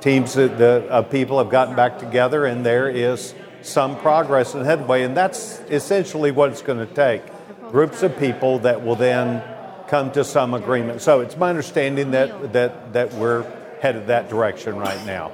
Teams 0.00 0.36
of 0.36 0.58
the 0.58 0.86
uh, 0.90 1.02
people 1.02 1.38
have 1.38 1.48
gotten 1.48 1.74
back 1.74 1.98
together, 1.98 2.44
and 2.44 2.64
there 2.64 2.88
is 2.88 3.34
some 3.62 3.96
progress 3.98 4.54
and 4.54 4.64
headway, 4.64 5.02
and 5.02 5.16
that's 5.16 5.60
essentially 5.70 6.30
what 6.30 6.50
it's 6.50 6.62
going 6.62 6.86
to 6.86 6.94
take. 6.94 7.22
Groups 7.70 8.02
of 8.02 8.16
people 8.18 8.58
that 8.60 8.84
will 8.84 8.94
then 8.94 9.42
come 9.88 10.12
to 10.12 10.24
some 10.24 10.54
agreement. 10.54 11.00
So 11.00 11.20
it's 11.20 11.36
my 11.36 11.50
understanding 11.50 12.12
that 12.12 12.52
that 12.52 12.92
that 12.92 13.14
we're 13.14 13.42
headed 13.80 14.06
that 14.08 14.28
direction 14.28 14.76
right 14.76 15.04
now. 15.06 15.32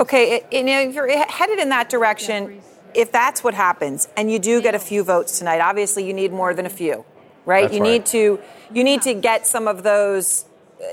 Okay, 0.00 0.44
you 0.50 0.64
know, 0.64 0.80
if 0.80 0.94
you're 0.94 1.26
headed 1.26 1.58
in 1.58 1.68
that 1.70 1.90
direction, 1.90 2.62
if 2.94 3.12
that's 3.12 3.44
what 3.44 3.52
happens, 3.52 4.08
and 4.16 4.30
you 4.30 4.38
do 4.38 4.62
get 4.62 4.74
a 4.74 4.78
few 4.78 5.04
votes 5.04 5.38
tonight, 5.38 5.60
obviously 5.60 6.06
you 6.06 6.14
need 6.14 6.32
more 6.32 6.54
than 6.54 6.64
a 6.64 6.70
few, 6.70 7.04
right? 7.44 7.62
That's 7.62 7.74
you 7.74 7.82
right. 7.82 7.90
need 7.90 8.06
to 8.06 8.40
you 8.72 8.84
need 8.84 9.02
to 9.02 9.14
get 9.14 9.46
some 9.46 9.68
of 9.68 9.82
those 9.82 10.46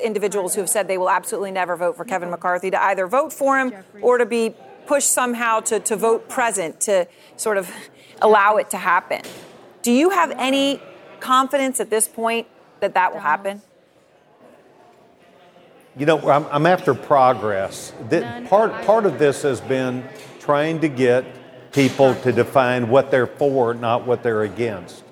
individuals 0.03 0.55
who 0.55 0.61
have 0.61 0.69
said 0.69 0.87
they 0.87 0.97
will 0.97 1.09
absolutely 1.09 1.51
never 1.51 1.75
vote 1.75 1.95
for 1.95 2.05
Kevin 2.05 2.29
McCarthy 2.29 2.71
to 2.71 2.81
either 2.81 3.07
vote 3.07 3.31
for 3.31 3.59
him 3.59 3.73
or 4.01 4.17
to 4.17 4.25
be 4.25 4.53
pushed 4.87 5.11
somehow 5.11 5.59
to, 5.59 5.79
to 5.79 5.95
vote 5.95 6.27
present 6.27 6.79
to 6.81 7.07
sort 7.37 7.57
of 7.57 7.71
allow 8.21 8.57
it 8.57 8.69
to 8.71 8.77
happen. 8.77 9.21
Do 9.83 9.91
you 9.91 10.09
have 10.09 10.31
any 10.31 10.81
confidence 11.19 11.79
at 11.79 11.89
this 11.89 12.07
point 12.07 12.47
that 12.79 12.93
that 12.93 13.13
will 13.13 13.21
happen? 13.21 13.61
You 15.97 16.05
know, 16.05 16.19
I'm, 16.29 16.45
I'm 16.51 16.65
after 16.65 16.93
progress. 16.93 17.93
That 18.09 18.49
part 18.49 18.85
part 18.85 19.05
of 19.05 19.17
this 19.17 19.43
has 19.43 19.61
been 19.61 20.03
trying 20.39 20.81
to 20.81 20.89
get 20.89 21.25
people 21.71 22.15
to 22.15 22.31
define 22.31 22.89
what 22.89 23.11
they're 23.11 23.27
for, 23.27 23.73
not 23.73 24.05
what 24.05 24.21
they're 24.23 24.43
against. 24.43 25.03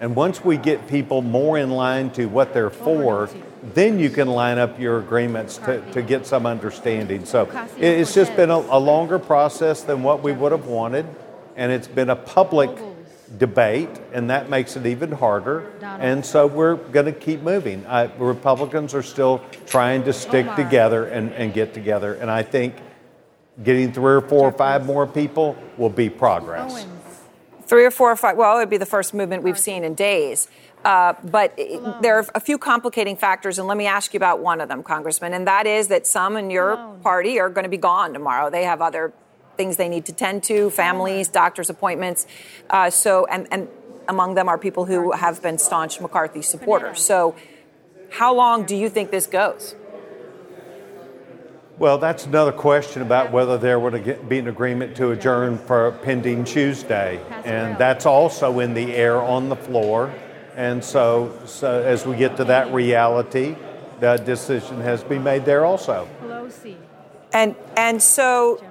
And 0.00 0.14
once 0.14 0.44
we 0.44 0.56
get 0.56 0.88
people 0.88 1.22
more 1.22 1.58
in 1.58 1.70
line 1.70 2.10
to 2.10 2.26
what 2.26 2.52
they're 2.52 2.70
for, 2.70 3.30
then 3.62 3.98
you 3.98 4.10
can 4.10 4.28
line 4.28 4.58
up 4.58 4.78
your 4.78 4.98
agreements 4.98 5.56
to, 5.58 5.80
to 5.92 6.02
get 6.02 6.26
some 6.26 6.44
understanding. 6.44 7.24
So 7.24 7.48
it's 7.78 8.14
just 8.14 8.36
been 8.36 8.50
a, 8.50 8.58
a 8.58 8.78
longer 8.78 9.18
process 9.18 9.82
than 9.82 10.02
what 10.02 10.22
we 10.22 10.32
would 10.32 10.52
have 10.52 10.66
wanted, 10.66 11.06
and 11.56 11.72
it's 11.72 11.88
been 11.88 12.10
a 12.10 12.16
public 12.16 12.70
debate, 13.38 13.88
and 14.12 14.30
that 14.30 14.48
makes 14.48 14.76
it 14.76 14.86
even 14.86 15.12
harder. 15.12 15.72
And 15.82 16.24
so 16.24 16.46
we're 16.46 16.76
going 16.76 17.06
to 17.06 17.12
keep 17.12 17.42
moving. 17.42 17.84
I, 17.86 18.04
Republicans 18.16 18.94
are 18.94 19.02
still 19.02 19.42
trying 19.66 20.04
to 20.04 20.12
stick 20.12 20.46
together 20.54 21.06
and, 21.06 21.32
and 21.32 21.52
get 21.52 21.74
together, 21.74 22.14
and 22.14 22.30
I 22.30 22.42
think 22.42 22.76
getting 23.62 23.92
three 23.92 24.14
or 24.14 24.20
four 24.20 24.48
or 24.48 24.52
five 24.52 24.86
more 24.86 25.06
people 25.06 25.56
will 25.76 25.90
be 25.90 26.08
progress. 26.08 26.86
Three 27.62 27.84
or 27.84 27.90
four 27.90 28.12
or 28.12 28.16
five, 28.16 28.36
well, 28.36 28.56
it 28.56 28.60
would 28.60 28.70
be 28.70 28.76
the 28.76 28.86
first 28.86 29.12
movement 29.12 29.42
we've 29.42 29.58
seen 29.58 29.82
in 29.82 29.94
days. 29.94 30.48
Uh, 30.84 31.14
but 31.24 31.52
it, 31.56 31.80
there 32.00 32.18
are 32.18 32.26
a 32.34 32.38
few 32.38 32.58
complicating 32.58 33.16
factors, 33.16 33.58
and 33.58 33.66
let 33.66 33.76
me 33.76 33.86
ask 33.86 34.14
you 34.14 34.18
about 34.18 34.38
one 34.38 34.60
of 34.60 34.68
them, 34.68 34.84
Congressman, 34.84 35.32
and 35.32 35.48
that 35.48 35.66
is 35.66 35.88
that 35.88 36.06
some 36.06 36.36
in 36.36 36.48
your 36.48 36.76
party 37.02 37.40
are 37.40 37.50
going 37.50 37.64
to 37.64 37.68
be 37.68 37.76
gone 37.76 38.12
tomorrow. 38.12 38.50
They 38.50 38.62
have 38.62 38.80
other 38.80 39.12
things 39.56 39.76
they 39.76 39.88
need 39.88 40.04
to 40.06 40.12
tend 40.12 40.42
to, 40.44 40.70
families, 40.70 41.28
doctor's 41.28 41.70
appointments. 41.70 42.26
Uh, 42.70 42.90
so, 42.90 43.26
and, 43.26 43.46
and 43.50 43.68
among 44.08 44.34
them 44.34 44.48
are 44.48 44.58
people 44.58 44.84
who 44.84 45.12
have 45.12 45.42
been 45.42 45.58
staunch 45.58 46.00
McCarthy 46.00 46.42
supporters. 46.42 47.04
So, 47.04 47.34
How 48.10 48.34
long 48.34 48.64
do 48.64 48.76
you 48.76 48.88
think 48.88 49.10
this 49.10 49.26
goes? 49.26 49.74
Well, 51.78 51.98
that's 51.98 52.24
another 52.24 52.52
question 52.52 53.02
about 53.02 53.32
whether 53.32 53.58
there 53.58 53.78
would 53.78 54.28
be 54.28 54.38
an 54.38 54.48
agreement 54.48 54.96
to 54.96 55.10
adjourn 55.10 55.58
for 55.58 55.92
pending 56.02 56.44
Tuesday. 56.44 57.20
And 57.44 57.76
that's 57.76 58.06
also 58.06 58.60
in 58.60 58.72
the 58.72 58.94
air 58.94 59.20
on 59.20 59.50
the 59.50 59.56
floor. 59.56 60.14
And 60.54 60.82
so, 60.82 61.38
so 61.44 61.82
as 61.82 62.06
we 62.06 62.16
get 62.16 62.38
to 62.38 62.44
that 62.44 62.72
reality, 62.72 63.56
that 64.00 64.24
decision 64.24 64.80
has 64.80 65.04
been 65.04 65.22
made 65.22 65.44
there 65.44 65.66
also. 65.66 66.08
Pelosi. 66.22 66.76
And 67.34 67.54
and 67.76 68.00
so 68.00 68.62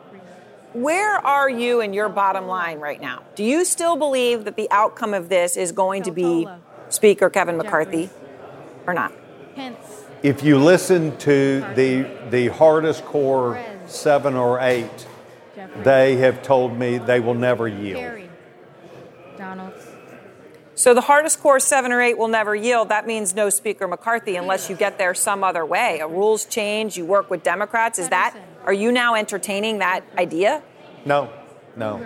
where 0.76 1.16
are 1.26 1.50
you 1.50 1.80
in 1.80 1.94
your 1.94 2.10
bottom 2.10 2.48
line 2.48 2.80
right 2.80 3.00
now? 3.00 3.24
Do 3.36 3.44
you 3.44 3.64
still 3.64 3.96
believe 3.96 4.44
that 4.46 4.58
the 4.58 4.70
outcome 4.72 5.14
of 5.14 5.30
this 5.30 5.56
is 5.56 5.72
going 5.72 6.04
to 6.04 6.12
be 6.12 6.48
Speaker 6.90 7.30
Kevin 7.30 7.58
McCarthy 7.58 8.10
or 8.86 8.94
not? 8.94 9.14
Pence. 9.56 10.06
If 10.22 10.44
you 10.44 10.58
listen 10.58 11.16
to 11.20 11.62
the, 11.76 12.06
the 12.30 12.48
hardest 12.48 13.06
core 13.06 13.64
seven 13.88 14.36
or 14.36 14.60
eight, 14.60 15.08
they 15.84 16.18
have 16.18 16.44
told 16.44 16.78
me 16.78 16.98
they 16.98 17.20
will 17.20 17.34
never 17.34 17.68
yield. 17.68 18.02
Kerry. 18.02 18.30
Donald. 19.38 19.74
So 20.78 20.94
the 20.94 21.02
hardest 21.02 21.40
core 21.40 21.60
seven 21.62 21.94
or 21.94 22.02
eight 22.02 22.18
will 22.18 22.28
never 22.28 22.54
yield. 22.54 22.90
That 22.90 23.08
means 23.08 23.34
no 23.34 23.50
Speaker 23.50 23.88
McCarthy 23.88 24.36
unless 24.36 24.70
you 24.70 24.76
get 24.76 24.98
there 24.98 25.14
some 25.14 25.42
other 25.42 25.66
way. 25.66 26.00
A 26.00 26.08
rules 26.08 26.44
change, 26.44 26.98
you 26.98 27.06
work 27.06 27.30
with 27.30 27.44
Democrats. 27.44 27.98
Is 27.98 28.10
that 28.10 28.36
are 28.66 28.74
you 28.74 28.92
now 28.92 29.16
entertaining 29.16 29.80
that 29.80 30.02
idea? 30.18 30.62
No, 31.06 31.32
no, 31.76 32.06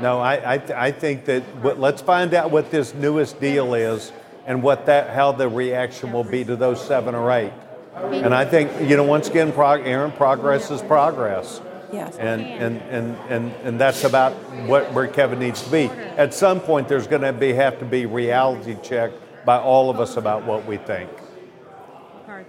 no. 0.00 0.20
I, 0.20 0.54
I, 0.54 0.86
I 0.86 0.92
think 0.92 1.24
that 1.24 1.42
what, 1.62 1.80
let's 1.80 2.02
find 2.02 2.34
out 2.34 2.50
what 2.50 2.70
this 2.70 2.94
newest 2.94 3.40
deal 3.40 3.74
is 3.74 4.12
and 4.46 4.62
what 4.62 4.86
that 4.86 5.10
how 5.10 5.32
the 5.32 5.48
reaction 5.48 6.12
will 6.12 6.24
be 6.24 6.44
to 6.44 6.56
those 6.56 6.84
seven 6.86 7.14
or 7.14 7.30
eight. 7.32 7.52
And 7.94 8.34
I 8.34 8.44
think 8.44 8.88
you 8.88 8.96
know 8.96 9.04
once 9.04 9.28
again, 9.28 9.52
prog- 9.52 9.86
Erin, 9.86 10.12
progress 10.12 10.70
is 10.70 10.82
progress. 10.82 11.60
Yes. 11.92 12.16
And, 12.18 12.42
and, 12.42 12.82
and, 12.90 13.16
and, 13.28 13.52
and 13.62 13.80
that's 13.80 14.02
about 14.02 14.32
what 14.66 14.92
where 14.92 15.06
Kevin 15.06 15.38
needs 15.38 15.62
to 15.62 15.70
be. 15.70 15.84
At 16.16 16.34
some 16.34 16.60
point, 16.60 16.88
there's 16.88 17.06
going 17.06 17.22
to 17.22 17.32
be 17.32 17.52
have 17.52 17.78
to 17.78 17.84
be 17.84 18.04
reality 18.04 18.76
check 18.82 19.12
by 19.44 19.58
all 19.58 19.90
of 19.90 20.00
us 20.00 20.16
about 20.16 20.44
what 20.44 20.66
we 20.66 20.76
think. 20.76 21.08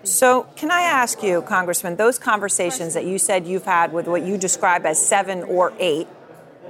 So, 0.06 0.48
can 0.56 0.70
I 0.70 0.82
ask 0.82 1.24
you, 1.24 1.42
Congressman, 1.42 1.96
those 1.96 2.20
conversations 2.20 2.94
that 2.94 3.06
you 3.06 3.18
said 3.18 3.48
you've 3.48 3.66
had 3.66 3.92
with 3.92 4.08
what 4.08 4.24
you 4.24 4.38
describe 4.38 4.86
as 4.86 5.04
seven 5.04 5.44
or 5.44 5.74
eight, 5.80 6.08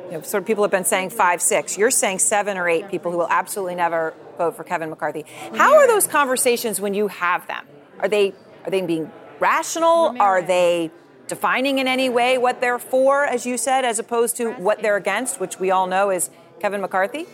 you 0.06 0.12
know, 0.12 0.22
sort 0.22 0.44
of 0.44 0.48
people 0.48 0.64
have 0.64 0.72
been 0.72 0.86
saying 0.86 1.10
five, 1.10 1.42
six. 1.42 1.78
You're 1.78 1.92
saying 1.92 2.20
seven 2.20 2.58
or 2.58 2.70
eight 2.70 2.90
people 2.90 3.12
who 3.12 3.18
will 3.18 3.30
absolutely 3.30 3.76
never 3.76 4.14
vote 4.38 4.56
for 4.56 4.64
Kevin 4.64 4.90
McCarthy. 4.90 5.26
How 5.56 5.76
are 5.76 5.88
those 5.88 6.08
conversations 6.08 6.80
when 6.80 6.94
you 6.94 7.10
have 7.10 7.46
them? 7.48 7.66
Are 8.00 8.08
they 8.08 8.34
are 8.64 8.72
they 8.72 8.82
being 8.82 9.12
rational? 9.40 10.16
Are 10.20 10.42
they 10.42 10.92
defining 11.28 11.80
in 11.80 11.88
any 11.88 12.10
way 12.10 12.38
what 12.38 12.62
they're 12.62 12.80
for, 12.80 13.26
as 13.26 13.46
you 13.46 13.58
said, 13.58 13.84
as 13.84 14.00
opposed 14.00 14.38
to 14.38 14.52
what 14.54 14.82
they're 14.82 14.98
against, 14.98 15.40
which 15.40 15.60
we 15.60 15.72
all 15.72 15.88
know 15.88 16.10
is 16.10 16.30
Kevin 16.60 16.82
McCarthy? 16.82 17.26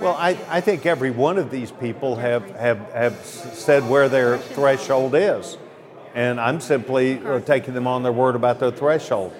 Well, 0.00 0.14
I, 0.18 0.38
I 0.48 0.60
think 0.60 0.84
every 0.84 1.10
one 1.10 1.38
of 1.38 1.50
these 1.50 1.70
people 1.70 2.16
have, 2.16 2.48
have, 2.56 2.78
have 2.92 3.24
said 3.24 3.88
where 3.88 4.08
their 4.08 4.38
threshold 4.38 5.14
is. 5.14 5.56
And 6.14 6.40
I'm 6.40 6.60
simply 6.60 7.18
uh, 7.24 7.40
taking 7.40 7.74
them 7.74 7.86
on 7.86 8.02
their 8.02 8.12
word 8.12 8.36
about 8.36 8.58
their 8.58 8.70
threshold. 8.70 9.34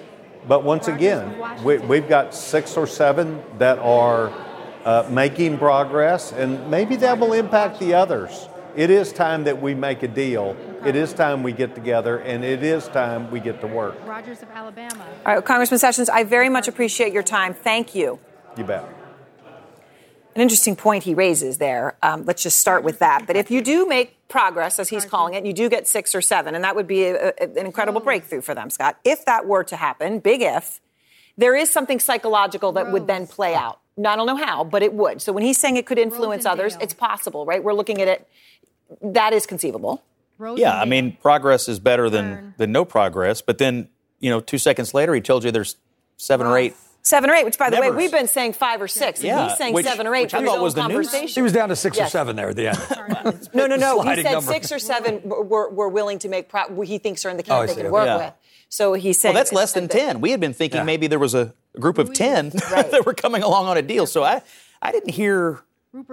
But 0.47 0.63
once 0.63 0.87
again, 0.87 1.63
we, 1.63 1.77
we've 1.79 2.07
got 2.07 2.33
six 2.33 2.77
or 2.77 2.87
seven 2.87 3.41
that 3.57 3.79
are 3.79 4.31
uh, 4.85 5.07
making 5.11 5.57
progress, 5.57 6.31
and 6.31 6.71
maybe 6.71 6.95
that 6.97 7.19
will 7.19 7.33
impact 7.33 7.79
the 7.79 7.93
others. 7.93 8.47
It 8.75 8.89
is 8.89 9.11
time 9.11 9.43
that 9.45 9.61
we 9.61 9.73
make 9.73 10.03
a 10.03 10.07
deal. 10.07 10.55
It 10.85 10.95
is 10.95 11.11
time 11.11 11.43
we 11.43 11.51
get 11.51 11.75
together, 11.75 12.19
and 12.19 12.45
it 12.45 12.63
is 12.63 12.87
time 12.87 13.29
we 13.31 13.39
get 13.39 13.59
to 13.61 13.67
work. 13.67 13.95
Rogers 14.05 14.43
of 14.43 14.51
Alabama. 14.51 15.05
All 15.25 15.35
right, 15.35 15.43
Congressman 15.43 15.79
Sessions, 15.79 16.09
I 16.09 16.23
very 16.23 16.47
much 16.47 16.67
appreciate 16.67 17.11
your 17.11 17.23
time. 17.23 17.53
Thank 17.53 17.95
you. 17.95 18.19
You 18.55 18.63
bet. 18.63 18.87
An 20.37 20.41
interesting 20.43 20.75
point 20.75 21.03
he 21.03 21.15
raises 21.15 21.57
there. 21.57 21.97
Um, 22.03 22.23
let's 22.25 22.43
just 22.43 22.59
start 22.59 22.83
with 22.83 22.99
that. 22.99 23.25
But 23.25 23.35
if 23.35 23.49
you 23.49 23.59
do 23.59 23.87
make 23.87 24.15
progress, 24.27 24.77
as 24.77 24.87
he's 24.87 25.03
calling 25.03 25.33
it, 25.33 25.47
you 25.47 25.51
do 25.51 25.67
get 25.67 25.87
six 25.87 26.13
or 26.13 26.21
seven, 26.21 26.53
and 26.53 26.63
that 26.63 26.75
would 26.75 26.85
be 26.85 27.05
a, 27.05 27.29
a- 27.29 27.33
an 27.39 27.65
incredible 27.65 28.01
breakthrough 28.01 28.41
for 28.41 28.53
them, 28.53 28.69
Scott. 28.69 28.99
If 29.03 29.25
that 29.25 29.47
were 29.47 29.63
to 29.63 29.75
happen, 29.75 30.19
big 30.19 30.43
if, 30.43 30.79
there 31.37 31.55
is 31.55 31.71
something 31.71 31.99
psychological 31.99 32.71
that 32.73 32.91
would 32.91 33.07
then 33.07 33.25
play 33.25 33.55
out. 33.55 33.79
I 33.97 34.15
don't 34.15 34.27
know 34.27 34.35
how, 34.35 34.63
but 34.63 34.83
it 34.83 34.93
would. 34.93 35.23
So 35.23 35.33
when 35.33 35.41
he's 35.43 35.57
saying 35.57 35.75
it 35.75 35.87
could 35.87 35.97
influence 35.97 36.45
others, 36.45 36.77
it's 36.79 36.93
possible, 36.93 37.43
right? 37.47 37.63
We're 37.63 37.73
looking 37.73 37.99
at 37.99 38.07
it. 38.07 38.27
That 39.01 39.33
is 39.33 39.47
conceivable. 39.47 40.03
Yeah, 40.59 40.79
I 40.79 40.85
mean, 40.85 41.17
progress 41.19 41.67
is 41.67 41.79
better 41.79 42.11
than, 42.11 42.53
than 42.57 42.71
no 42.71 42.85
progress. 42.85 43.41
But 43.41 43.57
then, 43.57 43.89
you 44.19 44.29
know, 44.29 44.39
two 44.39 44.59
seconds 44.59 44.93
later, 44.93 45.15
he 45.15 45.21
told 45.21 45.43
you 45.43 45.49
there's 45.49 45.77
seven 46.15 46.45
or 46.45 46.55
eight. 46.59 46.75
Seven 47.07 47.29
or 47.29 47.33
eight, 47.35 47.45
which, 47.45 47.57
by 47.57 47.69
the 47.69 47.79
way, 47.79 47.89
we've 47.89 48.11
been 48.11 48.27
saying 48.27 48.51
five 48.53 48.81
or 48.81 48.87
six, 48.89 49.19
and 49.21 49.27
Yeah, 49.27 49.47
he's 49.47 49.57
saying 49.57 49.73
which- 49.73 49.85
seven 49.85 50.07
or 50.07 50.13
eight 50.13 50.23
which 50.23 50.33
I 50.33 50.43
thought 50.43 50.59
was 50.61 50.73
the 50.73 50.81
news. 50.87 51.07
conversation. 51.07 51.27
She 51.29 51.41
was 51.41 51.53
down 51.53 51.69
to 51.69 51.75
six 51.75 51.95
Yes. 51.97 52.07
or 52.07 52.11
seven 52.11 52.35
there 52.35 52.49
at 52.49 52.55
the 52.57 52.67
end. 52.67 53.49
No, 53.53 53.65
no, 53.65 53.75
no. 53.77 54.01
He 54.01 54.15
said 54.21 54.31
number. 54.33 54.51
six 54.51 54.71
or 54.71 54.79
seven 54.79 55.21
were, 55.23 55.69
were 55.69 55.89
willing 55.89 56.19
to 56.19 56.27
make 56.29 56.49
pro- 56.49 56.81
he 56.81 56.97
thinks 56.97 57.25
are 57.25 57.29
in 57.29 57.37
the 57.37 57.43
Oh, 57.49 57.55
I 57.55 57.57
camp 57.59 57.67
they 57.69 57.75
see. 57.75 57.81
can 57.83 57.91
work 57.91 58.05
Yeah. 58.05 58.17
with. 58.17 58.33
So 58.69 58.93
he 58.93 59.13
said, 59.13 59.29
Well, 59.29 59.35
that's 59.35 59.53
less 59.53 59.71
than 59.73 59.87
10. 59.87 60.19
We 60.21 60.31
had 60.31 60.39
been 60.41 60.53
thinking 60.53 60.83
maybe 60.85 61.07
there 61.07 61.19
was 61.19 61.33
a 61.33 61.53
group 61.79 61.97
of 61.97 62.13
10 62.13 62.51
Right. 62.71 62.89
that 62.91 63.05
were 63.05 63.13
coming 63.13 63.41
along 63.43 63.67
on 63.67 63.77
a 63.77 63.81
deal. 63.81 64.05
So 64.05 64.23
I, 64.23 64.41
I 64.81 64.91
didn't 64.91 65.11
hear 65.11 65.61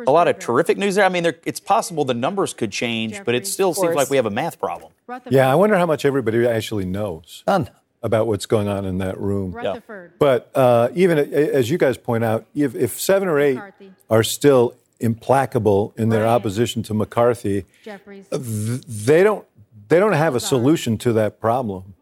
a 0.07 0.11
lot 0.13 0.29
of 0.29 0.39
terrific 0.39 0.79
news 0.79 0.95
there. 0.95 1.05
I 1.05 1.09
mean, 1.09 1.25
there, 1.25 1.37
it's 1.45 1.61
possible 1.61 2.05
the 2.05 2.15
numbers 2.15 2.55
could 2.55 2.71
change, 2.73 3.21
but 3.25 3.35
it 3.35 3.47
still 3.47 3.75
seems 3.75 3.95
like 3.97 4.09
we 4.11 4.17
have 4.17 4.27
a 4.27 4.31
math 4.31 4.59
problem. 4.61 4.93
Yeah, 5.31 5.51
I 5.51 5.57
wonder 5.57 5.77
how 5.77 5.87
much 5.87 6.05
everybody 6.05 6.47
actually 6.47 6.85
knows 6.87 7.43
about 8.05 8.27
what's 8.27 8.45
going 8.45 8.69
on 8.69 8.85
in 8.85 8.99
that 8.99 9.19
room. 9.19 9.51
Rutherford. 9.51 10.13
But 10.19 10.51
uh, 10.55 10.91
even 10.95 11.19
as 11.19 11.71
you 11.71 11.79
guys 11.79 11.97
point 11.97 12.23
out, 12.23 12.45
if, 12.55 12.75
if 12.75 13.01
seven 13.01 13.29
or 13.29 13.41
eight 13.41 13.59
are 14.11 14.23
still 14.23 14.77
implacable 15.01 15.95
in 15.97 16.11
their 16.11 16.27
opposition 16.27 16.83
to 16.85 16.95
McCarthy, 16.95 17.65
Jeffries. 17.83 18.29
th- 18.29 18.83
they 18.87 19.25
don't 19.25 19.47
they 19.89 19.99
don't 19.99 20.13
have 20.13 20.35
a 20.35 20.41
solution 20.41 20.99
to 20.99 21.15
that 21.15 21.41
problem. 21.41 21.95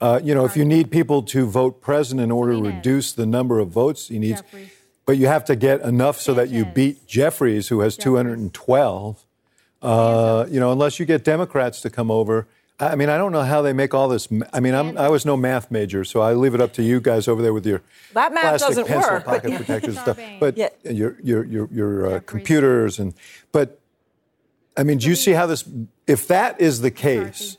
Uh, 0.00 0.18
you 0.22 0.34
know, 0.34 0.46
if 0.46 0.56
you 0.56 0.64
need 0.64 0.90
people 0.90 1.22
to 1.22 1.46
vote 1.46 1.82
present 1.82 2.20
in 2.22 2.30
order 2.30 2.54
to 2.54 2.62
reduce 2.62 3.12
the 3.12 3.26
number 3.26 3.58
of 3.58 3.68
votes 3.68 4.08
he 4.08 4.18
needs, 4.18 4.42
but 5.04 5.18
you 5.18 5.26
have 5.26 5.44
to 5.44 5.54
get 5.54 5.82
enough 5.82 6.18
so 6.18 6.32
that 6.32 6.48
you 6.48 6.64
beat 6.64 7.06
Jeffries, 7.06 7.68
who 7.68 7.80
has 7.80 7.98
212. 7.98 9.26
Uh, 9.82 10.46
you 10.50 10.58
know, 10.58 10.72
unless 10.72 10.98
you 10.98 11.04
get 11.06 11.22
Democrats 11.22 11.82
to 11.82 11.90
come 11.90 12.10
over. 12.10 12.46
I 12.80 12.88
I 12.92 12.94
mean, 12.96 13.08
I 13.08 13.16
don't 13.18 13.32
know 13.32 13.42
how 13.42 13.62
they 13.62 13.72
make 13.72 13.94
all 13.94 14.08
this. 14.08 14.30
ma- 14.30 14.46
I 14.52 14.60
mean, 14.60 14.74
I'm, 14.74 14.96
I 14.98 15.08
was 15.08 15.24
no 15.26 15.36
math 15.36 15.70
major, 15.70 16.04
so 16.04 16.20
I 16.20 16.32
leave 16.34 16.54
it 16.54 16.60
up 16.60 16.72
to 16.74 16.82
you 16.82 17.00
guys 17.00 17.28
over 17.28 17.42
there 17.42 17.52
with 17.52 17.66
your 17.66 17.82
That 18.14 18.32
math 18.32 18.42
plastic 18.58 18.68
doesn't 18.68 18.86
pencil 18.86 19.12
work, 19.12 19.24
but- 19.24 19.42
pocket 19.42 19.56
protectors 19.64 19.96
and 19.96 20.02
stuff. 20.02 20.18
But 20.40 20.56
Yeah. 20.56 20.68
your 20.84 21.16
your 21.22 21.44
your 21.44 21.68
your 21.72 22.06
uh, 22.16 22.20
computers 22.26 22.98
and 22.98 23.14
but 23.52 23.78
I 24.76 24.82
mean, 24.82 24.98
do 24.98 25.08
you 25.08 25.14
see 25.16 25.32
how 25.32 25.46
this? 25.46 25.64
If 26.06 26.28
that 26.28 26.60
is 26.60 26.80
the 26.80 26.90
case, 26.90 27.56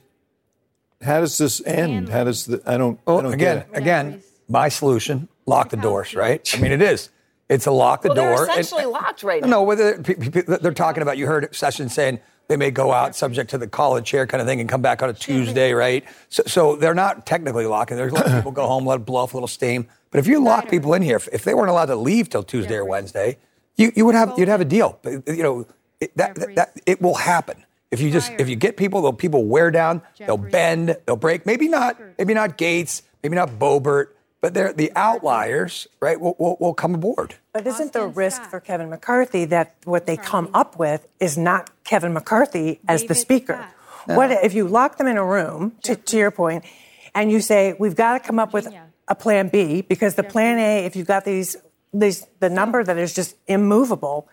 how 1.02 1.20
does 1.20 1.38
this 1.38 1.62
end? 1.66 2.10
How 2.10 2.24
does 2.24 2.46
the? 2.46 2.62
I 2.66 2.78
don't. 2.78 3.00
I 3.06 3.12
don't 3.22 3.34
again, 3.34 3.58
get 3.58 3.68
it. 3.74 3.78
again, 3.78 4.24
my 4.48 4.70
solution: 4.70 5.28
lock 5.46 5.70
the 5.70 5.78
doors. 5.78 6.16
Right? 6.16 6.50
I 6.56 6.60
mean, 6.60 6.72
it 6.72 6.82
is. 6.82 7.10
It's 7.50 7.66
a 7.66 7.72
lock 7.72 8.02
the 8.02 8.10
well, 8.10 8.16
door. 8.16 8.26
they're 8.38 8.42
and- 8.56 8.60
essentially 8.62 8.86
locked 8.86 9.24
right 9.24 9.42
now. 9.42 9.48
No, 9.50 9.64
whether 9.64 10.02
pe- 10.02 10.14
pe- 10.16 10.30
pe- 10.30 10.58
they're 10.62 10.74
talking 10.74 11.04
about, 11.04 11.18
you 11.18 11.28
heard 11.28 11.54
Sessions 11.54 11.94
saying 11.94 12.22
they 12.52 12.58
may 12.58 12.70
go 12.70 12.92
out 12.92 13.16
subject 13.16 13.52
to 13.52 13.58
the 13.58 13.66
college 13.66 14.04
chair 14.04 14.28
kind 14.28 14.42
of 14.42 14.48
thing 14.48 14.60
and 14.60 14.68
come 14.68 14.82
back 14.82 15.02
on 15.02 15.10
a 15.10 15.14
Tuesday, 15.14 15.72
right? 15.72 16.04
So, 16.28 16.44
so 16.46 16.76
they're 16.76 16.94
not 16.94 17.26
technically 17.26 17.66
locking. 17.66 17.96
There's 17.96 18.12
a 18.12 18.16
lot 18.16 18.26
of 18.26 18.34
people 18.34 18.52
go 18.52 18.68
home, 18.68 18.86
let 18.86 18.98
it 19.00 19.06
blow 19.06 19.22
off 19.22 19.34
a 19.34 19.38
little 19.38 19.48
steam. 19.48 19.88
But 20.10 20.20
if 20.20 20.28
you 20.28 20.44
lock 20.44 20.70
people 20.70 20.94
in 20.94 21.02
here, 21.02 21.16
if, 21.16 21.30
if 21.32 21.46
they 21.46 21.54
weren't 21.54 21.70
allowed 21.70 21.86
to 21.86 21.96
leave 21.96 22.28
till 22.28 22.44
Tuesday 22.44 22.76
or 22.76 22.84
Wednesday, 22.84 23.38
you, 23.78 23.94
you 23.96 24.06
would 24.06 24.16
have 24.16 24.38
you'd 24.38 24.50
have 24.50 24.60
a 24.60 24.66
deal. 24.66 25.00
But 25.02 25.26
you 25.30 25.44
know 25.44 25.66
it, 26.02 26.12
that, 26.18 26.36
that, 26.36 26.56
that 26.56 26.82
it 26.86 27.02
will 27.02 27.16
happen. 27.16 27.64
If 27.90 28.02
you 28.02 28.12
just 28.12 28.34
if 28.38 28.50
you 28.50 28.58
get 28.58 28.76
people, 28.76 29.02
they'll 29.02 29.14
people 29.14 29.46
wear 29.46 29.72
down, 29.72 30.02
they'll 30.18 30.36
bend, 30.36 30.98
they'll 31.06 31.16
break. 31.16 31.46
Maybe 31.46 31.70
not, 31.70 31.98
maybe 32.18 32.34
not 32.34 32.58
Gaetz, 32.58 33.02
maybe 33.24 33.36
not 33.36 33.52
Boebert, 33.52 34.08
but 34.42 34.54
they're 34.56 34.74
the 34.74 34.92
outliers, 34.96 35.88
right? 36.00 36.20
Will, 36.20 36.36
will, 36.40 36.58
will 36.60 36.74
come 36.74 36.96
aboard. 36.96 37.36
But 37.54 37.68
isn't 37.68 37.94
the 37.94 38.08
risk 38.08 38.42
for 38.44 38.60
Kevin 38.60 38.90
McCarthy 38.90 39.46
that 39.46 39.76
what 39.86 40.08
they 40.08 40.18
come 40.18 40.50
up 40.54 40.78
with 40.80 41.08
is 41.20 41.38
not 41.38 41.70
Kevin 41.84 42.12
McCarthy 42.14 42.80
as 42.88 43.06
the 43.06 43.16
speaker? 43.16 43.68
What 44.06 44.32
if 44.32 44.54
you 44.54 44.68
lock 44.68 44.98
them 44.98 45.08
in 45.08 45.18
a 45.18 45.24
room, 45.26 45.74
to, 45.84 45.96
to 45.96 46.18
your 46.18 46.32
point, 46.32 46.66
and 47.14 47.32
you 47.32 47.40
say 47.40 47.76
we've 47.78 47.96
got 47.96 48.14
to 48.14 48.20
come 48.20 48.40
up 48.40 48.52
with 48.52 48.68
a 49.08 49.16
plan 49.16 49.50
B 49.50 49.82
because 49.82 50.16
the 50.16 50.24
plan 50.24 50.58
A, 50.58 50.86
if 50.86 50.96
you've 50.96 51.08
got 51.08 51.24
these, 51.24 51.56
these 51.94 52.26
the 52.40 52.50
number 52.50 52.84
that 52.84 52.98
is 52.98 53.14
just 53.14 53.36
immovable. 53.48 54.28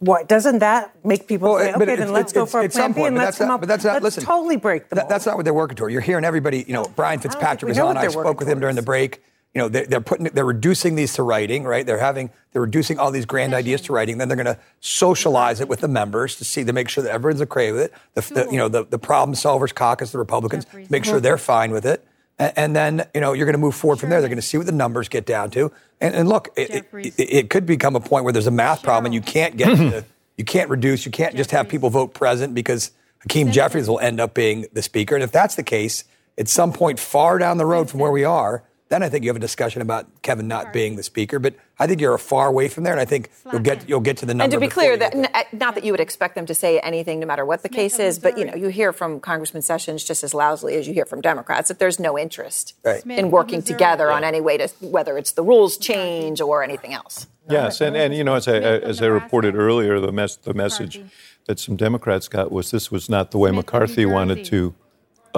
What 0.00 0.26
doesn't 0.28 0.58
that 0.58 0.92
make 1.04 1.28
people 1.28 1.56
say, 1.56 1.70
But 1.72 1.82
okay, 1.82 1.92
it's- 1.92 1.98
then 2.06 2.12
let's 2.12 2.32
it's- 2.32 2.42
go 2.42 2.46
for 2.46 2.60
a 2.62 2.68
plan 2.68 2.90
B 2.92 3.00
point, 3.00 3.08
and 3.08 3.16
let's 3.16 3.38
come 3.38 3.46
not- 3.46 3.54
up. 3.54 3.60
but 3.60 3.68
that's 3.68 3.84
not- 3.84 4.02
let's 4.02 4.16
listen, 4.16 4.24
totally 4.24 4.56
break 4.56 4.88
the 4.88 4.96
That- 4.96 5.08
that's 5.08 5.24
not 5.24 5.36
what 5.36 5.44
they're 5.44 5.54
working 5.54 5.76
toward. 5.76 5.92
You're 5.92 6.00
hearing 6.00 6.24
everybody, 6.24 6.64
you 6.66 6.72
know, 6.72 6.84
Brian 6.96 7.20
Fitzpatrick 7.20 7.62
we 7.62 7.70
was 7.70 7.78
on. 7.78 7.96
I 7.96 8.08
spoke 8.08 8.24
working 8.24 8.38
with 8.38 8.48
him 8.48 8.60
during 8.60 8.76
the 8.76 8.82
break. 8.82 9.22
you 9.54 9.62
know, 9.62 9.68
they're, 9.68 9.86
they're 9.86 10.00
putting, 10.02 10.26
they're 10.34 10.44
reducing 10.44 10.94
these 10.94 11.14
to 11.14 11.22
writing, 11.22 11.64
right? 11.64 11.86
They're 11.86 11.98
having, 11.98 12.30
they're 12.52 12.62
reducing 12.62 12.98
all 12.98 13.10
these 13.10 13.24
grand 13.24 13.54
ideas 13.54 13.80
to 13.82 13.94
writing. 13.94 14.18
Then 14.18 14.28
they're 14.28 14.36
going 14.36 14.44
to 14.54 14.58
socialize 14.80 15.60
it 15.60 15.68
with 15.68 15.80
the 15.80 15.88
members 15.88 16.36
to 16.36 16.44
see, 16.44 16.64
to 16.64 16.72
make 16.72 16.88
sure 16.90 17.02
that 17.02 17.10
everyone's 17.12 17.40
okay 17.42 17.72
with 17.72 17.80
it. 17.80 17.92
The, 18.14 18.20
the 18.34 18.48
you 18.52 18.58
know, 18.58 18.68
the, 18.68 18.84
the 18.84 18.98
problem 18.98 19.34
solvers 19.34 19.74
caucus, 19.74 20.12
the 20.12 20.18
Republicans, 20.18 20.66
make 20.90 21.04
sure 21.04 21.18
they're 21.18 21.38
fine 21.38 21.72
with 21.72 21.86
it. 21.86 22.04
And, 22.38 22.52
and 22.56 22.76
then, 22.76 23.08
you 23.14 23.20
know, 23.20 23.32
you're 23.32 23.46
going 23.46 23.54
to 23.54 23.60
move 23.60 23.74
forward 23.74 23.98
from 23.98 24.10
there. 24.10 24.20
They're 24.20 24.28
going 24.28 24.36
to 24.36 24.42
see 24.42 24.58
what 24.58 24.66
the 24.66 24.72
numbers 24.72 25.08
get 25.08 25.26
down 25.26 25.50
to. 25.52 25.72
And, 26.00 26.14
and 26.14 26.28
look, 26.28 26.48
it, 26.56 26.86
it, 26.92 27.14
it 27.18 27.50
could 27.50 27.66
become 27.66 27.96
a 27.96 28.00
point 28.00 28.24
where 28.24 28.32
there's 28.32 28.46
a 28.46 28.52
math 28.52 28.82
problem 28.82 29.06
and 29.06 29.14
you 29.14 29.20
can't 29.20 29.56
get, 29.56 29.76
to, 29.76 30.04
you 30.36 30.44
can't 30.44 30.70
reduce, 30.70 31.04
you 31.04 31.12
can't 31.12 31.36
just 31.36 31.50
have 31.50 31.68
people 31.68 31.90
vote 31.90 32.14
present 32.14 32.54
because 32.54 32.92
Hakeem 33.20 33.50
Jeffries 33.50 33.88
will 33.88 33.98
end 34.00 34.20
up 34.20 34.34
being 34.34 34.66
the 34.72 34.82
speaker. 34.82 35.14
And 35.14 35.24
if 35.24 35.32
that's 35.32 35.56
the 35.56 35.62
case, 35.62 36.04
at 36.36 36.48
some 36.48 36.72
point 36.72 37.00
far 37.00 37.38
down 37.38 37.58
the 37.58 37.66
road 37.66 37.90
from 37.90 38.00
where 38.00 38.12
we 38.12 38.24
are, 38.24 38.62
then 38.88 39.02
I 39.02 39.08
think 39.08 39.22
you 39.24 39.28
have 39.30 39.36
a 39.36 39.40
discussion 39.40 39.82
about 39.82 40.22
Kevin 40.22 40.48
not 40.48 40.72
being 40.72 40.96
the 40.96 41.02
speaker. 41.02 41.38
But 41.38 41.54
I 41.78 41.86
think 41.86 42.00
you're 42.00 42.14
a 42.14 42.18
far 42.18 42.48
away 42.48 42.68
from 42.68 42.84
there, 42.84 42.92
and 42.92 43.00
I 43.00 43.04
think 43.04 43.30
you'll 43.52 43.60
get 43.60 43.88
you'll 43.88 44.00
get 44.00 44.16
to 44.18 44.26
the 44.26 44.32
number. 44.34 44.44
And 44.44 44.52
to 44.52 44.58
be 44.60 44.68
clear, 44.68 44.96
that 44.96 45.14
n- 45.14 45.28
not 45.52 45.74
that 45.74 45.84
you 45.84 45.92
would 45.92 46.00
expect 46.00 46.34
them 46.34 46.46
to 46.46 46.54
say 46.54 46.78
anything, 46.80 47.20
no 47.20 47.26
matter 47.26 47.44
what 47.44 47.62
the 47.62 47.68
case 47.68 47.98
is, 47.98 48.18
but 48.18 48.38
you 48.38 48.44
know, 48.44 48.54
you 48.54 48.68
hear 48.68 48.92
from 48.92 49.20
Congressman 49.20 49.62
Sessions 49.62 50.04
just 50.04 50.24
as 50.24 50.32
loudly 50.34 50.74
as 50.76 50.88
you 50.88 50.94
hear 50.94 51.04
from 51.04 51.20
Democrats 51.20 51.68
that 51.68 51.78
there's 51.78 52.00
no 52.00 52.18
interest 52.18 52.74
Right. 52.84 53.04
in 53.06 53.30
working 53.30 53.62
together 53.62 54.10
on 54.10 54.24
any 54.24 54.40
way 54.40 54.56
to 54.56 54.68
whether 54.80 55.18
it's 55.18 55.32
the 55.32 55.42
rules 55.42 55.76
change 55.76 56.40
or 56.40 56.62
anything 56.62 56.94
else. 56.94 57.26
Yes, 57.50 57.80
and, 57.80 57.96
and 57.96 58.14
you 58.14 58.24
know, 58.24 58.34
as 58.34 58.46
I, 58.46 58.56
as 58.58 59.00
I 59.00 59.06
reported 59.06 59.54
earlier, 59.54 60.00
the, 60.00 60.12
mess 60.12 60.36
the 60.36 60.52
message 60.52 61.00
that 61.46 61.58
some 61.58 61.76
Democrats 61.76 62.28
got 62.28 62.52
was 62.52 62.70
this 62.70 62.90
was 62.90 63.08
not 63.08 63.30
the 63.30 63.38
way 63.38 63.50
McCarthy 63.50 64.04
wanted 64.04 64.44
to 64.46 64.74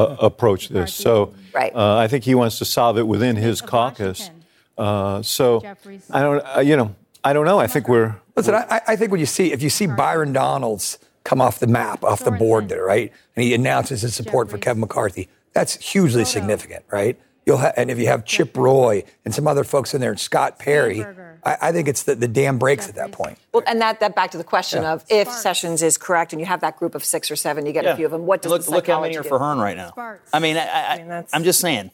uh, 0.00 0.16
approach 0.20 0.68
this. 0.68 0.92
So 0.94 1.34
Right. 1.54 1.74
uh, 1.74 1.96
I 1.96 2.08
think 2.08 2.24
he 2.24 2.34
wants 2.34 2.58
to 2.58 2.64
solve 2.64 2.98
it 2.98 3.06
within 3.06 3.36
his 3.36 3.60
caucus. 3.60 4.30
Uh, 4.78 5.22
so 5.22 5.62
I 6.10 6.20
don't, 6.22 6.42
uh, 6.56 6.60
you 6.60 6.76
know, 6.76 6.94
I 7.22 7.32
don't 7.32 7.44
know. 7.44 7.58
I 7.58 7.66
think 7.66 7.88
we're 7.88 8.16
Listen, 8.36 8.54
I, 8.54 8.80
I 8.88 8.96
think 8.96 9.10
when 9.10 9.20
you 9.20 9.26
see 9.26 9.52
if 9.52 9.62
you 9.62 9.68
see 9.68 9.86
Byron 9.86 10.32
Donalds 10.32 10.98
come 11.24 11.40
off 11.42 11.58
the 11.58 11.66
map, 11.66 12.02
off 12.02 12.24
the 12.24 12.30
board 12.30 12.68
there, 12.70 12.84
right, 12.84 13.12
and 13.36 13.44
he 13.44 13.52
announces 13.52 14.00
his 14.02 14.14
support 14.14 14.50
for 14.50 14.56
Kevin 14.56 14.80
McCarthy, 14.80 15.28
that's 15.52 15.76
hugely 15.76 16.24
significant, 16.24 16.84
right? 16.90 17.18
You'll 17.50 17.58
ha- 17.58 17.72
and 17.76 17.90
if 17.90 17.98
you 17.98 18.06
have 18.06 18.24
Chip 18.24 18.56
Roy 18.56 19.02
and 19.24 19.34
some 19.34 19.48
other 19.48 19.64
folks 19.64 19.92
in 19.92 20.00
there, 20.00 20.10
and 20.12 20.20
Scott 20.20 20.60
Perry, 20.60 21.04
I, 21.44 21.56
I 21.62 21.72
think 21.72 21.88
it's 21.88 22.04
the, 22.04 22.14
the 22.14 22.28
dam 22.28 22.58
breaks 22.58 22.88
at 22.88 22.94
that 22.94 23.10
point. 23.10 23.38
Well, 23.52 23.64
and 23.66 23.80
that, 23.80 23.98
that 23.98 24.14
back 24.14 24.30
to 24.30 24.38
the 24.38 24.44
question 24.44 24.82
Yeah. 24.84 24.92
of 24.92 25.04
if 25.08 25.28
Sessions 25.28 25.82
is 25.82 25.98
correct 25.98 26.32
and 26.32 26.38
you 26.38 26.46
have 26.46 26.60
that 26.60 26.76
group 26.76 26.94
of 26.94 27.04
six 27.04 27.28
or 27.28 27.34
seven, 27.34 27.66
you 27.66 27.72
get 27.72 27.82
Yeah. 27.82 27.94
a 27.94 27.96
few 27.96 28.04
of 28.04 28.12
them. 28.12 28.24
What 28.24 28.40
does 28.42 28.52
look, 28.52 28.64
the 28.66 28.70
look 28.70 28.86
how 28.86 29.00
many 29.00 29.14
psychology 29.14 29.18
are 29.18 29.22
do? 29.24 29.28
for 29.28 29.38
Hern 29.40 29.58
right 29.58 29.76
now. 29.76 29.92
I 30.32 30.38
mean, 30.38 30.56
I, 30.56 30.60
I, 30.60 31.24
I, 31.32 31.36
am 31.36 31.42
just 31.42 31.58
saying. 31.60 31.90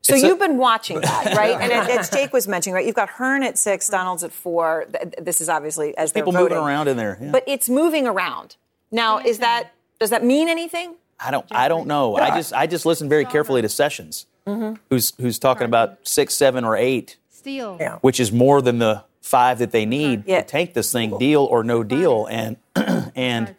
So 0.00 0.14
It's 0.14 0.24
a- 0.24 0.26
you've 0.26 0.38
been 0.38 0.56
watching 0.56 1.02
that, 1.02 1.34
right? 1.36 1.60
and 1.60 1.70
it- 1.70 1.98
as 1.98 2.08
Jake 2.08 2.32
was 2.32 2.48
mentioning, 2.48 2.74
right, 2.74 2.86
you've 2.86 2.94
got 2.96 3.10
Hern 3.10 3.42
at 3.42 3.58
six, 3.58 3.88
Donalds 3.88 4.24
at 4.24 4.32
four. 4.32 4.86
Th- 4.90 5.12
This 5.20 5.42
is 5.42 5.50
obviously 5.50 5.94
as 5.98 6.12
they're 6.12 6.22
people 6.22 6.32
moving 6.32 6.48
voting. 6.56 6.64
around 6.66 6.88
in 6.88 6.96
there. 6.96 7.18
yeah. 7.20 7.30
But 7.30 7.44
it's 7.46 7.68
moving 7.68 8.06
around. 8.06 8.56
Now, 8.90 9.18
is 9.18 9.40
that 9.40 9.72
does 10.00 10.08
that 10.10 10.24
mean 10.24 10.48
anything? 10.48 10.94
I 11.20 11.32
don't. 11.32 11.44
I 11.50 11.66
don't 11.66 11.88
know. 11.88 12.14
I 12.14 12.30
just. 12.30 12.52
I 12.54 12.68
just 12.68 12.86
listened 12.86 13.10
very 13.10 13.24
carefully 13.24 13.60
to 13.60 13.68
Sessions, 13.68 14.26
Mm-hmm. 14.48 14.74
who's 14.90 15.12
who's 15.20 15.38
talking 15.38 15.64
about 15.64 15.98
six, 16.06 16.34
seven, 16.34 16.64
or 16.64 16.76
eight, 16.76 17.16
Steele. 17.30 17.98
which 18.00 18.18
is 18.20 18.32
more 18.32 18.62
than 18.62 18.78
the 18.78 19.04
five 19.20 19.58
that 19.58 19.72
they 19.72 19.84
need 19.86 20.26
to 20.26 20.42
take 20.42 20.74
this 20.74 20.90
thing, 20.90 21.18
deal 21.18 21.44
or 21.44 21.62
no 21.62 21.82
deal, 21.82 22.26
and 22.30 22.56
and 23.14 23.54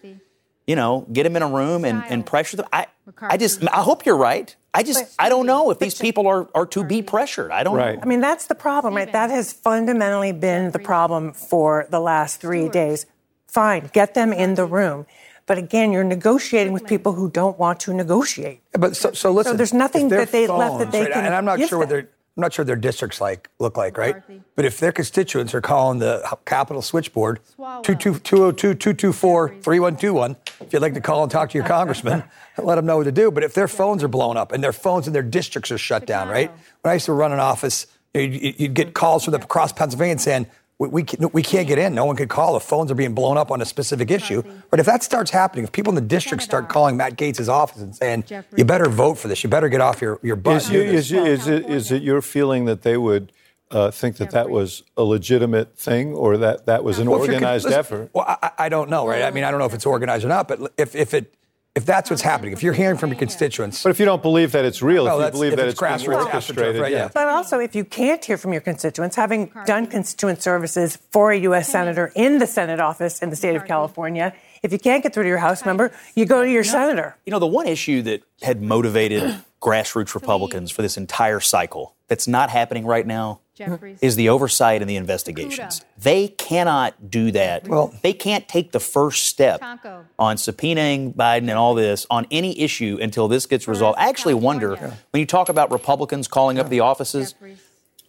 you 0.69 0.75
know, 0.75 1.07
get 1.11 1.23
them 1.23 1.35
in 1.35 1.41
a 1.41 1.47
room 1.47 1.83
and, 1.83 2.03
and 2.09 2.23
pressure 2.23 2.57
them. 2.57 2.67
I 2.71 2.85
I 3.21 3.37
just. 3.37 3.63
I 3.67 3.81
hope 3.81 4.05
you're 4.05 4.17
right. 4.17 4.55
I 4.71 4.83
just. 4.83 5.15
I 5.17 5.29
don't 5.29 5.47
know 5.47 5.71
if 5.71 5.79
these 5.79 5.97
people 5.97 6.27
are 6.27 6.47
are 6.53 6.67
to 6.67 6.83
be 6.83 7.01
pressured. 7.01 7.51
I 7.51 7.63
don't 7.63 7.75
know. 7.75 7.99
I 8.01 8.05
mean, 8.05 8.21
that's 8.21 8.45
the 8.45 8.55
problem, 8.55 8.93
right? 8.93 9.11
That 9.11 9.29
has 9.31 9.51
fundamentally 9.51 10.31
been 10.31 10.71
the 10.71 10.79
problem 10.79 11.33
for 11.33 11.87
the 11.89 11.99
last 11.99 12.39
three 12.39 12.69
days. 12.69 13.05
Fine, 13.47 13.89
get 13.93 14.13
them 14.13 14.31
in 14.31 14.53
the 14.53 14.65
room. 14.65 15.07
But 15.49 15.57
again, 15.57 15.91
you're 15.91 16.03
negotiating 16.03 16.73
with 16.73 16.85
people 16.85 17.13
who 17.13 17.27
don't 17.27 17.57
want 17.57 17.79
to 17.79 17.91
negotiate. 17.91 18.61
But 18.73 18.95
so, 18.95 19.13
so 19.13 19.31
listen, 19.31 19.53
So 19.53 19.57
there's 19.57 19.73
nothing 19.73 20.09
that 20.09 20.31
they 20.31 20.45
left 20.45 20.77
that 20.77 20.91
they 20.91 21.01
right, 21.01 21.11
can. 21.11 21.25
and 21.25 21.33
I'm 21.33 21.43
not 21.43 21.57
give 21.57 21.69
sure 21.69 21.79
what 21.79 21.89
their 21.89 22.01
I'm 22.01 22.41
not 22.41 22.53
sure 22.53 22.63
their 22.63 22.75
districts 22.75 23.19
like 23.19 23.49
look 23.57 23.75
like, 23.75 23.97
right? 23.97 24.17
But 24.55 24.65
if 24.65 24.79
their 24.79 24.91
constituents 24.91 25.55
are 25.55 25.61
calling 25.61 25.97
the 25.97 26.21
Capitol 26.45 26.83
switchboard 26.83 27.39
224-224-3121, 27.57 30.35
if 30.61 30.71
you'd 30.71 30.83
like 30.83 30.93
to 30.93 31.01
call 31.01 31.23
and 31.23 31.31
talk 31.31 31.49
to 31.49 31.57
your 31.57 31.65
congressman, 31.65 32.23
let 32.59 32.75
them 32.75 32.85
know 32.85 32.97
what 32.97 33.05
to 33.05 33.11
do. 33.11 33.31
But 33.31 33.43
if 33.43 33.55
their 33.55 33.67
phones 33.67 34.03
are 34.03 34.07
blown 34.07 34.37
up 34.37 34.51
and 34.51 34.63
their 34.63 34.71
phones 34.71 35.07
in 35.07 35.13
their 35.13 35.23
districts 35.23 35.71
are 35.71 35.79
shut 35.79 36.05
down, 36.05 36.27
right? 36.27 36.51
When 36.81 36.91
I 36.91 36.93
used 36.93 37.07
to 37.07 37.13
run 37.13 37.31
an 37.31 37.39
office, 37.39 37.87
you 38.13 38.27
know, 38.27 38.33
you'd, 38.35 38.59
you'd 38.59 38.75
get 38.75 38.93
calls 38.93 39.25
from 39.25 39.31
the 39.31 39.41
across 39.41 39.73
Pennsylvania 39.73 40.19
saying. 40.19 40.45
We, 40.79 40.87
we, 40.87 41.03
can- 41.03 41.29
we 41.33 41.43
can't 41.43 41.67
get 41.67 41.77
in. 41.77 41.93
No 41.93 42.05
one 42.05 42.15
could 42.15 42.29
call. 42.29 42.53
The 42.53 42.61
phones 42.61 42.89
are 42.89 42.95
being 42.95 43.13
blown 43.13 43.37
up 43.37 43.51
on 43.51 43.61
a 43.61 43.65
specific 43.65 44.09
issue. 44.09 44.41
But 44.71 44.79
if 44.79 44.85
that 44.85 45.03
starts 45.03 45.29
happening, 45.29 45.65
if 45.65 45.73
people 45.73 45.91
in 45.91 45.95
the 45.95 46.01
district 46.01 46.41
start 46.41 46.69
calling 46.69 46.95
Matt 46.95 47.17
Gaetz' 47.17 47.49
office 47.49 47.81
and 47.81 47.93
saying, 47.93 48.23
you 48.55 48.63
better 48.63 48.87
vote 48.87 49.15
for 49.15 49.27
this, 49.27 49.43
you 49.43 49.49
better 49.49 49.67
get 49.67 49.81
off 49.81 50.01
your, 50.01 50.19
your 50.23 50.37
butt. 50.37 50.55
Is, 50.55 50.71
you, 50.71 50.83
do 50.83 50.91
this." 50.93 51.11
is, 51.11 51.41
is, 51.41 51.47
it, 51.49 51.65
is 51.69 51.91
it 51.91 52.01
your 52.01 52.21
feeling 52.21 52.63
that 52.65 52.83
they 52.83 52.95
would 52.95 53.33
uh, 53.71 53.91
think 53.91 54.15
that 54.17 54.31
that 54.31 54.49
was 54.49 54.83
a 54.95 55.03
legitimate 55.03 55.77
thing 55.77 56.13
or 56.13 56.37
that 56.37 56.65
that 56.65 56.83
was 56.85 56.97
an 56.97 57.09
Well, 57.09 57.19
if 57.21 57.25
con- 57.25 57.35
organized 57.35 57.65
listen, 57.65 57.79
effort? 57.79 58.09
Well, 58.13 58.25
I, 58.41 58.51
I 58.57 58.69
don't 58.69 58.89
know, 58.89 59.05
right? 59.05 59.23
I 59.23 59.31
mean, 59.31 59.43
I 59.43 59.51
don't 59.51 59.59
know 59.59 59.65
if 59.65 59.73
it's 59.73 59.85
organized 59.85 60.23
or 60.23 60.29
not, 60.29 60.47
but 60.47 60.71
if, 60.77 60.95
if 60.95 61.13
it 61.13 61.33
if 61.75 61.85
that's 61.85 62.09
what's 62.09 62.21
happening, 62.21 62.51
if 62.51 62.63
you're 62.63 62.73
hearing 62.73 62.97
from 62.97 63.11
your 63.11 63.19
constituents, 63.19 63.83
but 63.83 63.89
if 63.89 63.99
you 63.99 64.05
don't 64.05 64.21
believe 64.21 64.51
that 64.51 64.65
it's 64.65 64.81
real, 64.81 65.05
Well, 65.05 65.21
if 65.21 65.27
you 65.27 65.31
believe 65.31 65.53
if 65.53 65.57
that 65.57 65.67
it's 65.67 65.81
it's, 65.81 66.03
being 66.03 66.17
grassroots, 66.17 66.25
orchestrated, 66.25 66.81
right, 66.81 66.91
yeah. 66.91 67.09
But 67.13 67.27
also, 67.27 67.59
if 67.59 67.75
you 67.75 67.85
can't 67.85 68.23
hear 68.23 68.37
from 68.37 68.51
your 68.53 68.61
constituents, 68.61 69.15
having 69.15 69.51
done 69.65 69.87
constituent 69.87 70.41
services 70.41 70.97
for 71.11 71.31
a 71.31 71.37
U.S. 71.41 71.69
Senator 71.69 72.11
in 72.15 72.39
the 72.39 72.47
Senate 72.47 72.79
office 72.79 73.21
in 73.21 73.29
the 73.29 73.35
state 73.35 73.55
of 73.55 73.65
California, 73.65 74.33
if 74.63 74.73
you 74.73 74.79
can't 74.79 75.03
get 75.03 75.13
through 75.13 75.23
to 75.23 75.29
your 75.29 75.37
House 75.37 75.65
member, 75.65 75.91
you 76.15 76.25
go 76.25 76.43
to 76.43 76.51
your 76.51 76.63
senator. 76.63 77.15
You 77.25 77.31
know, 77.31 77.39
the 77.39 77.47
one 77.47 77.67
issue 77.67 78.01
that 78.01 78.23
had 78.41 78.61
motivated 78.61 79.41
grassroots 79.61 80.13
Republicans 80.15 80.71
for 80.71 80.81
this 80.81 80.97
entire 80.97 81.39
cycle 81.39 81.95
that's 82.07 82.27
not 82.27 82.49
happening 82.49 82.85
right 82.85 83.05
now 83.05 83.39
Jeffries. 83.55 83.99
is 84.01 84.15
the 84.15 84.29
oversight 84.29 84.81
and 84.81 84.89
the 84.89 84.95
investigations. 84.95 85.83
They 85.97 86.29
cannot 86.29 87.09
do 87.11 87.31
that. 87.31 87.67
Well, 87.67 87.93
they 88.01 88.13
can't 88.13 88.47
take 88.47 88.71
the 88.71 88.79
first 88.79 89.25
step 89.25 89.59
Tonko. 89.61 90.05
on 90.17 90.37
subpoenaing 90.37 91.13
Biden 91.13 91.49
and 91.49 91.51
all 91.51 91.75
this 91.75 92.05
on 92.09 92.25
any 92.31 92.57
issue 92.59 92.97
until 93.01 93.27
this 93.27 93.45
gets 93.45 93.67
resolved. 93.67 93.99
I 93.99 94.07
actually 94.09 94.33
wonder 94.35 94.75
when 95.11 95.19
you 95.19 95.25
talk 95.25 95.49
about 95.49 95.71
Republicans 95.71 96.27
calling 96.29 96.57
up 96.57 96.69
the 96.69 96.79
offices, 96.79 97.35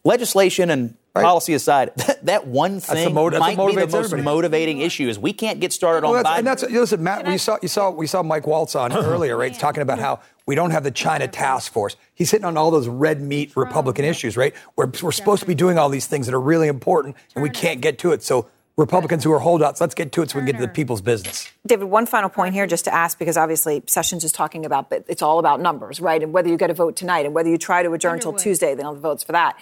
legislation 0.05 0.71
and 0.71 0.95
policy 1.15 1.55
aside, 1.55 1.91
that, 1.97 2.25
that 2.27 2.47
one 2.47 2.77
the 2.77 2.81
thing 2.81 3.13
mot- 3.15 3.33
that's 3.33 3.41
what 3.41 3.57
might 3.57 3.67
be 3.67 3.75
the 3.75 3.81
most 3.89 3.95
everybody. 4.07 4.23
motivating 4.23 4.81
issue 4.81 5.09
is 5.09 5.19
we 5.19 5.33
can't 5.33 5.61
get 5.61 5.73
started 5.73 6.07
Well, 6.07 6.17
on 6.17 6.23
that's, 6.23 6.29
Biden. 6.35 6.39
and 6.39 6.47
that's 6.47 6.63
listen, 6.63 7.03
Matt. 7.03 7.27
We 7.27 7.37
saw 7.39 7.59
you 7.61 7.69
saw 7.69 7.91
we 7.91 8.07
saw 8.07 8.23
Mike 8.23 8.47
Waltz 8.47 8.75
on 8.77 8.93
earlier, 8.97 9.37
right? 9.37 9.53
Talking 9.53 9.83
about 9.83 9.99
how 9.99 10.21
we 10.51 10.57
don't 10.57 10.73
have 10.73 10.83
the 10.83 10.91
China 10.91 11.29
task 11.29 11.73
force. 11.73 11.95
He's 12.13 12.33
hitting 12.33 12.45
on 12.45 12.57
all 12.57 12.73
those 12.73 12.89
red 12.89 13.21
meat 13.21 13.53
Republican 13.55 14.05
issues, 14.05 14.37
right? 14.37 14.53
We're, 14.75 14.91
we're 15.01 15.13
supposed 15.13 15.43
to 15.43 15.47
be 15.47 15.55
doing 15.55 15.79
all 15.79 15.89
these 15.89 16.09
things 16.09 16.27
that 16.27 16.35
are 16.35 16.41
really 16.41 16.67
important, 16.67 17.15
and 17.37 17.43
we 17.45 17.51
can't 17.51 17.81
get 17.81 17.99
to 18.01 18.11
it. 18.11 18.25
So 18.25 18.49
Republicans 18.77 19.23
who 19.23 19.33
are 19.33 19.39
holdouts, 19.39 19.81
let's 19.81 19.95
get 19.95 20.11
to 20.13 20.23
it 20.23 20.31
so 20.31 20.39
we 20.39 20.41
can 20.41 20.47
get 20.47 20.61
to 20.61 20.67
the 20.67 20.73
people's 20.73 21.03
business. 21.03 21.53
David, 21.67 21.85
one 21.85 22.07
final 22.07 22.31
point 22.31 22.55
here 22.55 22.67
just 22.67 22.85
to 22.87 22.95
ask 22.95 23.19
because 23.19 23.37
obviously 23.37 23.83
Sessions 23.87 24.25
is 24.25 24.33
talking 24.33 24.65
about, 24.65 24.89
but 24.91 25.05
it's 25.07 25.21
all 25.23 25.39
about 25.39 25.61
numbers, 25.61 26.01
right? 26.01 26.21
And 26.23 26.33
whether 26.33 26.49
you 26.49 26.57
get 26.57 26.71
a 26.71 26.75
vote 26.75 26.97
tonight 26.97 27.27
and 27.27 27.35
whether 27.35 27.49
you 27.51 27.59
try 27.59 27.83
to 27.83 27.93
adjourn 27.93 28.15
until 28.15 28.31
Underwood. 28.31 28.43
Tuesday, 28.43 28.75
then 28.75 28.87
all 28.87 28.95
the 28.95 29.01
votes 29.01 29.23
for 29.23 29.33
that. 29.33 29.57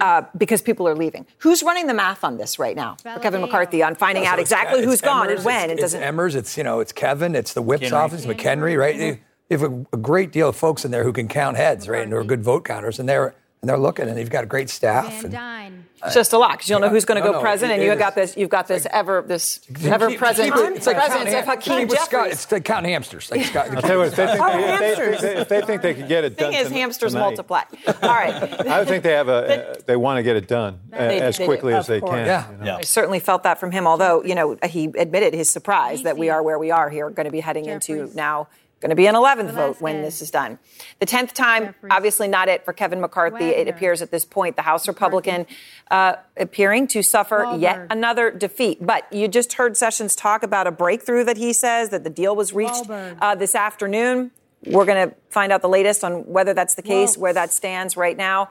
Uh, 0.00 0.22
because 0.36 0.60
people 0.62 0.86
are 0.86 0.94
leaving. 0.94 1.26
Who's 1.38 1.62
running 1.64 1.86
the 1.88 1.94
math 1.94 2.22
on 2.22 2.36
this 2.36 2.58
right 2.60 2.76
now 2.76 2.96
for 3.02 3.18
Kevin 3.20 3.40
Valadao. 3.40 3.46
McCarthy 3.46 3.82
on 3.82 3.94
finding 3.94 4.24
Yeah, 4.24 4.32
out 4.32 4.36
so 4.36 4.42
it's 4.42 4.50
exactly 4.52 4.82
Ke- 4.82 4.84
who's 4.84 4.94
it's 4.94 5.02
gone 5.02 5.30
and 5.30 5.42
when? 5.44 5.70
It's, 5.70 5.78
It 5.78 5.82
doesn't. 5.82 6.00
It's 6.00 6.06
Emmer's. 6.06 6.34
It's 6.34 6.56
you 6.58 6.62
know, 6.64 6.80
it's 6.80 6.92
Kevin. 6.92 7.34
It's 7.34 7.54
the 7.54 7.62
whip's 7.62 7.84
McHenry. 7.84 7.92
office, 7.92 8.26
McHenry, 8.26 8.78
right? 8.78 9.20
You 9.50 9.56
you 9.56 9.62
have 9.62 9.72
a, 9.72 9.86
a 9.94 9.96
great 9.96 10.30
deal 10.32 10.48
of 10.50 10.56
folks 10.56 10.84
in 10.84 10.90
there 10.90 11.04
who 11.04 11.12
can 11.12 11.26
count 11.28 11.56
heads, 11.56 11.88
right? 11.88 12.02
And 12.02 12.12
who 12.12 12.18
are 12.18 12.24
good 12.24 12.42
vote 12.42 12.64
counters, 12.64 12.98
and 12.98 13.08
they're 13.08 13.34
and 13.60 13.68
they're 13.68 13.78
looking, 13.78 14.08
and 14.08 14.16
you've 14.18 14.30
got 14.30 14.44
a 14.44 14.46
great 14.46 14.70
staff. 14.70 15.06
Van 15.06 15.24
and- 15.24 15.32
Dyne. 15.32 15.84
It's 16.04 16.14
just 16.14 16.32
a 16.32 16.38
lot 16.38 16.52
because 16.52 16.68
you 16.68 16.74
don't 16.76 16.82
know 16.82 16.90
who's 16.90 17.04
going 17.04 17.20
to 17.20 17.26
No, 17.26 17.32
go 17.32 17.38
no, 17.38 17.42
president, 17.42 17.72
it- 17.72 17.82
and 17.82 17.90
you've 17.90 17.98
got 17.98 18.14
this. 18.14 18.36
You've 18.36 18.50
got 18.50 18.68
this 18.68 18.86
ever 18.92 19.24
this 19.26 19.58
ever 19.82 20.14
present 20.16 20.54
It's 20.76 20.86
like 20.86 20.94
presence 20.96 21.34
of 21.34 21.44
counting- 21.44 21.44
Hakeem 21.44 21.88
Scott- 21.88 22.10
Jeffries. 22.10 22.32
It's 22.34 22.52
like 22.52 22.64
counting 22.64 22.92
hamsters. 22.92 23.30
Like 23.32 23.44
Scott, 23.46 23.70
I'll 23.74 23.82
tell 23.82 23.92
you 23.94 23.98
what, 23.98 24.06
if 24.08 24.14
they 24.16 24.26
think, 24.28 24.40
Oh, 24.40 24.46
they, 24.46 24.72
if 24.74 24.78
they, 24.78 24.86
hamsters. 24.94 25.22
if 25.24 25.48
they 25.48 25.60
think 25.62 25.82
they 25.82 25.94
could 25.94 26.06
get 26.06 26.22
it 26.22 26.36
done 26.36 26.52
Thing 26.52 26.60
is, 26.60 26.68
hamsters 26.70 27.12
tonight, 27.14 27.24
multiply. 27.24 27.62
All 28.02 28.10
right. 28.10 28.34
I 28.68 28.84
think 28.84 29.02
they 29.02 29.10
have 29.14 29.28
a. 29.28 29.76
they 29.86 29.96
want 29.96 30.18
to 30.18 30.22
get 30.22 30.36
it 30.36 30.46
done 30.46 30.78
They- 30.90 31.20
as 31.20 31.36
they 31.38 31.42
do, 31.44 31.48
quickly 31.48 31.72
of 31.72 31.80
as 31.80 31.86
they 31.88 31.98
course. 31.98 32.12
can. 32.12 32.26
Yeah. 32.26 32.50
you 32.52 32.64
know. 32.64 32.76
I 32.76 32.82
certainly 32.82 33.18
felt 33.18 33.42
that 33.42 33.58
from 33.58 33.72
him, 33.72 33.88
although, 33.88 34.22
you 34.22 34.36
know, 34.36 34.56
he 34.66 34.84
admitted 34.96 35.34
his 35.34 35.50
surprise 35.50 36.04
that 36.04 36.16
we 36.16 36.28
are 36.30 36.44
where 36.44 36.60
we 36.60 36.70
are 36.70 36.90
here, 36.90 37.10
going 37.10 37.24
to 37.26 37.32
be 37.32 37.40
heading 37.40 37.64
into 37.66 38.08
now, 38.14 38.46
going 38.80 38.90
to 38.90 38.96
be 38.96 39.06
an 39.06 39.14
11th 39.14 39.52
vote 39.52 39.80
when 39.80 40.02
this 40.02 40.22
is 40.22 40.30
done. 40.30 40.58
The 41.00 41.06
10th 41.06 41.32
time, 41.32 41.66
Jeffries. 41.66 41.90
obviously 41.90 42.28
not 42.28 42.48
it 42.48 42.64
for 42.64 42.72
Kevin 42.72 43.00
McCarthy. 43.00 43.46
It 43.46 43.68
appears 43.68 44.02
at 44.02 44.10
this 44.10 44.24
point 44.24 44.56
the 44.56 44.62
House 44.62 44.86
Republican 44.86 45.46
uh, 45.90 46.14
appearing 46.36 46.86
to 46.88 47.02
suffer 47.02 47.56
yet 47.58 47.86
another 47.90 48.30
defeat. 48.30 48.84
But 48.84 49.12
you 49.12 49.26
just 49.28 49.54
heard 49.54 49.76
Sessions 49.76 50.14
talk 50.14 50.42
about 50.42 50.66
a 50.66 50.70
breakthrough 50.70 51.24
that 51.24 51.36
he 51.36 51.52
says 51.52 51.88
that 51.90 52.04
the 52.04 52.10
deal 52.10 52.36
was 52.36 52.52
reached 52.52 52.88
uh, 52.88 53.34
this 53.34 53.54
afternoon. 53.54 54.30
We're 54.66 54.86
going 54.86 55.10
to 55.10 55.14
find 55.30 55.52
out 55.52 55.62
the 55.62 55.68
latest 55.68 56.04
on 56.04 56.26
whether 56.26 56.54
that's 56.54 56.74
the 56.74 56.82
case, 56.82 57.16
where 57.16 57.32
that 57.32 57.52
stands 57.52 57.96
right 57.96 58.16
now. 58.16 58.50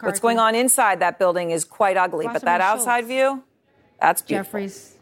What's 0.00 0.20
going 0.20 0.38
on 0.38 0.54
inside 0.54 1.00
that 1.00 1.18
building 1.18 1.50
is 1.50 1.64
quite 1.64 1.96
ugly, 1.96 2.26
but 2.26 2.42
that 2.42 2.60
outside 2.60 3.06
view, 3.06 3.42
that's 4.00 4.20
beautiful. 4.20 4.44
Jeffries. 4.60 4.94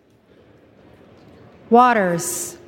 Waters. 1.71 2.59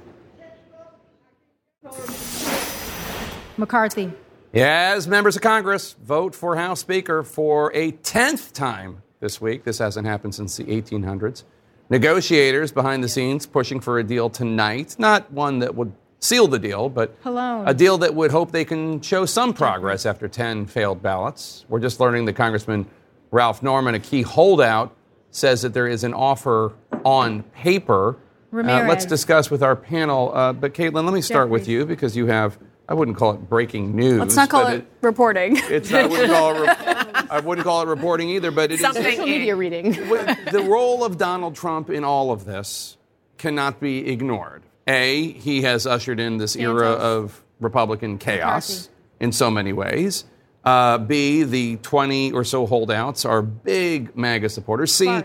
McCarthy. 3.57 4.13
Yes, 4.53 5.07
members 5.07 5.37
of 5.37 5.43
Congress 5.43 5.95
vote 6.05 6.35
for 6.35 6.57
House 6.57 6.81
Speaker 6.81 7.23
for 7.23 7.71
a 7.75 7.93
10th 7.93 8.53
time 8.53 9.03
this 9.21 9.41
week, 9.41 9.65
this 9.65 9.79
hasn't 9.79 10.07
happened 10.07 10.35
since 10.35 10.57
the 10.57 10.65
1800s. 10.65 11.45
Negotiators 11.91 12.71
behind 12.71 13.03
the 13.03 13.09
scenes 13.09 13.47
pushing 13.47 13.81
for 13.81 13.99
a 13.99 14.05
deal 14.05 14.31
tonight, 14.31 14.97
not 14.99 15.31
one 15.33 15.59
that 15.59 15.75
would 15.75 15.93
seal 16.21 16.47
the 16.47 16.59
deal, 16.59 16.89
but 16.89 17.17
Hello. 17.23 17.65
a 17.67 17.75
deal 17.75 17.99
that 17.99 18.15
would 18.15 18.31
hope 18.31 18.53
they 18.53 18.65
can 18.65 19.01
show 19.01 19.27
some 19.27 19.53
progress 19.53 20.07
after 20.07 20.29
10 20.29 20.67
failed 20.67 21.03
ballots. 21.03 21.65
We're 21.69 21.81
just 21.81 22.01
learning 22.01 22.27
that 22.27 22.35
Congressman 22.35 22.87
Ralph 23.31 23.63
Norman, 23.63 23.95
a 23.95 24.01
key 24.01 24.23
holdout, 24.23 24.95
says 25.31 25.63
that 25.63 25.75
there 25.75 25.87
is 25.89 26.05
an 26.05 26.15
offer 26.15 26.73
on 27.05 27.43
paper. 27.45 28.17
Uh, 28.53 28.63
let's 28.63 29.05
discuss 29.05 29.51
with 29.51 29.63
our 29.63 29.77
panel. 29.77 30.35
Uh, 30.35 30.53
but 30.53 30.75
Caitlin, 30.75 31.05
let 31.05 31.13
me 31.13 31.21
start 31.21 31.51
with 31.51 31.69
you 31.69 31.85
because 31.85 32.17
you 32.17 32.27
have, 32.27 32.59
I 32.89 32.95
wouldn't 32.95 33.17
call 33.17 33.33
it 33.33 33.49
breaking 33.49 33.95
news. 33.95 34.19
Let's 34.19 34.37
not 34.37 34.49
call 34.49 34.65
but 34.65 34.75
it, 34.77 34.87
reporting. 35.03 35.57
It's 35.69 35.93
I 35.93 36.07
wouldn't 36.07 36.31
call 36.31 36.57
it. 36.57 36.61
Re- 36.61 36.69
I 37.31 37.41
wouldn't 37.41 37.65
call 37.65 37.83
it 37.83 37.89
reporting 37.89 38.31
either, 38.31 38.51
but 38.51 38.73
it 38.73 38.81
is 38.81 38.81
Social 38.81 39.27
media 39.27 39.55
reading. 39.55 39.93
the 40.51 40.65
role 40.67 41.05
of 41.05 41.19
Donald 41.19 41.57
Trump 41.57 41.91
in 41.91 42.05
all 42.05 42.31
of 42.31 42.45
this 42.47 42.97
cannot 43.37 43.81
be 43.81 44.11
ignored. 44.11 44.63
A, 44.87 45.33
he 45.33 45.63
has 45.63 45.87
ushered 45.87 46.19
in 46.19 46.39
this 46.39 46.57
era 46.57 46.89
of 46.89 47.45
Republican 47.61 48.17
chaos 48.17 48.89
in 49.21 49.33
so 49.33 49.51
many 49.51 49.75
ways. 49.75 50.25
Uh, 50.65 50.99
B, 50.99 51.45
the 51.45 51.77
20 51.77 52.33
or 52.33 52.45
so 52.45 52.67
holdouts 52.67 53.25
are 53.25 53.43
big 53.43 54.17
MAGA 54.17 54.49
supporters. 54.49 54.95
C, 54.95 55.23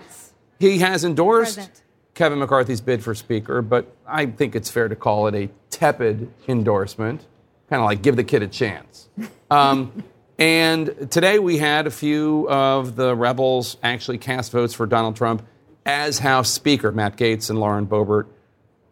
he 0.60 0.80
has 0.80 1.04
endorsed 1.06 1.56
Present. 1.56 1.83
Kevin 2.14 2.40
McCarthy's 2.40 2.82
bid 2.82 3.04
for 3.04 3.16
Speaker, 3.16 3.62
but 3.62 3.96
I 4.06 4.28
think 4.28 4.56
it's 4.56 4.70
fair 4.70 4.88
to 4.88 4.96
call 4.96 5.28
it 5.28 5.36
a 5.36 5.50
tepid 5.70 6.32
endorsement, 6.48 7.26
kind 7.70 7.82
of 7.82 7.86
like 7.86 8.02
give 8.02 8.16
the 8.16 8.24
kid 8.24 8.44
a 8.44 8.48
chance. 8.48 9.10
Um, 9.50 10.04
and 10.38 11.10
today 11.10 11.40
we 11.40 11.58
had 11.58 11.88
a 11.88 11.92
few 11.92 12.48
of 12.50 12.96
the 12.96 13.16
rebels 13.16 13.78
actually 13.82 14.20
cast 14.20 14.52
votes 14.52 14.74
for 14.74 14.86
Donald 14.86 15.16
Trump 15.16 15.46
as 15.86 16.20
House 16.20 16.50
Speaker. 16.50 16.92
Matt 16.92 17.18
Gaetz 17.18 17.50
and 17.50 17.60
Lauren 17.60 17.88
Boebert 17.88 18.28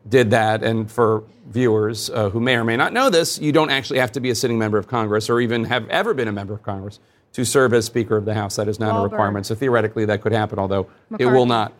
did 0.08 0.32
that. 0.32 0.64
And 0.64 0.92
for 0.92 1.24
viewers 1.48 2.10
uh, 2.10 2.30
who 2.30 2.40
may 2.40 2.56
or 2.56 2.64
may 2.64 2.76
not 2.76 2.92
know 2.92 3.10
this, 3.10 3.40
you 3.40 3.52
don't 3.52 3.70
actually 3.70 4.00
have 4.00 4.12
to 4.14 4.20
be 4.20 4.32
a 4.32 4.36
sitting 4.36 4.58
member 4.58 4.78
of 4.78 4.88
Congress 4.88 5.30
or 5.30 5.40
even 5.40 5.66
have 5.66 5.88
ever 5.90 6.14
been 6.14 6.28
a 6.28 6.32
member 6.32 6.54
of 6.54 6.64
Congress 6.64 7.00
to 7.34 7.46
serve 7.46 7.74
as 7.74 7.86
Speaker 7.86 8.18
of 8.18 8.26
the 8.26 8.34
House. 8.34 8.56
That 8.56 8.68
is 8.68 8.80
not 8.80 9.00
a 9.00 9.04
requirement. 9.04 9.46
So 9.46 9.56
theoretically, 9.56 10.06
that 10.06 10.22
could 10.22 10.34
happen, 10.34 10.60
although 10.60 10.90
it 11.18 11.28
will 11.28 11.46
not. 11.46 11.74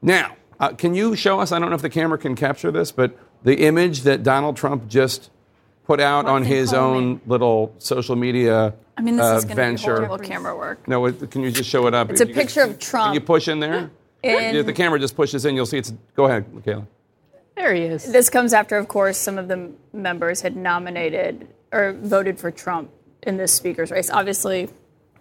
Now, 0.00 0.36
uh, 0.62 0.72
can 0.72 0.94
you 0.94 1.14
show 1.16 1.40
us? 1.40 1.52
I 1.52 1.58
don't 1.58 1.68
know 1.68 1.74
if 1.76 1.82
the 1.82 1.90
camera 1.90 2.16
can 2.16 2.34
capture 2.36 2.70
this, 2.70 2.90
but 2.92 3.18
the 3.42 3.56
image 3.66 4.02
that 4.02 4.22
Donald 4.22 4.56
Trump 4.56 4.88
just 4.88 5.30
put 5.84 6.00
out 6.00 6.24
on 6.26 6.44
his 6.44 6.70
Coleman. 6.70 7.04
own 7.04 7.20
little 7.26 7.74
social 7.78 8.16
media 8.16 8.72
I 8.96 9.02
mean, 9.02 9.16
this 9.16 9.26
uh, 9.26 9.34
is 9.36 9.44
going 9.44 9.56
to 9.56 9.62
be 9.62 9.66
venture. 9.66 9.96
horrible 9.96 10.18
camera 10.18 10.56
work. 10.56 10.86
No, 10.88 11.04
it- 11.06 11.30
can 11.30 11.42
you 11.42 11.50
just 11.50 11.68
show 11.68 11.86
it 11.88 11.94
up? 11.94 12.10
It's 12.10 12.20
a 12.20 12.26
You 12.26 12.32
can- 12.32 12.42
picture 12.42 12.62
of 12.62 12.78
Trump. 12.78 13.06
Can 13.08 13.14
you 13.14 13.20
push 13.20 13.48
in 13.48 13.60
there? 13.60 13.90
In- 14.22 14.54
If 14.56 14.66
the 14.66 14.72
camera 14.72 15.00
just 15.00 15.16
pushes 15.16 15.44
in, 15.44 15.56
you'll 15.56 15.66
see 15.66 15.78
it's. 15.78 15.92
Go 16.14 16.26
ahead, 16.26 16.52
Michaela. 16.54 16.86
There 17.56 17.74
he 17.74 17.82
is. 17.82 18.10
This 18.12 18.30
comes 18.30 18.52
after, 18.54 18.76
of 18.76 18.86
course, 18.86 19.18
some 19.18 19.36
of 19.36 19.48
the 19.48 19.72
members 19.92 20.40
had 20.42 20.54
nominated 20.56 21.48
or 21.72 21.92
voted 21.92 22.38
for 22.38 22.52
Trump 22.52 22.90
in 23.24 23.36
this 23.36 23.52
speaker's 23.52 23.90
race. 23.90 24.08
Obviously, 24.10 24.68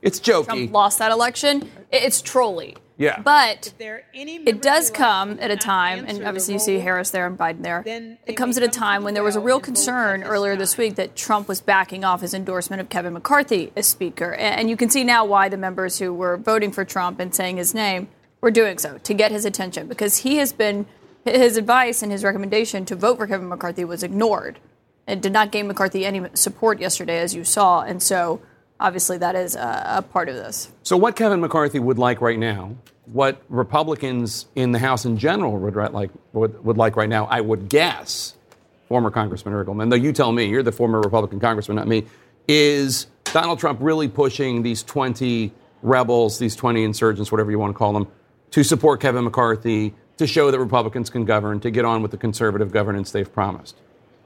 It's 0.02 0.20
jokey. 0.20 0.46
Trump 0.46 0.72
lost 0.72 1.00
that 1.00 1.12
election. 1.12 1.70
It's 1.92 2.22
trolly. 2.22 2.78
Yeah. 2.98 3.20
But 3.20 3.74
it 4.14 4.62
does 4.62 4.92
come 4.92 5.40
at 5.40 5.50
a 5.50 5.58
time, 5.58 6.06
and 6.08 6.24
obviously 6.24 6.54
you 6.54 6.60
see 6.60 6.78
Harris 6.78 7.10
there 7.10 7.26
and 7.26 7.36
Biden 7.36 7.64
there. 7.64 7.84
It 8.28 8.34
comes 8.34 8.58
at 8.58 8.64
a 8.64 8.68
time 8.68 9.04
when 9.04 9.16
there 9.16 9.24
was 9.24 9.36
a 9.36 9.40
real 9.40 9.60
concern 9.60 10.24
earlier 10.24 10.56
this 10.56 10.78
week 10.78 10.96
that 10.96 11.16
Trump 11.16 11.48
was 11.48 11.62
backing 11.62 12.04
off 12.04 12.22
his 12.22 12.36
endorsement 12.36 12.80
of 12.80 12.90
Kevin 12.90 13.14
McCarthy 13.14 13.72
as 13.76 13.88
Speaker. 13.88 14.36
And 14.36 14.70
you 14.70 14.78
can 14.78 14.92
see 14.92 15.04
now 15.04 15.26
why 15.26 15.50
the 15.50 15.58
members 15.58 15.98
who 15.98 16.14
were 16.14 16.38
voting 16.38 16.72
for 16.72 16.86
Trump 16.86 17.20
and 17.20 17.34
saying 17.34 17.58
his 17.58 17.74
name 17.74 18.08
were 18.40 18.52
doing 18.52 18.78
so 18.78 19.00
to 19.00 19.14
get 19.16 19.32
his 19.32 19.46
attention 19.46 19.88
because 19.88 20.18
he 20.18 20.38
has 20.38 20.54
been, 20.54 20.86
his 21.26 21.58
advice 21.58 22.04
and 22.04 22.12
his 22.12 22.24
recommendation 22.24 22.86
to 22.86 22.96
vote 22.96 23.18
for 23.18 23.26
Kevin 23.26 23.50
McCarthy 23.50 23.84
was 23.84 24.04
ignored. 24.04 24.60
It 25.08 25.22
did 25.22 25.34
not 25.34 25.52
gain 25.52 25.66
McCarthy 25.66 26.06
any 26.06 26.24
support 26.36 26.80
yesterday, 26.80 27.18
as 27.18 27.34
you 27.34 27.44
saw. 27.44 27.82
And 27.82 28.02
so 28.04 28.42
obviously 28.82 29.18
that 29.20 29.36
is 29.36 29.56
a, 29.56 30.04
part 30.12 30.28
of 30.28 30.36
this. 30.36 30.70
So, 30.84 30.98
what 30.98 31.16
Kevin 31.16 31.40
McCarthy 31.40 31.80
would 31.80 32.00
like 32.00 32.20
right 32.20 32.38
now, 32.40 32.76
what 33.06 33.42
Republicans 33.50 34.48
in 34.56 34.72
the 34.72 34.80
House 34.80 35.06
in 35.06 35.18
general 35.18 35.58
would 35.58 35.76
like 35.76 36.10
would, 36.34 36.64
would 36.66 36.78
like 36.78 36.96
right 36.96 37.10
now, 37.10 37.26
I 37.26 37.40
would 37.40 37.70
guess, 37.70 38.36
former 38.88 39.12
Congressman 39.12 39.54
Riggleman, 39.54 39.90
though 39.90 39.96
you 39.96 40.12
tell 40.12 40.32
me, 40.32 40.46
you're 40.46 40.64
the 40.64 40.72
former 40.72 41.00
Republican 41.00 41.40
congressman, 41.40 41.78
not 41.78 41.88
me, 41.88 42.06
is 42.48 43.08
Donald 43.26 43.60
Trump 43.60 43.80
really 43.82 44.08
pushing 44.08 44.64
these 44.64 44.84
20 44.84 45.54
rebels, 45.82 46.40
these 46.40 46.56
20 46.56 46.84
insurgents, 46.84 47.32
whatever 47.32 47.52
you 47.52 47.60
want 47.60 47.74
to 47.74 47.78
call 47.78 47.94
them, 47.94 48.08
to 48.52 48.64
support 48.64 49.00
Kevin 49.00 49.24
McCarthy, 49.24 49.94
to 50.18 50.28
show 50.28 50.52
that 50.52 50.60
Republicans 50.60 51.10
can 51.10 51.26
govern, 51.26 51.60
to 51.62 51.72
get 51.72 51.86
on 51.86 52.02
with 52.02 52.12
the 52.12 52.18
conservative 52.18 52.72
governance 52.72 53.12
they've 53.12 53.32
promised. 53.32 53.78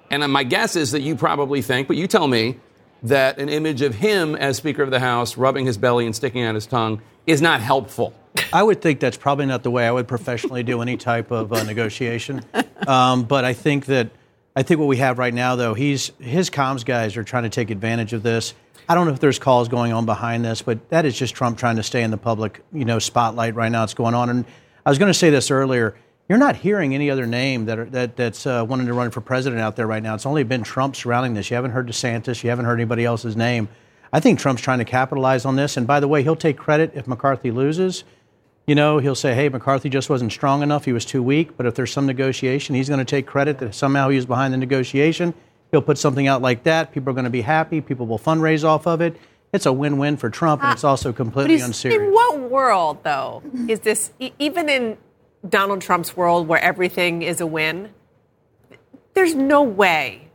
And 0.09 0.23
uh, 0.23 0.27
my 0.27 0.43
guess 0.43 0.75
is 0.75 0.91
that 0.91 1.01
you 1.01 1.15
probably 1.15 1.61
think, 1.61 1.87
but 1.87 1.97
you 1.97 2.07
tell 2.07 2.27
me, 2.27 2.59
that 3.03 3.37
an 3.37 3.49
image 3.49 3.81
of 3.81 3.95
him 3.95 4.35
as 4.35 4.57
Speaker 4.57 4.83
of 4.83 4.91
the 4.91 4.99
House 4.99 5.37
rubbing 5.37 5.65
his 5.65 5.77
belly 5.77 6.05
and 6.05 6.15
sticking 6.15 6.43
out 6.43 6.55
his 6.55 6.65
tongue 6.65 7.01
is 7.27 7.41
not 7.41 7.61
helpful. 7.61 8.13
I 8.51 8.63
would 8.63 8.81
think 8.81 8.99
that's 8.99 9.17
probably 9.17 9.45
not 9.45 9.63
the 9.63 9.71
way 9.71 9.87
I 9.87 9.91
would 9.91 10.07
professionally 10.07 10.63
do 10.63 10.81
any 10.81 10.97
type 10.97 11.31
of 11.31 11.53
uh, 11.53 11.63
negotiation. 11.63 12.43
Um, 12.87 13.23
but 13.23 13.45
I 13.45 13.53
think 13.53 13.85
that 13.85 14.09
I 14.55 14.63
think 14.63 14.79
what 14.79 14.87
we 14.87 14.97
have 14.97 15.17
right 15.17 15.33
now, 15.33 15.55
though, 15.55 15.73
he's 15.73 16.11
his 16.19 16.49
comms 16.49 16.85
guys 16.85 17.17
are 17.17 17.23
trying 17.23 17.43
to 17.43 17.49
take 17.49 17.69
advantage 17.69 18.13
of 18.13 18.23
this. 18.23 18.53
I 18.87 18.95
don't 18.95 19.07
know 19.07 19.13
if 19.13 19.19
there's 19.19 19.39
calls 19.39 19.67
going 19.67 19.91
on 19.91 20.05
behind 20.05 20.45
this, 20.45 20.61
but 20.61 20.89
that 20.89 21.05
is 21.05 21.17
just 21.17 21.33
Trump 21.33 21.57
trying 21.57 21.77
to 21.77 21.83
stay 21.83 22.03
in 22.03 22.11
the 22.11 22.17
public, 22.17 22.61
you 22.71 22.85
know, 22.85 22.99
spotlight 22.99 23.55
right 23.55 23.71
now. 23.71 23.83
It's 23.83 23.95
going 23.95 24.13
on, 24.13 24.29
and 24.29 24.45
I 24.85 24.89
was 24.89 24.99
going 24.99 25.09
to 25.09 25.17
say 25.17 25.29
this 25.29 25.49
earlier. 25.49 25.95
You're 26.27 26.39
not 26.39 26.55
hearing 26.55 26.95
any 26.95 27.11
other 27.11 27.27
name 27.27 27.65
that 27.65 27.77
are, 27.77 27.85
that 27.85 28.15
that's 28.15 28.47
uh, 28.47 28.65
wanting 28.67 28.87
to 28.87 28.93
run 28.93 29.11
for 29.11 29.21
president 29.21 29.61
out 29.61 29.75
there 29.75 29.85
right 29.85 30.01
now. 30.01 30.15
It's 30.15 30.25
only 30.25 30.43
been 30.43 30.63
Trump 30.63 30.95
surrounding 30.95 31.35
this. 31.35 31.51
You 31.51 31.55
haven't 31.55 31.71
heard 31.71 31.87
DeSantis. 31.87 32.43
You 32.43 32.49
haven't 32.49 32.65
heard 32.65 32.79
anybody 32.79 33.05
else's 33.05 33.35
name. 33.35 33.69
I 34.11 34.19
think 34.19 34.39
Trump's 34.39 34.61
trying 34.61 34.79
to 34.79 34.85
capitalize 34.85 35.45
on 35.45 35.55
this. 35.55 35.77
And 35.77 35.85
by 35.85 35.99
the 35.99 36.07
way, 36.07 36.23
he'll 36.23 36.35
take 36.35 36.57
credit 36.57 36.93
if 36.95 37.05
McCarthy 37.05 37.51
loses. 37.51 38.03
You 38.65 38.73
know, 38.73 38.97
he'll 38.97 39.13
say, 39.13 39.35
hey, 39.35 39.49
McCarthy 39.49 39.89
just 39.89 40.09
wasn't 40.09 40.31
strong 40.31 40.63
enough. 40.63 40.85
He 40.85 40.93
was 40.93 41.05
too 41.05 41.21
weak. 41.21 41.55
But 41.57 41.67
if 41.67 41.75
there's 41.75 41.91
some 41.91 42.07
negotiation, 42.07 42.73
he's 42.73 42.89
going 42.89 42.97
to 42.97 43.05
take 43.05 43.27
credit 43.27 43.59
that 43.59 43.75
somehow 43.75 44.09
he 44.09 44.15
was 44.15 44.25
behind 44.25 44.51
the 44.51 44.57
negotiation. 44.57 45.35
He'll 45.69 45.83
put 45.83 45.99
something 45.99 46.27
out 46.27 46.41
like 46.41 46.63
that. 46.63 46.91
People 46.91 47.11
are 47.11 47.13
going 47.13 47.25
to 47.25 47.29
be 47.29 47.41
happy. 47.41 47.81
People 47.81 48.07
will 48.07 48.17
fundraise 48.17 48.63
off 48.63 48.87
of 48.87 49.01
it. 49.01 49.15
It's 49.53 49.67
a 49.67 49.73
win 49.73 49.99
win 49.99 50.17
for 50.17 50.29
Trump, 50.29 50.63
and 50.63 50.73
it's 50.73 50.83
also 50.83 51.13
completely 51.13 51.59
unserious. 51.61 52.01
In 52.01 52.11
what 52.11 52.39
world, 52.49 53.03
though, 53.03 53.43
is 53.69 53.81
this, 53.81 54.11
even 54.39 54.67
in 54.67 54.97
Donald 55.47 55.81
Trump's 55.81 56.15
world 56.17 56.47
where 56.47 56.59
everything 56.61 57.21
is 57.21 57.41
a 57.41 57.45
win, 57.47 57.91
there's 59.13 59.35
no 59.35 59.63
way 59.63 60.29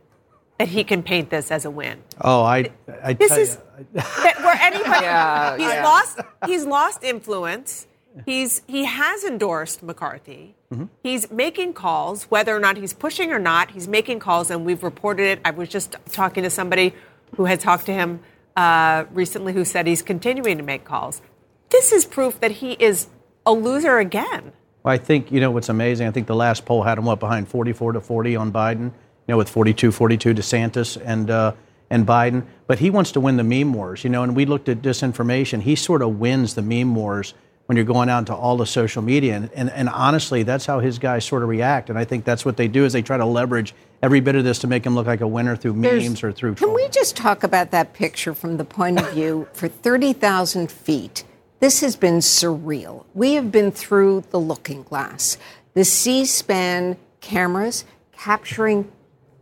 that 0.57 0.67
he 0.69 0.83
can 0.83 1.01
paint 1.03 1.29
this 1.29 1.51
as 1.51 1.65
a 1.65 1.71
win. 1.71 2.01
Oh, 2.19 2.43
I, 2.43 2.71
I 3.03 3.13
This 3.13 3.29
tell 3.29 3.39
is 3.39 3.57
you, 3.79 3.85
that 3.93 4.35
where 4.39 4.55
anybody 4.61 5.05
Yeah, 5.05 5.57
he's 5.57 5.67
yeah. 5.67 5.83
lost 5.83 6.19
he's 6.45 6.65
lost 6.65 7.03
influence. 7.03 7.87
He's 8.25 8.61
he 8.67 8.85
has 8.85 9.23
endorsed 9.23 9.81
McCarthy. 9.81 10.55
Mm-hmm. 10.71 10.85
He's 11.01 11.31
making 11.31 11.73
calls, 11.73 12.25
whether 12.25 12.55
or 12.55 12.59
not 12.59 12.77
he's 12.77 12.93
pushing 12.93 13.31
or 13.31 13.39
not. 13.39 13.71
He's 13.71 13.87
making 13.87 14.19
calls, 14.19 14.51
and 14.51 14.65
we've 14.65 14.83
reported 14.83 15.23
it. 15.27 15.39
I 15.43 15.51
was 15.51 15.67
just 15.69 15.95
talking 16.11 16.43
to 16.43 16.49
somebody 16.49 16.93
who 17.37 17.45
had 17.45 17.59
talked 17.59 17.85
to 17.87 17.93
him 17.93 18.19
uh, 18.55 19.05
recently, 19.11 19.53
who 19.53 19.65
said 19.65 19.87
he's 19.87 20.01
continuing 20.01 20.57
to 20.57 20.63
make 20.63 20.83
calls. 20.85 21.21
This 21.69 21.91
is 21.91 22.05
proof 22.05 22.39
that 22.41 22.51
he 22.51 22.73
is 22.73 23.07
a 23.45 23.53
loser 23.53 23.97
again. 23.97 24.51
Well, 24.83 24.93
I 24.93 24.97
think, 24.97 25.31
you 25.31 25.39
know, 25.39 25.51
what's 25.51 25.69
amazing, 25.69 26.07
I 26.07 26.11
think 26.11 26.27
the 26.27 26.35
last 26.35 26.65
poll 26.65 26.83
had 26.83 26.97
him 26.97 27.07
up 27.07 27.19
behind 27.19 27.47
44 27.47 27.93
to 27.93 28.01
40 28.01 28.35
on 28.35 28.51
Biden, 28.51 28.85
you 28.85 28.91
know, 29.27 29.37
with 29.37 29.49
42 29.49 29.91
42 29.91 30.33
DeSantis 30.33 30.99
and, 31.03 31.29
uh, 31.29 31.53
and 31.89 32.05
Biden. 32.07 32.45
But 32.67 32.79
he 32.79 32.89
wants 32.89 33.11
to 33.13 33.19
win 33.19 33.37
the 33.37 33.43
meme 33.43 33.73
wars, 33.73 34.03
you 34.03 34.09
know, 34.09 34.23
and 34.23 34.35
we 34.35 34.45
looked 34.45 34.69
at 34.69 34.81
disinformation. 34.81 35.61
He 35.61 35.75
sort 35.75 36.01
of 36.01 36.19
wins 36.19 36.55
the 36.55 36.61
meme 36.63 36.95
wars 36.95 37.33
when 37.67 37.75
you're 37.75 37.85
going 37.85 38.09
out 38.09 38.19
into 38.19 38.35
all 38.35 38.57
the 38.57 38.65
social 38.65 39.01
media. 39.03 39.35
And, 39.35 39.49
and, 39.53 39.69
and 39.69 39.87
honestly, 39.87 40.43
that's 40.43 40.65
how 40.65 40.79
his 40.79 40.97
guys 40.97 41.25
sort 41.25 41.43
of 41.43 41.49
react. 41.49 41.89
And 41.89 41.97
I 41.99 42.03
think 42.03 42.25
that's 42.25 42.43
what 42.43 42.57
they 42.57 42.67
do 42.67 42.83
is 42.83 42.91
they 42.91 43.03
try 43.03 43.17
to 43.17 43.25
leverage 43.25 43.75
every 44.01 44.19
bit 44.19 44.35
of 44.35 44.43
this 44.43 44.59
to 44.59 44.67
make 44.67 44.83
him 44.85 44.95
look 44.95 45.05
like 45.05 45.21
a 45.21 45.27
winner 45.27 45.55
through 45.55 45.79
There's- 45.79 46.03
memes 46.03 46.23
or 46.23 46.31
through 46.31 46.55
Can 46.55 46.73
we 46.73 46.87
just 46.89 47.15
talk 47.15 47.43
about 47.43 47.69
that 47.71 47.93
picture 47.93 48.33
from 48.33 48.57
the 48.57 48.65
point 48.65 48.99
of 48.99 49.11
view 49.13 49.47
for 49.53 49.67
30,000 49.67 50.71
feet? 50.71 51.23
This 51.61 51.81
has 51.81 51.95
been 51.95 52.17
surreal. 52.17 53.05
We 53.13 53.35
have 53.35 53.51
been 53.51 53.71
through 53.71 54.23
the 54.31 54.39
looking 54.39 54.81
glass. 54.81 55.37
The 55.75 55.85
C 55.85 56.25
SPAN 56.25 56.97
cameras 57.19 57.85
capturing 58.11 58.91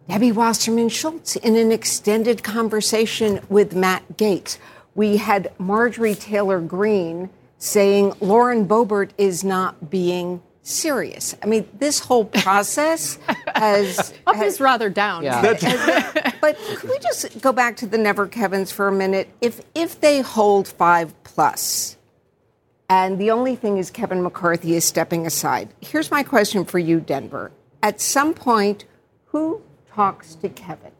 Debbie 0.09 0.33
Wasserman 0.33 0.89
Schultz 0.89 1.37
in 1.37 1.55
an 1.55 1.71
extended 1.71 2.43
conversation 2.43 3.39
with 3.47 3.73
Matt 3.73 4.17
Gaetz. 4.17 4.57
We 4.95 5.15
had 5.15 5.53
Marjorie 5.57 6.13
Taylor 6.13 6.59
Greene 6.59 7.29
saying 7.57 8.11
Lauren 8.19 8.67
Boebert 8.67 9.11
is 9.17 9.45
not 9.45 9.89
being 9.89 10.41
serious. 10.61 11.37
I 11.41 11.45
mean, 11.45 11.69
this 11.79 11.99
whole 11.99 12.25
process 12.25 13.17
has 13.55 14.13
up 14.27 14.35
has, 14.35 14.55
is 14.55 14.59
rather 14.59 14.89
down. 14.89 15.23
Yeah. 15.23 15.41
but 16.41 16.57
could 16.57 16.89
we 16.89 16.99
just 16.99 17.39
go 17.41 17.53
back 17.53 17.77
to 17.77 17.87
the 17.87 17.97
Never 17.97 18.27
Kevins 18.27 18.73
for 18.73 18.89
a 18.89 18.91
minute? 18.91 19.29
If 19.39 19.61
if 19.73 20.01
they 20.01 20.19
hold 20.19 20.67
five 20.67 21.13
plus, 21.23 21.95
and 22.89 23.19
the 23.19 23.31
only 23.31 23.55
thing 23.55 23.77
is 23.77 23.91
Kevin 23.91 24.23
McCarthy 24.23 24.75
is 24.75 24.83
stepping 24.83 25.25
aside. 25.25 25.73
Here's 25.79 26.09
my 26.09 26.23
question 26.23 26.65
for 26.65 26.79
you, 26.79 26.99
Denver. 26.99 27.51
At 27.83 28.01
some 28.01 28.33
point, 28.33 28.85
who 29.25 29.61
talks 29.87 30.35
to 30.35 30.49
Kevin? 30.49 30.91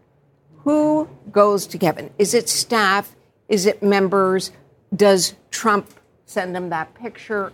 Who 0.64 1.10
goes 1.32 1.66
to 1.68 1.78
Kevin? 1.78 2.12
Is 2.20 2.34
it 2.34 2.48
staff? 2.48 3.16
Is 3.48 3.66
it 3.66 3.82
members? 3.82 4.52
Does 4.96 5.34
Trump 5.50 5.90
send 6.26 6.56
them 6.56 6.70
that 6.70 6.94
picture? 6.94 7.52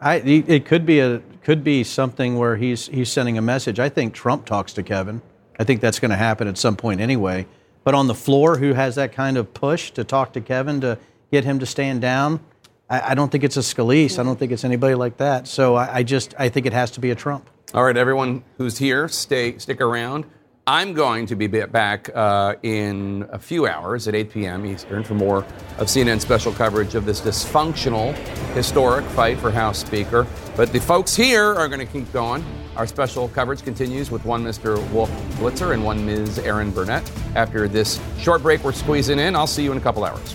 I, 0.00 0.16
it 0.16 0.66
could 0.66 0.84
be 0.84 1.00
a 1.00 1.22
could 1.42 1.64
be 1.64 1.84
something 1.84 2.36
where 2.36 2.56
he's 2.56 2.86
he's 2.88 3.10
sending 3.10 3.38
a 3.38 3.42
message. 3.42 3.80
I 3.80 3.88
think 3.88 4.12
Trump 4.12 4.44
talks 4.44 4.74
to 4.74 4.82
Kevin. 4.82 5.22
I 5.58 5.64
think 5.64 5.80
that's 5.80 6.00
going 6.00 6.10
to 6.10 6.16
happen 6.16 6.48
at 6.48 6.58
some 6.58 6.76
point 6.76 7.00
anyway. 7.00 7.46
But 7.82 7.94
on 7.94 8.08
the 8.08 8.14
floor, 8.14 8.58
who 8.58 8.74
has 8.74 8.96
that 8.96 9.12
kind 9.12 9.38
of 9.38 9.54
push 9.54 9.90
to 9.92 10.04
talk 10.04 10.34
to 10.34 10.40
Kevin 10.40 10.82
to 10.82 10.98
get 11.30 11.44
him 11.44 11.60
to 11.60 11.66
stand 11.66 12.02
down? 12.02 12.40
I, 12.88 13.12
I 13.12 13.14
don't 13.14 13.30
think 13.30 13.44
it's 13.44 13.56
a 13.56 13.60
Scalise. 13.60 14.18
I 14.18 14.22
don't 14.22 14.38
think 14.38 14.52
it's 14.52 14.64
anybody 14.64 14.94
like 14.94 15.16
that. 15.18 15.46
So 15.46 15.74
I, 15.74 15.96
I 15.96 16.02
just 16.02 16.34
I 16.38 16.48
think 16.48 16.66
it 16.66 16.72
has 16.72 16.90
to 16.92 17.00
be 17.00 17.10
a 17.10 17.14
Trump. 17.14 17.48
All 17.74 17.84
right, 17.84 17.96
everyone 17.96 18.44
who's 18.58 18.78
here, 18.78 19.08
stay 19.08 19.58
stick 19.58 19.80
around. 19.80 20.24
I'm 20.68 20.94
going 20.94 21.26
to 21.26 21.36
be 21.36 21.46
back 21.46 22.10
uh, 22.12 22.56
in 22.64 23.28
a 23.30 23.38
few 23.38 23.68
hours 23.68 24.08
at 24.08 24.16
8 24.16 24.30
p.m. 24.30 24.66
Eastern 24.66 25.04
for 25.04 25.14
more 25.14 25.44
of 25.78 25.86
CNN's 25.86 26.22
special 26.22 26.52
coverage 26.52 26.96
of 26.96 27.06
this 27.06 27.20
dysfunctional, 27.20 28.16
historic 28.52 29.04
fight 29.04 29.38
for 29.38 29.52
House 29.52 29.78
Speaker. 29.78 30.26
But 30.56 30.72
the 30.72 30.80
folks 30.80 31.14
here 31.14 31.54
are 31.54 31.68
going 31.68 31.78
to 31.78 31.86
keep 31.86 32.12
going. 32.12 32.44
Our 32.76 32.88
special 32.88 33.28
coverage 33.28 33.62
continues 33.62 34.10
with 34.10 34.24
one 34.24 34.42
Mr. 34.42 34.76
Wolf 34.90 35.08
Blitzer 35.38 35.72
and 35.72 35.84
one 35.84 36.04
Ms. 36.04 36.40
Erin 36.40 36.72
Burnett. 36.72 37.08
After 37.36 37.68
this 37.68 38.00
short 38.18 38.42
break, 38.42 38.64
we're 38.64 38.72
squeezing 38.72 39.20
in. 39.20 39.36
I'll 39.36 39.46
see 39.46 39.62
you 39.62 39.70
in 39.70 39.78
a 39.78 39.80
couple 39.80 40.04
hours. 40.04 40.34